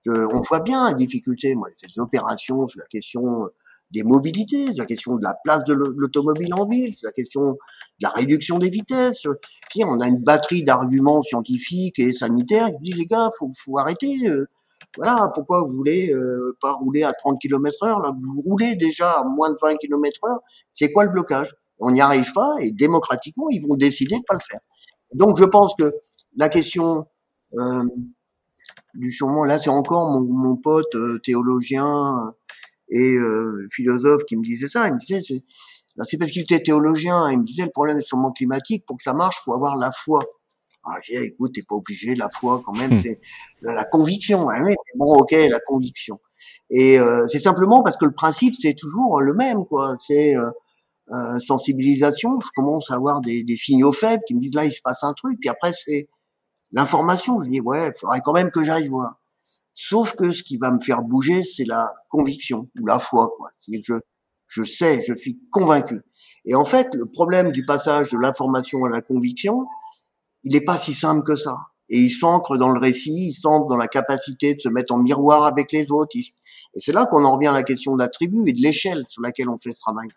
on 0.06 0.41
voit 0.41 0.60
bien 0.60 0.86
la 0.86 0.93
difficulté, 0.93 1.56
moi, 1.56 1.69
ces 1.82 1.99
opérations 1.99 2.67
sur 2.67 2.80
la 2.80 2.86
question 2.86 3.49
des 3.91 4.04
mobilités, 4.04 4.67
c'est 4.67 4.78
la 4.78 4.86
question 4.86 5.15
de 5.15 5.23
la 5.23 5.36
place 5.43 5.63
de 5.63 5.73
l'automobile 5.73 6.54
en 6.54 6.67
ville, 6.67 6.93
c'est 6.95 7.06
la 7.06 7.12
question 7.12 7.52
de 7.52 7.58
la 8.02 8.10
réduction 8.10 8.60
des 8.60 8.69
vitesses. 8.69 9.25
Puis 9.69 9.84
on 9.84 9.99
a 9.99 10.08
une 10.08 10.19
batterie 10.19 10.63
d'arguments 10.63 11.21
scientifiques 11.21 11.99
et 11.99 12.13
sanitaires 12.13 12.67
qui 12.67 12.84
disent 12.84 12.97
les 12.97 13.06
gars, 13.06 13.32
faut, 13.38 13.52
faut 13.56 13.78
arrêter. 13.80 14.28
Euh, 14.28 14.47
voilà, 14.95 15.30
pourquoi 15.34 15.63
vous 15.63 15.73
voulez 15.73 16.12
euh, 16.13 16.56
pas 16.62 16.73
rouler 16.73 17.04
à 17.04 17.13
30 17.13 17.39
km 17.39 17.84
heure 17.84 17.99
là 17.99 18.12
Vous 18.12 18.41
roulez 18.41 18.75
déjà 18.75 19.12
à 19.12 19.23
moins 19.23 19.49
de 19.49 19.58
20 19.62 19.75
km 19.78 20.19
heure. 20.28 20.39
C'est 20.73 20.91
quoi 20.91 21.06
le 21.06 21.12
blocage? 21.12 21.54
On 21.80 21.91
n'y 21.91 22.02
arrive 22.02 22.32
pas 22.34 22.56
et 22.62 22.71
démocratiquement, 22.71 23.49
ils 23.49 23.65
vont 23.65 23.75
décider 23.75 24.17
de 24.17 24.23
pas 24.28 24.36
le 24.36 24.43
faire. 24.49 24.60
Donc 25.13 25.38
je 25.38 25.45
pense 25.45 25.73
que 25.80 25.93
la 26.36 26.49
question 26.49 27.08
euh, 27.58 27.84
du 28.93 29.12
changement, 29.12 29.43
là, 29.43 29.60
c'est 29.60 29.69
encore 29.69 30.12
mon, 30.12 30.21
mon 30.21 30.56
pote 30.56 30.93
euh, 30.95 31.19
théologien 31.23 32.34
et 32.89 33.15
euh, 33.15 33.67
philosophe 33.71 34.23
qui 34.28 34.38
me 34.38 34.43
disait 34.43 34.67
ça. 34.67 34.87
Il 34.87 34.94
me 34.94 35.00
disait, 35.00 35.21
c'est, 35.21 35.44
c'est 36.06 36.17
parce 36.17 36.31
qu'il 36.31 36.42
était 36.42 36.62
théologien. 36.62 37.29
Il 37.31 37.40
me 37.40 37.44
disait, 37.44 37.63
le 37.63 37.71
problème 37.71 37.98
du 37.98 38.06
changement 38.06 38.31
climatique, 38.31 38.85
pour 38.85 38.98
que 38.98 39.04
ça 39.04 39.13
marche, 39.13 39.37
faut 39.44 39.54
avoir 39.54 39.75
la 39.77 39.92
foi. 39.92 40.23
Ah, 40.83 40.96
j'ai 41.04 41.19
dit, 41.19 41.25
écoute, 41.25 41.54
t'es 41.54 41.63
pas 41.63 41.75
obligé, 41.75 42.15
la 42.15 42.29
foi, 42.29 42.62
quand 42.65 42.75
même, 42.77 42.96
hmm. 42.96 43.02
c'est 43.02 43.19
la 43.62 43.83
conviction. 43.85 44.50
Hein, 44.50 44.63
mais 44.63 44.75
bon, 44.96 45.13
ok, 45.13 45.31
la 45.31 45.60
conviction. 45.60 46.19
Et 46.71 47.00
euh, 47.00 47.25
c'est 47.27 47.40
simplement 47.40 47.83
parce 47.83 47.98
que 47.98 48.06
le 48.06 48.13
principe, 48.13 48.56
c'est 48.56 48.75
toujours 48.75 49.21
le 49.21 49.33
même, 49.33 49.65
quoi. 49.65 49.96
C'est 49.98 50.35
euh, 50.35 50.50
euh, 51.12 51.40
sensibilisation. 51.40 52.40
Je 52.40 52.50
commence 52.56 52.92
à 52.92 52.96
avoir 52.96 53.19
des, 53.19 53.44
des, 53.44 53.58
signaux 53.58 53.92
faibles 53.92 54.23
qui 54.27 54.35
me 54.35 54.40
disent 54.40 54.54
là, 54.54 54.65
il 54.65 54.71
se 54.71 54.81
passe 54.81 55.04
un 55.04 55.13
truc. 55.13 55.37
Puis 55.40 55.50
après, 55.50 55.73
c'est 55.73 56.08
l'information. 56.71 57.42
Je 57.42 57.50
dis 57.50 57.62
ouais, 57.62 57.87
il 57.87 58.00
faudrait 58.00 58.21
quand 58.23 58.33
même 58.33 58.52
que 58.52 58.63
j'aille 58.63 58.87
voir. 58.87 59.18
Sauf 59.73 60.15
que 60.15 60.31
ce 60.31 60.43
qui 60.43 60.57
va 60.57 60.71
me 60.71 60.81
faire 60.81 61.01
bouger, 61.01 61.43
c'est 61.43 61.65
la 61.65 61.93
conviction 62.09 62.69
ou 62.79 62.85
la 62.85 62.99
foi. 62.99 63.31
Quoi. 63.37 63.51
Je, 63.67 63.93
je 64.47 64.63
sais, 64.63 65.03
je 65.07 65.13
suis 65.13 65.39
convaincu. 65.51 66.01
Et 66.45 66.55
en 66.55 66.65
fait, 66.65 66.87
le 66.93 67.05
problème 67.05 67.51
du 67.51 67.65
passage 67.65 68.09
de 68.11 68.17
l'information 68.17 68.83
à 68.85 68.89
la 68.89 69.01
conviction, 69.01 69.67
il 70.43 70.53
n'est 70.53 70.65
pas 70.65 70.77
si 70.77 70.93
simple 70.93 71.23
que 71.23 71.35
ça. 71.35 71.57
et 71.89 71.97
ils 71.99 72.11
s'ancrent 72.11 72.57
dans 72.57 72.69
le 72.69 72.79
récit, 72.79 73.29
ils 73.29 73.33
s'ancrent 73.33 73.67
dans 73.67 73.77
la 73.77 73.87
capacité 73.87 74.53
de 74.53 74.59
se 74.59 74.69
mettre 74.69 74.93
en 74.93 74.99
miroir 74.99 75.43
avec 75.43 75.71
les 75.71 75.91
autres. 75.91 76.15
Et 76.15 76.23
c'est 76.75 76.91
là 76.91 77.05
qu'on 77.05 77.23
en 77.25 77.33
revient 77.33 77.47
à 77.47 77.53
la 77.53 77.63
question 77.63 77.95
de 77.95 78.01
la 78.01 78.09
tribu 78.09 78.47
et 78.47 78.53
de 78.53 78.61
l'échelle 78.61 79.03
sur 79.07 79.21
laquelle 79.21 79.49
on 79.49 79.57
fait 79.57 79.73
ce 79.73 79.79
travail. 79.79 80.09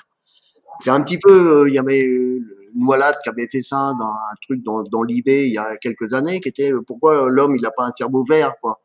C'est 0.81 0.91
un 0.91 1.03
petit 1.03 1.19
peu, 1.19 1.63
euh, 1.63 1.69
il 1.69 1.75
y 1.75 1.79
avait 1.79 2.07
euh, 2.07 2.41
Noilade 2.75 3.17
qui 3.23 3.29
avait 3.29 3.49
fait 3.51 3.63
ça 3.63 3.93
dans 3.99 4.07
un 4.07 4.35
truc 4.43 4.63
dans, 4.65 4.83
dans 4.83 5.03
l'IB 5.03 5.29
il 5.29 5.53
y 5.53 5.59
a 5.59 5.77
quelques 5.77 6.13
années, 6.15 6.41
qui 6.41 6.49
était 6.49 6.73
euh, 6.73 6.83
pourquoi 6.87 7.29
l'homme 7.29 7.55
il 7.55 7.63
n'a 7.63 7.71
pas 7.71 7.85
un 7.87 7.93
cerveau 7.93 8.25
vert, 8.29 8.55
quoi. 8.61 8.81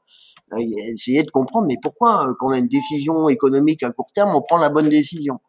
Essayer 0.55 1.23
de 1.23 1.31
comprendre, 1.31 1.67
mais 1.67 1.75
pourquoi 1.81 2.33
quand 2.39 2.47
on 2.47 2.51
a 2.51 2.57
une 2.57 2.67
décision 2.67 3.27
économique 3.27 3.83
à 3.83 3.91
court 3.91 4.11
terme, 4.13 4.33
on 4.33 4.41
prend 4.41 4.57
la 4.57 4.69
bonne 4.69 4.89
décision? 4.89 5.39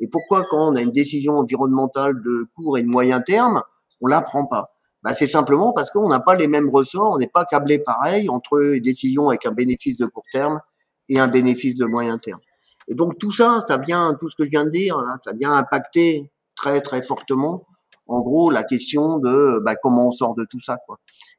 Et 0.00 0.08
pourquoi 0.08 0.44
quand 0.44 0.70
on 0.70 0.76
a 0.76 0.82
une 0.82 0.92
décision 0.92 1.34
environnementale 1.34 2.14
de 2.14 2.48
court 2.54 2.78
et 2.78 2.82
de 2.82 2.88
moyen 2.88 3.20
terme, 3.20 3.62
on 4.00 4.06
la 4.06 4.22
prend 4.22 4.46
pas? 4.46 4.72
Bah, 5.02 5.14
c'est 5.14 5.26
simplement 5.26 5.72
parce 5.72 5.90
qu'on 5.90 6.08
n'a 6.08 6.20
pas 6.20 6.36
les 6.36 6.48
mêmes 6.48 6.70
ressorts, 6.70 7.12
on 7.12 7.18
n'est 7.18 7.28
pas 7.28 7.44
câblé 7.44 7.78
pareil 7.78 8.28
entre 8.28 8.74
une 8.74 8.82
décision 8.82 9.28
avec 9.28 9.46
un 9.46 9.52
bénéfice 9.52 9.96
de 9.98 10.06
court 10.06 10.24
terme 10.32 10.60
et 11.08 11.18
un 11.18 11.28
bénéfice 11.28 11.76
de 11.76 11.84
moyen 11.84 12.18
terme. 12.18 12.40
Et 12.88 12.94
donc 12.94 13.18
tout 13.18 13.30
ça, 13.30 13.60
ça 13.60 13.78
vient, 13.78 14.14
tout 14.18 14.30
ce 14.30 14.36
que 14.36 14.44
je 14.44 14.50
viens 14.50 14.64
de 14.64 14.70
dire, 14.70 14.96
là, 14.98 15.18
ça 15.22 15.32
vient 15.32 15.52
impacter 15.52 16.32
très 16.54 16.80
très 16.80 17.02
fortement, 17.02 17.66
en 18.08 18.20
gros, 18.20 18.50
la 18.50 18.64
question 18.64 19.18
de 19.18 19.60
bah, 19.64 19.74
comment 19.76 20.08
on 20.08 20.12
sort 20.12 20.34
de 20.34 20.46
tout 20.48 20.60
ça. 20.60 20.78
Quoi. 20.86 20.98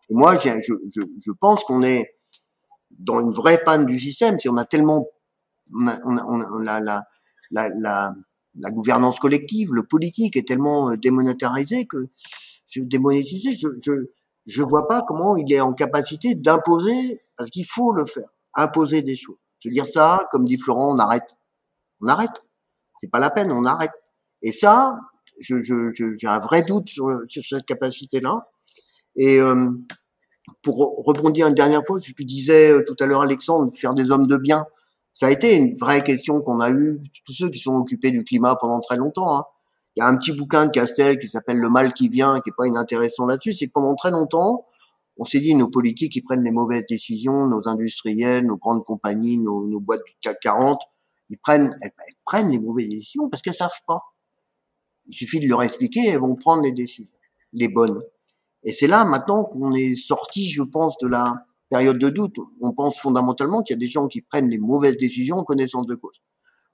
Et 0.09 0.13
moi, 0.13 0.37
je, 0.37 0.49
je, 0.59 1.01
je 1.25 1.31
pense 1.39 1.63
qu'on 1.63 1.83
est 1.83 2.16
dans 2.97 3.19
une 3.19 3.33
vraie 3.33 3.63
panne 3.63 3.85
du 3.85 3.99
système. 3.99 4.39
Si 4.39 4.49
on 4.49 4.57
a 4.57 4.65
tellement, 4.65 5.07
on 5.73 5.87
a, 5.87 5.97
on 6.05 6.17
a, 6.17 6.23
on 6.25 6.67
a 6.67 6.79
la, 6.79 7.03
la, 7.51 7.69
la, 7.69 8.13
la, 8.55 8.71
gouvernance 8.71 9.19
collective, 9.19 9.73
le 9.73 9.83
politique 9.83 10.35
est 10.35 10.47
tellement 10.47 10.95
démonétarisé 10.95 11.85
que 11.85 12.09
je 12.67 12.81
démonétisé, 12.81 13.53
je, 13.53 13.67
je 13.81 14.09
je 14.47 14.63
vois 14.63 14.87
pas 14.87 15.01
comment 15.01 15.35
il 15.35 15.51
est 15.51 15.59
en 15.59 15.73
capacité 15.73 16.33
d'imposer, 16.33 17.21
parce 17.35 17.49
qu'il 17.49 17.65
faut 17.65 17.91
le 17.91 18.05
faire, 18.05 18.29
imposer 18.55 19.01
des 19.01 19.15
choses. 19.15 19.35
Je 19.59 19.67
veux 19.67 19.73
dire 19.73 19.85
ça, 19.85 20.27
comme 20.31 20.45
dit 20.45 20.57
Florent, 20.57 20.95
on 20.95 20.97
arrête. 20.97 21.35
On 22.01 22.07
arrête. 22.07 22.43
C'est 23.01 23.11
pas 23.11 23.19
la 23.19 23.29
peine, 23.29 23.51
on 23.51 23.65
arrête. 23.65 23.91
Et 24.41 24.53
ça, 24.53 24.97
je, 25.41 25.61
je, 25.61 25.91
j'ai 26.15 26.27
un 26.27 26.39
vrai 26.39 26.61
doute 26.61 26.89
sur, 26.89 27.07
sur 27.27 27.43
cette 27.45 27.65
capacité-là. 27.65 28.47
Et 29.17 29.39
euh, 29.39 29.67
pour 30.61 30.77
rebondir 31.05 31.47
une 31.47 31.53
dernière 31.53 31.85
fois, 31.85 31.99
ce 31.99 32.11
que 32.11 32.23
disait 32.23 32.71
euh, 32.71 32.83
tout 32.85 32.95
à 32.99 33.05
l'heure 33.05 33.21
Alexandre, 33.21 33.71
faire 33.75 33.93
des 33.93 34.11
hommes 34.11 34.27
de 34.27 34.37
bien, 34.37 34.65
ça 35.13 35.27
a 35.27 35.31
été 35.31 35.55
une 35.55 35.75
vraie 35.77 36.03
question 36.03 36.41
qu'on 36.41 36.59
a 36.59 36.69
eue, 36.69 36.99
tous 37.25 37.33
ceux 37.33 37.49
qui 37.49 37.59
sont 37.59 37.75
occupés 37.75 38.11
du 38.11 38.23
climat 38.23 38.55
pendant 38.55 38.79
très 38.79 38.97
longtemps. 38.97 39.35
Hein. 39.35 39.45
Il 39.95 40.01
y 40.01 40.03
a 40.03 40.07
un 40.07 40.15
petit 40.15 40.31
bouquin 40.31 40.67
de 40.67 40.71
Castel 40.71 41.17
qui 41.17 41.27
s'appelle 41.27 41.57
Le 41.57 41.69
mal 41.69 41.93
qui 41.93 42.07
vient, 42.07 42.39
qui 42.41 42.51
est 42.51 42.55
pas 42.55 42.67
inintéressant 42.67 43.25
là-dessus, 43.25 43.53
c'est 43.53 43.65
que 43.65 43.71
pendant 43.71 43.95
très 43.95 44.11
longtemps, 44.11 44.67
on 45.17 45.23
s'est 45.23 45.39
dit 45.39 45.55
nos 45.55 45.69
politiques 45.69 46.15
ils 46.15 46.21
prennent 46.21 46.43
les 46.43 46.51
mauvaises 46.51 46.85
décisions, 46.87 47.47
nos 47.47 47.67
industriels, 47.67 48.45
nos 48.45 48.57
grandes 48.57 48.83
compagnies, 48.83 49.39
nos, 49.39 49.67
nos 49.67 49.79
boîtes 49.79 50.03
du 50.05 50.13
CAC 50.21 50.39
40, 50.41 50.79
ils 51.29 51.37
prennent, 51.39 51.73
elles, 51.81 51.91
prennent 52.25 52.51
les 52.51 52.59
mauvaises 52.59 52.89
décisions 52.89 53.29
parce 53.29 53.41
qu'elles 53.41 53.55
savent 53.55 53.81
pas. 53.87 54.01
Il 55.07 55.15
suffit 55.15 55.39
de 55.39 55.47
leur 55.47 55.63
expliquer, 55.63 56.07
elles 56.07 56.19
vont 56.19 56.35
prendre 56.35 56.63
les 56.63 56.71
décisions, 56.71 57.09
les 57.53 57.67
bonnes. 57.67 58.01
Et 58.63 58.73
c'est 58.73 58.87
là 58.87 59.05
maintenant 59.05 59.43
qu'on 59.45 59.71
est 59.73 59.95
sorti, 59.95 60.49
je 60.49 60.63
pense, 60.63 60.97
de 60.99 61.07
la 61.07 61.33
période 61.69 61.99
de 61.99 62.09
doute. 62.09 62.35
On 62.61 62.71
pense 62.71 62.99
fondamentalement 62.99 63.61
qu'il 63.61 63.75
y 63.75 63.77
a 63.77 63.79
des 63.79 63.87
gens 63.87 64.07
qui 64.07 64.21
prennent 64.21 64.49
les 64.49 64.57
mauvaises 64.57 64.97
décisions 64.97 65.37
en 65.37 65.43
connaissance 65.43 65.85
de 65.85 65.95
cause. 65.95 66.15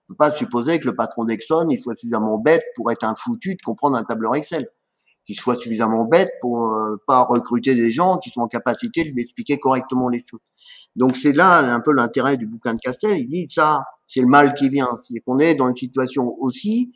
On 0.08 0.14
peut 0.14 0.18
pas 0.18 0.32
supposer 0.32 0.80
que 0.80 0.86
le 0.86 0.96
patron 0.96 1.24
d'Exxon, 1.24 1.68
il 1.70 1.80
soit 1.80 1.96
suffisamment 1.96 2.38
bête 2.38 2.64
pour 2.76 2.92
être 2.92 3.04
un 3.04 3.16
foutu 3.16 3.56
de 3.56 3.62
comprendre 3.64 3.96
un 3.96 4.04
tableur 4.04 4.36
Excel. 4.36 4.68
Qu'il 5.26 5.40
soit 5.40 5.58
suffisamment 5.58 6.04
bête 6.04 6.32
pour 6.42 6.68
euh, 6.68 6.98
pas 7.08 7.24
recruter 7.24 7.76
des 7.76 7.92
gens 7.92 8.18
qui 8.18 8.30
sont 8.30 8.42
en 8.42 8.48
capacité 8.48 9.06
de 9.06 9.12
lui 9.12 9.22
expliquer 9.22 9.58
correctement 9.58 10.10
les 10.10 10.20
choses. 10.20 10.42
Donc 10.98 11.16
c'est 11.16 11.32
là 11.32 11.60
un 11.60 11.80
peu 11.80 11.94
l'intérêt 11.94 12.36
du 12.36 12.46
bouquin 12.46 12.74
de 12.74 12.80
Castel. 12.80 13.18
Il 13.18 13.28
dit 13.30 13.48
ça, 13.50 13.84
c'est 14.06 14.20
le 14.20 14.28
mal 14.28 14.54
qui 14.54 14.68
vient. 14.68 14.90
C'est 15.04 15.22
qu'on 15.22 15.40
est 15.40 15.56
dans 15.56 15.70
une 15.70 15.76
situation 15.76 16.36
aussi 16.40 16.92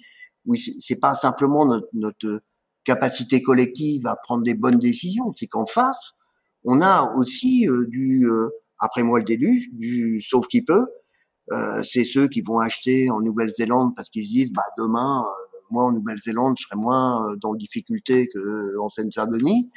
où 0.46 0.56
c'est 0.56 1.00
pas 1.00 1.16
simplement 1.16 1.66
notre, 1.66 1.88
notre 1.94 2.42
capacité 2.88 3.44
collective 3.44 4.08
à 4.08 4.16
prendre 4.16 4.44
des 4.44 4.54
bonnes 4.54 4.80
décisions, 4.80 5.34
c'est 5.36 5.48
qu'en 5.48 5.66
face, 5.66 6.14
on 6.64 6.82
a 6.82 7.14
aussi 7.18 7.68
euh, 7.68 7.86
du 7.90 8.26
euh, 8.30 8.50
après 8.80 9.04
moi 9.04 9.20
le 9.20 9.26
déluge, 9.26 9.68
du 9.74 10.22
sauf 10.22 10.48
qui 10.48 10.64
peut. 10.64 10.86
Euh, 11.52 11.84
c'est 11.84 12.06
ceux 12.06 12.30
qui 12.30 12.42
vont 12.42 12.60
acheter 12.60 13.10
en 13.10 13.20
Nouvelle-Zélande 13.20 13.94
parce 13.96 14.10
qu'ils 14.10 14.26
se 14.26 14.30
disent 14.30 14.54
bah 14.54 14.64
demain 14.78 15.26
moi 15.70 15.84
en 15.86 15.92
Nouvelle-Zélande 15.92 16.56
je 16.58 16.64
serai 16.64 16.78
moins 16.78 17.36
dans 17.42 17.52
le 17.52 17.58
difficulté 17.58 18.30
que 18.34 18.78
en 18.80 18.90
Seine-Saint-Denis. 18.90 19.70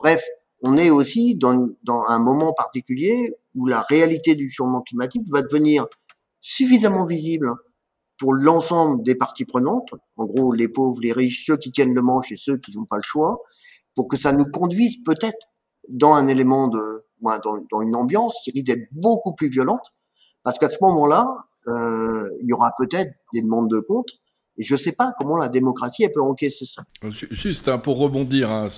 bref, 0.00 0.22
on 0.62 0.76
est 0.76 0.90
aussi 0.90 1.36
dans, 1.36 1.68
dans 1.84 2.02
un 2.08 2.18
moment 2.18 2.52
particulier 2.52 3.34
où 3.54 3.66
la 3.66 3.82
réalité 3.82 4.34
du 4.34 4.48
changement 4.48 4.82
climatique 4.82 5.26
va 5.30 5.42
devenir 5.42 5.86
suffisamment 6.40 7.06
visible 7.06 7.52
pour 8.18 8.34
l'ensemble 8.34 9.02
des 9.02 9.14
parties 9.14 9.44
prenantes, 9.44 9.88
en 10.16 10.26
gros 10.26 10.52
les 10.52 10.68
pauvres, 10.68 11.00
les 11.00 11.12
riches, 11.12 11.44
ceux 11.46 11.56
qui 11.56 11.70
tiennent 11.70 11.94
le 11.94 12.02
manche 12.02 12.32
et 12.32 12.36
ceux 12.38 12.56
qui 12.56 12.76
n'ont 12.76 12.86
pas 12.86 12.96
le 12.96 13.02
choix, 13.02 13.42
pour 13.94 14.08
que 14.08 14.16
ça 14.16 14.32
nous 14.32 14.46
conduise 14.46 15.02
peut-être 15.04 15.48
dans 15.88 16.14
un 16.14 16.26
élément 16.26 16.68
de, 16.68 17.04
dans, 17.22 17.82
une 17.82 17.94
ambiance 17.94 18.36
qui 18.44 18.50
risque 18.50 18.66
d'être 18.66 18.88
beaucoup 18.92 19.34
plus 19.34 19.48
violente, 19.48 19.92
parce 20.42 20.58
qu'à 20.58 20.68
ce 20.68 20.78
moment-là, 20.82 21.26
euh, 21.68 22.28
il 22.40 22.48
y 22.48 22.52
aura 22.52 22.72
peut-être 22.78 23.12
des 23.32 23.42
demandes 23.42 23.70
de 23.70 23.80
compte, 23.80 24.10
et 24.58 24.64
je 24.64 24.74
ne 24.74 24.78
sais 24.78 24.92
pas 24.92 25.12
comment 25.18 25.36
la 25.36 25.48
démocratie 25.48 26.04
elle 26.04 26.12
peut 26.12 26.22
encaisser 26.22 26.64
ça. 26.64 26.82
Juste 27.10 27.68
hein, 27.68 27.78
pour 27.78 27.98
rebondir, 27.98 28.50
hein, 28.50 28.68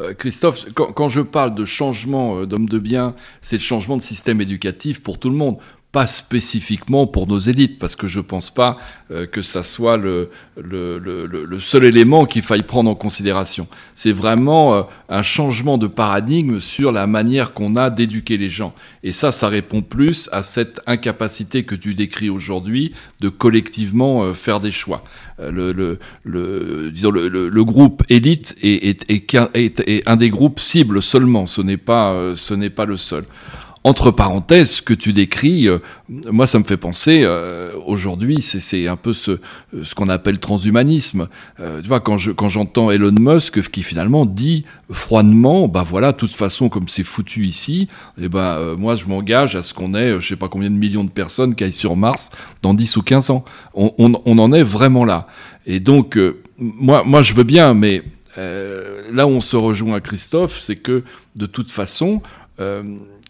euh, 0.00 0.14
Christophe, 0.14 0.72
quand, 0.72 1.08
je 1.08 1.20
parle 1.20 1.54
de 1.54 1.64
changement 1.64 2.38
euh, 2.38 2.46
d'homme 2.46 2.68
de 2.68 2.78
bien, 2.78 3.14
c'est 3.40 3.56
le 3.56 3.62
changement 3.62 3.96
de 3.96 4.02
système 4.02 4.40
éducatif 4.40 5.02
pour 5.02 5.18
tout 5.18 5.30
le 5.30 5.36
monde 5.36 5.58
pas 5.90 6.06
spécifiquement 6.06 7.06
pour 7.06 7.26
nos 7.26 7.38
élites, 7.38 7.78
parce 7.78 7.96
que 7.96 8.06
je 8.06 8.20
pense 8.20 8.50
pas 8.50 8.76
euh, 9.10 9.24
que 9.24 9.40
ça 9.40 9.62
soit 9.62 9.96
le, 9.96 10.30
le, 10.62 10.98
le, 10.98 11.24
le 11.26 11.60
seul 11.60 11.84
élément 11.84 12.26
qu'il 12.26 12.42
faille 12.42 12.62
prendre 12.62 12.90
en 12.90 12.94
considération. 12.94 13.66
C'est 13.94 14.12
vraiment 14.12 14.74
euh, 14.74 14.82
un 15.08 15.22
changement 15.22 15.78
de 15.78 15.86
paradigme 15.86 16.60
sur 16.60 16.92
la 16.92 17.06
manière 17.06 17.54
qu'on 17.54 17.74
a 17.74 17.88
d'éduquer 17.88 18.36
les 18.36 18.50
gens. 18.50 18.74
Et 19.02 19.12
ça, 19.12 19.32
ça 19.32 19.48
répond 19.48 19.80
plus 19.80 20.28
à 20.30 20.42
cette 20.42 20.82
incapacité 20.86 21.64
que 21.64 21.74
tu 21.74 21.94
décris 21.94 22.28
aujourd'hui 22.28 22.92
de 23.20 23.30
collectivement 23.30 24.24
euh, 24.24 24.34
faire 24.34 24.60
des 24.60 24.72
choix. 24.72 25.02
le, 25.38 25.98
disons 26.92 27.10
le, 27.10 27.64
groupe 27.64 28.02
élite 28.10 28.56
est, 28.62 29.10
est, 29.10 29.34
est, 29.54 29.80
est, 29.88 30.02
un 30.06 30.16
des 30.16 30.28
groupes 30.28 30.60
cibles 30.60 31.02
seulement, 31.02 31.46
ce 31.46 31.62
n'est 31.62 31.76
pas, 31.78 32.34
ce 32.34 32.68
pas 32.68 32.84
le 32.84 32.96
seul 32.96 33.24
entre 33.84 34.10
parenthèses, 34.10 34.72
ce 34.72 34.82
que 34.82 34.94
tu 34.94 35.12
décris, 35.12 35.68
euh, 35.68 35.78
moi, 36.30 36.46
ça 36.46 36.58
me 36.58 36.64
fait 36.64 36.76
penser, 36.76 37.22
euh, 37.22 37.70
aujourd'hui, 37.86 38.42
c'est 38.42 38.88
un 38.88 38.96
peu 38.96 39.12
ce, 39.12 39.38
ce 39.84 39.94
qu'on 39.94 40.08
appelle 40.08 40.40
transhumanisme. 40.40 41.28
Euh, 41.60 41.80
tu 41.80 41.88
vois, 41.88 42.00
quand 42.00 42.16
j'entends 42.16 42.68
quand 42.86 42.90
Elon 42.90 43.14
Musk 43.18 43.62
qui 43.70 43.82
finalement 43.82 44.26
dit 44.26 44.64
froidement, 44.90 45.68
bah 45.68 45.84
voilà, 45.88 46.12
de 46.12 46.16
toute 46.16 46.34
façon, 46.34 46.68
comme 46.68 46.88
c'est 46.88 47.04
foutu 47.04 47.46
ici, 47.46 47.88
et 48.18 48.24
eh 48.24 48.28
ben 48.28 48.74
moi, 48.76 48.96
je 48.96 49.06
m'engage 49.06 49.54
à 49.54 49.62
ce 49.62 49.72
qu'on 49.74 49.94
ait, 49.94 50.20
je 50.20 50.26
sais 50.26 50.36
pas 50.36 50.48
combien 50.48 50.70
de 50.70 50.76
millions 50.76 51.04
de 51.04 51.10
personnes 51.10 51.54
qui 51.54 51.64
aillent 51.64 51.72
sur 51.72 51.96
Mars 51.96 52.30
dans 52.62 52.74
10 52.74 52.96
ou 52.96 53.02
15 53.02 53.30
ans. 53.30 53.44
On, 53.74 53.94
on, 53.98 54.12
on 54.24 54.38
en 54.38 54.52
est 54.52 54.62
vraiment 54.62 55.04
là. 55.04 55.28
Et 55.66 55.80
donc, 55.80 56.18
moi, 56.58 57.04
moi, 57.04 57.22
je 57.22 57.34
veux 57.34 57.44
bien, 57.44 57.74
mais 57.74 58.02
là 58.36 59.26
où 59.26 59.30
on 59.30 59.40
se 59.40 59.56
rejoint 59.56 59.96
à 59.96 60.00
Christophe, 60.00 60.58
c'est 60.58 60.76
que 60.76 61.04
de 61.36 61.46
toute 61.46 61.70
façon, 61.70 62.20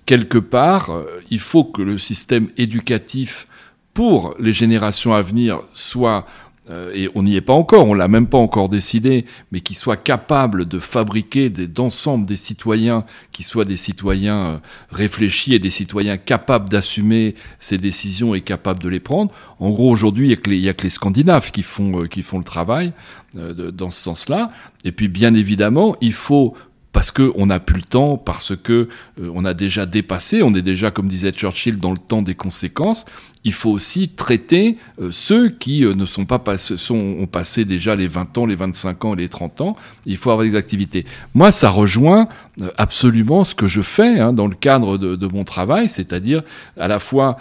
quelque 0.08 0.38
part, 0.38 0.88
euh, 0.88 1.04
il 1.30 1.38
faut 1.38 1.64
que 1.64 1.82
le 1.82 1.98
système 1.98 2.48
éducatif 2.56 3.46
pour 3.92 4.34
les 4.40 4.54
générations 4.54 5.12
à 5.12 5.20
venir 5.20 5.60
soit, 5.74 6.24
euh, 6.70 6.90
et 6.94 7.10
on 7.14 7.22
n'y 7.22 7.36
est 7.36 7.42
pas 7.42 7.52
encore, 7.52 7.86
on 7.86 7.92
l'a 7.92 8.08
même 8.08 8.26
pas 8.26 8.38
encore 8.38 8.70
décidé, 8.70 9.26
mais 9.52 9.60
qui 9.60 9.74
soit 9.74 9.98
capable 9.98 10.64
de 10.64 10.78
fabriquer 10.78 11.50
d'ensemble 11.50 12.26
des 12.26 12.36
citoyens 12.36 13.04
qui 13.32 13.42
soient 13.42 13.66
des 13.66 13.76
citoyens 13.76 14.46
euh, 14.46 14.58
réfléchis 14.90 15.54
et 15.54 15.58
des 15.58 15.70
citoyens 15.70 16.16
capables 16.16 16.70
d'assumer 16.70 17.34
ces 17.58 17.76
décisions 17.76 18.34
et 18.34 18.40
capables 18.40 18.82
de 18.82 18.88
les 18.88 19.00
prendre. 19.00 19.30
En 19.60 19.68
gros, 19.68 19.90
aujourd'hui, 19.90 20.24
il 20.24 20.58
n'y 20.58 20.68
a, 20.70 20.72
que 20.72 20.84
les 20.84 20.90
Scandinaves 20.90 21.50
qui 21.50 21.62
font, 21.62 22.06
qui 22.06 22.22
font 22.22 22.38
le 22.38 22.44
travail 22.44 22.94
dans 23.34 23.90
ce 23.90 24.00
sens-là. 24.00 24.50
Et 24.84 24.92
puis, 24.92 25.08
bien 25.08 25.34
évidemment, 25.34 25.96
il 26.00 26.14
faut 26.14 26.54
parce 26.98 27.12
qu'on 27.12 27.46
n'a 27.46 27.60
plus 27.60 27.76
le 27.76 27.82
temps, 27.82 28.16
parce 28.16 28.56
que 28.56 28.88
euh, 29.20 29.30
on 29.32 29.44
a 29.44 29.54
déjà 29.54 29.86
dépassé, 29.86 30.42
on 30.42 30.52
est 30.54 30.62
déjà, 30.62 30.90
comme 30.90 31.06
disait 31.06 31.30
Churchill, 31.30 31.78
dans 31.78 31.92
le 31.92 31.96
temps 31.96 32.22
des 32.22 32.34
conséquences. 32.34 33.06
Il 33.48 33.54
faut 33.54 33.70
aussi 33.70 34.10
traiter 34.10 34.76
euh, 35.00 35.08
ceux 35.10 35.48
qui 35.48 35.80
ne 35.80 36.04
sont 36.04 36.26
pas 36.26 36.42
ont 36.90 37.26
passé 37.26 37.64
déjà 37.64 37.96
les 37.96 38.06
20 38.06 38.36
ans, 38.36 38.44
les 38.44 38.54
25 38.54 39.04
ans 39.06 39.14
et 39.14 39.16
les 39.16 39.28
30 39.30 39.62
ans. 39.62 39.76
Il 40.04 40.18
faut 40.18 40.30
avoir 40.30 40.46
des 40.46 40.54
activités. 40.54 41.06
Moi, 41.32 41.50
ça 41.50 41.70
rejoint 41.70 42.28
absolument 42.76 43.44
ce 43.44 43.54
que 43.54 43.66
je 43.66 43.80
fais 43.80 44.20
hein, 44.20 44.34
dans 44.34 44.46
le 44.46 44.54
cadre 44.54 44.98
de, 44.98 45.16
de 45.16 45.26
mon 45.26 45.44
travail, 45.44 45.88
c'est-à-dire 45.88 46.42
à 46.76 46.88
la 46.88 46.98
fois 46.98 47.38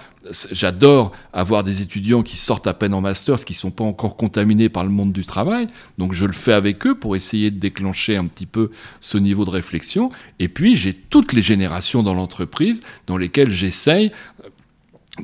j'adore 0.51 1.11
avoir 1.33 1.63
des 1.63 1.81
étudiants 1.81 2.23
qui 2.23 2.37
sortent 2.37 2.67
à 2.67 2.73
peine 2.73 2.93
en 2.93 3.01
master, 3.01 3.37
qui 3.37 3.53
ne 3.53 3.57
sont 3.57 3.71
pas 3.71 3.83
encore 3.83 4.17
contaminés 4.17 4.69
par 4.69 4.83
le 4.83 4.89
monde 4.89 5.13
du 5.13 5.25
travail. 5.25 5.67
Donc 5.97 6.13
je 6.13 6.25
le 6.25 6.33
fais 6.33 6.53
avec 6.53 6.85
eux 6.85 6.95
pour 6.95 7.15
essayer 7.15 7.51
de 7.51 7.59
déclencher 7.59 8.17
un 8.17 8.25
petit 8.25 8.45
peu 8.45 8.71
ce 8.99 9.17
niveau 9.17 9.45
de 9.45 9.49
réflexion. 9.49 10.09
Et 10.39 10.47
puis 10.47 10.75
j'ai 10.75 10.93
toutes 10.93 11.33
les 11.33 11.41
générations 11.41 12.03
dans 12.03 12.13
l'entreprise 12.13 12.81
dans 13.07 13.17
lesquelles 13.17 13.51
j'essaye 13.51 14.11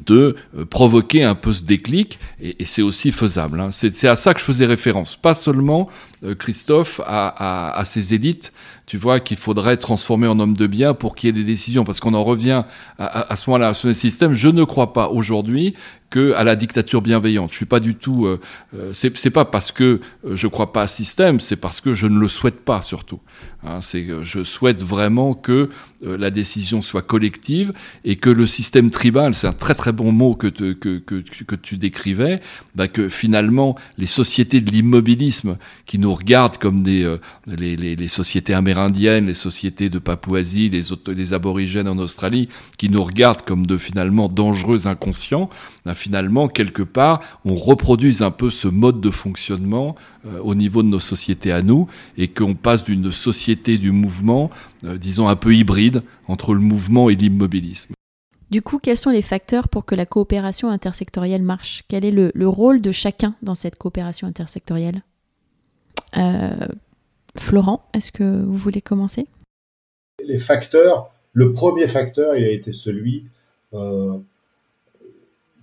de 0.06 0.36
euh, 0.58 0.66
provoquer 0.66 1.24
un 1.24 1.36
peu 1.36 1.54
ce 1.54 1.64
déclic, 1.64 2.20
et, 2.42 2.56
c'est 2.66 2.82
aussi 2.82 3.12
faisable. 3.12 3.60
Hein. 3.60 3.70
C'est 3.72 4.08
à 4.08 4.16
ça 4.16 4.34
que 4.34 4.40
je 4.40 4.46
faisais 4.46 4.66
référence, 4.66 5.16
pas 5.16 5.36
seulement, 5.36 5.90
euh, 6.24 6.36
Christophe, 6.36 7.02
à, 7.06 7.78
à, 7.80 7.86
ces 7.86 8.14
élites 8.14 8.54
tu 8.86 8.98
vois, 8.98 9.22
qu'il 9.22 9.38
faudrait 9.38 9.78
transformer 9.78 10.28
en 10.28 10.40
homme 10.40 10.58
de 10.58 10.68
bien 10.68 10.94
pour 10.94 11.16
qu'il 11.16 11.28
y 11.28 11.30
ait 11.30 11.34
des 11.34 11.46
décisions. 11.46 11.86
Parce 11.86 12.02
qu'on 12.02 12.14
en 12.14 12.24
revient 12.24 12.64
à, 13.00 13.32
à 13.32 13.36
ce 13.38 13.50
moment-là, 13.50 13.70
à 13.70 13.74
ce 13.74 13.94
système. 13.94 14.34
Je 14.34 14.50
ne 14.50 14.66
crois 14.66 14.92
pas 14.92 15.08
aujourd'hui 15.08 15.74
à 16.18 16.44
la 16.44 16.56
dictature 16.56 17.02
bienveillante. 17.02 17.52
Je 17.52 17.58
suis 17.58 17.66
pas 17.66 17.80
du 17.80 17.96
tout. 17.96 18.26
Euh, 18.26 18.40
euh 18.76 18.92
c'est 18.94 19.30
pas 19.30 19.46
parce 19.46 19.72
que 19.72 20.00
euh, 20.26 20.36
je 20.36 20.48
crois 20.48 20.72
pas 20.72 20.84
à 20.84 20.88
ce 20.88 20.98
système, 20.98 21.40
c'est 21.40 21.56
parce 21.56 21.82
que 21.82 21.94
je 21.94 22.08
ne 22.08 22.20
le 22.20 22.28
souhaite 22.28 22.62
pas 22.62 22.82
surtout. 22.82 23.20
Hein, 23.66 23.80
c'est 23.82 24.06
je 24.22 24.44
souhaite 24.44 24.84
vraiment 24.84 25.34
que 25.34 25.70
euh, 26.06 26.18
la 26.18 26.30
décision 26.30 26.82
soit 26.82 27.02
collective 27.02 27.74
et 28.04 28.18
que 28.18 28.30
le 28.30 28.46
système 28.46 28.92
tribal, 28.92 29.34
c'est 29.34 29.48
un 29.48 29.54
très 29.54 29.74
très 29.74 29.94
bon 29.94 30.12
mot 30.12 30.36
que, 30.36 30.48
que, 30.48 30.74
que, 30.74 31.56
tu 31.56 31.78
décrivais, 31.78 32.42
bah 32.76 32.88
que 32.88 33.08
finalement 33.08 33.78
les 33.98 34.08
sociétés 34.08 34.60
de 34.60 34.70
l'immobilisme 34.70 35.58
qui 35.86 35.98
nous 35.98 36.14
regardent 36.14 36.58
comme 36.58 36.84
des 36.84 37.04
les, 37.48 37.76
les, 37.76 38.08
sociétés 38.08 38.54
amérindiennes 38.54 38.84
indiennes, 38.84 39.26
les 39.28 39.34
sociétés 39.34 39.90
de 39.90 40.00
Papouasie, 40.00 40.70
les, 40.70 40.82
les, 41.16 41.34
aborigènes 41.34 41.88
en 41.88 41.98
Australie, 41.98 42.50
qui 42.78 42.90
nous 42.90 43.04
regardent 43.04 43.42
comme 43.44 43.66
de 43.66 43.78
finalement 43.78 44.30
dangereux 44.30 44.88
inconscients, 44.88 45.50
ben, 45.86 45.94
finalement, 46.04 46.50
quelque 46.50 46.84
part, 46.84 47.22
on 47.46 47.56
reproduise 47.56 48.22
un 48.22 48.32
peu 48.32 48.50
ce 48.50 48.68
mode 48.68 49.00
de 49.00 49.10
fonctionnement 49.10 49.96
euh, 50.26 50.40
au 50.40 50.54
niveau 50.54 50.84
de 50.84 50.90
nos 50.90 51.00
sociétés 51.00 51.54
à 51.54 51.62
nous, 51.62 51.88
et 52.18 52.28
qu'on 52.28 52.56
passe 52.56 52.84
d'une 52.84 53.10
société 53.12 53.78
du 53.78 53.92
mouvement, 53.92 54.50
euh, 54.84 54.98
disons, 54.98 55.30
un 55.30 55.38
peu 55.38 55.56
hybride 55.56 56.04
entre 56.28 56.54
le 56.54 56.60
mouvement 56.60 57.10
et 57.10 57.16
l'immobilisme. 57.16 57.94
Du 58.52 58.62
coup, 58.62 58.80
quels 58.80 58.98
sont 58.98 59.12
les 59.12 59.22
facteurs 59.22 59.70
pour 59.70 59.86
que 59.86 59.96
la 59.96 60.06
coopération 60.06 60.70
intersectorielle 60.70 61.42
marche? 61.42 61.84
Quel 61.88 62.04
est 62.04 62.12
le, 62.12 62.48
rôle 62.48 62.82
de 62.82 62.92
chacun 62.92 63.34
dans 63.42 63.56
cette 63.56 63.78
coopération 63.78 64.28
intersectorielle? 64.28 65.04
Euh, 66.18 66.68
Florent, 67.38 67.88
est-ce 67.94 68.12
que 68.12 68.44
vous 68.44 68.58
voulez 68.58 68.82
commencer? 68.82 69.28
Les 70.24 70.38
facteurs, 70.38 71.10
le 71.32 71.54
premier 71.54 71.88
facteur, 71.88 72.36
il 72.36 72.44
a 72.44 72.52
été 72.52 72.74
celui, 72.74 73.24
euh, 73.74 74.20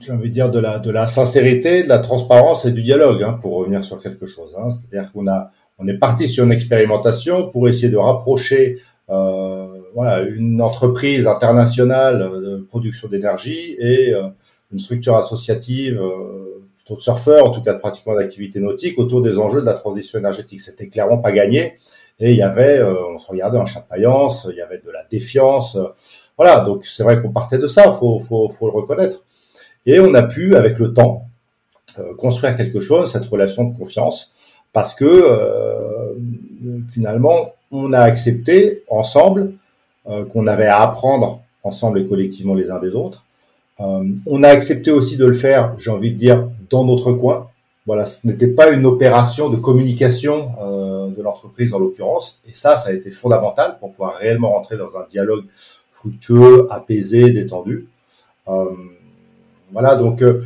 j'ai 0.00 0.12
envie 0.12 0.28
de 0.28 0.34
dire, 0.34 0.50
de 0.50 0.58
la, 0.58 0.78
de 0.78 0.90
la 0.90 1.06
sincérité, 1.06 1.82
de 1.82 1.88
la 1.88 1.98
transparence 1.98 2.64
et 2.64 2.72
du 2.72 2.82
dialogue, 2.82 3.22
hein, 3.22 3.38
pour 3.40 3.54
revenir 3.56 3.84
sur 3.84 3.98
quelque 3.98 4.26
chose. 4.26 4.54
Hein. 4.58 4.70
C'est-à-dire 4.70 5.10
qu'on 5.12 5.28
a, 5.28 5.50
on 5.78 5.86
est 5.86 5.98
parti 5.98 6.28
sur 6.28 6.44
une 6.44 6.52
expérimentation 6.52 7.50
pour 7.50 7.68
essayer 7.68 7.90
de 7.90 7.96
rapprocher 7.96 8.78
euh, 9.10 9.66
voilà, 9.94 10.20
une 10.22 10.60
entreprise 10.62 11.26
internationale 11.26 12.30
de 12.42 12.56
production 12.68 13.08
d'énergie 13.08 13.76
et 13.78 14.12
euh, 14.14 14.28
une 14.72 14.78
structure 14.78 15.16
associative 15.16 16.00
euh, 16.00 16.60
de 16.88 17.00
surfeurs, 17.00 17.46
en 17.46 17.50
tout 17.50 17.62
cas 17.62 17.74
de 17.74 17.78
pratiquants 17.78 18.14
d'activités 18.14 18.60
nautiques, 18.60 18.98
autour 18.98 19.22
des 19.22 19.38
enjeux 19.38 19.60
de 19.60 19.66
la 19.66 19.74
transition 19.74 20.18
énergétique. 20.18 20.60
C'était 20.60 20.88
clairement 20.88 21.18
pas 21.18 21.32
gagné. 21.32 21.74
Et 22.18 22.32
il 22.32 22.36
y 22.36 22.42
avait, 22.42 22.78
euh, 22.78 22.94
on 23.14 23.18
se 23.18 23.28
regardait 23.28 23.58
en 23.58 23.66
chapaillance, 23.66 24.46
il 24.50 24.56
y 24.56 24.60
avait 24.60 24.78
de 24.78 24.90
la 24.90 25.04
défiance. 25.10 25.76
Euh, 25.76 25.86
voilà, 26.36 26.60
donc 26.60 26.84
c'est 26.84 27.02
vrai 27.02 27.20
qu'on 27.20 27.30
partait 27.30 27.58
de 27.58 27.66
ça, 27.66 27.92
faut, 27.92 28.18
faut, 28.20 28.48
faut 28.48 28.66
le 28.66 28.72
reconnaître. 28.72 29.22
Et 29.86 30.00
on 30.00 30.14
a 30.14 30.22
pu, 30.22 30.56
avec 30.56 30.78
le 30.78 30.92
temps, 30.92 31.24
euh, 31.98 32.14
construire 32.14 32.56
quelque 32.56 32.80
chose, 32.80 33.10
cette 33.10 33.26
relation 33.26 33.64
de 33.64 33.76
confiance, 33.76 34.32
parce 34.72 34.94
que 34.94 35.26
finalement, 36.92 37.52
on 37.72 37.92
a 37.92 37.98
accepté 37.98 38.84
ensemble 38.88 39.54
qu'on 40.04 40.46
avait 40.46 40.66
à 40.66 40.80
apprendre 40.82 41.40
ensemble 41.64 41.98
et 41.98 42.06
collectivement 42.06 42.54
les 42.54 42.70
uns 42.70 42.78
des 42.78 42.90
autres. 42.90 43.24
on 43.80 44.42
a 44.44 44.48
accepté 44.48 44.92
aussi 44.92 45.16
de 45.16 45.24
le 45.24 45.34
faire, 45.34 45.74
j'ai 45.76 45.90
envie 45.90 46.12
de 46.12 46.16
dire, 46.16 46.48
dans 46.70 46.84
notre 46.84 47.12
coin. 47.12 47.50
Voilà, 47.86 48.06
ce 48.06 48.26
n'était 48.26 48.48
pas 48.48 48.70
une 48.70 48.86
opération 48.86 49.48
de 49.48 49.56
communication 49.56 50.52
euh, 50.62 51.08
de 51.10 51.22
l'entreprise 51.22 51.74
en 51.74 51.78
l'occurrence. 51.78 52.40
Et 52.48 52.52
ça, 52.52 52.76
ça 52.76 52.90
a 52.90 52.92
été 52.92 53.10
fondamental 53.10 53.78
pour 53.80 53.90
pouvoir 53.90 54.16
réellement 54.16 54.50
rentrer 54.50 54.76
dans 54.76 54.96
un 54.96 55.06
dialogue 55.08 55.44
fructueux, 55.92 56.68
apaisé, 56.70 57.32
détendu. 57.32 57.88
Euh, 58.48 58.66
voilà, 59.72 59.96
donc 59.96 60.22
euh, 60.22 60.44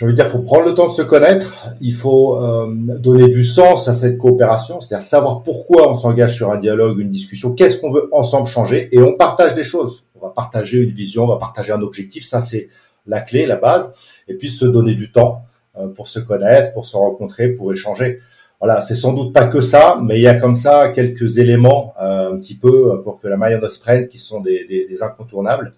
envie 0.00 0.12
de 0.12 0.16
dire, 0.16 0.26
faut 0.26 0.40
prendre 0.40 0.66
le 0.66 0.74
temps 0.74 0.88
de 0.88 0.92
se 0.92 1.02
connaître. 1.02 1.68
Il 1.80 1.92
faut 1.92 2.36
euh, 2.36 2.66
donner 2.98 3.28
du 3.28 3.42
sens 3.42 3.88
à 3.88 3.94
cette 3.94 4.18
coopération, 4.18 4.80
c'est-à-dire 4.80 5.04
savoir 5.04 5.42
pourquoi 5.42 5.90
on 5.90 5.94
s'engage 5.94 6.36
sur 6.36 6.50
un 6.50 6.58
dialogue, 6.58 7.00
une 7.00 7.10
discussion, 7.10 7.54
qu'est-ce 7.54 7.80
qu'on 7.80 7.92
veut 7.92 8.08
ensemble 8.12 8.46
changer, 8.46 8.88
et 8.92 9.00
on 9.02 9.16
partage 9.16 9.54
des 9.54 9.64
choses. 9.64 10.04
On 10.14 10.26
va 10.26 10.30
partager 10.30 10.78
une 10.78 10.90
vision, 10.90 11.24
on 11.24 11.28
va 11.28 11.36
partager 11.36 11.72
un 11.72 11.82
objectif. 11.82 12.24
Ça, 12.24 12.40
c'est 12.40 12.68
la 13.06 13.20
clé, 13.20 13.46
la 13.46 13.56
base 13.56 13.92
et 14.28 14.34
puis 14.34 14.48
se 14.48 14.66
donner 14.66 14.94
du 14.94 15.10
temps 15.10 15.42
euh, 15.78 15.88
pour 15.88 16.08
se 16.08 16.18
connaître, 16.18 16.72
pour 16.74 16.84
se 16.84 16.96
rencontrer, 16.96 17.48
pour 17.48 17.72
échanger. 17.72 18.20
Voilà, 18.60 18.80
c'est 18.80 18.96
sans 18.96 19.12
doute 19.12 19.32
pas 19.32 19.46
que 19.46 19.60
ça, 19.60 20.00
mais 20.02 20.18
il 20.18 20.22
y 20.22 20.26
a 20.26 20.34
comme 20.34 20.56
ça 20.56 20.88
quelques 20.88 21.38
éléments 21.38 21.94
un 21.96 22.36
petit 22.38 22.56
peu 22.56 23.00
pour 23.04 23.20
que 23.20 23.28
la 23.28 23.36
mayonnaise 23.36 23.78
prenne 23.78 24.08
qui 24.08 24.18
sont 24.18 24.40
des 24.40 24.98
incontournables. 25.00 25.70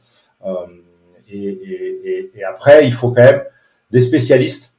Euh, 1.32 1.36
et, 1.36 2.00
et, 2.04 2.30
et, 2.36 2.44
après, 2.44 2.86
il 2.86 2.92
faut 2.92 3.10
quand 3.10 3.22
même 3.22 3.42
des 3.90 4.00
spécialistes 4.00 4.74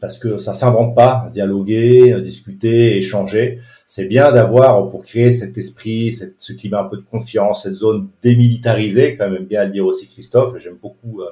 parce 0.00 0.18
que 0.18 0.38
ça 0.38 0.52
s'invente 0.52 0.94
pas, 0.94 1.30
dialoguer, 1.32 2.20
discuter, 2.20 2.96
échanger. 2.98 3.60
C'est 3.86 4.06
bien 4.06 4.30
d'avoir 4.32 4.90
pour 4.90 5.04
créer 5.04 5.32
cet 5.32 5.56
esprit, 5.56 6.12
cette, 6.12 6.34
ce 6.38 6.52
climat 6.52 6.80
un 6.80 6.84
peu 6.84 6.96
de 6.96 7.02
confiance, 7.02 7.62
cette 7.62 7.76
zone 7.76 8.08
démilitarisée, 8.22 9.16
quand 9.16 9.30
même 9.30 9.44
bien 9.44 9.64
le 9.64 9.70
dire 9.70 9.86
aussi 9.86 10.08
Christophe. 10.08 10.58
J'aime 10.58 10.76
beaucoup 10.82 11.22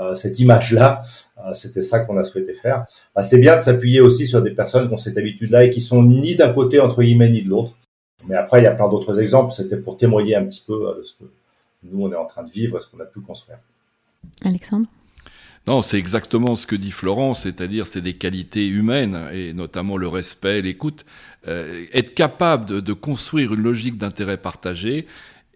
euh, 0.00 0.14
cette 0.14 0.38
image-là. 0.38 1.02
Euh, 1.44 1.54
c'était 1.54 1.82
ça 1.82 2.00
qu'on 2.00 2.16
a 2.18 2.24
souhaité 2.24 2.54
faire. 2.54 2.86
Bah, 3.16 3.22
c'est 3.22 3.38
bien 3.38 3.56
de 3.56 3.60
s'appuyer 3.60 4.00
aussi 4.00 4.28
sur 4.28 4.42
des 4.42 4.52
personnes 4.52 4.86
qui 4.86 4.94
ont 4.94 4.98
cette 4.98 5.18
habitude-là 5.18 5.64
et 5.64 5.70
qui 5.70 5.80
sont 5.80 6.04
ni 6.04 6.36
d'un 6.36 6.52
côté 6.52 6.78
entre 6.78 7.02
guillemets 7.02 7.28
ni 7.28 7.42
de 7.42 7.48
l'autre. 7.48 7.72
Mais 8.28 8.36
après, 8.36 8.60
il 8.60 8.64
y 8.64 8.68
a 8.68 8.72
plein 8.72 8.88
d'autres 8.88 9.18
exemples. 9.20 9.52
C'était 9.52 9.78
pour 9.78 9.96
témoigner 9.96 10.36
un 10.36 10.44
petit 10.44 10.62
peu 10.64 10.88
euh, 10.88 10.98
de 10.98 11.02
ce 11.02 11.14
que 11.14 11.24
nous 11.84 12.04
on 12.04 12.12
est 12.12 12.16
en 12.16 12.26
train 12.26 12.44
de 12.44 12.50
vivre, 12.50 12.80
ce 12.80 12.88
qu'on 12.88 13.00
a 13.00 13.06
pu 13.06 13.20
construire. 13.20 13.58
Alexandre. 14.44 14.86
Non, 15.66 15.82
c'est 15.82 15.98
exactement 15.98 16.56
ce 16.56 16.66
que 16.66 16.76
dit 16.76 16.90
Florent, 16.90 17.34
c'est-à-dire 17.34 17.86
c'est 17.86 18.00
des 18.00 18.14
qualités 18.14 18.66
humaines 18.66 19.28
et 19.32 19.52
notamment 19.52 19.96
le 19.98 20.08
respect, 20.08 20.62
l'écoute. 20.62 21.04
être 21.46 22.14
capable 22.14 22.82
de, 22.82 22.92
construire 22.94 23.52
une 23.52 23.62
logique 23.62 23.98
d'intérêt 23.98 24.38
partagé, 24.38 25.06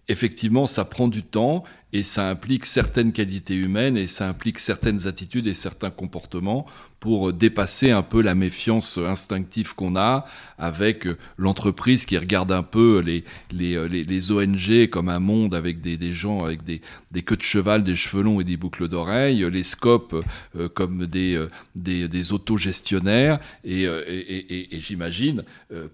effectivement, 0.09 0.67
ça 0.67 0.85
prend 0.85 1.09
du 1.09 1.23
temps 1.23 1.65
et 1.93 2.03
ça 2.03 2.28
implique 2.28 2.66
certaines 2.66 3.12
qualités 3.12 3.55
humaines 3.55 3.97
et 3.97 4.07
ça 4.07 4.28
implique 4.28 4.59
certaines 4.59 5.07
attitudes 5.07 5.47
et 5.47 5.55
certains 5.55 5.90
comportements 5.90 6.66
pour 7.03 7.32
dépasser 7.32 7.90
un 7.90 8.05
peu 8.05 8.22
la 8.22 8.36
méfiance 8.36 8.97
instinctive 8.97 9.74
qu'on 9.74 9.97
a 9.97 10.24
avec 10.57 11.09
l'entreprise 11.36 12.05
qui 12.05 12.16
regarde 12.16 12.53
un 12.53 12.62
peu 12.62 13.01
les, 13.01 13.24
les, 13.51 13.88
les, 13.88 14.30
ONG 14.30 14.88
comme 14.88 15.09
un 15.09 15.18
monde 15.18 15.53
avec 15.53 15.80
des, 15.80 15.97
des 15.97 16.12
gens 16.12 16.45
avec 16.45 16.62
des, 16.62 16.80
des, 17.11 17.22
queues 17.22 17.36
de 17.36 17.43
cheval, 17.43 17.82
des 17.82 17.97
cheveux 17.97 18.22
longs 18.22 18.40
et 18.40 18.45
des 18.45 18.57
boucles 18.57 18.86
d'oreilles, 18.86 19.45
les 19.51 19.64
scopes 19.64 20.14
euh, 20.55 20.68
comme 20.68 21.09
des, 21.09 21.34
euh, 21.34 21.51
des, 21.74 22.07
des 22.07 22.32
autogestionnaires 22.32 23.40
et, 23.64 23.88
euh, 23.88 24.05
et, 24.07 24.76
et, 24.76 24.78
j'imagine 24.78 25.43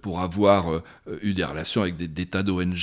pour 0.02 0.20
avoir 0.20 0.82
eu 1.22 1.32
des 1.32 1.44
relations 1.44 1.80
avec 1.80 1.96
des, 1.96 2.26
tas 2.26 2.42
d'ONG 2.42 2.82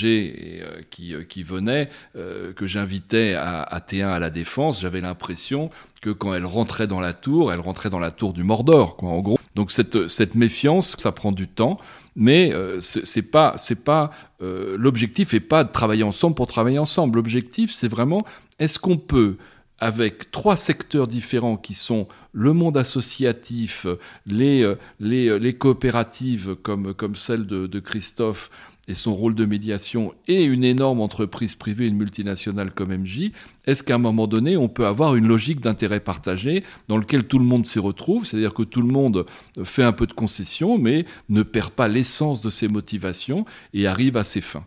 qui, 0.90 1.14
qui 1.30 1.44
venaient, 1.44 1.90
que 2.14 2.66
à, 3.14 3.62
à 3.62 3.80
T1 3.80 4.08
à 4.08 4.20
la 4.20 4.30
Défense, 4.30 4.82
j'avais 4.82 5.02
l'impression 5.02 5.70
que 6.02 6.10
quand 6.10 6.34
elle 6.34 6.46
rentrait 6.46 6.88
dans 6.88 7.00
la 7.00 7.14
tour, 7.14 7.52
elle 7.52 7.60
rentrait 7.60 7.90
dans 7.90 8.00
la 8.00 8.12
tour 8.12 8.34
du 8.34 8.44
Mordor, 8.44 8.96
quoi, 8.96 9.10
en 9.10 9.22
gros. 9.22 9.40
Donc 9.56 9.72
cette, 9.72 10.08
cette 10.08 10.36
méfiance, 10.36 10.96
ça 10.98 11.12
prend 11.12 11.32
du 11.32 11.48
temps, 11.48 11.78
mais 12.16 12.54
euh, 12.54 12.80
c'est 12.82 13.24
pas, 13.24 13.56
c'est 13.58 13.84
pas 13.84 14.12
euh, 14.42 14.76
l'objectif 14.78 15.34
est 15.34 15.40
pas 15.40 15.64
de 15.64 15.72
travailler 15.72 16.04
ensemble 16.04 16.36
pour 16.36 16.48
travailler 16.48 16.80
ensemble. 16.80 17.18
L'objectif, 17.18 17.74
c'est 17.74 17.88
vraiment 17.88 18.20
est-ce 18.60 18.80
qu'on 18.80 18.98
peut 18.98 19.38
avec 19.80 20.32
trois 20.32 20.56
secteurs 20.56 21.08
différents 21.08 21.58
qui 21.58 21.74
sont 21.74 22.08
le 22.32 22.54
monde 22.54 22.78
associatif, 22.78 23.88
les, 24.26 24.64
euh, 24.64 24.78
les, 25.00 25.54
coopératives 25.58 26.56
comme, 26.56 26.94
comme 26.94 27.16
celle 27.16 27.46
de 27.46 27.80
Christophe, 27.80 28.50
et 28.88 28.94
son 28.94 29.16
rôle 29.16 29.36
de 29.36 29.46
médiation 29.46 30.14
et 30.28 30.44
une 30.44 30.64
énorme 30.64 31.02
entreprise 31.02 31.56
privée, 31.56 31.88
une 31.88 31.98
multinationale 31.98 32.74
comme 32.74 32.96
MJ, 32.96 33.32
est-ce 33.66 33.84
qu'à 33.84 33.96
un 33.96 34.00
moment 34.00 34.28
donné, 34.28 34.58
on 34.58 34.70
peut 34.70 34.86
avoir 34.86 35.16
une 35.16 35.28
logique 35.28 35.62
d'intérêt 35.62 36.00
partagé 36.00 36.64
dans 36.88 36.98
lequel 36.98 37.26
tout 37.26 37.40
le 37.40 37.46
monde 37.46 37.66
s'y 37.66 37.80
retrouve, 37.80 38.26
c'est-à-dire 38.26 38.54
que 38.54 38.64
tout 38.64 38.82
le 38.82 38.92
monde 38.92 39.26
fait 39.64 39.84
un 39.84 39.94
peu 39.94 40.08
de 40.08 40.14
concession, 40.14 40.78
mais 40.78 41.06
ne 41.30 41.44
perd 41.44 41.72
pas 41.72 41.88
l'essence 41.88 42.42
de 42.42 42.50
ses 42.50 42.68
motivations 42.68 43.46
et 43.74 43.88
arrive 43.88 44.18
à 44.18 44.24
ses 44.24 44.42
fins 44.42 44.66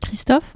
Christophe? 0.00 0.54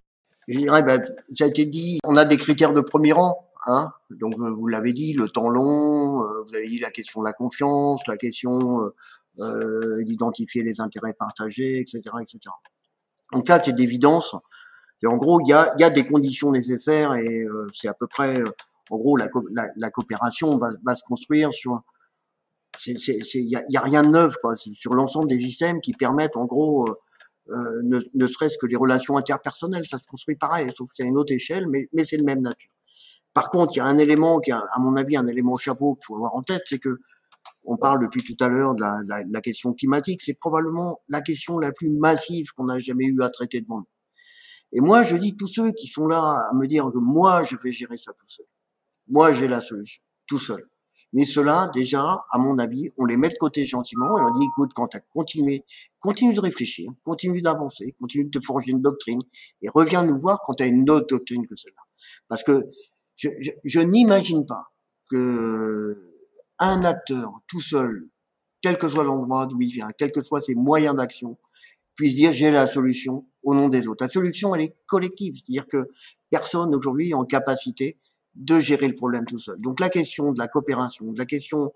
Je 0.48 0.58
dirais, 0.58 0.82
ben, 0.82 1.02
ça 1.38 1.44
a 1.44 1.46
été 1.48 1.66
dit, 1.66 1.98
on 2.04 2.16
a 2.16 2.24
des 2.24 2.36
critères 2.36 2.72
de 2.72 2.80
premier 2.80 3.12
rang. 3.12 3.46
Hein 3.66 3.92
Donc 4.08 4.38
euh, 4.38 4.50
vous 4.50 4.66
l'avez 4.66 4.92
dit, 4.92 5.12
le 5.12 5.28
temps 5.28 5.48
long, 5.48 6.24
euh, 6.24 6.42
vous 6.48 6.56
avez 6.56 6.66
dit 6.66 6.78
la 6.78 6.90
question 6.90 7.20
de 7.20 7.26
la 7.26 7.34
confiance, 7.34 8.00
la 8.08 8.16
question 8.16 8.80
euh, 8.80 8.94
euh, 9.38 10.02
d'identifier 10.04 10.62
les 10.62 10.80
intérêts 10.80 11.14
partagés, 11.14 11.80
etc., 11.80 12.02
etc. 12.20 12.38
Donc 13.32 13.48
là, 13.48 13.60
c'est 13.62 13.72
d'évidence. 13.72 14.34
Et 15.02 15.06
en 15.06 15.16
gros, 15.16 15.40
il 15.40 15.48
y 15.48 15.52
a, 15.52 15.72
y 15.78 15.84
a 15.84 15.90
des 15.90 16.06
conditions 16.06 16.50
nécessaires 16.50 17.14
et 17.14 17.46
c'est 17.72 17.88
à 17.88 17.94
peu 17.94 18.06
près, 18.06 18.42
en 18.90 18.96
gros, 18.96 19.16
la, 19.16 19.28
la, 19.52 19.68
la 19.76 19.90
coopération 19.90 20.58
va, 20.58 20.70
va, 20.84 20.94
se 20.94 21.02
construire 21.02 21.52
sur. 21.52 21.80
Il 22.86 22.98
y 23.50 23.56
a, 23.56 23.62
y 23.68 23.76
a, 23.76 23.80
rien 23.80 24.02
de 24.02 24.08
neuf 24.08 24.34
quoi, 24.40 24.54
sur 24.56 24.94
l'ensemble 24.94 25.28
des 25.28 25.38
systèmes 25.38 25.80
qui 25.80 25.92
permettent, 25.92 26.36
en 26.36 26.44
gros, 26.44 26.86
euh, 27.52 27.80
ne, 27.82 27.98
ne 28.14 28.26
serait-ce 28.28 28.58
que 28.58 28.66
les 28.66 28.76
relations 28.76 29.16
interpersonnelles, 29.16 29.86
ça 29.86 29.98
se 29.98 30.06
construit 30.06 30.36
pareil, 30.36 30.70
sauf 30.72 30.88
que 30.88 30.94
c'est 30.94 31.02
à 31.02 31.06
une 31.06 31.16
autre 31.16 31.32
échelle, 31.32 31.66
mais, 31.68 31.88
mais 31.92 32.04
c'est 32.04 32.16
le 32.16 32.22
même 32.22 32.42
nature. 32.42 32.70
Par 33.34 33.50
contre, 33.50 33.72
il 33.74 33.78
y 33.78 33.80
a 33.80 33.86
un 33.86 33.98
élément 33.98 34.38
qui 34.38 34.52
à 34.52 34.64
mon 34.78 34.96
avis, 34.96 35.16
un 35.16 35.26
élément 35.26 35.56
chapeau 35.56 35.96
qu'il 35.96 36.04
faut 36.06 36.16
avoir 36.16 36.34
en 36.34 36.42
tête, 36.42 36.62
c'est 36.66 36.78
que 36.78 37.00
on 37.64 37.76
parle 37.76 38.02
depuis 38.02 38.22
tout 38.22 38.42
à 38.42 38.48
l'heure 38.48 38.74
de 38.74 38.80
la, 38.80 39.00
la, 39.06 39.22
la, 39.28 39.40
question 39.40 39.72
climatique, 39.72 40.22
c'est 40.22 40.34
probablement 40.34 41.00
la 41.08 41.20
question 41.20 41.58
la 41.58 41.72
plus 41.72 41.90
massive 41.98 42.52
qu'on 42.56 42.68
a 42.68 42.78
jamais 42.78 43.06
eu 43.06 43.22
à 43.22 43.28
traiter 43.28 43.60
devant 43.60 43.78
nous. 43.78 43.88
Et 44.72 44.80
moi, 44.80 45.02
je 45.02 45.16
dis 45.16 45.36
tous 45.36 45.48
ceux 45.48 45.72
qui 45.72 45.86
sont 45.86 46.06
là 46.06 46.48
à 46.50 46.54
me 46.54 46.66
dire 46.66 46.90
que 46.92 46.98
moi, 46.98 47.42
je 47.44 47.56
vais 47.62 47.72
gérer 47.72 47.98
ça 47.98 48.12
tout 48.12 48.28
seul. 48.28 48.46
Moi, 49.08 49.32
j'ai 49.32 49.48
la 49.48 49.60
solution, 49.60 50.02
tout 50.26 50.38
seul. 50.38 50.68
Mais 51.12 51.24
cela, 51.24 51.68
déjà, 51.74 52.24
à 52.30 52.38
mon 52.38 52.58
avis, 52.58 52.90
on 52.96 53.04
les 53.04 53.16
met 53.16 53.30
de 53.30 53.34
côté 53.38 53.66
gentiment 53.66 54.16
et 54.16 54.22
on 54.22 54.38
dit, 54.38 54.46
écoute, 54.46 54.70
quand 54.74 54.86
tu 54.86 54.96
as 54.96 55.00
continué, 55.12 55.64
continue 55.98 56.34
de 56.34 56.40
réfléchir, 56.40 56.92
continue 57.02 57.42
d'avancer, 57.42 57.96
continue 58.00 58.26
de 58.26 58.38
te 58.38 58.44
forger 58.44 58.70
une 58.70 58.80
doctrine 58.80 59.20
et 59.60 59.68
reviens 59.68 60.04
nous 60.04 60.20
voir 60.20 60.40
quand 60.46 60.54
tu 60.54 60.62
as 60.62 60.66
une 60.66 60.88
autre 60.88 61.08
doctrine 61.08 61.48
que 61.48 61.56
celle-là. 61.56 61.82
Parce 62.28 62.44
que 62.44 62.64
je, 63.16 63.28
je, 63.40 63.50
je 63.64 63.80
n'imagine 63.80 64.46
pas 64.46 64.72
que 65.10 66.09
un 66.60 66.84
acteur 66.84 67.32
tout 67.48 67.60
seul, 67.60 68.08
quel 68.62 68.78
que 68.78 68.88
soit 68.88 69.04
l'endroit 69.04 69.46
d'où 69.46 69.60
il 69.60 69.72
vient, 69.72 69.88
quels 69.96 70.12
que 70.12 70.22
soient 70.22 70.42
ses 70.42 70.54
moyens 70.54 70.94
d'action, 70.94 71.38
puisse 71.96 72.14
dire 72.14 72.32
j'ai 72.32 72.50
la 72.50 72.66
solution 72.66 73.26
au 73.42 73.54
nom 73.54 73.68
des 73.68 73.88
autres. 73.88 74.04
La 74.04 74.08
solution, 74.08 74.54
elle 74.54 74.62
est 74.62 74.76
collective, 74.86 75.34
c'est-à-dire 75.34 75.66
que 75.66 75.88
personne 76.30 76.74
aujourd'hui 76.74 77.10
est 77.10 77.14
en 77.14 77.24
capacité 77.24 77.98
de 78.34 78.60
gérer 78.60 78.86
le 78.86 78.94
problème 78.94 79.24
tout 79.24 79.38
seul. 79.38 79.58
Donc 79.60 79.80
la 79.80 79.88
question 79.88 80.32
de 80.32 80.38
la 80.38 80.48
coopération, 80.48 81.12
de 81.12 81.18
la 81.18 81.26
question 81.26 81.72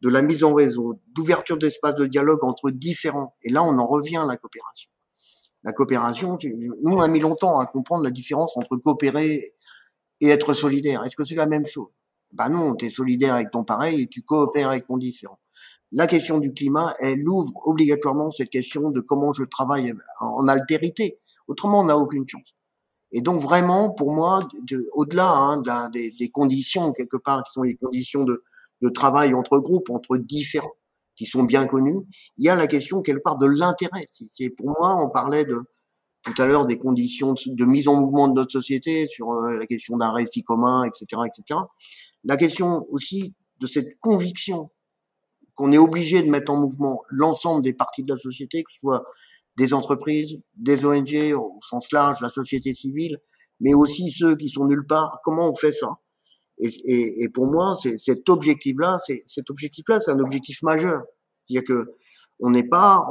de 0.00 0.08
la 0.08 0.20
mise 0.20 0.44
en 0.44 0.52
réseau, 0.52 1.00
d'ouverture 1.14 1.56
d'espace 1.56 1.94
de 1.94 2.06
dialogue 2.06 2.44
entre 2.44 2.70
différents, 2.70 3.36
et 3.42 3.50
là 3.50 3.62
on 3.62 3.78
en 3.78 3.86
revient 3.86 4.18
à 4.18 4.26
la 4.26 4.36
coopération. 4.36 4.90
La 5.62 5.72
coopération, 5.72 6.36
nous 6.42 6.92
on 6.92 7.00
a 7.00 7.08
mis 7.08 7.20
longtemps 7.20 7.58
à 7.58 7.66
comprendre 7.66 8.04
la 8.04 8.10
différence 8.10 8.54
entre 8.56 8.76
coopérer 8.76 9.54
et 10.20 10.28
être 10.28 10.52
solidaire. 10.52 11.04
Est-ce 11.04 11.16
que 11.16 11.24
c'est 11.24 11.36
la 11.36 11.46
même 11.46 11.66
chose? 11.66 11.88
Ben 12.34 12.48
non, 12.48 12.74
tu 12.74 12.86
es 12.86 12.90
solidaire 12.90 13.34
avec 13.34 13.50
ton 13.50 13.64
pareil 13.64 14.02
et 14.02 14.06
tu 14.06 14.22
coopères 14.22 14.70
avec 14.70 14.86
ton 14.86 14.98
différent. 14.98 15.38
La 15.92 16.08
question 16.08 16.38
du 16.38 16.52
climat, 16.52 16.92
elle 16.98 17.26
ouvre 17.28 17.52
obligatoirement 17.66 18.30
cette 18.30 18.50
question 18.50 18.90
de 18.90 19.00
comment 19.00 19.32
je 19.32 19.44
travaille 19.44 19.94
en 20.18 20.48
altérité. 20.48 21.20
Autrement, 21.46 21.80
on 21.80 21.84
n'a 21.84 21.96
aucune 21.96 22.28
chance. 22.28 22.54
Et 23.12 23.20
donc 23.20 23.40
vraiment, 23.40 23.90
pour 23.90 24.12
moi, 24.12 24.48
au-delà 24.94 25.30
hein, 25.30 25.62
des, 25.90 26.30
conditions 26.32 26.92
quelque 26.92 27.16
part, 27.16 27.44
qui 27.44 27.52
sont 27.52 27.62
les 27.62 27.76
conditions 27.76 28.24
de, 28.24 28.42
travail 28.92 29.32
entre 29.32 29.58
groupes, 29.60 29.88
entre 29.88 30.18
différents, 30.18 30.74
qui 31.16 31.24
sont 31.24 31.44
bien 31.44 31.66
connus, 31.66 32.00
il 32.36 32.44
y 32.44 32.48
a 32.48 32.56
la 32.56 32.66
question 32.66 33.00
quelque 33.00 33.22
part 33.22 33.38
de 33.38 33.46
l'intérêt. 33.46 34.08
C'est 34.32 34.50
pour 34.50 34.66
moi, 34.66 34.96
on 35.00 35.08
parlait 35.08 35.44
de 35.44 35.62
tout 36.22 36.42
à 36.42 36.46
l'heure 36.46 36.66
des 36.66 36.76
conditions 36.76 37.34
de, 37.34 37.54
de, 37.54 37.64
mise 37.64 37.86
en 37.86 38.00
mouvement 38.00 38.28
de 38.28 38.34
notre 38.34 38.50
société 38.50 39.06
sur 39.06 39.30
euh, 39.32 39.58
la 39.58 39.66
question 39.66 39.96
d'un 39.96 40.10
récit 40.10 40.42
commun, 40.42 40.84
etc., 40.84 41.22
etc 41.26 41.60
la 42.24 42.36
question 42.36 42.86
aussi 42.90 43.34
de 43.60 43.66
cette 43.66 43.98
conviction 43.98 44.70
qu'on 45.54 45.70
est 45.72 45.78
obligé 45.78 46.22
de 46.22 46.30
mettre 46.30 46.52
en 46.52 46.56
mouvement 46.56 47.02
l'ensemble 47.08 47.62
des 47.62 47.72
parties 47.72 48.02
de 48.02 48.12
la 48.12 48.18
société, 48.18 48.62
que 48.64 48.70
ce 48.72 48.78
soit 48.78 49.04
des 49.56 49.72
entreprises, 49.72 50.40
des 50.56 50.84
ONG 50.84 51.32
au 51.36 51.58
sens 51.62 51.92
large, 51.92 52.20
la 52.20 52.28
société 52.28 52.74
civile, 52.74 53.18
mais 53.60 53.72
aussi 53.72 54.10
ceux 54.10 54.34
qui 54.36 54.48
sont 54.48 54.66
nulle 54.66 54.86
part. 54.86 55.20
Comment 55.22 55.48
on 55.48 55.54
fait 55.54 55.72
ça? 55.72 55.98
Et, 56.58 57.28
pour 57.32 57.46
moi, 57.46 57.76
cet 57.76 58.28
objectif-là, 58.28 58.98
cet 59.26 59.50
objectif-là, 59.50 60.00
c'est 60.00 60.10
un 60.10 60.18
objectif 60.20 60.62
majeur. 60.62 61.02
C'est-à-dire 61.46 61.66
que 61.68 61.94
on 62.40 62.50
n'est 62.50 62.64
pas 62.64 63.04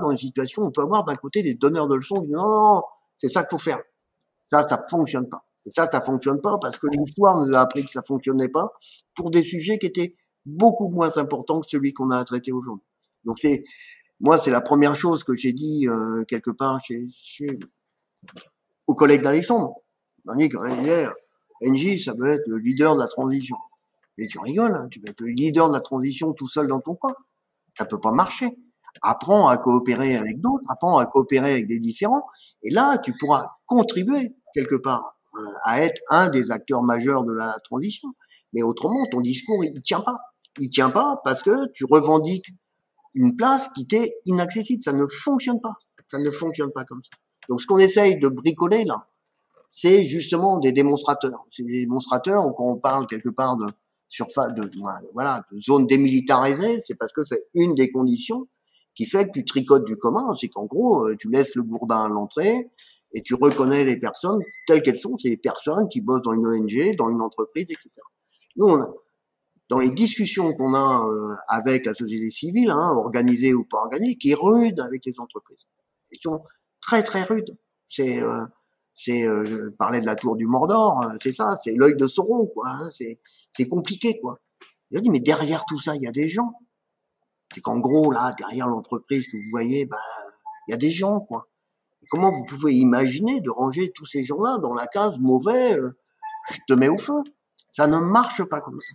dans 0.00 0.10
une 0.10 0.16
situation 0.16 0.62
où 0.62 0.66
on 0.66 0.70
peut 0.70 0.82
avoir 0.82 1.04
d'un 1.04 1.16
côté 1.16 1.42
les 1.42 1.54
donneurs 1.54 1.86
de 1.86 1.94
leçons 1.94 2.20
qui 2.20 2.28
disent 2.28 2.36
non, 2.36 2.48
non, 2.48 2.74
non 2.76 2.82
c'est 3.18 3.28
ça 3.28 3.42
qu'il 3.42 3.58
faut 3.58 3.62
faire. 3.62 3.80
Ça, 4.50 4.66
ça 4.66 4.86
fonctionne 4.88 5.28
pas. 5.28 5.44
Et 5.68 5.70
ça, 5.74 5.86
ça 5.86 6.00
fonctionne 6.00 6.40
pas 6.40 6.56
parce 6.58 6.78
que 6.78 6.86
l'histoire 6.86 7.38
nous 7.38 7.54
a 7.54 7.60
appris 7.60 7.84
que 7.84 7.90
ça 7.90 8.02
fonctionnait 8.02 8.48
pas 8.48 8.72
pour 9.14 9.30
des 9.30 9.42
sujets 9.42 9.76
qui 9.76 9.86
étaient 9.86 10.16
beaucoup 10.46 10.88
moins 10.88 11.18
importants 11.18 11.60
que 11.60 11.68
celui 11.68 11.92
qu'on 11.92 12.10
a 12.10 12.18
à 12.18 12.24
traiter 12.24 12.52
aujourd'hui. 12.52 12.86
Donc 13.24 13.38
c'est, 13.38 13.64
moi, 14.18 14.38
c'est 14.38 14.50
la 14.50 14.62
première 14.62 14.96
chose 14.96 15.24
que 15.24 15.34
j'ai 15.34 15.52
dit 15.52 15.86
euh, 15.86 16.24
quelque 16.24 16.50
part 16.50 16.82
chez, 16.82 17.06
chez 17.10 17.58
aux 18.86 18.94
collègues 18.94 19.22
d'Alexandre. 19.22 19.74
On 20.26 20.34
dit 20.36 20.48
quand 20.48 20.62
même 20.62 20.82
hier, 20.82 21.12
NJ, 21.62 22.02
ça 22.02 22.14
peut 22.14 22.28
être 22.28 22.46
le 22.46 22.56
leader 22.56 22.94
de 22.94 23.00
la 23.00 23.08
transition. 23.08 23.56
Mais 24.16 24.26
tu 24.26 24.38
rigoles, 24.38 24.74
hein, 24.74 24.88
tu 24.90 25.00
peux 25.00 25.10
être 25.10 25.20
le 25.20 25.28
leader 25.28 25.68
de 25.68 25.74
la 25.74 25.80
transition 25.80 26.32
tout 26.32 26.48
seul 26.48 26.66
dans 26.66 26.80
ton 26.80 26.94
coin. 26.94 27.14
Ça 27.76 27.84
peut 27.84 28.00
pas 28.00 28.12
marcher. 28.12 28.48
Apprends 29.02 29.48
à 29.48 29.58
coopérer 29.58 30.16
avec 30.16 30.40
d'autres, 30.40 30.64
apprends 30.68 30.98
à 30.98 31.06
coopérer 31.06 31.52
avec 31.52 31.68
des 31.68 31.78
différents, 31.78 32.26
et 32.62 32.70
là, 32.70 32.98
tu 32.98 33.12
pourras 33.16 33.46
contribuer 33.66 34.34
quelque 34.54 34.74
part 34.74 35.17
à 35.64 35.82
être 35.82 36.00
un 36.10 36.28
des 36.28 36.50
acteurs 36.50 36.82
majeurs 36.82 37.24
de 37.24 37.32
la 37.32 37.56
transition. 37.64 38.08
Mais 38.52 38.62
autrement, 38.62 39.04
ton 39.10 39.20
discours, 39.20 39.64
il 39.64 39.82
tient 39.82 40.00
pas. 40.00 40.16
Il 40.58 40.70
tient 40.70 40.90
pas 40.90 41.20
parce 41.24 41.42
que 41.42 41.70
tu 41.74 41.84
revendiques 41.84 42.48
une 43.14 43.36
place 43.36 43.68
qui 43.74 43.86
t'est 43.86 44.14
inaccessible. 44.26 44.82
Ça 44.84 44.92
ne 44.92 45.06
fonctionne 45.06 45.60
pas. 45.60 45.74
Ça 46.10 46.18
ne 46.18 46.30
fonctionne 46.30 46.72
pas 46.72 46.84
comme 46.84 47.02
ça. 47.02 47.10
Donc, 47.48 47.60
ce 47.60 47.66
qu'on 47.66 47.78
essaye 47.78 48.18
de 48.20 48.28
bricoler 48.28 48.84
là, 48.84 49.06
c'est 49.70 50.04
justement 50.04 50.58
des 50.58 50.72
démonstrateurs. 50.72 51.44
Des 51.58 51.80
démonstrateurs 51.80 52.42
quand 52.56 52.64
on 52.64 52.76
parle 52.76 53.06
quelque 53.06 53.28
part 53.28 53.56
de 53.56 53.66
surface, 54.08 54.54
de 54.54 54.68
voilà, 55.12 55.44
de 55.52 55.60
zone 55.60 55.86
démilitarisée, 55.86 56.80
c'est 56.82 56.94
parce 56.94 57.12
que 57.12 57.22
c'est 57.24 57.46
une 57.54 57.74
des 57.74 57.90
conditions 57.90 58.48
qui 58.94 59.04
fait 59.04 59.26
que 59.26 59.32
tu 59.32 59.44
tricotes 59.44 59.84
du 59.84 59.96
commun. 59.96 60.34
C'est 60.34 60.48
qu'en 60.48 60.64
gros, 60.64 61.08
euh, 61.08 61.16
tu 61.18 61.28
laisses 61.30 61.54
le 61.54 61.62
gourdin 61.62 62.04
à 62.04 62.08
l'entrée, 62.08 62.70
et 63.12 63.22
tu 63.22 63.34
reconnais 63.34 63.84
les 63.84 63.98
personnes 63.98 64.40
telles 64.66 64.82
qu'elles 64.82 64.98
sont, 64.98 65.16
c'est 65.16 65.30
des 65.30 65.36
personnes 65.36 65.88
qui 65.88 66.00
bossent 66.00 66.22
dans 66.22 66.34
une 66.34 66.46
ONG, 66.46 66.96
dans 66.96 67.10
une 67.10 67.22
entreprise, 67.22 67.70
etc. 67.70 67.90
Nous, 68.56 68.66
on 68.66 68.94
dans 69.70 69.80
les 69.80 69.90
discussions 69.90 70.52
qu'on 70.54 70.74
a 70.74 71.06
euh, 71.06 71.34
avec 71.48 71.84
la 71.84 71.94
société 71.94 72.30
civile, 72.30 72.70
hein, 72.70 72.92
organisée 72.96 73.52
ou 73.52 73.64
pas 73.64 73.78
organisée, 73.78 74.16
qui 74.16 74.30
est 74.30 74.34
rude 74.34 74.80
avec 74.80 75.04
les 75.04 75.20
entreprises. 75.20 75.66
Ils 76.10 76.18
sont 76.18 76.42
très 76.80 77.02
très 77.02 77.22
rudes. 77.22 77.56
C'est 77.88 78.22
euh, 78.22 78.44
c'est 78.94 79.26
euh, 79.26 79.74
parler 79.78 80.00
de 80.00 80.06
la 80.06 80.16
tour 80.16 80.36
du 80.36 80.46
Mordor, 80.46 81.02
euh, 81.02 81.14
c'est 81.22 81.32
ça, 81.32 81.56
c'est 81.62 81.72
l'œil 81.72 81.96
de 81.96 82.06
Sauron, 82.06 82.46
quoi. 82.46 82.68
Hein, 82.68 82.90
c'est 82.92 83.20
c'est 83.56 83.68
compliqué, 83.68 84.18
quoi. 84.20 84.40
Je 84.90 84.98
dis 85.00 85.10
mais 85.10 85.20
derrière 85.20 85.64
tout 85.66 85.78
ça, 85.78 85.94
il 85.94 86.02
y 86.02 86.06
a 86.06 86.12
des 86.12 86.28
gens. 86.28 86.52
C'est 87.54 87.60
qu'en 87.60 87.78
gros 87.78 88.10
là, 88.10 88.34
derrière 88.38 88.68
l'entreprise 88.68 89.26
que 89.26 89.36
vous 89.36 89.50
voyez, 89.50 89.86
bah 89.86 89.96
il 90.66 90.72
y 90.72 90.74
a 90.74 90.78
des 90.78 90.90
gens, 90.90 91.20
quoi. 91.20 91.48
Comment 92.10 92.30
vous 92.32 92.44
pouvez 92.44 92.74
imaginer 92.74 93.40
de 93.40 93.50
ranger 93.50 93.92
tous 93.94 94.06
ces 94.06 94.24
gens-là 94.24 94.58
dans 94.58 94.74
la 94.74 94.86
case 94.86 95.18
mauvais, 95.18 95.76
euh, 95.76 95.90
je 96.50 96.58
te 96.66 96.72
mets 96.72 96.88
au 96.88 96.96
feu 96.96 97.22
Ça 97.70 97.86
ne 97.86 97.98
marche 97.98 98.42
pas 98.44 98.60
comme 98.60 98.80
ça. 98.80 98.92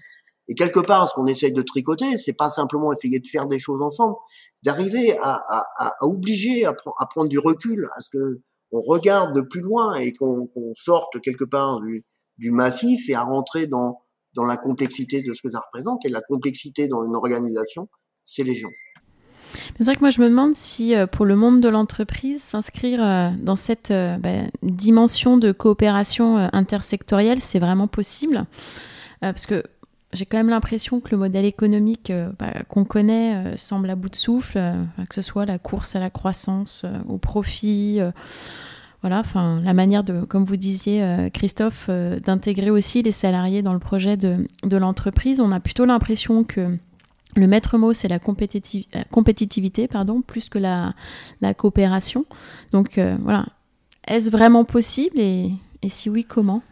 Et 0.50 0.56
quelque 0.56 0.80
part, 0.80 1.10
ce 1.10 1.14
qu'on 1.14 1.28
essaye 1.28 1.54
de 1.54 1.62
tricoter, 1.62 2.18
c'est 2.18 2.34
pas 2.34 2.50
simplement 2.50 2.92
essayer 2.92 3.20
de 3.20 3.28
faire 3.28 3.48
des 3.48 3.60
choses 3.60 3.82
ensemble, 3.82 4.16
d'arriver 4.64 5.18
à, 5.20 5.36
à, 5.36 5.66
à, 5.78 5.94
obliger 6.02 6.66
à, 6.66 6.76
à, 6.98 7.06
prendre 7.06 7.30
du 7.30 7.40
recul, 7.40 7.88
à 7.96 8.02
ce 8.02 8.10
que 8.10 8.42
on 8.72 8.80
regarde 8.80 9.36
de 9.36 9.42
plus 9.42 9.62
loin 9.62 9.94
et 9.96 10.14
qu'on 10.14 10.50
sorte 10.76 11.22
quelque 11.22 11.46
part 11.46 11.80
du, 11.80 12.04
du 12.40 12.52
massif 12.52 13.08
et 13.08 13.14
à 13.14 13.22
rentrer 13.22 13.68
dans 13.68 14.00
dans 14.36 14.46
la 14.46 14.58
complexité 14.58 15.22
de 15.22 15.34
ce 15.34 15.42
que 15.42 15.52
ça 15.52 15.60
représente. 15.60 16.06
Et 16.06 16.10
la 16.10 16.22
complexité 16.22 16.88
dans 16.88 17.06
une 17.06 17.16
organisation, 17.16 17.90
c'est 18.26 18.44
les 18.44 18.56
gens. 18.56 18.72
C'est 19.78 19.84
vrai 19.84 19.96
que 19.96 20.02
moi, 20.02 20.10
je 20.10 20.22
me 20.22 20.30
demande 20.30 20.56
si 20.56 20.96
euh, 20.96 21.08
pour 21.08 21.26
le 21.26 21.36
monde 21.36 21.62
de 21.62 21.70
l'entreprise, 21.70 22.42
s'inscrire 22.42 23.04
euh, 23.04 23.30
dans 23.40 23.56
cette 23.56 23.92
euh, 23.92 24.18
bah, 24.18 24.30
dimension 24.62 25.38
de 25.38 25.52
coopération 25.52 26.50
intersectorielle, 26.54 27.42
c'est 27.42 27.60
vraiment 27.60 27.88
possible? 27.88 28.46
Parce 29.22 29.46
que 29.46 29.64
j'ai 30.12 30.26
quand 30.26 30.36
même 30.36 30.50
l'impression 30.50 31.00
que 31.00 31.12
le 31.12 31.18
modèle 31.18 31.46
économique 31.46 32.12
bah, 32.38 32.52
qu'on 32.68 32.84
connaît 32.84 33.56
semble 33.56 33.90
à 33.90 33.96
bout 33.96 34.10
de 34.10 34.16
souffle, 34.18 34.60
que 35.08 35.16
ce 35.16 35.22
soit 35.22 35.46
la 35.46 35.60
course 35.60 35.96
à 35.96 36.02
la 36.02 36.10
croissance, 36.10 36.86
au 37.08 37.18
profit 37.18 38.02
voilà, 39.02 39.20
enfin, 39.20 39.62
la 39.64 39.74
manière 39.74 40.04
de, 40.04 40.26
comme 40.26 40.44
vous 40.44 40.58
disiez, 40.58 41.30
Christophe, 41.34 41.90
d'intégrer 41.90 42.70
aussi 42.70 43.02
les 43.02 43.12
salariés 43.12 43.62
dans 43.62 43.74
le 43.74 43.80
projet 43.80 44.18
de, 44.18 44.46
l'entreprise. 44.70 45.40
On 45.40 45.54
a 45.54 45.62
plutôt 45.62 45.86
l'impression 45.86 46.44
que 46.44 46.78
le 47.36 47.48
maître 47.48 47.78
mot, 47.78 47.94
c'est 47.94 48.08
la 48.08 48.20
compétitivité, 48.20 49.88
pardon, 49.88 50.22
plus 50.22 50.50
que 50.50 50.60
la, 50.60 50.94
coopération. 51.56 52.26
Donc 52.72 52.98
euh, 52.98 53.16
voilà, 53.22 53.46
est-ce 54.08 54.30
vraiment 54.30 54.66
possible 54.66 55.20
et, 55.20 55.52
si 55.88 56.10
oui, 56.10 56.24
comment? 56.24 56.64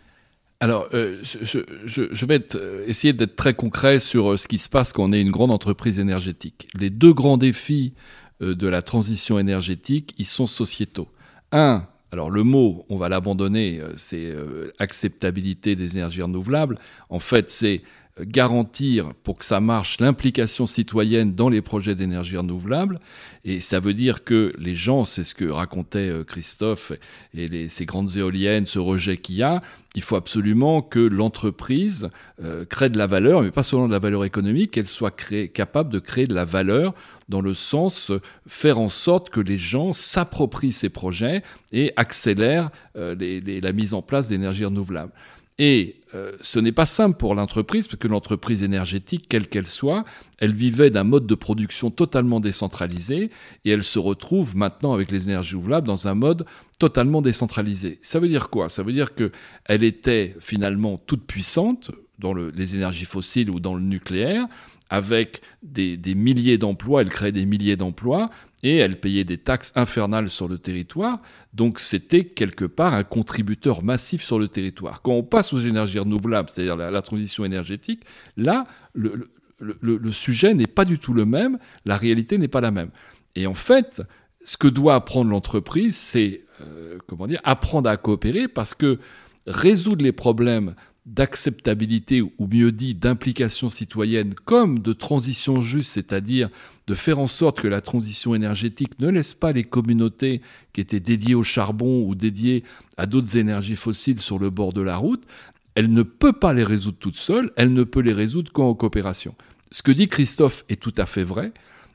Alors, 0.59 0.87
je, 0.91 2.25
vais 2.25 2.39
essayer 2.85 3.13
d'être 3.13 3.35
très 3.35 3.55
concret 3.55 3.99
sur 3.99 4.37
ce 4.37 4.47
qui 4.47 4.59
se 4.59 4.69
passe 4.69 4.93
quand 4.93 5.03
on 5.03 5.11
est 5.11 5.19
une 5.19 5.31
grande 5.31 5.51
entreprise 5.51 5.97
énergétique. 5.97 6.67
Les 6.75 6.91
deux 6.91 7.13
grands 7.13 7.37
défis 7.37 7.93
de 8.39 8.67
la 8.67 8.83
transition 8.83 9.39
énergétique, 9.39 10.13
ils 10.19 10.25
sont 10.25 10.45
sociétaux. 10.45 11.07
Un, 11.51 11.87
alors 12.11 12.29
le 12.29 12.43
mot, 12.43 12.85
on 12.89 12.97
va 12.97 13.07
l'abandonner, 13.07 13.79
euh, 13.79 13.93
c'est 13.95 14.25
euh, 14.25 14.71
acceptabilité 14.79 15.77
des 15.77 15.95
énergies 15.95 16.21
renouvelables. 16.21 16.77
En 17.09 17.19
fait, 17.19 17.49
c'est 17.49 17.83
garantir 18.19 19.11
pour 19.23 19.37
que 19.37 19.45
ça 19.45 19.59
marche 19.59 19.99
l'implication 19.99 20.65
citoyenne 20.65 21.33
dans 21.33 21.49
les 21.49 21.61
projets 21.61 21.95
d'énergie 21.95 22.37
renouvelable. 22.37 22.99
Et 23.43 23.61
ça 23.61 23.79
veut 23.79 23.93
dire 23.93 24.23
que 24.23 24.53
les 24.59 24.75
gens, 24.75 25.05
c'est 25.05 25.23
ce 25.23 25.33
que 25.33 25.45
racontait 25.45 26.09
euh, 26.09 26.23
Christophe 26.23 26.91
et 27.33 27.69
ces 27.69 27.85
grandes 27.85 28.15
éoliennes, 28.17 28.65
ce 28.65 28.79
rejet 28.79 29.17
qu'il 29.17 29.35
y 29.35 29.43
a, 29.43 29.61
il 29.95 30.01
faut 30.01 30.15
absolument 30.15 30.81
que 30.81 30.99
l'entreprise 30.99 32.09
euh, 32.43 32.65
crée 32.65 32.89
de 32.89 32.97
la 32.97 33.07
valeur, 33.07 33.41
mais 33.41 33.51
pas 33.51 33.63
seulement 33.63 33.87
de 33.87 33.93
la 33.93 33.99
valeur 33.99 34.23
économique, 34.25 34.71
qu'elle 34.71 34.87
soit 34.87 35.15
capable 35.53 35.91
de 35.91 35.99
créer 35.99 36.27
de 36.27 36.35
la 36.35 36.45
valeur 36.45 36.93
dans 37.29 37.41
le 37.41 37.55
sens 37.55 38.11
faire 38.45 38.79
en 38.79 38.89
sorte 38.89 39.29
que 39.29 39.39
les 39.39 39.57
gens 39.57 39.93
s'approprient 39.93 40.73
ces 40.73 40.89
projets 40.89 41.43
et 41.71 41.93
accélèrent 41.95 42.69
euh, 42.97 43.15
la 43.61 43.73
mise 43.73 43.93
en 43.93 44.01
place 44.01 44.27
d'énergie 44.27 44.65
renouvelable. 44.65 45.11
Et 45.59 46.01
euh, 46.13 46.31
ce 46.41 46.59
n'est 46.59 46.71
pas 46.71 46.85
simple 46.85 47.17
pour 47.17 47.35
l'entreprise, 47.35 47.87
parce 47.87 47.99
que 47.99 48.07
l'entreprise 48.07 48.63
énergétique, 48.63 49.25
quelle 49.29 49.47
qu'elle 49.47 49.67
soit, 49.67 50.05
elle 50.39 50.53
vivait 50.53 50.89
d'un 50.89 51.03
mode 51.03 51.27
de 51.27 51.35
production 51.35 51.91
totalement 51.91 52.39
décentralisé, 52.39 53.29
et 53.65 53.69
elle 53.69 53.83
se 53.83 53.99
retrouve 53.99 54.55
maintenant 54.55 54.93
avec 54.93 55.11
les 55.11 55.29
énergies 55.29 55.55
renouvelables 55.55 55.87
dans 55.87 56.07
un 56.07 56.15
mode 56.15 56.45
totalement 56.79 57.21
décentralisé. 57.21 57.99
Ça 58.01 58.19
veut 58.19 58.27
dire 58.27 58.49
quoi? 58.49 58.69
Ça 58.69 58.81
veut 58.81 58.93
dire 58.93 59.13
qu'elle 59.13 59.83
était 59.83 60.35
finalement 60.39 60.97
toute 60.97 61.25
puissante 61.27 61.91
dans 62.17 62.33
les 62.33 62.75
énergies 62.75 63.05
fossiles 63.05 63.49
ou 63.49 63.59
dans 63.59 63.75
le 63.75 63.81
nucléaire, 63.81 64.47
avec 64.91 65.41
des, 65.63 65.97
milliers 66.15 66.57
d'emplois, 66.57 67.01
elle 67.01 67.09
créait 67.09 67.31
des 67.31 67.45
milliers 67.45 67.77
d'emplois, 67.77 68.29
et 68.61 68.75
elle 68.75 68.99
payait 68.99 69.23
des 69.23 69.37
taxes 69.37 69.71
infernales 69.75 70.29
sur 70.29 70.49
le 70.49 70.57
territoire, 70.57 71.21
donc 71.53 71.79
c'était 71.79 72.25
quelque 72.25 72.65
part 72.65 72.93
un 72.93 73.05
contributeur 73.05 73.83
massif 73.83 74.21
sur 74.21 74.37
le 74.37 74.49
territoire. 74.49 75.01
Quand 75.01 75.13
on 75.13 75.23
passe 75.23 75.53
aux 75.53 75.59
énergies 75.61 75.97
renouvelables, 75.97 76.49
c'est-à-dire 76.49 76.75
la, 76.75 77.01
transition 77.01 77.45
énergétique, 77.45 78.03
là, 78.35 78.67
le, 78.93 79.29
sujet 80.11 80.53
n'est 80.53 80.67
pas 80.67 80.83
du 80.83 80.99
tout 80.99 81.13
le 81.13 81.25
même, 81.25 81.57
la 81.85 81.95
réalité 81.95 82.37
n'est 82.37 82.49
pas 82.49 82.61
la 82.61 82.71
même. 82.71 82.89
Et 83.35 83.47
en 83.47 83.53
fait, 83.53 84.03
ce 84.43 84.57
que 84.57 84.67
doit 84.67 84.95
apprendre 84.95 85.31
l'entreprise, 85.31 85.95
c'est 85.95 86.43
euh, 86.59 86.97
comment 87.07 87.27
dire, 87.27 87.39
apprendre 87.45 87.89
à 87.89 87.95
coopérer 87.95 88.49
parce 88.49 88.73
que 88.73 88.99
résoudre 89.47 90.03
les 90.03 90.11
problèmes 90.11 90.75
d'acceptabilité 91.05 92.21
ou 92.21 92.47
mieux 92.47 92.71
dit 92.71 92.93
d'implication 92.93 93.69
citoyenne 93.69 94.35
comme 94.45 94.79
de 94.79 94.93
transition 94.93 95.61
juste, 95.61 95.91
c'est-à-dire 95.91 96.49
de 96.87 96.93
faire 96.93 97.17
en 97.17 97.27
sorte 97.27 97.61
que 97.61 97.67
la 97.67 97.81
transition 97.81 98.35
énergétique 98.35 98.99
ne 98.99 99.09
laisse 99.09 99.33
pas 99.33 99.51
les 99.51 99.63
communautés 99.63 100.41
qui 100.73 100.81
étaient 100.81 100.99
dédiées 100.99 101.35
au 101.35 101.43
charbon 101.43 102.03
ou 102.03 102.13
dédiées 102.13 102.63
à 102.97 103.07
d'autres 103.07 103.37
énergies 103.37 103.75
fossiles 103.75 104.21
sur 104.21 104.37
le 104.37 104.51
bord 104.51 104.73
de 104.73 104.81
la 104.81 104.97
route, 104.97 105.23
elle 105.73 105.91
ne 105.91 106.03
peut 106.03 106.33
pas 106.33 106.53
les 106.53 106.63
résoudre 106.63 106.97
toute 106.99 107.17
seule, 107.17 107.51
elle 107.55 107.73
ne 107.73 107.83
peut 107.83 108.01
les 108.01 108.13
résoudre 108.13 108.51
qu'en 108.51 108.75
coopération. 108.75 109.33
Ce 109.71 109.81
que 109.81 109.91
dit 109.91 110.07
Christophe 110.07 110.65
est 110.69 110.81
tout 110.81 110.93
à 110.97 111.05
fait 111.05 111.23
vrai, 111.23 111.53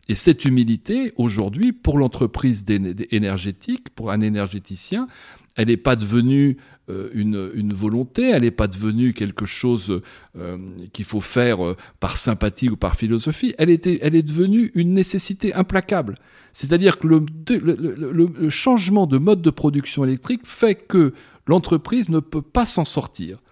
et 0.08 0.14
cette 0.14 0.44
humilité, 0.44 1.12
aujourd'hui, 1.16 1.72
pour 1.72 1.98
l'entreprise 1.98 2.64
énergétique, 3.10 3.90
pour 3.90 4.10
un 4.10 4.20
énergéticien, 4.20 5.08
elle 5.56 5.68
n'est 5.68 5.76
pas 5.76 5.96
devenue 5.96 6.58
euh, 6.88 7.10
une, 7.14 7.72
volonté, 7.72 8.30
elle 8.30 8.42
n'est 8.42 8.52
pas 8.52 8.68
devenue 8.68 9.12
quelque 9.12 9.44
chose 9.44 10.02
euh, 10.38 10.56
qu'il 10.92 11.04
faut 11.04 11.20
faire 11.20 11.64
euh, 11.64 11.76
par 11.98 12.16
sympathie 12.16 12.68
ou 12.68 12.76
par 12.76 12.94
philosophie, 12.94 13.56
elle, 13.58 13.70
est 13.70 14.22
devenue 14.22 14.70
une 14.74 14.92
nécessité 14.92 15.52
implacable. 15.52 16.14
C'est-à-dire 16.52 16.98
que 16.98 17.08
le, 17.08 17.26
le, 17.50 18.50
changement 18.50 19.08
de 19.08 19.18
mode 19.18 19.42
de 19.42 19.50
production 19.50 20.04
électrique 20.04 20.42
fait 20.44 20.76
que 20.76 21.12
l'entreprise 21.48 22.08
ne 22.08 22.20
peut 22.20 22.40
pas 22.40 22.66
s'en 22.66 22.84
sortir. 22.84 23.42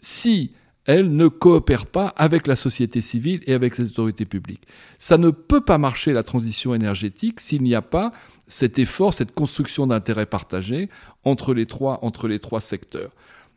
Si 0.00 0.50
elle 0.84 1.14
ne 1.14 1.28
coopère 1.28 1.86
pas 1.86 2.08
avec 2.08 2.46
la 2.46 2.56
société 2.56 3.00
civile 3.00 3.40
et 3.46 3.54
avec 3.54 3.78
les 3.78 3.84
autorités 3.84 4.24
publiques. 4.24 4.66
Ça 4.98 5.16
ne 5.16 5.30
peut 5.30 5.60
pas 5.60 5.78
marcher 5.78 6.12
la 6.12 6.24
transition 6.24 6.74
énergétique 6.74 7.40
s'il 7.40 7.62
n'y 7.62 7.74
a 7.74 7.82
pas 7.82 8.12
cet 8.52 8.78
effort, 8.78 9.14
cette 9.14 9.32
construction 9.32 9.86
d'intérêts 9.86 10.26
partagés 10.26 10.90
entre 11.24 11.54
les 11.54 11.64
trois, 11.64 12.00
entre 12.02 12.28
les 12.28 12.38
trois 12.38 12.60
secteurs. 12.60 13.12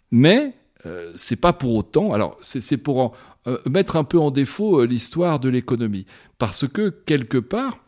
Mais 0.10 0.54
euh, 0.86 1.12
c'est 1.18 1.36
pas 1.36 1.52
pour 1.52 1.76
autant. 1.76 2.14
Alors 2.14 2.38
c'est 2.42 2.78
pour 2.78 3.14
euh, 3.46 3.58
mettre 3.70 3.98
un 3.98 4.06
peu 4.06 4.18
en 4.18 4.32
défaut 4.32 4.80
euh, 4.80 4.86
l'histoire 4.86 5.42
de 5.42 5.50
l'économie, 5.50 6.06
parce 6.38 6.66
que 6.66 6.88
quelque 6.90 7.38
part, 7.38 7.80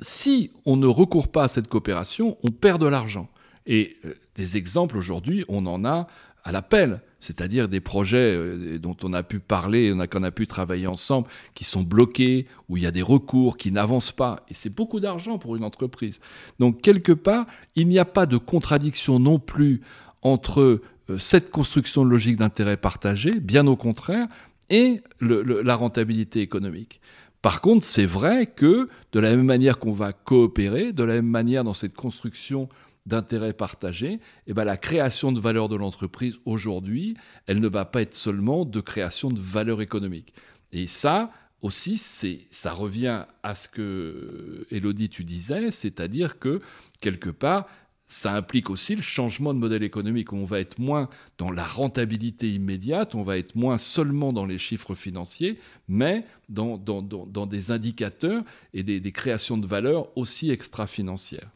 si 0.00 0.52
on 0.66 0.76
ne 0.76 0.86
recourt 0.86 1.32
pas 1.32 1.44
à 1.44 1.48
cette 1.48 1.66
coopération, 1.66 2.38
on 2.44 2.52
perd 2.52 2.80
de 2.80 2.86
l'argent. 2.86 3.28
Et 3.66 3.96
des 4.34 4.56
exemples 4.58 4.96
aujourd'hui, 4.98 5.44
on 5.48 5.66
en 5.66 5.84
a 5.86 6.06
à 6.44 6.52
l'appel 6.52 7.00
c'est-à-dire 7.24 7.70
des 7.70 7.80
projets 7.80 8.36
euh, 8.36 8.78
dont 8.78 8.96
on 9.02 9.14
a 9.14 9.22
pu 9.22 9.38
parler, 9.38 9.94
qu'on 10.10 10.22
a 10.22 10.30
pu 10.30 10.46
travailler 10.46 10.86
ensemble, 10.86 11.26
qui 11.54 11.64
sont 11.64 11.80
bloqués, 11.80 12.46
où 12.68 12.76
il 12.76 12.82
y 12.82 12.86
a 12.86 12.90
des 12.90 13.00
recours, 13.00 13.56
qui 13.56 13.72
n'avancent 13.72 14.12
pas. 14.12 14.44
Et 14.50 14.54
c'est 14.54 14.68
beaucoup 14.68 15.00
d'argent 15.00 15.38
pour 15.38 15.56
une 15.56 15.64
entreprise. 15.64 16.20
Donc, 16.58 16.82
quelque 16.82 17.12
part, 17.12 17.46
il 17.76 17.86
n'y 17.88 17.98
a 17.98 18.04
pas 18.04 18.26
de 18.26 18.36
contradiction 18.36 19.18
non 19.18 19.38
plus 19.38 19.80
entre 20.20 20.82
euh, 21.08 21.18
cette 21.18 21.50
construction 21.50 22.04
de 22.04 22.10
logique 22.10 22.36
d'intérêt 22.36 22.76
partagé, 22.76 23.40
bien 23.40 23.66
au 23.66 23.76
contraire, 23.76 24.26
et 24.68 25.00
la 25.20 25.76
rentabilité 25.76 26.40
économique. 26.40 27.00
Par 27.40 27.62
contre, 27.62 27.86
c'est 27.86 28.06
vrai 28.06 28.46
que 28.46 28.88
de 29.12 29.20
la 29.20 29.30
même 29.30 29.44
manière 29.44 29.78
qu'on 29.78 29.92
va 29.92 30.12
coopérer, 30.12 30.92
de 30.92 31.04
la 31.04 31.14
même 31.14 31.26
manière 31.26 31.64
dans 31.64 31.74
cette 31.74 31.94
construction 31.94 32.68
d'intérêts 33.06 33.52
partagés, 33.52 34.14
et 34.14 34.20
eh 34.48 34.54
ben 34.54 34.64
la 34.64 34.76
création 34.76 35.30
de 35.30 35.40
valeur 35.40 35.68
de 35.68 35.76
l'entreprise 35.76 36.34
aujourd'hui, 36.46 37.16
elle 37.46 37.60
ne 37.60 37.68
va 37.68 37.84
pas 37.84 38.00
être 38.00 38.14
seulement 38.14 38.64
de 38.64 38.80
création 38.80 39.28
de 39.28 39.40
valeur 39.40 39.82
économique. 39.82 40.32
Et 40.72 40.86
ça 40.86 41.30
aussi, 41.60 41.98
c'est, 41.98 42.40
ça 42.50 42.72
revient 42.72 43.24
à 43.42 43.54
ce 43.54 43.68
que 43.68 44.66
Elodie 44.70 45.08
tu 45.08 45.24
disais, 45.24 45.70
c'est-à-dire 45.70 46.38
que 46.38 46.60
quelque 47.00 47.30
part, 47.30 47.66
ça 48.06 48.34
implique 48.34 48.70
aussi 48.70 48.94
le 48.94 49.02
changement 49.02 49.54
de 49.54 49.58
modèle 49.58 49.82
économique. 49.82 50.32
On 50.32 50.44
va 50.44 50.60
être 50.60 50.78
moins 50.78 51.08
dans 51.38 51.50
la 51.50 51.64
rentabilité 51.64 52.50
immédiate, 52.52 53.14
on 53.14 53.22
va 53.22 53.38
être 53.38 53.54
moins 53.54 53.78
seulement 53.78 54.32
dans 54.32 54.44
les 54.44 54.58
chiffres 54.58 54.94
financiers, 54.94 55.58
mais 55.88 56.26
dans, 56.48 56.76
dans, 56.76 57.02
dans, 57.02 57.46
des 57.46 57.70
indicateurs 57.70 58.42
et 58.74 58.82
des, 58.82 59.00
des 59.00 59.12
créations 59.12 59.56
de 59.56 59.66
valeur 59.66 60.16
aussi 60.18 60.50
extra-financières. 60.50 61.50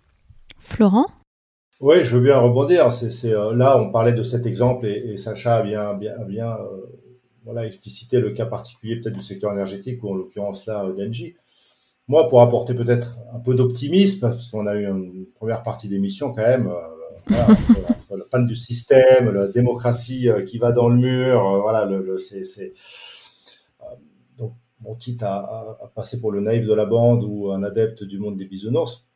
Florent? 0.59 1.12
Oui, 1.81 2.05
je 2.05 2.16
veux 2.16 2.20
bien 2.20 2.39
rebondir. 2.39 2.93
C'est, 2.93 3.33
euh, 3.33 3.55
là, 3.55 3.79
on 3.81 3.93
parlait 3.93 4.12
de 4.12 4.22
cet 4.22 4.47
exemple 4.47 4.87
et, 4.87 5.16
Sacha 5.16 5.57
a 5.57 5.62
bien, 5.62 5.95
bien, 5.95 6.24
bien 6.24 6.53
euh, 6.57 6.87
voilà, 7.45 7.66
explicité 7.66 8.20
le 8.20 8.33
cas 8.33 8.47
particulier 8.47 9.01
peut-être 9.01 9.14
du 9.14 9.22
secteur 9.22 9.53
énergétique 9.53 10.03
ou 10.03 10.11
en 10.11 10.14
l'occurrence 10.14 10.66
là 10.66 10.85
euh, 10.85 10.93
d'Engie. 10.93 11.37
Moi, 12.09 12.29
pour 12.29 12.41
apporter 12.41 12.74
peut-être 12.74 13.16
un 13.33 13.39
peu 13.39 13.55
d'optimisme, 13.55 14.20
parce 14.29 14.49
qu'on 14.49 14.66
a 14.66 14.74
eu 14.74 14.87
une 14.87 15.26
première 15.37 15.62
partie 15.62 15.89
d'émission 15.89 16.33
quand 16.33 16.43
même, 16.43 16.72
voilà, 17.26 17.51
entre, 17.51 18.16
la 18.16 18.24
panne 18.24 18.47
du 18.47 18.57
système, 18.57 19.31
la 19.31 19.47
démocratie 19.47 20.29
qui 20.47 20.57
va 20.57 20.72
dans 20.72 20.89
le 20.89 20.97
mur, 20.97 21.61
voilà, 21.61 21.85
le, 21.85 22.03
le 22.03 22.16
c'est, 22.16 22.72
donc 24.39 24.53
bon, 24.81 24.95
quitte 24.95 25.22
à, 25.22 25.37
à, 25.37 25.93
passer 25.95 26.18
pour 26.18 26.33
le 26.33 26.41
naïf 26.41 26.66
de 26.66 26.72
la 26.72 26.87
bande 26.87 27.24
ou 27.24 27.51
un 27.53 27.62
adepte 27.62 28.05
du 28.05 28.18
monde 28.18 28.39
des 28.39 28.47
bisounours 28.47 29.07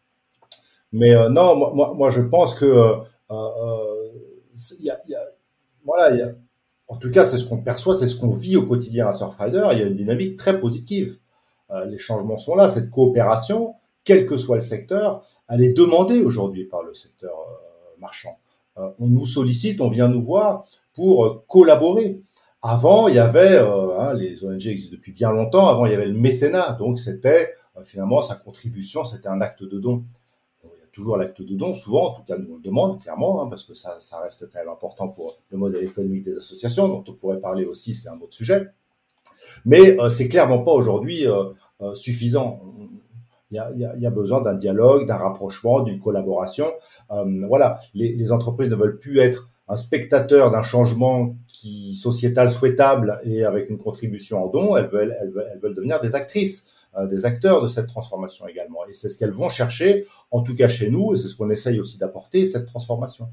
mais 0.93 1.15
euh, 1.15 1.29
non, 1.29 1.75
moi, 1.75 1.95
moi, 1.95 2.11
je 2.11 2.21
pense 2.21 2.55
que 2.55 2.65
euh, 2.65 2.95
euh, 3.31 3.79
y 4.81 4.91
a, 4.91 5.01
y 5.07 5.15
a, 5.15 5.21
voilà, 5.85 6.17
y 6.17 6.23
a, 6.23 6.33
en 6.89 6.97
tout 6.97 7.11
cas, 7.11 7.25
c'est 7.25 7.39
ce 7.39 7.47
qu'on 7.47 7.63
perçoit, 7.63 7.97
c'est 7.97 8.09
ce 8.09 8.17
qu'on 8.17 8.31
vit 8.31 8.57
au 8.57 8.67
quotidien 8.67 9.09
à 9.09 9.13
Surfrider. 9.13 9.67
Il 9.73 9.79
y 9.79 9.83
a 9.83 9.87
une 9.87 9.95
dynamique 9.95 10.37
très 10.37 10.61
positive. 10.61 11.17
les 11.87 11.99
changements 11.99 12.37
sont 12.37 12.55
là. 12.55 12.69
Cette 12.69 12.91
coopération, 12.91 13.75
quel 14.05 14.27
que 14.27 14.37
soit 14.37 14.57
le 14.57 14.63
secteur, 14.63 15.25
elle 15.49 15.63
est 15.63 15.73
demandée 15.73 16.21
aujourd'hui 16.21 16.65
par 16.65 16.83
le 16.83 16.93
secteur 16.93 17.33
marchand. 17.99 18.37
on 18.77 19.07
nous 19.07 19.25
sollicite, 19.25 19.81
on 19.81 19.89
vient 19.89 20.09
nous 20.09 20.21
voir 20.23 20.67
pour 20.95 21.47
collaborer. 21.47 22.21
Avant, 22.63 23.09
il 23.09 23.17
y 23.17 23.19
avait, 23.19 23.59
euh, 23.59 23.99
hein, 23.99 24.15
les 24.15 24.45
ONG 24.45 24.69
existent 24.69 24.95
depuis 24.95 25.11
bien 25.11 25.33
longtemps, 25.33 25.69
avant 25.69 25.85
il 25.85 25.91
y 25.91 25.95
avait 25.97 26.07
le 26.07 26.17
mécénat, 26.17 26.75
donc 26.75 27.01
c'était 27.01 27.55
euh, 27.77 27.83
finalement 27.83 28.23
sa 28.23 28.37
contribution, 28.37 29.05
c'était 29.05 29.27
un 29.27 29.41
acte 29.41 29.65
de 29.65 29.81
don. 29.81 30.05
Y 30.93 30.95
a 30.95 31.03
toujours 31.03 31.17
l'acte 31.17 31.43
de 31.43 31.55
don, 31.55 31.75
souvent, 31.75 32.11
en 32.11 32.15
tout 32.15 32.23
cas 32.23 32.37
nous 32.37 32.53
on 32.53 32.57
le 32.57 32.63
demande 32.63 33.01
clairement, 33.01 33.43
hein, 33.43 33.49
parce 33.49 33.65
que 33.65 33.75
ça, 33.75 33.97
ça 34.01 34.21
reste 34.21 34.51
quand 34.53 34.59
même 34.59 34.69
important 34.69 35.09
pour 35.09 35.33
le 35.51 35.59
modèle 35.59 35.85
économique 35.85 36.25
des 36.25 36.39
associations, 36.39 36.89
dont 36.89 37.05
on 37.09 37.13
pourrait 37.13 37.41
parler 37.41 37.65
aussi, 37.65 37.95
c'est 37.95 38.09
un 38.09 38.21
autre 38.21 38.35
sujet. 38.35 38.69
Mais 39.65 39.99
euh, 40.01 40.09
c'est 40.09 40.29
clairement 40.29 40.63
pas 40.63 40.73
aujourd'hui 40.73 41.27
suffisant. 41.95 42.61
Il 43.51 43.57
y, 43.57 43.59
a, 43.59 43.71
il 43.75 44.01
y 44.01 44.07
a, 44.07 44.11
besoin 44.11 44.41
d'un 44.41 44.55
dialogue, 44.55 45.07
d'un 45.07 45.17
rapprochement, 45.17 45.81
d'une 45.81 46.01
collaboration. 46.01 46.67
voilà, 47.49 47.81
les, 47.93 48.15
les 48.15 48.33
entreprises 48.33 48.71
ne 48.71 48.77
veulent 48.77 48.99
plus 48.99 49.19
être 49.19 49.51
un 49.69 49.77
spectateur 49.77 50.51
d'un 50.51 50.63
changement 50.63 51.35
qui 51.47 51.95
sociétal 51.97 52.51
souhaitable 52.51 53.21
et 53.25 53.45
avec 53.45 53.71
une 53.71 53.79
contribution 53.79 54.45
en 54.45 54.49
don, 54.49 54.77
elles 54.77 54.89
veulent, 54.89 55.17
elles 55.21 55.59
veulent, 55.59 55.75
devenir 55.75 56.01
des 56.01 56.15
actrices, 56.15 56.67
euh, 56.67 56.82
des 57.09 57.25
acteurs 57.25 57.63
de 57.63 57.69
cette 57.69 57.87
transformation 57.87 58.47
également. 58.47 58.87
Et 58.87 58.95
c'est 58.95 59.09
ce 59.09 59.17
qu'elles 59.17 59.33
vont 59.33 59.49
chercher, 59.49 60.07
en 60.31 60.43
tout 60.43 60.55
cas 60.55 60.69
chez 60.69 60.91
nous, 60.91 61.15
et 61.15 61.17
c'est 61.17 61.29
ce 61.29 61.37
qu'on 61.37 61.51
essaye 61.51 61.81
aussi 61.81 61.99
d'apporter, 61.99 62.45
cette 62.45 62.67
transformation. 62.67 63.29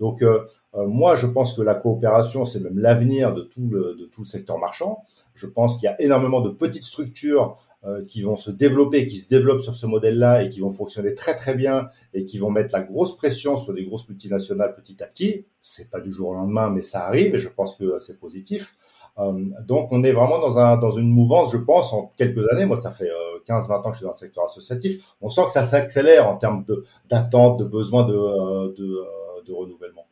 Donc 0.00 0.22
euh, 0.22 0.46
euh, 0.74 0.86
moi, 0.86 1.14
je 1.14 1.26
pense 1.26 1.52
que 1.52 1.62
la 1.62 1.74
coopération, 1.74 2.44
c'est 2.44 2.60
même 2.60 2.78
l'avenir 2.78 3.34
de 3.34 3.42
tout 3.42 3.68
le, 3.68 3.94
de 3.94 4.06
tout 4.06 4.22
le 4.22 4.26
secteur 4.26 4.58
marchand. 4.58 5.04
Je 5.34 5.46
pense 5.46 5.76
qu'il 5.76 5.84
y 5.84 5.88
a 5.88 6.00
énormément 6.00 6.40
de 6.40 6.48
petites 6.48 6.82
structures 6.82 7.58
euh, 7.84 8.02
qui 8.04 8.22
vont 8.22 8.36
se 8.36 8.50
développer, 8.50 9.06
qui 9.06 9.18
se 9.18 9.28
développent 9.28 9.60
sur 9.60 9.74
ce 9.74 9.86
modèle-là 9.86 10.42
et 10.42 10.48
qui 10.48 10.60
vont 10.60 10.72
fonctionner 10.72 11.14
très 11.14 11.36
très 11.36 11.54
bien 11.54 11.88
et 12.14 12.24
qui 12.24 12.38
vont 12.38 12.50
mettre 12.50 12.70
la 12.72 12.82
grosse 12.82 13.16
pression 13.16 13.56
sur 13.56 13.74
des 13.74 13.84
grosses 13.84 14.08
multinationales 14.08 14.74
petit 14.74 15.02
à 15.02 15.06
petit. 15.06 15.44
C'est 15.60 15.90
pas 15.90 16.00
du 16.00 16.10
jour 16.10 16.30
au 16.30 16.34
lendemain, 16.34 16.70
mais 16.70 16.82
ça 16.82 17.06
arrive 17.06 17.34
et 17.34 17.38
je 17.38 17.48
pense 17.48 17.76
que 17.76 17.98
c'est 17.98 18.18
positif. 18.18 18.76
Euh, 19.18 19.32
donc 19.66 19.92
on 19.92 20.02
est 20.02 20.12
vraiment 20.12 20.38
dans, 20.38 20.58
un, 20.58 20.76
dans 20.76 20.92
une 20.92 21.10
mouvance, 21.10 21.52
je 21.52 21.58
pense, 21.58 21.92
en 21.92 22.12
quelques 22.16 22.46
années. 22.50 22.64
Moi, 22.64 22.76
ça 22.76 22.90
fait 22.90 23.10
15-20 23.46 23.70
euh, 23.70 23.74
ans 23.74 23.82
que 23.82 23.92
je 23.92 23.96
suis 23.98 24.04
dans 24.04 24.12
le 24.12 24.18
secteur 24.18 24.44
associatif. 24.44 25.14
On 25.20 25.28
sent 25.28 25.42
que 25.46 25.52
ça 25.52 25.64
s'accélère 25.64 26.28
en 26.28 26.36
termes 26.36 26.64
d'attente, 27.08 27.58
de, 27.58 27.64
de 27.64 27.68
besoin 27.68 28.04
de, 28.04 28.74
de, 28.76 29.04
de 29.46 29.52
renouvellement. 29.52 30.06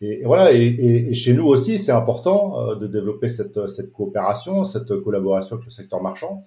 Et, 0.00 0.22
voilà, 0.24 0.52
et, 0.52 1.14
chez 1.14 1.34
nous 1.34 1.46
aussi, 1.46 1.78
c'est 1.78 1.92
important 1.92 2.74
de 2.74 2.86
développer 2.86 3.28
cette, 3.28 3.68
cette 3.68 3.92
coopération, 3.92 4.64
cette 4.64 5.00
collaboration 5.02 5.56
avec 5.56 5.66
le 5.66 5.70
secteur 5.70 6.02
marchand 6.02 6.44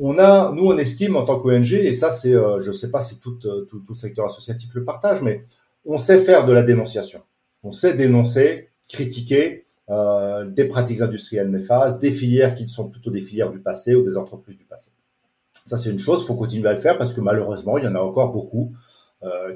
on 0.00 0.18
a, 0.18 0.52
nous, 0.52 0.66
on 0.66 0.78
estime 0.78 1.16
en 1.16 1.24
tant 1.24 1.38
qu'ONG, 1.40 1.72
et 1.72 1.92
ça, 1.92 2.10
c'est, 2.10 2.34
euh, 2.34 2.58
je 2.58 2.68
ne 2.68 2.72
sais 2.72 2.90
pas 2.90 3.02
si 3.02 3.16
euh, 3.16 3.18
tout, 3.20 3.80
tout, 3.80 3.82
le 3.88 3.94
secteur 3.94 4.26
associatif 4.26 4.74
le 4.74 4.84
partage, 4.84 5.20
mais 5.22 5.44
on 5.84 5.98
sait 5.98 6.18
faire 6.18 6.46
de 6.46 6.52
la 6.52 6.62
dénonciation. 6.62 7.20
On 7.62 7.72
sait 7.72 7.94
dénoncer, 7.94 8.70
critiquer 8.88 9.66
euh, 9.90 10.44
des 10.46 10.64
pratiques 10.64 11.00
industrielles 11.00 11.50
néfastes, 11.50 12.00
des 12.00 12.10
filières 12.10 12.54
qui 12.54 12.68
sont 12.68 12.88
plutôt 12.88 13.10
des 13.10 13.20
filières 13.20 13.50
du 13.50 13.60
passé 13.60 13.94
ou 13.94 14.04
des 14.04 14.16
entreprises 14.16 14.56
du 14.56 14.64
passé. 14.64 14.90
Ça, 15.66 15.78
c'est 15.78 15.90
une 15.90 15.98
chose, 15.98 16.22
il 16.22 16.26
faut 16.26 16.36
continuer 16.36 16.68
à 16.68 16.72
le 16.72 16.80
faire 16.80 16.96
parce 16.96 17.12
que 17.12 17.20
malheureusement, 17.20 17.78
il 17.78 17.84
y 17.84 17.88
en 17.88 17.94
a 17.94 18.00
encore 18.00 18.32
beaucoup 18.32 18.72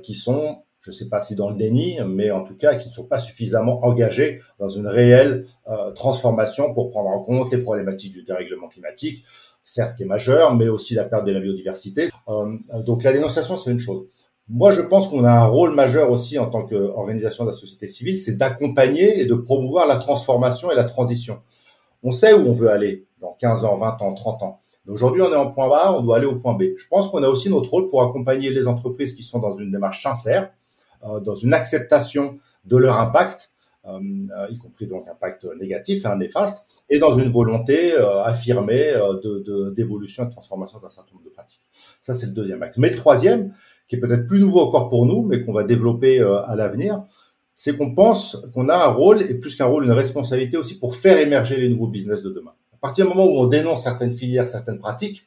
qui 0.02 0.12
sont, 0.12 0.58
je 0.80 0.90
ne 0.90 0.94
sais 0.94 1.08
pas 1.08 1.22
si 1.22 1.34
dans 1.34 1.48
le 1.48 1.56
déni, 1.56 1.98
mais 2.06 2.30
en 2.30 2.44
tout 2.44 2.54
cas, 2.54 2.74
qui 2.74 2.88
ne 2.88 2.92
sont 2.92 3.06
pas 3.06 3.18
suffisamment 3.18 3.82
engagés 3.82 4.42
dans 4.58 4.68
une 4.68 4.86
réelle 4.86 5.46
transformation 5.94 6.74
pour 6.74 6.90
prendre 6.90 7.08
en 7.08 7.22
compte 7.22 7.50
les 7.50 7.58
problématiques 7.58 8.12
du 8.12 8.22
dérèglement 8.22 8.68
climatique, 8.68 9.24
certes 9.64 9.96
qui 9.96 10.02
est 10.02 10.06
majeur, 10.06 10.54
mais 10.54 10.68
aussi 10.68 10.94
la 10.94 11.04
perte 11.04 11.24
de 11.26 11.32
la 11.32 11.40
biodiversité. 11.40 12.08
Euh, 12.28 12.56
donc 12.84 13.02
la 13.02 13.12
dénonciation, 13.12 13.56
c'est 13.56 13.70
une 13.70 13.80
chose. 13.80 14.06
Moi, 14.48 14.72
je 14.72 14.82
pense 14.82 15.08
qu'on 15.08 15.24
a 15.24 15.32
un 15.32 15.46
rôle 15.46 15.74
majeur 15.74 16.10
aussi 16.10 16.38
en 16.38 16.46
tant 16.46 16.66
qu'organisation 16.66 17.44
de 17.44 17.50
la 17.50 17.56
société 17.56 17.88
civile, 17.88 18.18
c'est 18.18 18.36
d'accompagner 18.36 19.20
et 19.20 19.24
de 19.24 19.34
promouvoir 19.34 19.86
la 19.86 19.96
transformation 19.96 20.70
et 20.70 20.74
la 20.74 20.84
transition. 20.84 21.38
On 22.02 22.12
sait 22.12 22.34
où 22.34 22.46
on 22.46 22.52
veut 22.52 22.70
aller 22.70 23.06
dans 23.20 23.32
15 23.40 23.64
ans, 23.64 23.78
20 23.78 24.02
ans, 24.02 24.12
30 24.12 24.42
ans. 24.42 24.60
Aujourd'hui, 24.86 25.22
on 25.22 25.32
est 25.32 25.36
en 25.36 25.50
point 25.50 25.70
A, 25.72 25.94
on 25.94 26.02
doit 26.02 26.18
aller 26.18 26.26
au 26.26 26.36
point 26.36 26.52
B. 26.52 26.64
Je 26.76 26.86
pense 26.88 27.08
qu'on 27.08 27.22
a 27.22 27.28
aussi 27.28 27.48
notre 27.48 27.70
rôle 27.70 27.88
pour 27.88 28.02
accompagner 28.02 28.50
les 28.50 28.68
entreprises 28.68 29.14
qui 29.14 29.22
sont 29.22 29.38
dans 29.38 29.54
une 29.54 29.72
démarche 29.72 30.02
sincère, 30.02 30.52
euh, 31.06 31.20
dans 31.20 31.34
une 31.34 31.54
acceptation 31.54 32.38
de 32.66 32.76
leur 32.76 32.98
impact, 32.98 33.54
euh, 33.86 34.00
euh, 34.38 34.46
y 34.50 34.56
compris 34.56 34.86
donc 34.86 35.06
impact 35.08 35.46
négatif, 35.60 36.06
hein, 36.06 36.16
néfaste, 36.16 36.66
et 36.88 36.98
dans 36.98 37.12
une 37.12 37.30
volonté 37.30 37.92
euh, 37.92 38.22
affirmée 38.22 38.94
de 39.22 39.70
d'évolution 39.70 40.22
et 40.24 40.26
de 40.26 40.32
transformation 40.32 40.78
d'un 40.78 40.88
certain 40.88 41.12
nombre 41.12 41.24
de 41.24 41.30
pratiques. 41.30 41.60
Ça, 42.00 42.14
c'est 42.14 42.26
le 42.26 42.32
deuxième 42.32 42.62
axe. 42.62 42.78
Mais 42.78 42.88
le 42.88 42.96
troisième, 42.96 43.52
qui 43.88 43.96
est 43.96 44.00
peut-être 44.00 44.26
plus 44.26 44.40
nouveau 44.40 44.60
encore 44.60 44.88
pour 44.88 45.06
nous, 45.06 45.22
mais 45.22 45.42
qu'on 45.42 45.52
va 45.52 45.64
développer 45.64 46.20
à 46.20 46.54
l'avenir, 46.56 47.04
c'est 47.54 47.76
qu'on 47.76 47.94
pense 47.94 48.36
qu'on 48.54 48.68
a 48.68 48.76
un 48.76 48.88
rôle, 48.88 49.22
et 49.22 49.34
plus 49.34 49.56
qu'un 49.56 49.66
rôle, 49.66 49.84
une 49.84 49.92
responsabilité 49.92 50.56
aussi 50.56 50.78
pour 50.78 50.96
faire 50.96 51.18
émerger 51.18 51.60
les 51.60 51.68
nouveaux 51.68 51.86
business 51.86 52.22
de 52.22 52.30
demain. 52.30 52.52
À 52.72 52.78
partir 52.78 53.06
du 53.06 53.14
moment 53.14 53.30
où 53.30 53.38
on 53.38 53.46
dénonce 53.46 53.82
certaines 53.82 54.12
filières, 54.12 54.46
certaines 54.46 54.78
pratiques, 54.78 55.26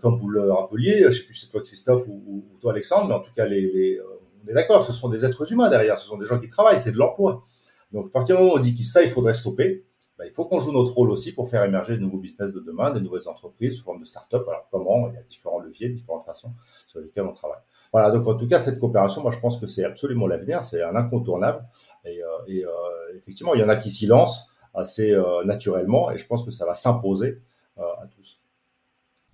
comme 0.00 0.16
vous 0.16 0.28
le 0.28 0.52
rappeliez, 0.52 1.04
je 1.04 1.10
sais 1.10 1.24
plus 1.24 1.34
si 1.34 1.46
c'est 1.46 1.52
toi 1.52 1.62
Christophe 1.62 2.06
ou, 2.08 2.22
ou, 2.26 2.44
toi 2.60 2.72
Alexandre, 2.72 3.08
mais 3.08 3.14
en 3.14 3.20
tout 3.20 3.32
cas, 3.34 3.46
les, 3.46 3.60
les 3.60 4.00
on 4.44 4.50
est 4.50 4.54
d'accord, 4.54 4.84
ce 4.84 4.92
sont 4.92 5.08
des 5.08 5.24
êtres 5.24 5.52
humains 5.52 5.68
derrière, 5.68 5.98
ce 5.98 6.06
sont 6.06 6.16
des 6.16 6.26
gens 6.26 6.38
qui 6.38 6.48
travaillent, 6.48 6.80
c'est 6.80 6.92
de 6.92 6.98
l'emploi. 6.98 7.44
Donc, 7.92 8.06
à 8.06 8.10
partir 8.10 8.36
du 8.36 8.42
moment 8.42 8.54
où 8.54 8.58
on 8.58 8.60
dit 8.60 8.74
que 8.74 8.82
ça, 8.82 9.02
il 9.02 9.10
faudrait 9.10 9.34
stopper, 9.34 9.84
bah, 10.18 10.26
il 10.26 10.32
faut 10.32 10.44
qu'on 10.44 10.60
joue 10.60 10.72
notre 10.72 10.92
rôle 10.92 11.10
aussi 11.10 11.32
pour 11.32 11.48
faire 11.48 11.64
émerger 11.64 11.96
de 11.96 12.02
nouveaux 12.02 12.18
business 12.18 12.52
de 12.52 12.60
demain, 12.60 12.90
de 12.90 13.00
nouvelles 13.00 13.28
entreprises 13.28 13.76
sous 13.76 13.84
forme 13.84 14.00
de 14.00 14.04
start-up. 14.04 14.46
Alors, 14.48 14.68
comment? 14.70 15.08
Il 15.08 15.14
y 15.14 15.18
a 15.18 15.22
différents 15.22 15.60
leviers, 15.60 15.88
différentes 15.88 16.24
façons 16.24 16.52
sur 16.86 17.00
lesquelles 17.00 17.24
on 17.24 17.32
travaille. 17.32 17.60
Voilà, 17.92 18.10
donc 18.10 18.26
en 18.28 18.34
tout 18.34 18.46
cas, 18.46 18.60
cette 18.60 18.78
coopération, 18.78 19.22
moi, 19.22 19.32
je 19.32 19.40
pense 19.40 19.58
que 19.58 19.66
c'est 19.66 19.84
absolument 19.84 20.26
l'avenir, 20.26 20.64
c'est 20.64 20.82
un 20.82 20.94
incontournable. 20.94 21.62
Et, 22.04 22.22
euh, 22.22 22.26
et 22.46 22.64
euh, 22.64 22.70
effectivement, 23.16 23.54
il 23.54 23.60
y 23.60 23.64
en 23.64 23.68
a 23.68 23.76
qui 23.76 23.90
s'y 23.90 24.06
lancent 24.06 24.48
assez 24.74 25.12
euh, 25.12 25.44
naturellement, 25.44 26.10
et 26.10 26.18
je 26.18 26.26
pense 26.26 26.44
que 26.44 26.50
ça 26.50 26.64
va 26.64 26.74
s'imposer 26.74 27.38
euh, 27.78 27.82
à 28.00 28.06
tous. 28.06 28.40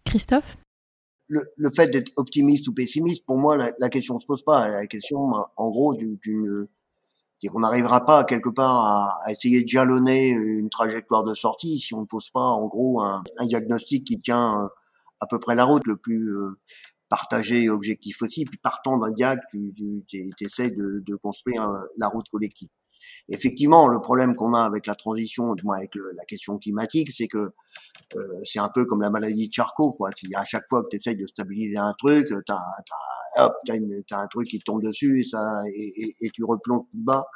Christophe? 0.04 0.56
Le, 1.28 1.44
le, 1.56 1.70
fait 1.70 1.88
d'être 1.88 2.12
optimiste 2.16 2.68
ou 2.68 2.72
pessimiste, 2.72 3.26
pour 3.26 3.36
moi, 3.36 3.56
la, 3.56 3.72
la 3.78 3.88
question 3.88 4.14
ne 4.14 4.20
se 4.20 4.26
pose 4.26 4.44
pas. 4.44 4.68
La 4.68 4.86
question, 4.86 5.32
en 5.56 5.70
gros, 5.70 5.94
d'une 5.94 6.18
on 7.52 7.60
n'arrivera 7.60 8.04
pas 8.04 8.24
quelque 8.24 8.48
part 8.48 8.84
à, 8.84 9.18
à, 9.24 9.32
essayer 9.32 9.62
de 9.62 9.68
jalonner 9.68 10.28
une 10.30 10.70
trajectoire 10.70 11.24
de 11.24 11.34
sortie 11.34 11.78
si 11.78 11.94
on 11.94 12.02
ne 12.02 12.06
pose 12.06 12.30
pas 12.30 12.40
en 12.40 12.66
gros 12.66 13.00
un, 13.00 13.22
un 13.38 13.46
diagnostic 13.46 14.06
qui 14.06 14.20
tient 14.20 14.64
euh, 14.64 14.68
à 15.20 15.26
peu 15.26 15.38
près 15.38 15.54
la 15.54 15.64
route 15.64 15.86
le 15.86 15.96
plus 15.96 16.36
euh, 16.36 16.58
partagé 17.08 17.64
et 17.64 17.70
objectif 17.70 18.22
aussi. 18.22 18.44
Puis 18.44 18.58
partant 18.58 18.98
d'un 18.98 19.12
diag, 19.12 19.38
tu, 19.50 19.72
tu, 19.76 20.04
tu 20.36 20.44
essaies 20.44 20.70
de, 20.70 21.02
de 21.06 21.16
construire 21.16 21.68
euh, 21.68 21.78
la 21.96 22.08
route 22.08 22.26
collective. 22.30 22.68
Effectivement, 23.28 23.88
le 23.88 24.00
problème 24.00 24.34
qu'on 24.34 24.54
a 24.54 24.62
avec 24.62 24.86
la 24.86 24.94
transition, 24.94 25.54
du 25.54 25.64
moins 25.64 25.78
avec 25.78 25.94
la 25.94 26.24
question 26.24 26.58
climatique, 26.58 27.10
c'est 27.10 27.28
que 27.28 27.52
euh, 28.16 28.40
c'est 28.44 28.58
un 28.58 28.68
peu 28.68 28.84
comme 28.84 29.00
la 29.00 29.10
maladie 29.10 29.48
de 29.48 29.52
Charcot, 29.52 29.92
quoi. 29.92 30.10
À 30.34 30.44
chaque 30.44 30.64
fois 30.68 30.82
que 30.82 30.88
tu 30.90 30.96
essayes 30.96 31.16
de 31.16 31.26
stabiliser 31.26 31.76
un 31.76 31.92
truc, 31.98 32.28
t'as 32.46 32.58
as, 33.36 33.50
as, 33.68 34.18
un 34.18 34.26
truc 34.28 34.48
qui 34.48 34.58
tombe 34.60 34.82
dessus 34.82 35.20
et 35.20 35.24
ça 35.24 35.62
et, 35.68 36.16
et, 36.20 36.30
tu 36.30 36.44
replonges 36.44 36.86
plus 36.90 37.02
bas. 37.02 37.26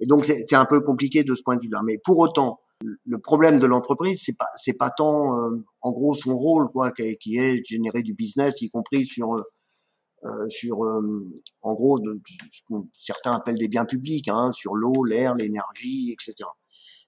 Et 0.00 0.06
donc 0.06 0.24
c'est 0.24 0.56
un 0.56 0.66
peu 0.66 0.80
compliqué 0.80 1.24
de 1.24 1.34
ce 1.34 1.42
point 1.42 1.56
de 1.56 1.62
vue-là. 1.62 1.80
Mais 1.84 1.98
pour 2.02 2.18
autant, 2.18 2.60
le 2.82 3.18
problème 3.18 3.60
de 3.60 3.66
l'entreprise, 3.66 4.20
c'est 4.24 4.36
pas 4.36 4.48
c'est 4.56 4.74
pas 4.74 4.90
tant 4.90 5.38
euh, 5.38 5.64
en 5.80 5.92
gros 5.92 6.14
son 6.14 6.36
rôle 6.36 6.68
quoi 6.70 6.92
qui, 6.92 7.36
est 7.38 7.60
de 7.60 7.64
générer 7.64 8.02
du 8.02 8.14
business, 8.14 8.60
y 8.60 8.70
compris 8.70 9.06
sur 9.06 9.42
euh, 10.24 10.48
sur, 10.48 10.84
euh, 10.84 11.30
en 11.60 11.74
gros, 11.74 12.00
de, 12.00 12.18
ce 12.50 12.62
que 12.66 12.80
certains 12.98 13.32
appellent 13.32 13.58
des 13.58 13.68
biens 13.68 13.84
publics, 13.84 14.28
hein, 14.28 14.52
sur 14.52 14.74
l'eau, 14.74 15.04
l'air, 15.04 15.34
l'énergie, 15.34 16.12
etc. 16.12 16.48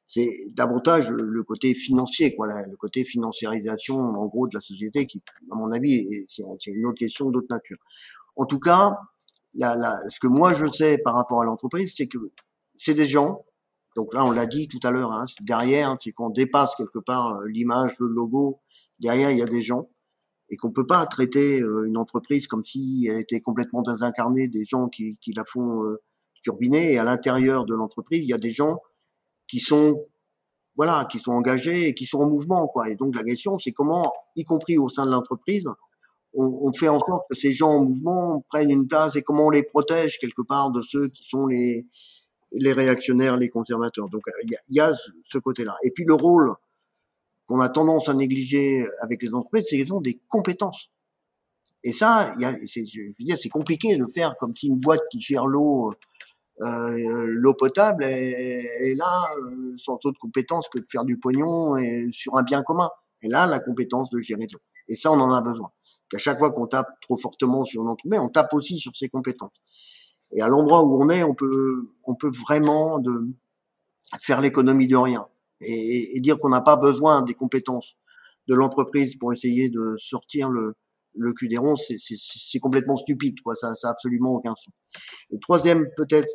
C'est 0.07 0.29
davantage 0.53 1.11
le 1.11 1.43
côté 1.43 1.73
financier, 1.73 2.37
quoi, 2.37 2.47
le 2.47 2.77
côté 2.77 3.05
financiarisation, 3.05 3.97
en 3.97 4.27
gros, 4.27 4.47
de 4.49 4.55
la 4.55 4.61
société, 4.61 5.07
qui, 5.07 5.23
à 5.51 5.55
mon 5.55 5.73
avis, 5.73 6.27
c'est 6.29 6.71
une 6.71 6.85
autre 6.85 6.99
question 6.99 7.31
d'autre 7.31 7.47
nature. 7.49 7.79
En 8.37 8.45
tout 8.45 8.61
cas, 8.61 8.99
la, 9.55 9.75
la, 9.77 9.97
ce 10.11 10.21
que 10.21 10.27
moi 10.27 10.53
je 10.53 10.67
sais 10.67 10.99
par 10.99 11.14
rapport 11.14 11.41
à 11.41 11.45
l'entreprise, 11.47 11.95
c'est 11.97 12.09
que 12.09 12.19
c'est 12.75 12.95
des 12.95 13.09
gens. 13.09 13.45
Donc 13.97 14.12
là, 14.12 14.24
on 14.26 14.30
l'a 14.30 14.47
dit 14.47 14.68
tout 14.68 14.80
à 14.82 14.90
l'heure, 14.90 15.11
hein, 15.11 15.24
derrière, 15.40 15.97
c'est 16.01 16.12
qu'on 16.12 16.28
dépasse 16.28 16.74
quelque 16.76 16.99
part 16.99 17.38
euh, 17.38 17.47
l'image, 17.49 17.92
le 17.99 18.07
logo. 18.09 18.61
Derrière, 19.01 19.30
il 19.30 19.38
y 19.38 19.42
a 19.42 19.47
des 19.47 19.62
gens 19.62 19.88
et 20.51 20.57
qu'on 20.57 20.70
peut 20.70 20.86
pas 20.86 21.05
traiter 21.07 21.61
euh, 21.62 21.86
une 21.86 21.97
entreprise 21.97 22.47
comme 22.47 22.62
si 22.62 23.09
elle 23.11 23.18
était 23.18 23.40
complètement 23.40 23.82
désincarnée 23.82 24.49
des 24.49 24.64
gens 24.64 24.88
qui, 24.88 25.16
qui 25.22 25.32
la 25.32 25.44
font 25.44 25.82
euh, 25.84 26.03
turbiner. 26.42 26.92
Et 26.92 26.99
à 26.99 27.05
l'intérieur 27.05 27.64
de 27.64 27.74
l'entreprise, 27.74 28.22
il 28.22 28.28
y 28.28 28.34
a 28.34 28.38
des 28.38 28.51
gens 28.51 28.78
qui 29.49 29.59
sont 29.59 30.05
voilà, 30.76 31.07
qui 31.11 31.18
sont 31.18 31.32
engagés 31.32 31.88
et 31.88 31.94
qui 31.94 32.05
sont 32.05 32.18
en 32.18 32.28
mouvement, 32.28 32.68
quoi. 32.68 32.90
Et 32.90 32.97
donc 32.97 33.16
la 33.16 33.24
question, 33.24 33.59
c'est 33.59 33.72
comment, 33.72 34.12
y 34.36 34.44
compris 34.44 34.76
au 34.76 34.90
sein 34.90 35.07
de 35.07 35.11
l'entreprise, 35.11 35.64
on, 36.34 36.44
on, 36.44 36.72
fait 36.74 36.88
en 36.88 37.01
sorte 37.01 37.24
que 37.30 37.34
ces 37.34 37.55
gens 37.55 37.70
en 37.70 37.88
mouvement 37.88 38.44
prennent 38.51 38.70
une 38.70 38.86
place 38.86 39.16
et 39.16 39.22
comment 39.22 39.47
on 39.47 39.51
les 39.51 39.62
protège 39.62 40.18
quelque 40.18 40.42
part 40.42 40.70
de 40.70 40.82
ceux 40.82 41.09
qui 41.09 41.24
sont 41.24 41.47
les 41.47 41.86
les 42.53 42.72
réactionnaires, 42.72 43.36
les 43.36 43.49
conservateurs. 43.49 44.09
Donc 44.09 44.22
il 44.44 44.51
y 44.51 44.57
a, 44.57 44.61
y 44.68 44.80
a 44.80 44.94
ce 45.24 45.38
côté-là. 45.38 45.76
Et 45.84 45.90
puis 45.90 46.05
le 46.05 46.14
rôle 46.14 46.55
qu'on 47.47 47.61
a 47.61 47.68
tendance 47.68 48.09
à 48.09 48.14
négliger 48.14 48.86
avec 49.01 49.22
les 49.22 49.34
entreprises, 49.34 49.66
c'est 49.68 49.76
qu'ils 49.76 49.92
ont 49.92 50.01
des 50.01 50.20
compétences. 50.28 50.90
Et 51.84 51.92
ça, 51.92 52.32
y 52.38 52.44
a, 52.44 52.53
c'est, 52.66 52.84
je 52.86 53.01
veux 53.01 53.24
dire, 53.24 53.36
c'est 53.38 53.49
compliqué 53.49 53.97
de 53.97 54.07
faire 54.14 54.36
comme 54.38 54.55
si 54.55 54.66
une 54.66 54.80
boîte 54.80 55.03
qui 55.11 55.20
gère 55.20 55.47
l'eau 55.47 55.94
euh, 56.62 57.26
l'eau 57.28 57.53
potable 57.53 58.03
est, 58.05 58.94
là 58.97 59.26
euh, 59.38 59.74
sans 59.76 59.99
autre 60.05 60.18
compétence 60.18 60.68
que 60.70 60.78
de 60.78 60.86
faire 60.90 61.05
du 61.05 61.18
pognon 61.18 61.76
et 61.76 62.07
sur 62.11 62.36
un 62.36 62.42
bien 62.42 62.62
commun. 62.62 62.88
Elle 63.22 63.34
a 63.34 63.47
la 63.47 63.61
compétence 63.61 64.09
de 64.11 64.18
gérer 64.18 64.47
l'eau. 64.51 64.61
Et 64.88 64.97
ça, 64.97 65.11
on 65.11 65.20
en 65.20 65.32
a 65.32 65.40
besoin. 65.42 65.70
Qu'à 66.11 66.18
chaque 66.18 66.38
fois 66.38 66.53
qu'on 66.53 66.66
tape 66.66 66.88
trop 67.03 67.16
fortement 67.16 67.64
sur 67.64 67.82
une 67.82 67.88
entreprise, 67.88 68.20
on 68.22 68.28
tape 68.28 68.53
aussi 68.55 68.78
sur 68.78 68.94
ses 68.94 69.09
compétences. 69.09 69.53
Et 70.37 70.43
à 70.43 70.49
l'endroit 70.49 70.84
où 70.84 71.03
on 71.03 71.09
est, 71.09 71.22
on 71.22 71.34
peut, 71.34 71.89
on 72.05 72.14
peut 72.14 72.30
vraiment 72.30 72.99
de 72.99 73.34
faire 74.20 74.41
l'économie 74.41 74.87
de 74.87 74.97
rien 74.97 75.26
et, 75.62 76.20
dire 76.20 76.39
qu'on 76.39 76.51
n'a 76.51 76.61
pas 76.61 76.76
besoin 76.76 77.22
des 77.22 77.34
compétences 77.34 77.97
de 78.47 78.55
l'entreprise 78.55 79.16
pour 79.16 79.32
essayer 79.32 79.70
de 79.70 79.97
sortir 79.99 80.51
le, 80.51 80.76
cul 81.32 81.49
des 81.49 81.57
ronds, 81.57 81.74
c'est 81.76 82.59
complètement 82.61 82.97
stupide, 82.97 83.41
quoi. 83.41 83.55
Ça, 83.55 83.74
ça 83.74 83.89
a 83.89 83.91
absolument 83.93 84.34
aucun 84.34 84.55
sens. 84.55 84.74
Le 85.30 85.39
troisième, 85.39 85.87
peut-être, 85.97 86.30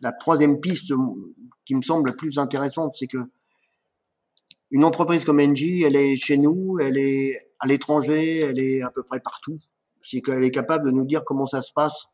la 0.00 0.12
troisième 0.12 0.60
piste 0.60 0.92
qui 1.64 1.74
me 1.74 1.82
semble 1.82 2.08
la 2.08 2.14
plus 2.14 2.38
intéressante, 2.38 2.94
c'est 2.94 3.08
que 3.08 3.18
une 4.70 4.84
entreprise 4.84 5.24
comme 5.24 5.40
Engie, 5.40 5.82
elle 5.82 5.96
est 5.96 6.16
chez 6.16 6.36
nous, 6.36 6.78
elle 6.78 6.96
est 6.96 7.48
à 7.58 7.66
l'étranger, 7.66 8.38
elle 8.38 8.60
est 8.60 8.82
à 8.82 8.90
peu 8.90 9.02
près 9.02 9.18
partout. 9.18 9.58
C'est 10.04 10.20
qu'elle 10.20 10.44
est 10.44 10.52
capable 10.52 10.86
de 10.86 10.92
nous 10.92 11.04
dire 11.04 11.24
comment 11.24 11.48
ça 11.48 11.60
se 11.60 11.72
passe, 11.72 12.06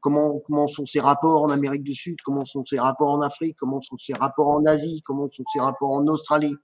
comment 0.00 0.38
comment 0.40 0.66
sont 0.66 0.86
ses 0.86 1.00
rapports 1.00 1.42
en 1.42 1.50
Amérique 1.50 1.82
du 1.82 1.94
Sud, 1.94 2.16
comment 2.24 2.44
sont 2.44 2.64
ses 2.64 2.78
rapports 2.78 3.10
en 3.10 3.20
Afrique, 3.20 3.56
comment 3.58 3.80
sont 3.80 3.98
ses 3.98 4.14
rapports 4.14 4.48
en 4.48 4.64
Asie, 4.64 5.02
comment 5.04 5.28
sont 5.32 5.44
ses 5.52 5.60
rapports 5.60 5.92
en 5.92 6.06
Australie? 6.06 6.54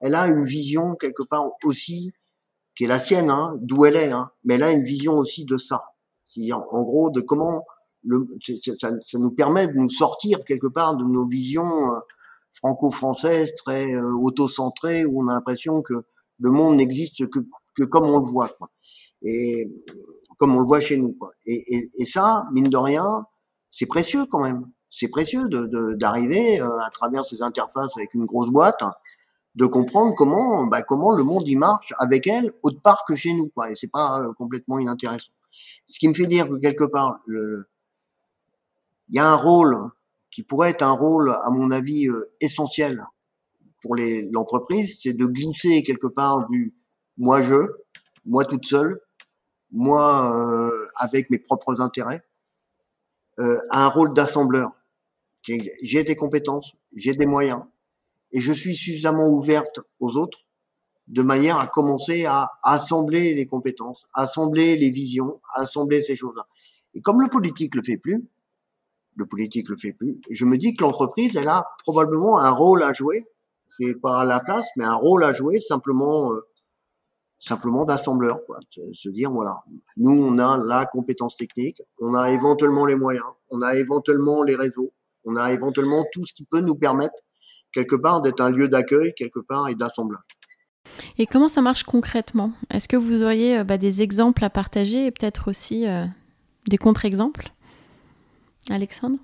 Elle 0.00 0.14
a 0.14 0.28
une 0.28 0.44
vision 0.44 0.94
quelque 0.94 1.22
part 1.22 1.46
aussi 1.64 2.12
qui 2.76 2.84
est 2.84 2.88
la 2.88 2.98
sienne, 2.98 3.30
hein, 3.30 3.56
d'où 3.60 3.84
elle 3.84 3.96
est, 3.96 4.10
hein, 4.10 4.30
mais 4.44 4.54
elle 4.54 4.62
a 4.62 4.72
une 4.72 4.84
vision 4.84 5.14
aussi 5.14 5.44
de 5.44 5.56
ça. 5.56 5.82
En, 6.52 6.64
en 6.70 6.82
gros, 6.82 7.10
de 7.10 7.20
comment 7.20 7.64
le, 8.02 8.26
ça, 8.42 8.90
ça, 9.04 9.18
nous 9.18 9.30
permet 9.30 9.68
de 9.68 9.72
nous 9.74 9.88
sortir 9.88 10.44
quelque 10.44 10.66
part 10.66 10.96
de 10.96 11.04
nos 11.04 11.26
visions 11.26 11.62
euh, 11.62 12.00
franco-françaises 12.52 13.54
très 13.54 13.94
euh, 13.94 14.12
auto-centrées 14.12 15.04
où 15.04 15.22
on 15.22 15.28
a 15.28 15.34
l'impression 15.34 15.80
que 15.80 15.94
le 16.40 16.50
monde 16.50 16.76
n'existe 16.76 17.28
que, 17.30 17.38
que 17.76 17.84
comme 17.84 18.06
on 18.06 18.18
le 18.18 18.26
voit, 18.26 18.48
quoi. 18.48 18.70
et 19.22 19.68
comme 20.38 20.54
on 20.54 20.60
le 20.60 20.66
voit 20.66 20.80
chez 20.80 20.96
nous. 20.96 21.12
Quoi. 21.12 21.32
Et, 21.46 21.76
et, 21.76 21.90
et 22.00 22.06
ça, 22.06 22.44
mine 22.52 22.68
de 22.68 22.76
rien, 22.76 23.26
c'est 23.70 23.86
précieux 23.86 24.26
quand 24.26 24.40
même. 24.40 24.70
C'est 24.88 25.08
précieux 25.08 25.48
de 25.48 25.94
d'arriver 25.94 26.60
euh, 26.60 26.78
à 26.78 26.90
travers 26.90 27.26
ces 27.26 27.42
interfaces 27.42 27.96
avec 27.96 28.14
une 28.14 28.26
grosse 28.26 28.50
boîte 28.50 28.84
de 29.54 29.66
comprendre 29.66 30.14
comment 30.14 30.66
bah, 30.66 30.82
comment 30.82 31.10
le 31.10 31.24
monde 31.24 31.48
y 31.48 31.56
marche 31.56 31.92
avec 31.98 32.26
elle 32.26 32.52
autre 32.62 32.80
part 32.80 33.04
que 33.06 33.16
chez 33.16 33.32
nous 33.32 33.48
quoi 33.48 33.70
et 33.70 33.74
c'est 33.74 33.90
pas 33.90 34.20
euh, 34.20 34.32
complètement 34.34 34.78
inintéressant 34.78 35.32
ce 35.88 35.98
qui 35.98 36.08
me 36.08 36.14
fait 36.14 36.26
dire 36.26 36.48
que 36.48 36.60
quelque 36.60 36.84
part 36.84 37.20
il 37.28 37.64
y 39.10 39.18
a 39.18 39.28
un 39.28 39.36
rôle 39.36 39.90
qui 40.30 40.42
pourrait 40.42 40.70
être 40.70 40.82
un 40.82 40.92
rôle 40.92 41.30
à 41.30 41.50
mon 41.50 41.70
avis 41.70 42.08
euh, 42.08 42.32
essentiel 42.40 43.04
pour 43.80 43.96
l'entreprise 43.96 44.98
c'est 45.00 45.14
de 45.14 45.26
glisser 45.26 45.82
quelque 45.82 46.08
part 46.08 46.48
du 46.48 46.74
moi 47.16 47.40
je 47.40 47.66
moi 48.24 48.44
toute 48.44 48.64
seule 48.64 49.00
moi 49.74 50.34
euh, 50.34 50.88
avec 50.96 51.28
mes 51.28 51.38
propres 51.38 51.82
intérêts 51.82 52.22
à 53.36 53.84
un 53.84 53.88
rôle 53.88 54.14
d'assembleur 54.14 54.70
j'ai 55.42 56.04
des 56.04 56.16
compétences 56.16 56.72
j'ai 56.94 57.14
des 57.14 57.26
moyens 57.26 57.60
et 58.32 58.40
je 58.40 58.52
suis 58.52 58.74
suffisamment 58.74 59.28
ouverte 59.28 59.80
aux 60.00 60.16
autres 60.16 60.44
de 61.08 61.22
manière 61.22 61.58
à 61.58 61.66
commencer 61.66 62.24
à 62.24 62.50
assembler 62.62 63.34
les 63.34 63.46
compétences, 63.46 64.04
assembler 64.14 64.76
les 64.76 64.90
visions, 64.90 65.40
assembler 65.54 66.02
ces 66.02 66.16
choses-là. 66.16 66.46
Et 66.94 67.00
comme 67.00 67.20
le 67.20 67.28
politique 67.28 67.74
le 67.74 67.82
fait 67.82 67.98
plus, 67.98 68.24
le 69.16 69.26
politique 69.26 69.68
le 69.68 69.76
fait 69.76 69.92
plus, 69.92 70.20
je 70.30 70.44
me 70.44 70.56
dis 70.56 70.74
que 70.74 70.84
l'entreprise, 70.84 71.36
elle 71.36 71.48
a 71.48 71.64
probablement 71.78 72.38
un 72.38 72.50
rôle 72.50 72.82
à 72.82 72.92
jouer, 72.92 73.26
c'est 73.78 73.94
pas 73.94 74.20
à 74.20 74.24
la 74.24 74.40
place, 74.40 74.66
mais 74.76 74.84
un 74.84 74.94
rôle 74.94 75.24
à 75.24 75.32
jouer 75.32 75.60
simplement, 75.60 76.32
euh, 76.32 76.46
simplement 77.44 77.84
d'assembleur, 77.84 78.44
quoi. 78.46 78.58
Se 78.92 79.08
dire 79.08 79.30
voilà, 79.30 79.62
nous 79.96 80.22
on 80.22 80.38
a 80.38 80.56
la 80.56 80.86
compétence 80.86 81.36
technique, 81.36 81.82
on 82.00 82.14
a 82.14 82.30
éventuellement 82.30 82.86
les 82.86 82.96
moyens, 82.96 83.26
on 83.50 83.60
a 83.60 83.74
éventuellement 83.76 84.42
les 84.42 84.56
réseaux, 84.56 84.92
on 85.24 85.36
a 85.36 85.52
éventuellement 85.52 86.04
tout 86.12 86.24
ce 86.24 86.32
qui 86.32 86.44
peut 86.44 86.60
nous 86.60 86.74
permettre 86.74 87.14
quelque 87.72 87.96
part 87.96 88.22
d'être 88.22 88.40
un 88.40 88.50
lieu 88.50 88.68
d'accueil, 88.68 89.12
quelque 89.16 89.40
part, 89.40 89.68
et 89.68 89.74
d'assemblage. 89.74 90.22
Et 91.18 91.26
comment 91.26 91.48
ça 91.48 91.60
marche 91.60 91.82
concrètement? 91.82 92.52
Est-ce 92.70 92.88
que 92.88 92.96
vous 92.96 93.22
auriez 93.22 93.58
euh, 93.58 93.64
bah, 93.64 93.78
des 93.78 94.00
exemples 94.00 94.44
à 94.44 94.50
partager 94.50 95.06
et 95.06 95.10
peut-être 95.10 95.48
aussi 95.48 95.86
euh, 95.86 96.06
des 96.68 96.78
contre-exemples? 96.78 97.48
Alexandre? 98.70 99.18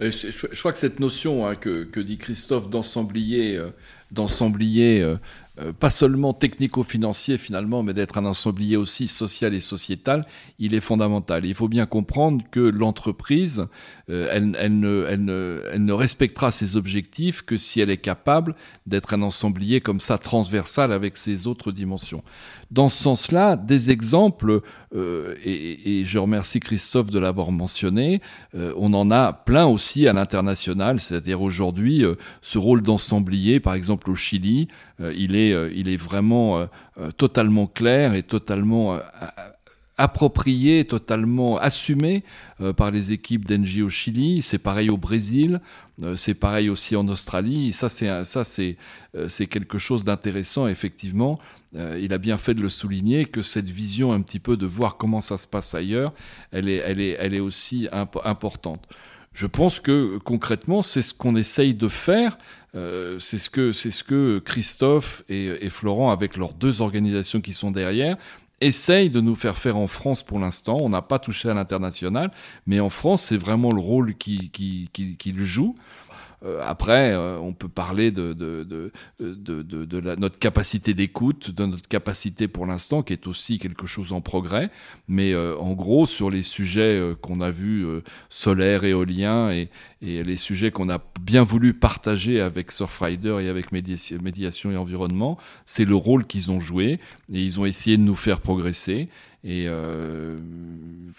Je, 0.00 0.58
crois 0.58 0.72
que 0.72 0.78
cette 0.78 0.98
notion 0.98 1.46
hein, 1.46 1.54
que, 1.54 2.00
dit 2.00 2.18
Christophe 2.18 2.68
d'ensemblier, 2.68 3.56
euh, 3.56 3.70
d'ensemblier 4.10 5.16
euh, 5.58 5.74
pas 5.74 5.90
seulement 5.90 6.32
technico-financier 6.32 7.36
finalement, 7.36 7.82
mais 7.82 7.92
d'être 7.92 8.16
un 8.16 8.24
ensemblier 8.24 8.78
aussi 8.78 9.06
social 9.06 9.52
et 9.52 9.60
sociétal, 9.60 10.24
il 10.58 10.72
est 10.72 10.80
fondamental. 10.80 11.44
Il 11.44 11.52
faut 11.52 11.68
bien 11.68 11.84
comprendre 11.84 12.42
que 12.50 12.60
l'entreprise, 12.60 13.66
euh, 14.08 14.28
elle, 14.32 14.78
ne, 14.78 15.92
respectera 15.92 16.52
ses 16.52 16.76
objectifs 16.76 17.42
que 17.42 17.58
si 17.58 17.82
elle 17.82 17.90
est 17.90 17.98
capable 17.98 18.54
d'être 18.86 19.12
un 19.12 19.20
ensemblier 19.20 19.82
comme 19.82 20.00
ça 20.00 20.16
transversal 20.16 20.90
avec 20.90 21.18
ses 21.18 21.46
autres 21.46 21.70
dimensions. 21.70 22.24
Dans 22.70 22.88
ce 22.88 23.02
sens-là, 23.02 23.56
des 23.56 23.90
exemples, 23.90 24.62
euh, 24.94 25.34
et, 25.44 26.00
et, 26.00 26.04
je 26.06 26.18
remercie 26.18 26.60
Christophe 26.60 27.10
de 27.10 27.18
l'avoir 27.18 27.52
mentionné, 27.52 28.22
on 28.54 28.94
en 28.94 29.10
a 29.10 29.34
plein 29.34 29.66
aussi 29.66 30.08
à 30.08 30.14
l'international, 30.14 30.98
c'est-à-dire 30.98 31.42
aujourd'hui, 31.42 32.04
ce 32.40 32.58
rôle 32.58 32.82
d'ensemblier, 32.82 33.60
par 33.60 33.74
exemple 33.74 34.10
au 34.10 34.14
Chili, 34.14 34.68
il 35.14 35.36
est 35.36 35.41
euh, 35.50 35.70
il 35.74 35.88
est 35.88 35.96
vraiment 35.96 36.58
euh, 36.58 36.66
euh, 36.98 37.10
totalement 37.10 37.66
clair 37.66 38.14
et 38.14 38.22
totalement 38.22 38.98
approprié, 39.98 40.84
totalement 40.84 41.58
assumé 41.58 42.24
par 42.76 42.90
les 42.90 43.12
équipes 43.12 43.44
d'Engie 43.44 43.82
au 43.82 43.88
Chili. 43.88 44.42
C'est 44.42 44.58
pareil 44.58 44.90
au 44.90 44.96
Brésil, 44.96 45.60
c'est 46.16 46.34
pareil 46.34 46.70
aussi 46.70 46.96
en 46.96 47.06
Australie. 47.08 47.72
Ça, 47.72 47.88
c'est 47.88 49.46
quelque 49.46 49.78
chose 49.78 50.04
d'intéressant. 50.04 50.66
Effectivement, 50.66 51.38
il 51.74 52.12
a 52.12 52.18
bien 52.18 52.36
fait 52.36 52.54
de 52.54 52.62
le 52.62 52.70
souligner 52.70 53.26
que 53.26 53.42
cette 53.42 53.68
vision 53.68 54.12
un 54.12 54.22
petit 54.22 54.40
peu 54.40 54.56
de 54.56 54.66
voir 54.66 54.96
comment 54.96 55.20
ça 55.20 55.38
se 55.38 55.46
passe 55.46 55.74
ailleurs, 55.74 56.12
elle 56.52 56.68
est 56.68 57.40
aussi 57.40 57.88
importante. 57.92 58.88
Je 59.34 59.46
pense 59.46 59.80
que 59.80 60.18
concrètement, 60.18 60.82
c'est 60.82 61.02
ce 61.02 61.14
qu'on 61.14 61.36
essaye 61.36 61.74
de 61.74 61.88
faire. 61.88 62.36
Euh, 62.74 63.18
c'est 63.18 63.38
ce 63.38 63.50
que 63.50 63.70
c'est 63.72 63.90
ce 63.90 64.02
que 64.02 64.38
Christophe 64.38 65.24
et, 65.28 65.68
Florent, 65.68 66.10
avec 66.10 66.36
leurs 66.36 66.54
deux 66.54 66.80
organisations 66.80 67.40
qui 67.40 67.52
sont 67.52 67.70
derrière, 67.70 68.16
essayent 68.60 69.10
de 69.10 69.20
nous 69.20 69.34
faire 69.34 69.58
faire 69.58 69.76
en 69.76 69.86
France 69.86 70.22
pour 70.22 70.38
l'instant. 70.38 70.78
On 70.80 70.88
n'a 70.88 71.02
pas 71.02 71.18
touché 71.18 71.50
à 71.50 71.54
l'international, 71.54 72.30
mais 72.66 72.80
en 72.80 72.88
France, 72.88 73.24
c'est 73.24 73.36
vraiment 73.36 73.70
le 73.70 73.80
rôle 73.80 74.14
qu'ils 74.14 74.50
qui, 74.50 74.88
qui, 74.92 75.16
qui 75.16 75.34
jouent. 75.36 75.76
Euh, 76.44 76.60
après, 76.66 77.12
euh, 77.12 77.38
on 77.38 77.52
peut 77.52 77.68
parler 77.68 78.10
de, 78.10 78.32
de, 78.32 78.64
de, 79.20 79.62
de 79.62 79.98
la, 79.98 80.16
notre 80.16 80.38
capacité 80.38 80.92
d'écoute, 80.94 81.50
de 81.50 81.66
notre 81.66 81.88
capacité 81.88 82.48
pour 82.48 82.66
l'instant, 82.66 83.02
qui 83.02 83.12
est 83.12 83.26
aussi 83.26 83.58
quelque 83.58 83.86
chose 83.86 84.12
en 84.12 84.20
progrès. 84.20 84.70
Mais 85.08 85.32
euh, 85.32 85.56
en 85.58 85.72
gros, 85.72 86.06
sur 86.06 86.30
les 86.30 86.42
sujets 86.42 87.00
qu'on 87.20 87.40
a 87.40 87.50
vus, 87.50 87.86
solaire, 88.28 88.84
éolien, 88.84 89.50
et, 89.50 89.68
et 90.00 90.24
les 90.24 90.36
sujets 90.36 90.70
qu'on 90.70 90.88
a 90.88 91.00
bien 91.20 91.44
voulu 91.44 91.74
partager 91.74 92.40
avec 92.40 92.72
Surfrider 92.72 93.38
et 93.42 93.48
avec 93.48 93.70
médiation 93.72 94.72
et 94.72 94.76
environnement, 94.76 95.38
c'est 95.64 95.84
le 95.84 95.94
rôle 95.94 96.26
qu'ils 96.26 96.50
ont 96.50 96.60
joué. 96.60 96.98
Et 97.32 97.40
ils 97.42 97.60
ont 97.60 97.64
essayé 97.64 97.96
de 97.96 98.02
nous 98.02 98.16
faire 98.16 98.40
progresser. 98.40 99.08
Et 99.44 99.64
euh, 99.66 100.38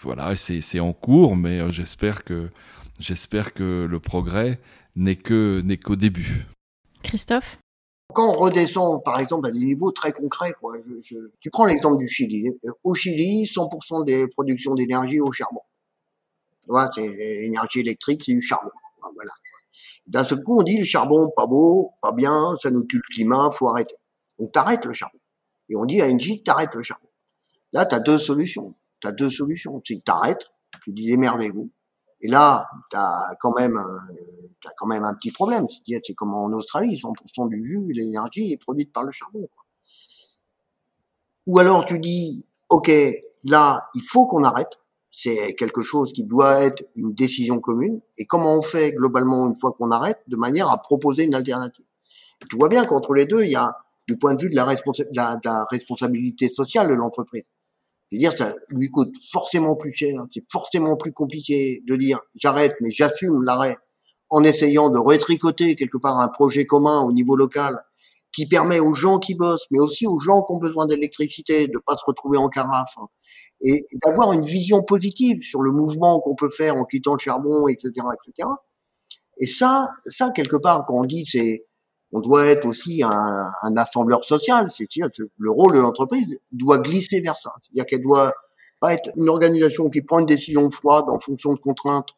voilà, 0.00 0.34
c'est 0.36 0.80
en 0.80 0.92
cours, 0.92 1.36
mais 1.36 1.70
j'espère 1.70 2.24
que, 2.24 2.48
j'espère 2.98 3.52
que 3.52 3.86
le 3.88 4.00
progrès 4.00 4.60
n'est 4.96 5.16
que 5.16 5.60
n'est 5.62 5.78
qu'au 5.78 5.96
début. 5.96 6.46
Christophe? 7.02 7.58
Quand 8.12 8.30
on 8.30 8.32
redescend, 8.32 9.02
par 9.02 9.18
exemple, 9.18 9.48
à 9.48 9.50
des 9.50 9.60
niveaux 9.64 9.90
très 9.90 10.12
concrets, 10.12 10.54
quoi, 10.60 10.76
tu 11.40 11.50
prends 11.50 11.64
l'exemple 11.64 11.98
du 11.98 12.08
Chili. 12.08 12.46
Au 12.84 12.94
Chili, 12.94 13.44
100% 13.44 14.04
des 14.04 14.28
productions 14.28 14.74
d'énergie 14.74 15.20
au 15.20 15.32
charbon. 15.32 15.60
Voilà, 16.68 16.90
c'est 16.94 17.06
l'énergie 17.06 17.80
électrique, 17.80 18.22
c'est 18.24 18.32
du 18.32 18.42
charbon. 18.42 18.70
Voilà. 19.00 19.32
D'un 20.06 20.24
seul 20.24 20.42
coup, 20.42 20.60
on 20.60 20.62
dit 20.62 20.78
le 20.78 20.84
charbon, 20.84 21.30
pas 21.34 21.46
beau, 21.46 21.92
pas 22.00 22.12
bien, 22.12 22.54
ça 22.62 22.70
nous 22.70 22.84
tue 22.84 22.96
le 22.96 23.14
climat, 23.14 23.50
faut 23.52 23.68
arrêter. 23.68 23.96
Donc 24.38 24.52
t'arrêtes 24.52 24.84
le 24.84 24.92
charbon. 24.92 25.18
Et 25.68 25.76
on 25.76 25.86
dit 25.86 26.00
à 26.00 26.06
Engie, 26.06 26.42
t'arrêtes 26.42 26.74
le 26.74 26.82
charbon. 26.82 27.08
Là, 27.72 27.86
t'as 27.86 28.00
deux 28.00 28.18
solutions. 28.18 28.74
T'as 29.00 29.12
deux 29.12 29.30
solutions. 29.30 29.82
C'est 29.84 29.96
que 29.96 30.02
t'arrêtes, 30.02 30.46
tu 30.84 30.92
dis 30.92 31.06
démerdez-vous. 31.06 31.70
Et 32.20 32.28
là, 32.28 32.66
t'as 32.90 33.34
quand 33.40 33.52
même 33.58 33.78
tu 34.60 34.68
as 34.68 34.72
quand 34.76 34.86
même 34.86 35.04
un 35.04 35.14
petit 35.14 35.30
problème. 35.30 35.66
C'est 35.68 36.14
comme 36.14 36.34
en 36.34 36.46
Australie, 36.52 36.96
100% 36.96 37.48
du 37.48 37.64
jus, 37.64 37.92
l'énergie 37.92 38.52
est 38.52 38.56
produite 38.56 38.92
par 38.92 39.04
le 39.04 39.10
charbon. 39.10 39.48
Ou 41.46 41.58
alors 41.58 41.84
tu 41.84 41.98
dis, 41.98 42.46
ok, 42.70 42.90
là, 43.44 43.88
il 43.94 44.02
faut 44.02 44.26
qu'on 44.26 44.42
arrête. 44.44 44.78
c'est 45.10 45.54
quelque 45.54 45.82
chose 45.82 46.12
qui 46.12 46.24
doit 46.24 46.60
être 46.64 46.82
une 46.96 47.12
décision 47.12 47.60
commune. 47.60 48.00
Et 48.18 48.24
comment 48.26 48.58
on 48.58 48.62
fait 48.62 48.92
globalement 48.92 49.46
une 49.46 49.56
fois 49.56 49.72
qu'on 49.72 49.90
arrête, 49.90 50.20
de 50.26 50.36
manière 50.36 50.70
à 50.70 50.78
proposer 50.82 51.24
une 51.24 51.34
alternative? 51.34 51.86
tu 52.50 52.56
vois 52.56 52.68
bien 52.68 52.84
qu'entre 52.84 53.14
les 53.14 53.26
deux, 53.26 53.44
il 53.44 53.50
y 53.52 53.56
a 53.56 53.76
du 54.06 54.18
point 54.18 54.34
de 54.34 54.42
vue 54.42 54.50
de 54.50 54.56
la 54.56 55.64
responsabilité 55.70 56.48
sociale 56.48 56.88
de 56.88 56.94
l'entreprise. 56.94 57.44
Je 58.14 58.18
veux 58.18 58.30
dire, 58.30 58.38
ça 58.38 58.54
lui 58.68 58.90
coûte 58.90 59.12
forcément 59.32 59.74
plus 59.74 59.92
cher, 59.92 60.24
c'est 60.32 60.44
forcément 60.48 60.96
plus 60.96 61.12
compliqué 61.12 61.82
de 61.88 61.96
dire 61.96 62.20
j'arrête, 62.36 62.76
mais 62.80 62.92
j'assume 62.92 63.42
l'arrêt 63.42 63.76
en 64.30 64.44
essayant 64.44 64.88
de 64.88 64.98
retricoter 64.98 65.74
quelque 65.74 65.98
part 65.98 66.20
un 66.20 66.28
projet 66.28 66.64
commun 66.64 67.02
au 67.02 67.10
niveau 67.10 67.34
local 67.34 67.76
qui 68.32 68.46
permet 68.46 68.78
aux 68.78 68.94
gens 68.94 69.18
qui 69.18 69.34
bossent, 69.34 69.66
mais 69.72 69.80
aussi 69.80 70.06
aux 70.06 70.20
gens 70.20 70.42
qui 70.42 70.52
ont 70.52 70.58
besoin 70.58 70.86
d'électricité, 70.86 71.66
de 71.66 71.78
pas 71.84 71.96
se 71.96 72.04
retrouver 72.06 72.38
en 72.38 72.48
carafe, 72.48 72.94
et 73.62 73.84
d'avoir 74.04 74.32
une 74.32 74.44
vision 74.44 74.82
positive 74.82 75.40
sur 75.40 75.62
le 75.62 75.72
mouvement 75.72 76.20
qu'on 76.20 76.36
peut 76.36 76.50
faire 76.50 76.76
en 76.76 76.84
quittant 76.84 77.14
le 77.14 77.18
charbon, 77.18 77.66
etc., 77.66 77.90
etc. 77.94 78.48
Et 79.40 79.48
ça, 79.48 79.88
ça 80.06 80.30
quelque 80.30 80.56
part, 80.56 80.84
quand 80.86 81.00
on 81.00 81.04
dit 81.04 81.24
c'est, 81.26 81.66
on 82.14 82.20
doit 82.20 82.46
être 82.46 82.64
aussi 82.64 83.02
un, 83.02 83.50
un 83.62 83.76
assembleur 83.76 84.24
social, 84.24 84.70
c'est-à-dire 84.70 85.08
le 85.36 85.50
rôle 85.50 85.74
de 85.74 85.80
l'entreprise 85.80 86.38
doit 86.52 86.78
glisser 86.78 87.20
vers 87.20 87.38
ça, 87.40 87.52
c'est-à-dire 87.60 87.86
qu'elle 87.86 88.02
doit 88.02 88.32
pas 88.80 88.94
être 88.94 89.10
une 89.16 89.28
organisation 89.28 89.90
qui 89.90 90.00
prend 90.00 90.20
une 90.20 90.26
décision 90.26 90.70
froide 90.70 91.06
en 91.08 91.18
fonction 91.18 91.52
de 91.52 91.58
contraintes, 91.58 92.10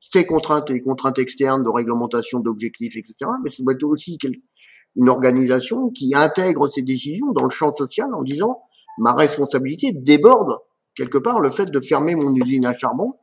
ces 0.00 0.26
contraintes 0.26 0.68
et 0.70 0.74
les 0.74 0.82
contraintes 0.82 1.20
externes 1.20 1.62
de 1.62 1.68
réglementation, 1.68 2.40
d'objectifs, 2.40 2.96
etc. 2.96 3.30
Mais 3.44 3.50
ça 3.50 3.62
doit 3.62 3.74
être 3.74 3.84
aussi 3.84 4.18
une 4.96 5.08
organisation 5.08 5.90
qui 5.90 6.14
intègre 6.16 6.68
ces 6.68 6.82
décisions 6.82 7.30
dans 7.32 7.44
le 7.44 7.50
champ 7.50 7.72
social 7.74 8.12
en 8.12 8.24
disant 8.24 8.60
ma 8.98 9.14
responsabilité 9.14 9.92
déborde 9.92 10.58
quelque 10.96 11.18
part 11.18 11.38
le 11.38 11.50
fait 11.50 11.66
de 11.66 11.80
fermer 11.80 12.16
mon 12.16 12.34
usine 12.34 12.66
à 12.66 12.74
charbon 12.74 13.14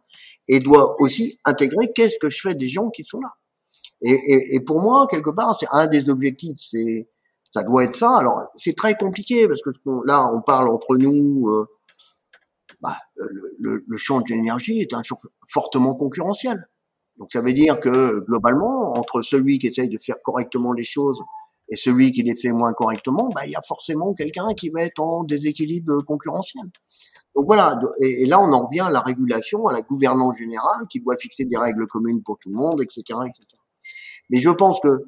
et 0.47 0.59
doit 0.59 0.95
aussi 1.01 1.39
intégrer 1.43 1.91
qu'est-ce 1.93 2.19
que 2.19 2.29
je 2.29 2.39
fais 2.41 2.55
des 2.55 2.67
gens 2.67 2.89
qui 2.89 3.03
sont 3.03 3.19
là. 3.19 3.33
Et, 4.01 4.11
et, 4.11 4.55
et 4.55 4.59
pour 4.61 4.81
moi, 4.81 5.07
quelque 5.07 5.29
part, 5.29 5.57
c'est 5.59 5.67
un 5.71 5.87
des 5.87 6.09
objectifs, 6.09 6.57
c'est 6.57 7.07
ça 7.51 7.63
doit 7.63 7.83
être 7.83 7.95
ça. 7.95 8.17
Alors 8.17 8.41
c'est 8.57 8.75
très 8.75 8.95
compliqué 8.95 9.47
parce 9.47 9.61
que 9.61 9.71
là, 10.05 10.31
on 10.33 10.41
parle 10.41 10.69
entre 10.69 10.97
nous. 10.97 11.49
Euh, 11.49 11.67
bah, 12.81 12.95
le, 13.15 13.29
le, 13.59 13.83
le, 13.85 13.97
champ 13.97 14.21
de 14.21 14.25
l'énergie 14.29 14.79
est 14.79 14.93
un 14.93 15.03
champ 15.03 15.19
fortement 15.49 15.93
concurrentiel. 15.93 16.67
Donc 17.17 17.29
ça 17.31 17.41
veut 17.41 17.53
dire 17.53 17.79
que 17.79 18.19
globalement, 18.21 18.97
entre 18.97 19.21
celui 19.21 19.59
qui 19.59 19.67
essaye 19.67 19.89
de 19.89 19.99
faire 20.01 20.15
correctement 20.23 20.73
les 20.73 20.83
choses 20.83 21.21
et 21.69 21.75
celui 21.75 22.11
qui 22.11 22.23
les 22.23 22.35
fait 22.35 22.51
moins 22.51 22.73
correctement, 22.73 23.29
bah, 23.35 23.45
il 23.45 23.51
y 23.51 23.55
a 23.55 23.61
forcément 23.67 24.13
quelqu'un 24.13 24.53
qui 24.55 24.69
va 24.69 24.81
être 24.81 24.99
en 24.99 25.23
déséquilibre 25.23 26.03
concurrentiel. 26.03 26.65
Donc 27.35 27.45
voilà, 27.45 27.79
et, 28.01 28.25
là 28.25 28.39
on 28.39 28.51
en 28.51 28.65
revient 28.65 28.81
à 28.81 28.89
la 28.89 29.01
régulation, 29.01 29.67
à 29.67 29.73
la 29.73 29.81
gouvernance 29.81 30.37
générale 30.37 30.87
qui 30.89 30.99
doit 30.99 31.15
fixer 31.17 31.45
des 31.45 31.57
règles 31.57 31.87
communes 31.87 32.23
pour 32.23 32.39
tout 32.39 32.49
le 32.49 32.55
monde, 32.55 32.81
etc., 32.81 33.03
etc. 33.25 33.60
Mais 34.29 34.39
je 34.39 34.49
pense 34.49 34.79
que 34.79 35.05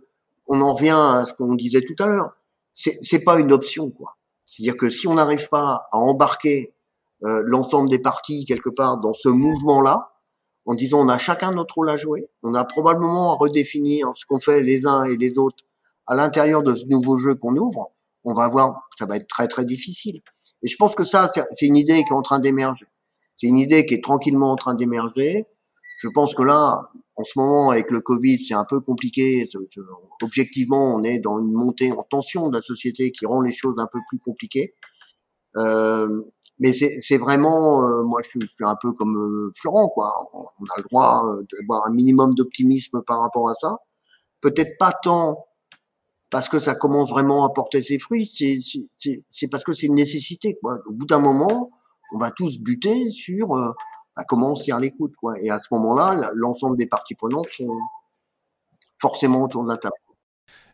on 0.48 0.60
en 0.62 0.74
revient 0.74 0.90
à 0.90 1.26
ce 1.26 1.34
qu'on 1.34 1.56
disait 1.56 1.82
tout 1.82 2.02
à 2.04 2.10
l'heure. 2.10 2.32
C'est, 2.74 2.98
c'est 3.02 3.24
pas 3.24 3.40
une 3.40 3.54
option, 3.54 3.90
quoi. 3.92 4.18
C'est-à-dire 4.46 4.78
que 4.78 4.90
si 4.90 5.08
on 5.08 5.14
n'arrive 5.14 5.48
pas 5.50 5.88
à 5.92 5.98
embarquer 5.98 6.76
euh, 7.24 7.42
l'ensemble 7.46 7.90
des 7.90 8.00
partis 8.00 8.46
quelque 8.46 8.70
part 8.70 8.98
dans 8.98 9.14
ce 9.14 9.30
mouvement-là, 9.30 10.12
en 10.66 10.74
disant 10.74 11.00
on 11.00 11.10
a 11.10 11.18
chacun 11.18 11.54
notre 11.54 11.76
rôle 11.76 11.90
à 11.90 11.98
jouer, 11.98 12.30
on 12.42 12.54
a 12.54 12.64
probablement 12.64 13.34
à 13.34 13.36
redéfinir 13.36 14.12
ce 14.16 14.26
qu'on 14.26 14.40
fait 14.40 14.60
les 14.60 14.86
uns 14.86 15.04
et 15.06 15.18
les 15.18 15.38
autres 15.38 15.64
à 16.08 16.16
l'intérieur 16.16 16.64
de 16.64 16.76
ce 16.76 16.86
nouveau 16.88 17.18
jeu 17.18 17.36
qu'on 17.36 17.56
ouvre, 17.56 17.92
on 18.26 18.34
va 18.34 18.48
voir, 18.48 18.90
ça 18.98 19.06
va 19.06 19.16
être 19.16 19.28
très 19.28 19.48
très 19.48 19.66
difficile. 19.66 20.22
Et 20.62 20.68
je 20.68 20.76
pense 20.78 20.96
que 20.96 21.04
ça, 21.04 21.32
c'est 21.52 21.66
une 21.66 21.76
idée 21.76 22.04
qui 22.04 22.10
est 22.10 22.14
en 22.14 22.22
train 22.22 22.40
d'émerger. 22.40 22.86
C'est 23.38 23.48
une 23.48 23.58
idée 23.58 23.86
qui 23.86 23.94
est 23.94 24.04
tranquillement 24.04 24.52
en 24.52 24.56
train 24.56 24.76
d'émerger. 24.76 25.46
Je 25.98 26.08
pense 26.10 26.36
que 26.36 26.44
là, 26.44 26.92
en 27.16 27.24
ce 27.24 27.38
moment, 27.38 27.72
avec 27.72 27.92
le 27.92 28.02
Covid, 28.02 28.40
c'est 28.40 28.54
un 28.54 28.66
peu 28.66 28.80
compliqué. 28.82 29.50
Objectivement, 30.22 30.94
on 30.96 31.04
est 31.04 31.20
dans 31.20 31.40
une 31.40 31.52
montée 31.52 31.92
en 31.92 32.04
tension 32.04 32.50
de 32.50 32.56
la 32.56 32.62
société 32.62 33.12
qui 33.12 33.26
rend 33.26 33.42
les 33.42 33.54
choses 33.54 33.76
un 33.78 33.88
peu 33.92 34.00
plus 34.10 34.20
compliquées. 34.20 34.74
Euh, 35.58 36.22
mais 36.60 36.74
c'est 36.74 37.18
vraiment, 37.18 37.84
euh, 37.84 38.04
moi, 38.04 38.22
je 38.24 38.30
suis, 38.30 38.50
un 38.62 38.76
peu 38.82 38.92
comme 38.94 39.18
euh, 39.18 39.52
Florent, 39.56 39.90
quoi. 39.90 40.14
On, 40.34 40.44
a 40.44 40.78
le 40.78 40.84
droit 40.84 41.26
euh, 41.28 41.46
d'avoir 41.52 41.86
un 41.88 41.92
minimum 41.92 42.36
d'optimisme 42.36 43.02
par 43.06 43.22
rapport 43.22 43.50
à 43.50 43.56
ça. 43.56 43.78
Peut-être 44.42 44.78
pas 44.78 44.92
tant 44.92 45.46
parce 46.30 46.50
que 46.50 46.60
ça 46.60 46.74
commence 46.74 47.12
vraiment 47.12 47.46
à 47.46 47.50
porter 47.50 47.84
ses 47.84 48.00
fruits, 48.00 48.26
c'est 48.28 49.48
parce 49.48 49.64
que 49.64 49.72
c'est 49.72 49.86
une 49.86 49.96
nécessité. 49.96 50.58
Quoi. 50.60 50.80
Au 50.88 50.92
bout 50.92 51.06
d'un 51.06 51.20
moment, 51.20 51.70
on 52.12 52.18
va 52.18 52.32
tous 52.32 52.60
buter 52.60 53.10
sur 53.12 53.54
euh, 53.54 53.72
bah, 54.16 54.24
comment 54.28 54.52
on 54.52 54.56
se 54.56 54.64
l'écoute. 54.80 55.16
Quoi. 55.16 55.40
Et 55.42 55.50
à 55.50 55.60
ce 55.60 55.68
moment-là, 55.72 56.32
l'ensemble 56.36 56.78
des 56.78 56.88
parties 56.88 57.16
prenantes 57.16 57.48
sont 57.52 57.78
forcément 59.00 59.44
autour 59.44 59.64
de 59.64 59.70
la 59.70 59.78
table. 59.78 59.96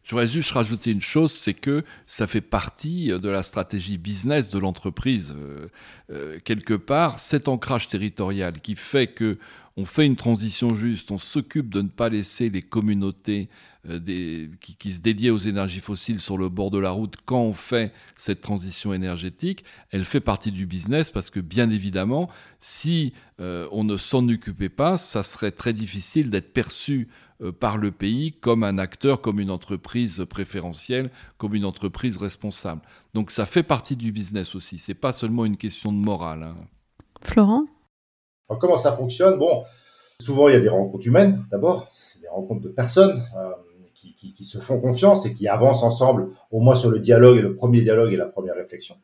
Je 0.09 0.15
voudrais 0.15 0.27
juste 0.27 0.53
rajouter 0.53 0.89
une 0.89 1.03
chose, 1.03 1.31
c'est 1.33 1.53
que 1.53 1.83
ça 2.07 2.25
fait 2.25 2.41
partie 2.41 3.09
de 3.09 3.29
la 3.29 3.43
stratégie 3.43 3.99
business 3.99 4.49
de 4.49 4.57
l'entreprise. 4.57 5.35
Euh, 5.37 5.67
euh, 6.11 6.39
quelque 6.43 6.73
part, 6.73 7.19
cet 7.19 7.47
ancrage 7.47 7.89
territorial 7.89 8.59
qui 8.59 8.75
fait 8.75 9.05
que 9.05 9.37
on 9.77 9.85
fait 9.85 10.07
une 10.07 10.15
transition 10.15 10.73
juste, 10.73 11.11
on 11.11 11.19
s'occupe 11.19 11.69
de 11.69 11.83
ne 11.83 11.89
pas 11.89 12.09
laisser 12.09 12.49
les 12.49 12.63
communautés 12.63 13.49
euh, 13.87 14.47
qui, 14.59 14.93
se 14.93 15.01
dédiaient 15.01 15.29
aux 15.29 15.37
énergies 15.37 15.79
fossiles 15.79 16.19
sur 16.19 16.39
le 16.39 16.49
bord 16.49 16.71
de 16.71 16.79
la 16.79 16.89
route 16.89 17.13
quand 17.25 17.43
on 17.43 17.53
fait 17.53 17.93
cette 18.15 18.41
transition 18.41 18.95
énergétique, 18.95 19.63
elle 19.91 20.05
fait 20.05 20.21
partie 20.21 20.51
du 20.51 20.65
business 20.65 21.11
parce 21.11 21.29
que 21.29 21.39
bien 21.39 21.69
évidemment, 21.69 22.31
si 22.57 23.13
on 23.37 23.85
ne 23.85 23.95
s'en 23.95 24.27
occupait 24.27 24.67
pas, 24.67 24.97
ça 24.97 25.23
serait 25.23 25.51
très 25.51 25.71
difficile 25.71 26.29
d'être 26.29 26.51
perçu 26.51 27.07
par 27.59 27.77
le 27.77 27.91
pays 27.91 28.33
comme 28.33 28.63
un 28.63 28.77
acteur, 28.77 29.21
comme 29.21 29.39
une 29.39 29.51
entreprise 29.51 30.25
préférentielle, 30.29 31.09
comme 31.37 31.55
une 31.55 31.65
entreprise 31.65 32.17
responsable. 32.17 32.81
Donc 33.13 33.31
ça 33.31 33.45
fait 33.45 33.63
partie 33.63 33.95
du 33.95 34.11
business 34.11 34.55
aussi. 34.55 34.77
C'est 34.79 34.93
pas 34.93 35.13
seulement 35.13 35.45
une 35.45 35.57
question 35.57 35.91
de 35.91 35.97
morale. 35.97 36.43
Hein. 36.43 36.55
Florent? 37.21 37.65
Alors, 38.49 38.59
comment 38.59 38.77
ça 38.77 38.93
fonctionne? 38.93 39.37
Bon, 39.37 39.63
souvent 40.19 40.49
il 40.49 40.53
y 40.53 40.57
a 40.57 40.59
des 40.59 40.69
rencontres 40.69 41.07
humaines 41.07 41.45
d'abord, 41.51 41.87
c'est 41.93 42.21
des 42.21 42.27
rencontres 42.27 42.61
de 42.61 42.69
personnes 42.69 43.23
euh, 43.37 43.51
qui, 43.93 44.15
qui, 44.15 44.33
qui, 44.33 44.43
se 44.43 44.59
font 44.59 44.79
confiance 44.79 45.25
et 45.25 45.33
qui 45.33 45.47
avancent 45.47 45.83
ensemble, 45.83 46.29
au 46.51 46.59
moins 46.59 46.75
sur 46.75 46.89
le 46.89 46.99
dialogue 46.99 47.37
et 47.37 47.41
le 47.41 47.55
premier 47.55 47.81
dialogue 47.81 48.13
et 48.13 48.17
la 48.17 48.25
première 48.25 48.55
réflexion. 48.55 48.95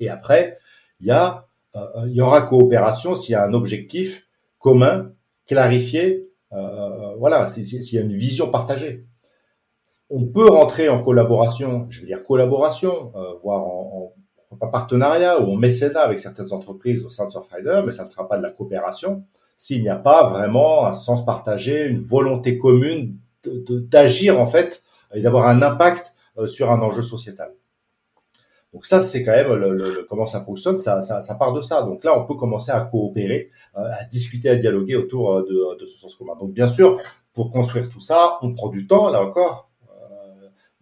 Et 0.00 0.08
après, 0.08 0.58
il 1.00 1.06
y 1.06 1.10
a, 1.10 1.46
euh, 1.74 1.86
il 2.06 2.14
y 2.14 2.20
aura 2.20 2.42
coopération 2.42 3.16
s'il 3.16 3.32
y 3.32 3.34
a 3.34 3.44
un 3.44 3.54
objectif 3.54 4.28
commun, 4.58 5.12
clarifié, 5.46 6.16
euh, 6.16 6.22
euh 6.22 6.25
voilà, 6.50 7.46
s'il 7.46 7.94
y 7.94 7.98
a 7.98 8.02
une 8.02 8.16
vision 8.16 8.50
partagée. 8.50 9.04
On 10.08 10.24
peut 10.26 10.48
rentrer 10.48 10.88
en 10.88 11.02
collaboration, 11.02 11.86
je 11.90 12.00
veux 12.00 12.06
dire 12.06 12.24
collaboration, 12.24 13.12
euh, 13.16 13.34
voire 13.42 13.64
en, 13.64 14.12
en 14.14 14.16
en 14.60 14.68
partenariat 14.68 15.40
ou 15.40 15.52
en 15.52 15.56
mécénat 15.56 16.02
avec 16.02 16.18
certaines 16.18 16.52
entreprises 16.52 17.04
au 17.04 17.10
sein 17.10 17.26
de 17.26 17.30
Surfrider, 17.30 17.82
mais 17.84 17.92
ça 17.92 18.04
ne 18.04 18.10
sera 18.10 18.28
pas 18.28 18.38
de 18.38 18.42
la 18.42 18.50
coopération 18.50 19.24
s'il 19.56 19.82
n'y 19.82 19.88
a 19.88 19.96
pas 19.96 20.28
vraiment 20.28 20.86
un 20.86 20.94
sens 20.94 21.24
partagé, 21.24 21.86
une 21.86 21.98
volonté 21.98 22.58
commune 22.58 23.16
d'agir 23.44 24.40
en 24.40 24.46
fait 24.46 24.82
et 25.14 25.22
d'avoir 25.22 25.48
un 25.48 25.62
impact 25.62 26.12
euh, 26.38 26.46
sur 26.46 26.70
un 26.70 26.80
enjeu 26.80 27.02
sociétal. 27.02 27.52
Donc 28.76 28.84
ça, 28.84 29.00
c'est 29.00 29.24
quand 29.24 29.32
même 29.32 29.54
le, 29.54 30.06
comment 30.06 30.26
ça 30.26 30.42
fonctionne, 30.42 30.78
ça, 30.78 31.00
ça, 31.00 31.22
ça, 31.22 31.34
part 31.36 31.54
de 31.54 31.62
ça. 31.62 31.82
Donc 31.84 32.04
là, 32.04 32.20
on 32.20 32.26
peut 32.26 32.34
commencer 32.34 32.70
à 32.70 32.80
coopérer, 32.80 33.48
euh, 33.74 33.80
à 33.80 34.04
discuter, 34.04 34.50
à 34.50 34.56
dialoguer 34.56 34.96
autour 34.96 35.32
euh, 35.32 35.42
de, 35.48 35.80
de, 35.80 35.86
ce 35.86 35.98
sens 35.98 36.14
commun. 36.14 36.34
Donc 36.38 36.52
bien 36.52 36.68
sûr, 36.68 37.00
pour 37.32 37.48
construire 37.48 37.88
tout 37.88 38.02
ça, 38.02 38.36
on 38.42 38.52
prend 38.52 38.68
du 38.68 38.86
temps, 38.86 39.08
là 39.08 39.22
encore. 39.22 39.70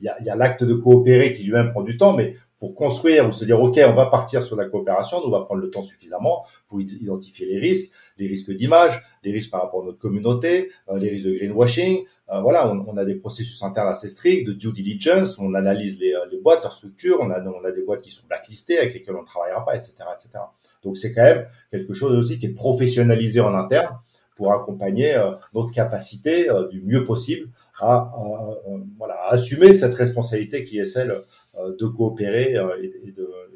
Il 0.01 0.07
y 0.07 0.09
a, 0.09 0.33
a 0.33 0.35
l'acte 0.35 0.65
de 0.65 0.75
coopérer 0.75 1.35
qui 1.35 1.45
lui-même 1.45 1.71
prend 1.71 1.83
du 1.83 1.97
temps, 1.97 2.15
mais 2.15 2.35
pour 2.59 2.75
construire 2.75 3.29
ou 3.29 3.33
se 3.33 3.45
dire 3.45 3.61
ok 3.61 3.79
on 3.87 3.95
va 3.95 4.07
partir 4.07 4.43
sur 4.43 4.57
la 4.57 4.65
coopération, 4.65 5.19
on 5.25 5.31
va 5.31 5.43
prendre 5.43 5.61
le 5.61 5.71
temps 5.71 5.83
suffisamment 5.83 6.45
pour 6.67 6.81
identifier 6.81 7.47
les 7.47 7.59
risques, 7.59 7.93
les 8.19 8.27
risques 8.27 8.51
d'image, 8.51 9.05
les 9.23 9.31
risques 9.31 9.51
par 9.51 9.63
rapport 9.63 9.83
à 9.83 9.87
notre 9.87 9.99
communauté, 9.99 10.71
euh, 10.89 10.99
les 10.99 11.11
risques 11.11 11.27
de 11.27 11.35
greenwashing. 11.35 12.05
Euh, 12.31 12.41
voilà, 12.41 12.71
on, 12.71 12.97
a 12.97 13.05
des 13.05 13.17
processus 13.17 13.63
internes 13.63 13.89
assez 13.89 14.09
stricts 14.09 14.47
de 14.47 14.55
due 14.55 14.73
diligence, 14.73 15.39
on 15.39 15.53
analyse 15.55 16.01
les, 16.01 16.15
euh, 16.15 16.25
les 16.31 16.39
boîtes, 16.39 16.63
leur 16.63 16.73
structure, 16.73 17.19
on 17.21 17.31
a, 17.31 17.43
on 17.43 17.65
a 17.65 17.71
des 17.71 17.83
boîtes 17.83 18.01
qui 18.01 18.13
sont 18.13 18.27
blacklistées 18.27 18.79
avec 18.79 18.95
lesquelles 18.95 19.17
on 19.17 19.23
ne 19.23 19.27
travaillera 19.27 19.65
pas, 19.65 19.77
etc., 19.77 19.95
etc. 20.15 20.45
Donc 20.83 20.97
c'est 20.97 21.13
quand 21.13 21.23
même 21.23 21.47
quelque 21.71 21.93
chose 21.93 22.17
aussi 22.17 22.39
qui 22.39 22.47
est 22.47 22.55
professionnalisé 22.55 23.41
en 23.41 23.55
interne 23.55 23.99
pour 24.37 24.53
accompagner 24.53 25.15
notre 25.55 25.71
capacité 25.71 26.49
du 26.71 26.83
mieux 26.83 27.05
possible 27.05 27.51
à, 27.81 28.13
voilà, 28.99 29.15
à 29.15 29.35
assumer 29.35 29.73
cette 29.73 29.95
responsabilité 29.95 30.65
qui 30.65 30.79
est 30.79 30.85
celle 30.85 31.23
euh, 31.59 31.77
de 31.77 31.87
coopérer 31.87 32.57
euh, 32.57 32.83
et, 32.83 33.13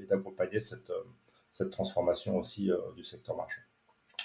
d'accompagner 0.08 0.60
cette, 0.60 0.90
euh, 0.90 1.02
cette 1.50 1.70
transformation 1.70 2.38
aussi 2.38 2.70
du 2.96 3.02
secteur 3.02 3.36
marché. 3.36 3.60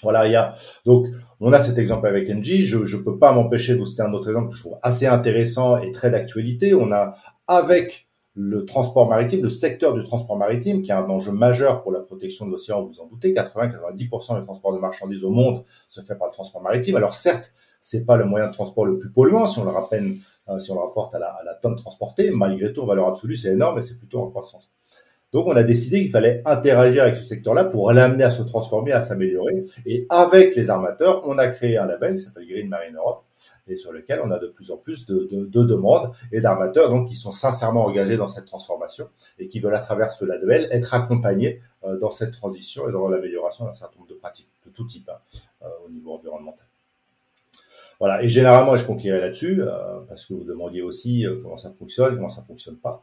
Voilà, 0.02 0.26
il 0.26 0.32
y 0.32 0.36
a 0.36 0.54
donc 0.84 1.06
on 1.40 1.52
a 1.52 1.60
cet 1.60 1.78
exemple 1.78 2.06
avec 2.06 2.28
Engie. 2.30 2.64
Je 2.64 2.84
je 2.84 2.96
peux 2.96 3.18
pas 3.18 3.32
m'empêcher 3.32 3.76
de 3.76 3.84
citer 3.84 4.02
un 4.02 4.12
autre 4.12 4.28
exemple 4.28 4.50
que 4.50 4.56
je 4.56 4.60
trouve 4.60 4.78
assez 4.82 5.06
intéressant 5.06 5.80
et 5.80 5.90
très 5.92 6.10
d'actualité. 6.10 6.74
On 6.74 6.90
a 6.92 7.14
avec 7.46 8.06
le 8.36 8.64
transport 8.64 9.08
maritime, 9.08 9.42
le 9.42 9.48
secteur 9.48 9.94
du 9.94 10.02
transport 10.02 10.36
maritime, 10.36 10.82
qui 10.82 10.90
est 10.90 10.94
un 10.94 11.08
enjeu 11.08 11.30
majeur 11.30 11.82
pour 11.82 11.92
la 11.92 12.00
protection 12.00 12.46
de 12.46 12.50
l'océan, 12.50 12.82
vous 12.82 13.00
en 13.00 13.06
doutez, 13.06 13.32
80-90% 13.32 14.38
du 14.38 14.44
transport 14.44 14.74
de 14.74 14.80
marchandises 14.80 15.24
au 15.24 15.30
monde 15.30 15.62
se 15.88 16.00
fait 16.00 16.16
par 16.16 16.28
le 16.28 16.32
transport 16.32 16.60
maritime. 16.60 16.96
Alors 16.96 17.14
certes, 17.14 17.52
c'est 17.80 18.04
pas 18.04 18.16
le 18.16 18.24
moyen 18.24 18.48
de 18.48 18.52
transport 18.52 18.86
le 18.86 18.98
plus 18.98 19.10
polluant, 19.10 19.46
si 19.46 19.60
on 19.60 19.64
le 19.64 19.70
rappelle, 19.70 20.16
euh, 20.48 20.58
si 20.58 20.70
on 20.72 20.74
le 20.74 20.80
rapporte 20.80 21.14
à 21.14 21.20
la, 21.20 21.28
à 21.28 21.44
la, 21.44 21.54
tonne 21.54 21.76
transportée, 21.76 22.30
malgré 22.30 22.72
tout, 22.72 22.82
en 22.82 22.86
valeur 22.86 23.06
absolue, 23.06 23.36
c'est 23.36 23.52
énorme, 23.52 23.76
mais 23.76 23.82
c'est 23.82 23.98
plutôt 23.98 24.20
en 24.20 24.28
croissance. 24.28 24.68
Donc 25.34 25.48
on 25.48 25.56
a 25.56 25.64
décidé 25.64 26.00
qu'il 26.00 26.12
fallait 26.12 26.40
interagir 26.46 27.02
avec 27.02 27.16
ce 27.16 27.24
secteur-là 27.24 27.64
pour 27.64 27.92
l'amener 27.92 28.22
à 28.22 28.30
se 28.30 28.42
transformer, 28.44 28.92
à 28.92 29.02
s'améliorer. 29.02 29.66
Et 29.84 30.06
avec 30.08 30.54
les 30.54 30.70
armateurs, 30.70 31.22
on 31.24 31.36
a 31.38 31.48
créé 31.48 31.76
un 31.76 31.86
label 31.86 32.14
qui 32.14 32.22
s'appelle 32.22 32.46
Green 32.48 32.68
Marine 32.68 32.94
Europe, 32.94 33.24
et 33.66 33.76
sur 33.76 33.92
lequel 33.92 34.20
on 34.22 34.30
a 34.30 34.38
de 34.38 34.46
plus 34.46 34.70
en 34.70 34.76
plus 34.76 35.06
de, 35.06 35.26
de, 35.30 35.46
de 35.46 35.64
demandes 35.64 36.12
et 36.30 36.40
d'armateurs 36.40 36.88
donc 36.88 37.08
qui 37.08 37.16
sont 37.16 37.32
sincèrement 37.32 37.84
engagés 37.84 38.16
dans 38.16 38.28
cette 38.28 38.44
transformation 38.44 39.08
et 39.40 39.48
qui 39.48 39.58
veulent 39.58 39.74
à 39.74 39.80
travers 39.80 40.12
ce 40.12 40.24
label 40.24 40.68
être 40.70 40.94
accompagnés 40.94 41.60
euh, 41.84 41.98
dans 41.98 42.12
cette 42.12 42.32
transition 42.32 42.88
et 42.88 42.92
dans 42.92 43.08
l'amélioration 43.08 43.64
d'un 43.64 43.74
certain 43.74 43.96
nombre 43.98 44.10
de 44.10 44.14
pratiques 44.14 44.50
de 44.66 44.70
tout 44.70 44.84
type 44.84 45.08
hein, 45.08 45.18
euh, 45.62 45.68
au 45.86 45.90
niveau 45.90 46.14
environnemental. 46.14 46.66
Voilà, 47.98 48.22
et 48.22 48.28
généralement, 48.28 48.76
je 48.76 48.86
conclurai 48.86 49.20
là-dessus, 49.20 49.62
euh, 49.62 50.00
parce 50.08 50.26
que 50.26 50.34
vous 50.34 50.44
demandiez 50.44 50.82
aussi 50.82 51.26
comment 51.42 51.56
ça 51.56 51.70
fonctionne, 51.70 52.16
comment 52.16 52.28
ça 52.28 52.42
fonctionne 52.42 52.76
pas. 52.76 53.02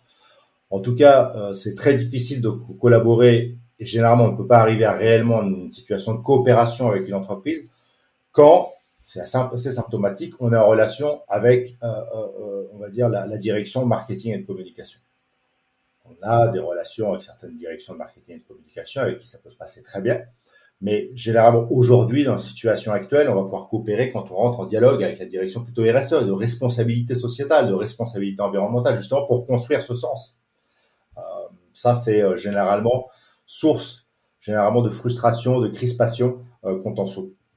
En 0.72 0.80
tout 0.80 0.95
cas, 0.95 1.31
euh, 1.35 1.53
c'est 1.53 1.76
très 1.76 1.93
difficile 1.95 2.41
de 2.41 2.49
collaborer, 2.49 3.57
et 3.80 3.85
généralement, 3.85 4.26
on 4.26 4.31
ne 4.31 4.38
peut 4.38 4.48
pas 4.48 4.60
arriver 4.60 4.85
à 4.85 4.93
réellement 4.93 5.41
une 5.43 5.69
situation 5.69 6.15
de 6.15 6.23
coopération 6.23 6.88
avec 6.88 7.07
une 7.07 7.14
entreprise 7.14 7.69
quand 8.31 8.69
c'est 9.03 9.19
assez, 9.19 9.72
symptomatique, 9.72 10.35
on 10.39 10.53
est 10.53 10.57
en 10.57 10.68
relation 10.68 11.22
avec, 11.27 11.76
euh, 11.84 11.88
euh, 12.15 12.68
on 12.72 12.77
va 12.77 12.89
dire, 12.89 13.10
la, 13.10 13.26
la, 13.26 13.38
direction 13.38 13.85
marketing 13.85 14.34
et 14.34 14.38
de 14.38 14.45
communication. 14.45 14.99
On 16.06 16.15
a 16.22 16.48
des 16.48 16.60
relations 16.60 17.11
avec 17.11 17.23
certaines 17.23 17.57
directions 17.57 17.93
de 17.93 17.98
marketing 17.98 18.35
et 18.35 18.39
de 18.39 18.43
communication 18.43 19.02
avec 19.02 19.18
qui 19.18 19.27
ça 19.27 19.39
peut 19.43 19.49
se 19.49 19.57
passer 19.57 19.81
très 19.81 20.02
bien. 20.02 20.22
Mais 20.81 21.10
généralement, 21.15 21.68
aujourd'hui, 21.72 22.23
dans 22.23 22.34
la 22.34 22.39
situation 22.39 22.91
actuelle, 22.91 23.30
on 23.30 23.35
va 23.35 23.43
pouvoir 23.43 23.68
coopérer 23.68 24.11
quand 24.11 24.31
on 24.31 24.35
rentre 24.35 24.61
en 24.61 24.65
dialogue 24.65 25.03
avec 25.03 25.19
la 25.19 25.26
direction 25.26 25.64
plutôt 25.64 25.84
RSE, 25.84 26.26
de 26.26 26.31
responsabilité 26.31 27.15
sociétale, 27.15 27.68
de 27.69 27.73
responsabilité 27.73 28.41
environnementale, 28.41 28.95
justement 28.95 29.26
pour 29.26 29.45
construire 29.45 29.84
ce 29.84 29.93
sens. 29.93 30.41
Ça, 31.73 31.95
c'est 31.95 32.22
euh, 32.22 32.35
généralement 32.35 33.10
source, 33.45 34.10
généralement 34.39 34.81
de 34.81 34.89
frustration, 34.89 35.60
de 35.60 35.68
crispation 35.68 36.39
euh, 36.64 36.80
quand 36.81 36.99
on, 36.99 37.06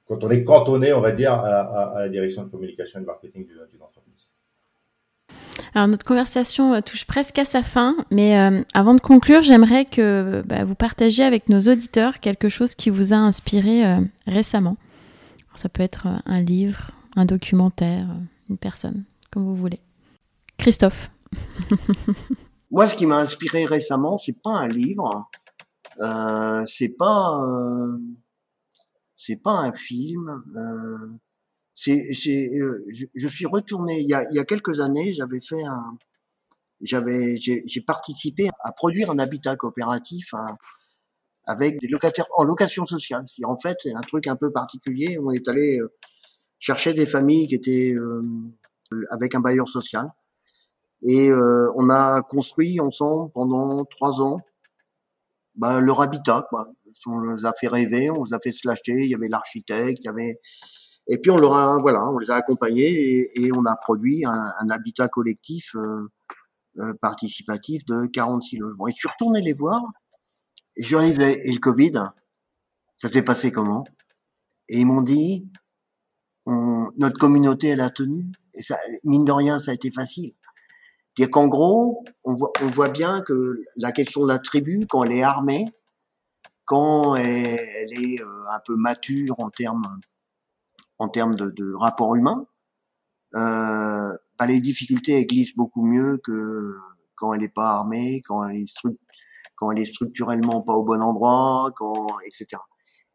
quand 0.07 0.24
on 0.24 0.31
est 0.31 0.45
cantonné, 0.45 0.93
on 0.93 1.01
va 1.01 1.12
dire, 1.12 1.32
à, 1.32 1.95
la 2.01 2.09
direction 2.09 2.45
de 2.45 2.49
communication 2.49 2.99
et 2.99 3.03
de 3.03 3.07
marketing 3.07 3.47
d'une 3.47 3.82
entreprise. 3.82 4.28
Alors 5.74 5.89
notre 5.89 6.05
conversation 6.05 6.74
euh, 6.74 6.81
touche 6.81 7.05
presque 7.05 7.39
à 7.39 7.45
sa 7.45 7.62
fin, 7.62 7.97
mais 8.11 8.36
avant 8.74 8.95
de 8.95 9.01
conclure, 9.01 9.43
j'aimerais 9.43 9.85
que 9.85 10.43
bah, 10.47 10.65
vous 10.65 10.74
partagiez 10.74 11.24
avec 11.24 11.49
nos 11.49 11.61
auditeurs 11.61 12.20
quelque 12.20 12.49
chose 12.49 12.74
qui 12.74 12.91
vous 12.91 13.12
a 13.12 13.16
inspiré 13.16 13.82
récemment. 14.27 14.77
Alors, 15.49 15.59
ça 15.59 15.69
peut 15.69 15.82
être 15.82 16.07
un 16.27 16.41
livre, 16.41 16.91
un 17.16 17.24
documentaire, 17.24 18.07
une 18.51 18.59
personne, 18.59 19.05
comme 19.31 19.45
vous 19.45 19.57
voulez. 19.57 19.81
Christophe. 20.59 21.11
Moi, 22.74 22.88
ce 22.88 22.96
qui 22.96 23.06
m'a 23.06 23.18
inspiré 23.18 23.66
récemment, 23.66 24.18
c'est 24.18 24.36
pas 24.42 24.51
un 24.51 24.66
livre, 24.66 25.30
euh, 26.01 26.64
c'est 26.66 26.88
pas 26.88 27.38
c'est 29.16 29.40
pas 29.40 29.52
un 29.52 29.72
film. 29.72 30.42
Euh, 30.56 31.09
c'est, 31.76 32.01
euh, 32.01 32.84
je, 32.92 33.05
je, 33.14 33.28
suis 33.28 33.46
retourné 33.46 34.01
il 34.01 34.09
y 34.09 34.14
a, 34.14 34.24
il 34.28 34.34
y 34.34 34.40
a 34.40 34.44
quelques 34.44 34.80
années. 34.80 35.14
J'avais 35.14 35.40
fait 35.40 35.62
un, 35.64 35.96
j'avais, 36.80 37.36
j'ai, 37.38 37.80
participé 37.86 38.48
à 38.64 38.72
produire 38.72 39.09
un 39.09 39.20
habitat 39.20 39.55
coopératif 39.55 40.34
à, 40.34 40.56
avec 41.46 41.80
des 41.80 41.86
locataires 41.86 42.26
en 42.36 42.42
location 42.42 42.86
sociale. 42.88 43.24
C'est, 43.28 43.44
en 43.44 43.56
fait, 43.56 43.76
c'est 43.84 43.94
un 43.94 44.01
truc 44.01 44.26
un 44.26 44.34
peu 44.34 44.51
particulier. 44.51 45.16
On 45.22 45.30
est 45.30 45.46
allé 45.46 45.78
euh, 45.78 45.92
chercher 46.59 46.92
des 46.92 47.06
familles 47.06 47.46
qui 47.46 47.55
étaient 47.55 47.94
euh, 47.94 48.20
avec 49.10 49.36
un 49.36 49.40
bailleur 49.40 49.68
social 49.68 50.10
et 51.05 51.31
euh, 51.31 51.70
on 51.76 51.90
a 51.90 52.22
construit 52.22 52.81
ensemble 52.81 53.31
pendant 53.32 53.85
trois 53.85 54.20
ans 54.20 54.40
bah, 55.55 55.81
leur 55.81 56.01
habitat. 56.01 56.47
Quoi 56.48 56.68
on 57.06 57.20
les 57.20 57.47
a 57.47 57.52
fait 57.59 57.68
rêver, 57.68 58.10
on 58.10 58.24
les 58.24 58.35
a 58.35 58.39
fait 58.43 58.52
se 58.52 58.66
lâcher, 58.66 59.05
il 59.05 59.10
y 59.10 59.14
avait 59.14 59.28
l'architecte, 59.28 59.98
il 60.01 60.06
y 60.06 60.09
avait 60.09 60.40
et 61.09 61.18
puis 61.18 61.31
on 61.31 61.36
leur 61.36 61.55
a 61.55 61.76
voilà, 61.78 62.02
on 62.09 62.18
les 62.18 62.31
a 62.31 62.36
accompagnés 62.36 63.28
et, 63.35 63.52
on 63.52 63.64
a 63.66 63.76
produit 63.76 64.24
un, 64.24 64.51
un 64.60 64.70
habitat 64.70 65.09
collectif 65.09 65.74
euh, 65.74 66.09
euh, 66.78 66.94
participatif 66.94 67.85
de 67.85 68.06
46 68.06 68.56
logements. 68.56 68.89
Et 68.89 68.93
je 68.93 68.97
suis 68.97 69.09
retourné 69.09 69.43
les 69.43 69.52
voir. 69.52 69.82
Et 70.76 70.82
je 70.82 70.97
et 70.97 71.52
le 71.52 71.60
Covid, 71.60 71.93
ça 72.97 73.10
s'est 73.10 73.22
passé 73.22 73.52
comment? 73.52 73.85
Et 74.68 74.81
ils 74.81 74.86
m'ont 74.86 75.02
dit, 75.02 75.47
on, 76.47 76.90
notre 76.97 77.18
communauté 77.18 77.68
elle 77.68 77.81
a 77.81 77.90
tenu. 77.90 78.32
Et 78.55 78.62
ça, 78.62 78.76
mine 79.05 79.24
de 79.24 79.32
rien, 79.32 79.60
ça 79.60 79.72
a 79.72 79.74
été 79.74 79.93
facile. 79.93 80.35
C'est-à-dire 81.16 81.31
qu'en 81.31 81.49
gros, 81.49 82.05
on 82.24 82.35
voit, 82.35 82.51
on 82.62 82.66
voit 82.69 82.89
bien 82.89 83.20
que 83.23 83.62
la 83.77 83.93
question 83.93 84.23
de 84.23 84.28
la 84.28 84.39
tribu, 84.39 84.86
quand 84.89 85.05
elle 85.05 85.12
est 85.12 85.23
armée, 85.23 85.66
quand 86.65 87.15
elle, 87.15 87.61
elle 87.61 88.03
est 88.03 88.20
euh, 88.20 88.45
un 88.51 88.61
peu 88.66 88.77
mature 88.77 89.39
en 89.39 89.51
termes 89.51 90.01
en 90.99 91.09
termes 91.09 91.36
de, 91.36 91.51
de 91.51 91.74
rapport 91.74 92.15
humain, 92.15 92.47
euh, 93.35 94.12
bah 94.39 94.47
les 94.47 94.61
difficultés 94.61 95.20
elles 95.20 95.27
glissent 95.27 95.57
beaucoup 95.57 95.85
mieux 95.85 96.19
que 96.19 96.77
quand 97.16 97.32
elle 97.35 97.41
n'est 97.41 97.49
pas 97.49 97.70
armée, 97.70 98.23
quand 98.23 98.49
elle 98.49 98.57
est 98.57 98.66
quand 99.57 99.70
elle 99.70 99.78
est 99.78 99.85
structurellement 99.85 100.62
pas 100.62 100.73
au 100.74 100.85
bon 100.85 101.01
endroit, 101.03 101.70
quand 101.77 102.07
etc. 102.27 102.61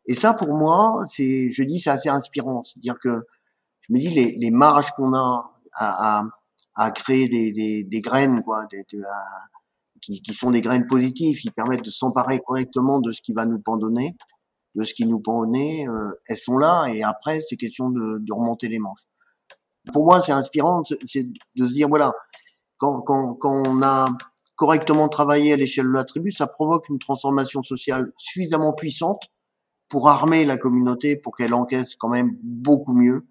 Et 0.08 0.16
ça 0.16 0.34
pour 0.34 0.50
moi, 0.58 1.02
c'est, 1.06 1.52
je 1.52 1.64
dis, 1.64 1.80
c'est 1.80 1.90
assez 1.90 2.10
inspirant. 2.10 2.64
C'est-à-dire 2.64 2.98
que 3.00 3.28
je 3.82 3.94
me 3.94 4.00
dis 4.00 4.10
les, 4.10 4.32
les 4.38 4.52
marges 4.52 4.92
qu'on 4.92 5.14
a 5.14 5.52
à, 5.74 6.20
à, 6.20 6.24
à, 6.80 6.92
créer 6.92 7.28
des, 7.28 7.52
des, 7.52 7.84
des 7.84 8.02
graines, 8.02 8.42
quoi, 8.44 8.66
des, 8.72 8.86
de, 8.94 9.04
à, 9.04 9.48
qui, 10.02 10.22
qui, 10.22 10.34
sont 10.34 10.52
des 10.52 10.62
graines 10.62 10.88
positives, 10.88 11.38
qui 11.40 11.52
permettent 11.52 11.84
de 11.84 11.90
s'emparer 11.90 12.40
correctement 12.40 13.00
de 13.00 13.12
ce 13.12 13.22
qui 13.22 13.34
va 13.34 13.46
nous 13.46 13.60
pendonner, 13.60 14.16
de 14.76 14.84
ce 14.84 14.94
qui 14.94 15.06
nous 15.06 15.20
pend 15.20 15.40
au 15.40 15.46
nez, 15.46 15.88
euh, 15.88 16.12
elles 16.28 16.38
sont 16.38 16.58
là 16.58 16.88
et 16.88 17.04
après 17.04 17.42
c'est 17.42 17.56
question 17.56 17.90
de, 17.90 18.20
de, 18.20 18.34
remonter 18.34 18.68
les 18.68 18.80
manches. 18.80 19.04
Pour 19.94 20.06
moi 20.06 20.22
c'est 20.22 20.32
inspirant, 20.32 20.84
c'est 20.86 21.24
de 21.24 21.68
se 21.68 21.74
dire 21.74 21.90
voilà, 21.90 22.12
quand, 22.78 23.02
quand, 23.02 23.34
quand 23.36 23.64
on 23.68 23.82
a 23.82 24.10
correctement 24.56 25.10
travaillé 25.10 25.54
à 25.54 25.58
l'échelle 25.58 25.88
de 25.88 25.92
la 25.92 26.04
tribu, 26.04 26.32
ça 26.32 26.48
provoque 26.48 26.90
une 26.90 27.00
transformation 27.00 27.64
sociale 27.64 28.12
suffisamment 28.18 28.74
puissante 28.74 29.22
pour 29.90 30.08
armer 30.08 30.46
la 30.46 30.58
communauté, 30.58 31.18
pour 31.18 31.36
qu'elle 31.36 31.54
encaisse 31.54 31.96
quand 31.96 32.10
même 32.10 32.38
beaucoup 32.44 32.94
mieux 32.94 33.28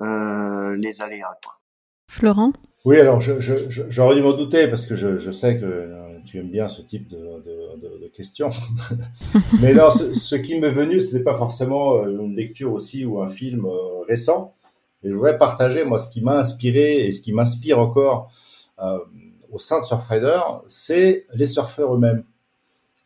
euh, 0.00 0.74
les 0.76 1.02
aléas. 1.02 1.38
Quoi. 1.44 1.59
Florent? 2.10 2.52
Oui, 2.84 2.98
alors 2.98 3.20
j'aurais 3.20 4.16
dû 4.16 4.22
m'en 4.22 4.32
douter 4.32 4.66
parce 4.66 4.84
que 4.84 4.96
je, 4.96 5.30
sais 5.30 5.60
que 5.60 5.64
euh, 5.64 6.18
tu 6.26 6.38
aimes 6.38 6.50
bien 6.50 6.68
ce 6.68 6.82
type 6.82 7.08
de, 7.08 7.18
questions. 8.12 8.50
Mais 9.62 9.72
non, 9.72 9.92
ce, 9.92 10.34
qui 10.34 10.58
m'est 10.58 10.72
venu, 10.72 10.98
ce 10.98 11.16
n'est 11.16 11.22
pas 11.22 11.36
forcément 11.36 11.98
euh, 11.98 12.08
une 12.10 12.34
lecture 12.34 12.72
aussi 12.72 13.04
ou 13.04 13.22
un 13.22 13.28
film 13.28 13.64
euh, 13.64 14.00
récent. 14.08 14.52
Et 15.04 15.08
je 15.08 15.14
voudrais 15.14 15.38
partager, 15.38 15.84
moi, 15.84 16.00
ce 16.00 16.10
qui 16.10 16.20
m'a 16.20 16.36
inspiré 16.40 17.06
et 17.06 17.12
ce 17.12 17.20
qui 17.20 17.32
m'inspire 17.32 17.78
encore 17.78 18.32
au 19.52 19.58
sein 19.58 19.80
de 19.80 19.84
Surfrider, 19.84 20.40
c'est 20.66 21.26
les 21.34 21.46
surfeurs 21.46 21.94
eux-mêmes. 21.94 22.24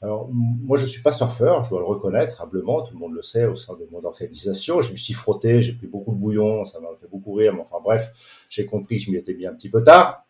Alors, 0.04 0.28
moi, 0.30 0.76
je 0.76 0.84
suis 0.84 1.02
pas 1.02 1.12
surfeur, 1.12 1.64
je 1.64 1.70
dois 1.70 1.80
le 1.80 1.86
reconnaître 1.86 2.42
humblement, 2.42 2.82
tout 2.82 2.92
le 2.92 2.98
monde 2.98 3.14
le 3.14 3.22
sait 3.22 3.46
au 3.46 3.56
sein 3.56 3.72
de 3.72 3.86
mon 3.90 4.04
organisation. 4.04 4.82
Je 4.82 4.92
me 4.92 4.98
suis 4.98 5.14
frotté, 5.14 5.62
j'ai 5.62 5.72
pris 5.72 5.86
beaucoup 5.86 6.12
de 6.12 6.18
bouillon, 6.18 6.64
ça 6.66 6.78
m'a 6.80 6.88
fait 7.00 7.08
beaucoup 7.10 7.32
rire, 7.32 7.54
mais 7.54 7.62
enfin 7.62 7.78
bref, 7.82 8.12
j'ai 8.54 8.66
compris 8.66 9.00
je 9.00 9.10
m'y 9.10 9.16
étais 9.16 9.34
mis 9.34 9.46
un 9.46 9.54
petit 9.54 9.68
peu 9.68 9.82
tard. 9.82 10.26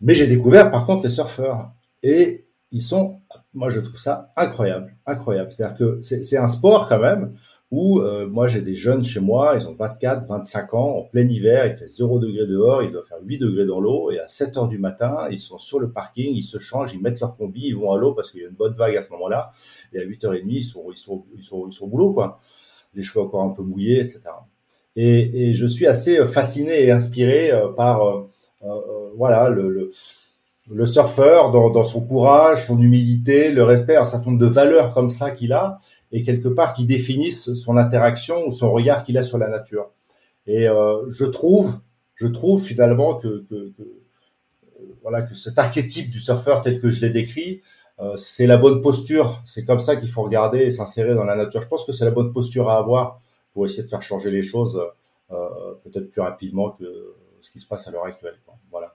Mais 0.00 0.14
j'ai 0.14 0.26
découvert 0.26 0.70
par 0.70 0.86
contre 0.86 1.04
les 1.04 1.10
surfeurs. 1.10 1.72
Et 2.02 2.46
ils 2.72 2.82
sont, 2.82 3.20
moi 3.52 3.68
je 3.68 3.80
trouve 3.80 3.98
ça 3.98 4.32
incroyable, 4.36 4.96
incroyable. 5.06 5.50
C'est-à-dire 5.52 5.76
que 5.76 6.00
c'est 6.02 6.36
un 6.36 6.48
sport 6.48 6.88
quand 6.88 6.98
même 6.98 7.34
où 7.70 8.00
euh, 8.00 8.26
moi 8.26 8.46
j'ai 8.46 8.62
des 8.62 8.74
jeunes 8.74 9.04
chez 9.04 9.20
moi, 9.20 9.56
ils 9.56 9.66
ont 9.66 9.74
24, 9.74 10.26
25 10.26 10.74
ans, 10.74 10.98
en 10.98 11.02
plein 11.02 11.28
hiver, 11.28 11.66
il 11.66 11.74
fait 11.74 11.88
0 11.88 12.18
degré 12.18 12.46
dehors, 12.46 12.82
il 12.82 12.90
doit 12.90 13.04
faire 13.04 13.18
8 13.22 13.38
degrés 13.38 13.66
dans 13.66 13.80
l'eau, 13.80 14.10
et 14.12 14.20
à 14.20 14.28
7 14.28 14.56
heures 14.56 14.68
du 14.68 14.78
matin, 14.78 15.26
ils 15.30 15.40
sont 15.40 15.58
sur 15.58 15.80
le 15.80 15.90
parking, 15.90 16.34
ils 16.34 16.44
se 16.44 16.58
changent, 16.58 16.94
ils 16.94 17.02
mettent 17.02 17.20
leur 17.20 17.34
combi, 17.34 17.62
ils 17.64 17.76
vont 17.76 17.92
à 17.92 17.98
l'eau 17.98 18.12
parce 18.14 18.30
qu'il 18.30 18.42
y 18.42 18.44
a 18.44 18.48
une 18.48 18.54
bonne 18.54 18.74
vague 18.74 18.96
à 18.96 19.02
ce 19.02 19.10
moment-là, 19.10 19.50
et 19.92 19.98
à 19.98 20.04
8h30, 20.04 20.44
ils 20.46 20.62
sont, 20.62 20.84
ils 20.92 20.96
sont, 20.96 21.24
ils 21.36 21.42
sont, 21.42 21.66
ils 21.68 21.72
sont 21.72 21.86
au 21.86 21.88
boulot, 21.88 22.12
quoi. 22.12 22.40
Les 22.94 23.02
cheveux 23.02 23.24
encore 23.24 23.42
un 23.42 23.50
peu 23.50 23.62
mouillés, 23.62 24.00
etc. 24.00 24.20
Et, 24.96 25.48
et 25.50 25.54
je 25.54 25.66
suis 25.66 25.86
assez 25.86 26.24
fasciné 26.26 26.84
et 26.84 26.90
inspiré 26.90 27.50
euh, 27.50 27.68
par, 27.68 28.06
euh, 28.06 28.28
euh, 28.64 29.10
voilà, 29.16 29.48
le, 29.48 29.70
le 29.70 29.90
le 30.70 30.86
surfeur 30.86 31.50
dans, 31.50 31.70
dans, 31.70 31.84
son 31.84 32.06
courage, 32.06 32.66
son 32.66 32.80
humilité, 32.80 33.52
le 33.52 33.64
respect, 33.64 33.96
un 33.96 34.04
certain 34.04 34.30
nombre 34.30 34.40
de 34.40 34.46
valeurs 34.46 34.94
comme 34.94 35.10
ça 35.10 35.30
qu'il 35.30 35.52
a, 35.52 35.78
et 36.10 36.22
quelque 36.22 36.48
part 36.48 36.72
qui 36.72 36.86
définissent 36.86 37.52
son 37.54 37.76
interaction 37.76 38.36
ou 38.46 38.50
son 38.50 38.72
regard 38.72 39.02
qu'il 39.04 39.18
a 39.18 39.22
sur 39.22 39.38
la 39.38 39.48
nature. 39.48 39.90
Et 40.46 40.68
euh, 40.68 41.02
je 41.10 41.24
trouve, 41.24 41.80
je 42.14 42.26
trouve 42.26 42.62
finalement 42.62 43.14
que, 43.16 43.44
que, 43.48 43.72
que 43.76 43.82
voilà 45.02 45.22
que 45.22 45.34
cet 45.34 45.58
archétype 45.58 46.10
du 46.10 46.20
surfeur 46.20 46.62
tel 46.62 46.80
que 46.80 46.90
je 46.90 47.04
l'ai 47.04 47.10
décrit, 47.10 47.60
euh, 48.00 48.16
c'est 48.16 48.46
la 48.46 48.56
bonne 48.56 48.80
posture. 48.80 49.42
C'est 49.44 49.64
comme 49.64 49.80
ça 49.80 49.96
qu'il 49.96 50.08
faut 50.08 50.22
regarder 50.22 50.60
et 50.60 50.70
s'insérer 50.70 51.14
dans 51.14 51.24
la 51.24 51.36
nature. 51.36 51.62
Je 51.62 51.68
pense 51.68 51.84
que 51.84 51.92
c'est 51.92 52.04
la 52.04 52.10
bonne 52.10 52.32
posture 52.32 52.70
à 52.70 52.78
avoir 52.78 53.20
pour 53.54 53.64
essayer 53.64 53.84
de 53.84 53.88
faire 53.88 54.02
changer 54.02 54.30
les 54.30 54.42
choses 54.42 54.78
euh, 55.30 55.74
peut-être 55.84 56.10
plus 56.10 56.20
rapidement 56.20 56.70
que 56.70 57.14
ce 57.40 57.50
qui 57.50 57.60
se 57.60 57.66
passe 57.66 57.88
à 57.88 57.90
l'heure 57.90 58.04
actuelle. 58.04 58.36
Voilà. 58.70 58.94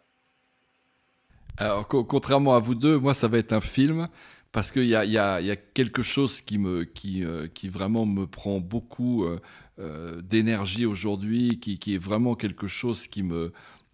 Alors, 1.58 1.88
contrairement 1.88 2.56
à 2.56 2.60
vous 2.60 2.76
deux, 2.76 3.00
moi, 3.00 3.14
ça 3.14 3.28
va 3.28 3.38
être 3.38 3.54
un 3.54 3.62
film 3.62 4.08
parce 4.52 4.72
qu'il 4.72 4.86
y 4.86 4.96
a, 4.96 5.06
y, 5.06 5.18
a, 5.18 5.56
quelque 5.56 6.04
chose 6.04 6.42
qui, 6.42 6.58
me, 6.58 6.84
qui, 6.84 7.24
euh, 7.24 7.48
qui 7.48 7.70
vraiment 7.70 8.06
me 8.06 8.26
prend 8.26 8.60
beaucoup 8.60 9.26
euh, 9.26 10.22
d'énergie 10.22 10.86
aujourd'hui, 10.86 11.60
qui, 11.60 11.78
qui, 11.78 11.96
est 11.96 12.00
vraiment 12.00 12.36
quelque 12.36 12.68
chose 12.68 13.08
qui 13.08 13.24
me, 13.24 13.54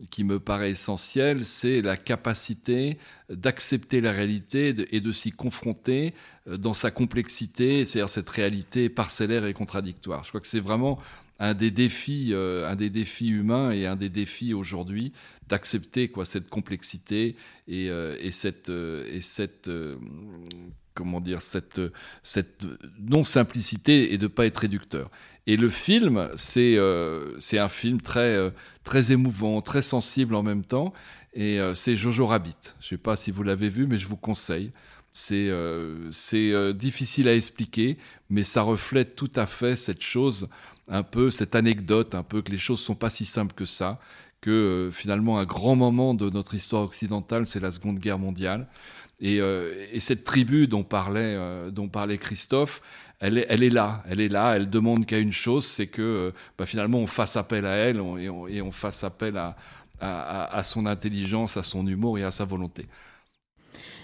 qui 0.10 0.24
me 0.24 0.40
paraît 0.40 0.72
essentiel, 0.72 1.46
c'est 1.46 1.82
la 1.82 1.96
capacité 1.98 2.98
d'accepter 3.30 4.02
la 4.02 4.12
réalité 4.12 4.76
et 4.92 5.00
de 5.00 5.12
s'y 5.12 5.32
confronter 5.32 6.14
dans 6.48 6.74
sa 6.74 6.92
complexité, 6.92 7.86
c'est-à-dire 7.86 8.10
cette 8.10 8.30
réalité 8.30 8.90
parcellaire 8.90 9.46
et 9.46 9.54
contradictoire. 9.54 10.24
Je 10.24 10.30
crois 10.30 10.42
que 10.42 10.48
c'est 10.48 10.60
vraiment 10.60 11.00
un 11.40 11.54
des 11.54 11.72
défis, 11.72 12.34
un 12.36 12.76
des 12.76 12.90
défis 12.90 13.30
humains 13.30 13.72
et 13.72 13.86
un 13.86 13.96
des 13.96 14.10
défis 14.10 14.54
aujourd'hui 14.54 15.14
d'accepter 15.48 16.10
quoi 16.10 16.26
cette 16.26 16.50
complexité 16.50 17.36
et, 17.68 17.90
euh, 17.90 18.18
et 18.20 18.32
cette 18.32 18.70
euh, 18.70 19.06
et 19.12 19.22
cette 19.22 19.68
euh, 19.68 19.98
comment 20.94 21.22
dire 21.22 21.42
cette 21.42 21.82
cette 22.24 22.66
non 23.00 23.24
simplicité 23.24 24.14
et 24.14 24.18
de 24.18 24.28
pas 24.28 24.46
être 24.46 24.58
réducteur. 24.58 25.12
Et 25.48 25.58
le 25.58 25.70
film, 25.70 26.30
c'est 26.38 26.78
c'est 27.40 27.60
un 27.60 27.70
film 27.70 28.02
très 28.02 28.52
très 28.84 29.12
émouvant, 29.12 29.62
très 29.62 29.82
sensible 29.82 30.36
en 30.36 30.44
même 30.44 30.64
temps. 30.64 30.94
Et 31.34 31.60
c'est 31.76 31.96
Jojo 31.96 32.26
Rabbit. 32.26 32.56
Je 32.80 32.88
sais 32.88 32.98
pas 32.98 33.16
si 33.16 33.30
vous 33.30 33.44
l'avez 33.44 33.70
vu, 33.70 33.86
mais 33.86 33.98
je 33.98 34.08
vous 34.08 34.18
conseille. 34.18 34.72
C'est 35.12 35.52
c'est 36.12 36.74
difficile 36.74 37.28
à 37.28 37.36
expliquer, 37.36 37.98
mais 38.30 38.44
ça 38.44 38.64
reflète 38.64 39.16
tout 39.16 39.32
à 39.36 39.46
fait 39.46 39.76
cette 39.76 40.02
chose, 40.02 40.48
un 40.88 41.04
peu 41.04 41.30
cette 41.30 41.54
anecdote, 41.54 42.16
un 42.16 42.24
peu 42.24 42.42
que 42.42 42.52
les 42.52 42.58
choses 42.58 42.80
sont 42.80 42.96
pas 42.96 43.12
si 43.12 43.26
simples 43.26 43.54
que 43.54 43.66
ça 43.66 44.00
que 44.46 44.52
euh, 44.52 44.92
finalement 44.92 45.40
un 45.40 45.46
grand 45.46 45.76
moment 45.76 46.14
de 46.14 46.30
notre 46.30 46.54
histoire 46.54 46.84
occidentale, 46.84 47.48
c'est 47.48 47.60
la 47.60 47.72
Seconde 47.72 47.98
Guerre 47.98 48.20
mondiale. 48.20 48.68
Et, 49.20 49.42
euh, 49.42 49.72
cette 50.00 50.24
tribu 50.24 50.68
dont 50.68 50.84
parlait, 50.84 51.36
euh, 51.36 51.72
dont 51.72 51.88
parlait 51.88 52.20
Christophe, 52.20 52.82
elle 53.20 53.38
est, 53.38 53.70
là, 53.70 54.04
elle 54.10 54.20
est 54.20 54.30
là, 54.30 54.56
elle 54.56 54.70
demande 54.70 55.06
qu'à 55.06 55.20
une 55.20 55.32
chose, 55.32 55.66
c'est 55.66 55.88
que 55.88 56.34
bah, 56.58 56.66
finalement 56.66 57.00
on 57.00 57.08
fasse 57.08 57.38
appel 57.38 57.66
à 57.66 57.76
elle 57.76 58.02
et, 58.20 58.62
on, 58.62 58.72
fasse 58.72 59.04
appel 59.04 59.38
à, 59.38 59.56
à, 60.00 60.64
son 60.64 60.86
intelligence, 60.86 61.58
à 61.58 61.64
son 61.64 61.88
humour 61.88 62.18
et 62.18 62.24
à 62.24 62.32
sa 62.32 62.46
volonté. 62.46 62.88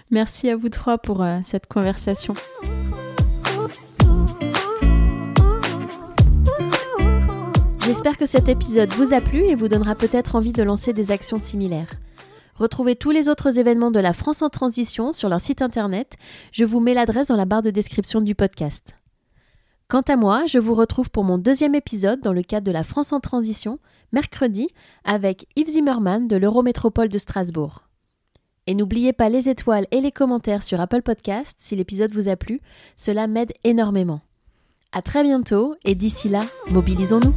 Merci 0.10 0.50
à 0.50 0.56
vous 0.56 0.70
trois 0.70 0.98
pour 0.98 1.26
cette 1.44 1.68
conversation. 1.68 2.36
J'espère 7.86 8.18
que 8.18 8.26
cet 8.26 8.48
épisode 8.48 8.94
vous 8.94 9.14
a 9.14 9.20
plu 9.20 9.44
et 9.44 9.56
vous 9.56 9.68
donnera 9.68 9.96
peut-être 9.96 10.36
envie 10.36 10.54
de 10.54 10.64
lancer 10.64 10.94
des 10.94 11.12
actions 11.12 11.40
similaires. 11.40 11.92
Retrouvez 12.56 12.96
tous 12.96 13.12
les 13.12 13.28
autres 13.28 13.58
événements 13.58 13.92
de 13.92 14.00
la 14.00 14.14
France 14.14 14.42
en 14.42 14.50
transition 14.50 15.14
sur 15.14 15.30
leur 15.30 15.42
site 15.42 15.62
internet. 15.62 16.16
Je 16.52 16.64
vous 16.64 16.80
mets 16.80 16.94
l'adresse 16.94 17.28
dans 17.28 17.36
la 17.36 17.46
barre 17.46 17.64
de 17.64 17.72
description 17.72 18.22
du 18.22 18.36
podcast. 18.36 19.01
Quant 19.92 20.00
à 20.08 20.16
moi, 20.16 20.46
je 20.48 20.58
vous 20.58 20.74
retrouve 20.74 21.10
pour 21.10 21.26
mon 21.26 21.38
deuxième 21.38 21.76
épisode 21.76 22.22
dans 22.22 22.32
le 22.32 22.44
cadre 22.44 22.66
de 22.66 22.72
la 22.72 22.84
France 22.84 23.12
en 23.12 23.20
transition, 23.20 23.78
mercredi, 24.14 24.70
avec 25.04 25.48
Yves 25.58 25.68
Zimmermann 25.68 26.30
de 26.30 26.38
l'Eurométropole 26.38 27.10
de 27.10 27.18
Strasbourg. 27.18 27.84
Et 28.68 28.74
n'oubliez 28.74 29.12
pas 29.12 29.28
les 29.28 29.50
étoiles 29.50 29.88
et 29.92 30.00
les 30.00 30.14
commentaires 30.14 30.64
sur 30.64 30.80
Apple 30.80 31.02
Podcast 31.02 31.58
si 31.60 31.76
l'épisode 31.76 32.14
vous 32.14 32.30
a 32.30 32.38
plu, 32.38 32.62
cela 32.96 33.28
m'aide 33.28 33.52
énormément. 33.66 34.22
À 34.94 35.02
très 35.02 35.24
bientôt 35.24 35.76
et 35.84 35.94
d'ici 35.94 36.30
là, 36.30 36.46
mobilisons-nous. 36.70 37.34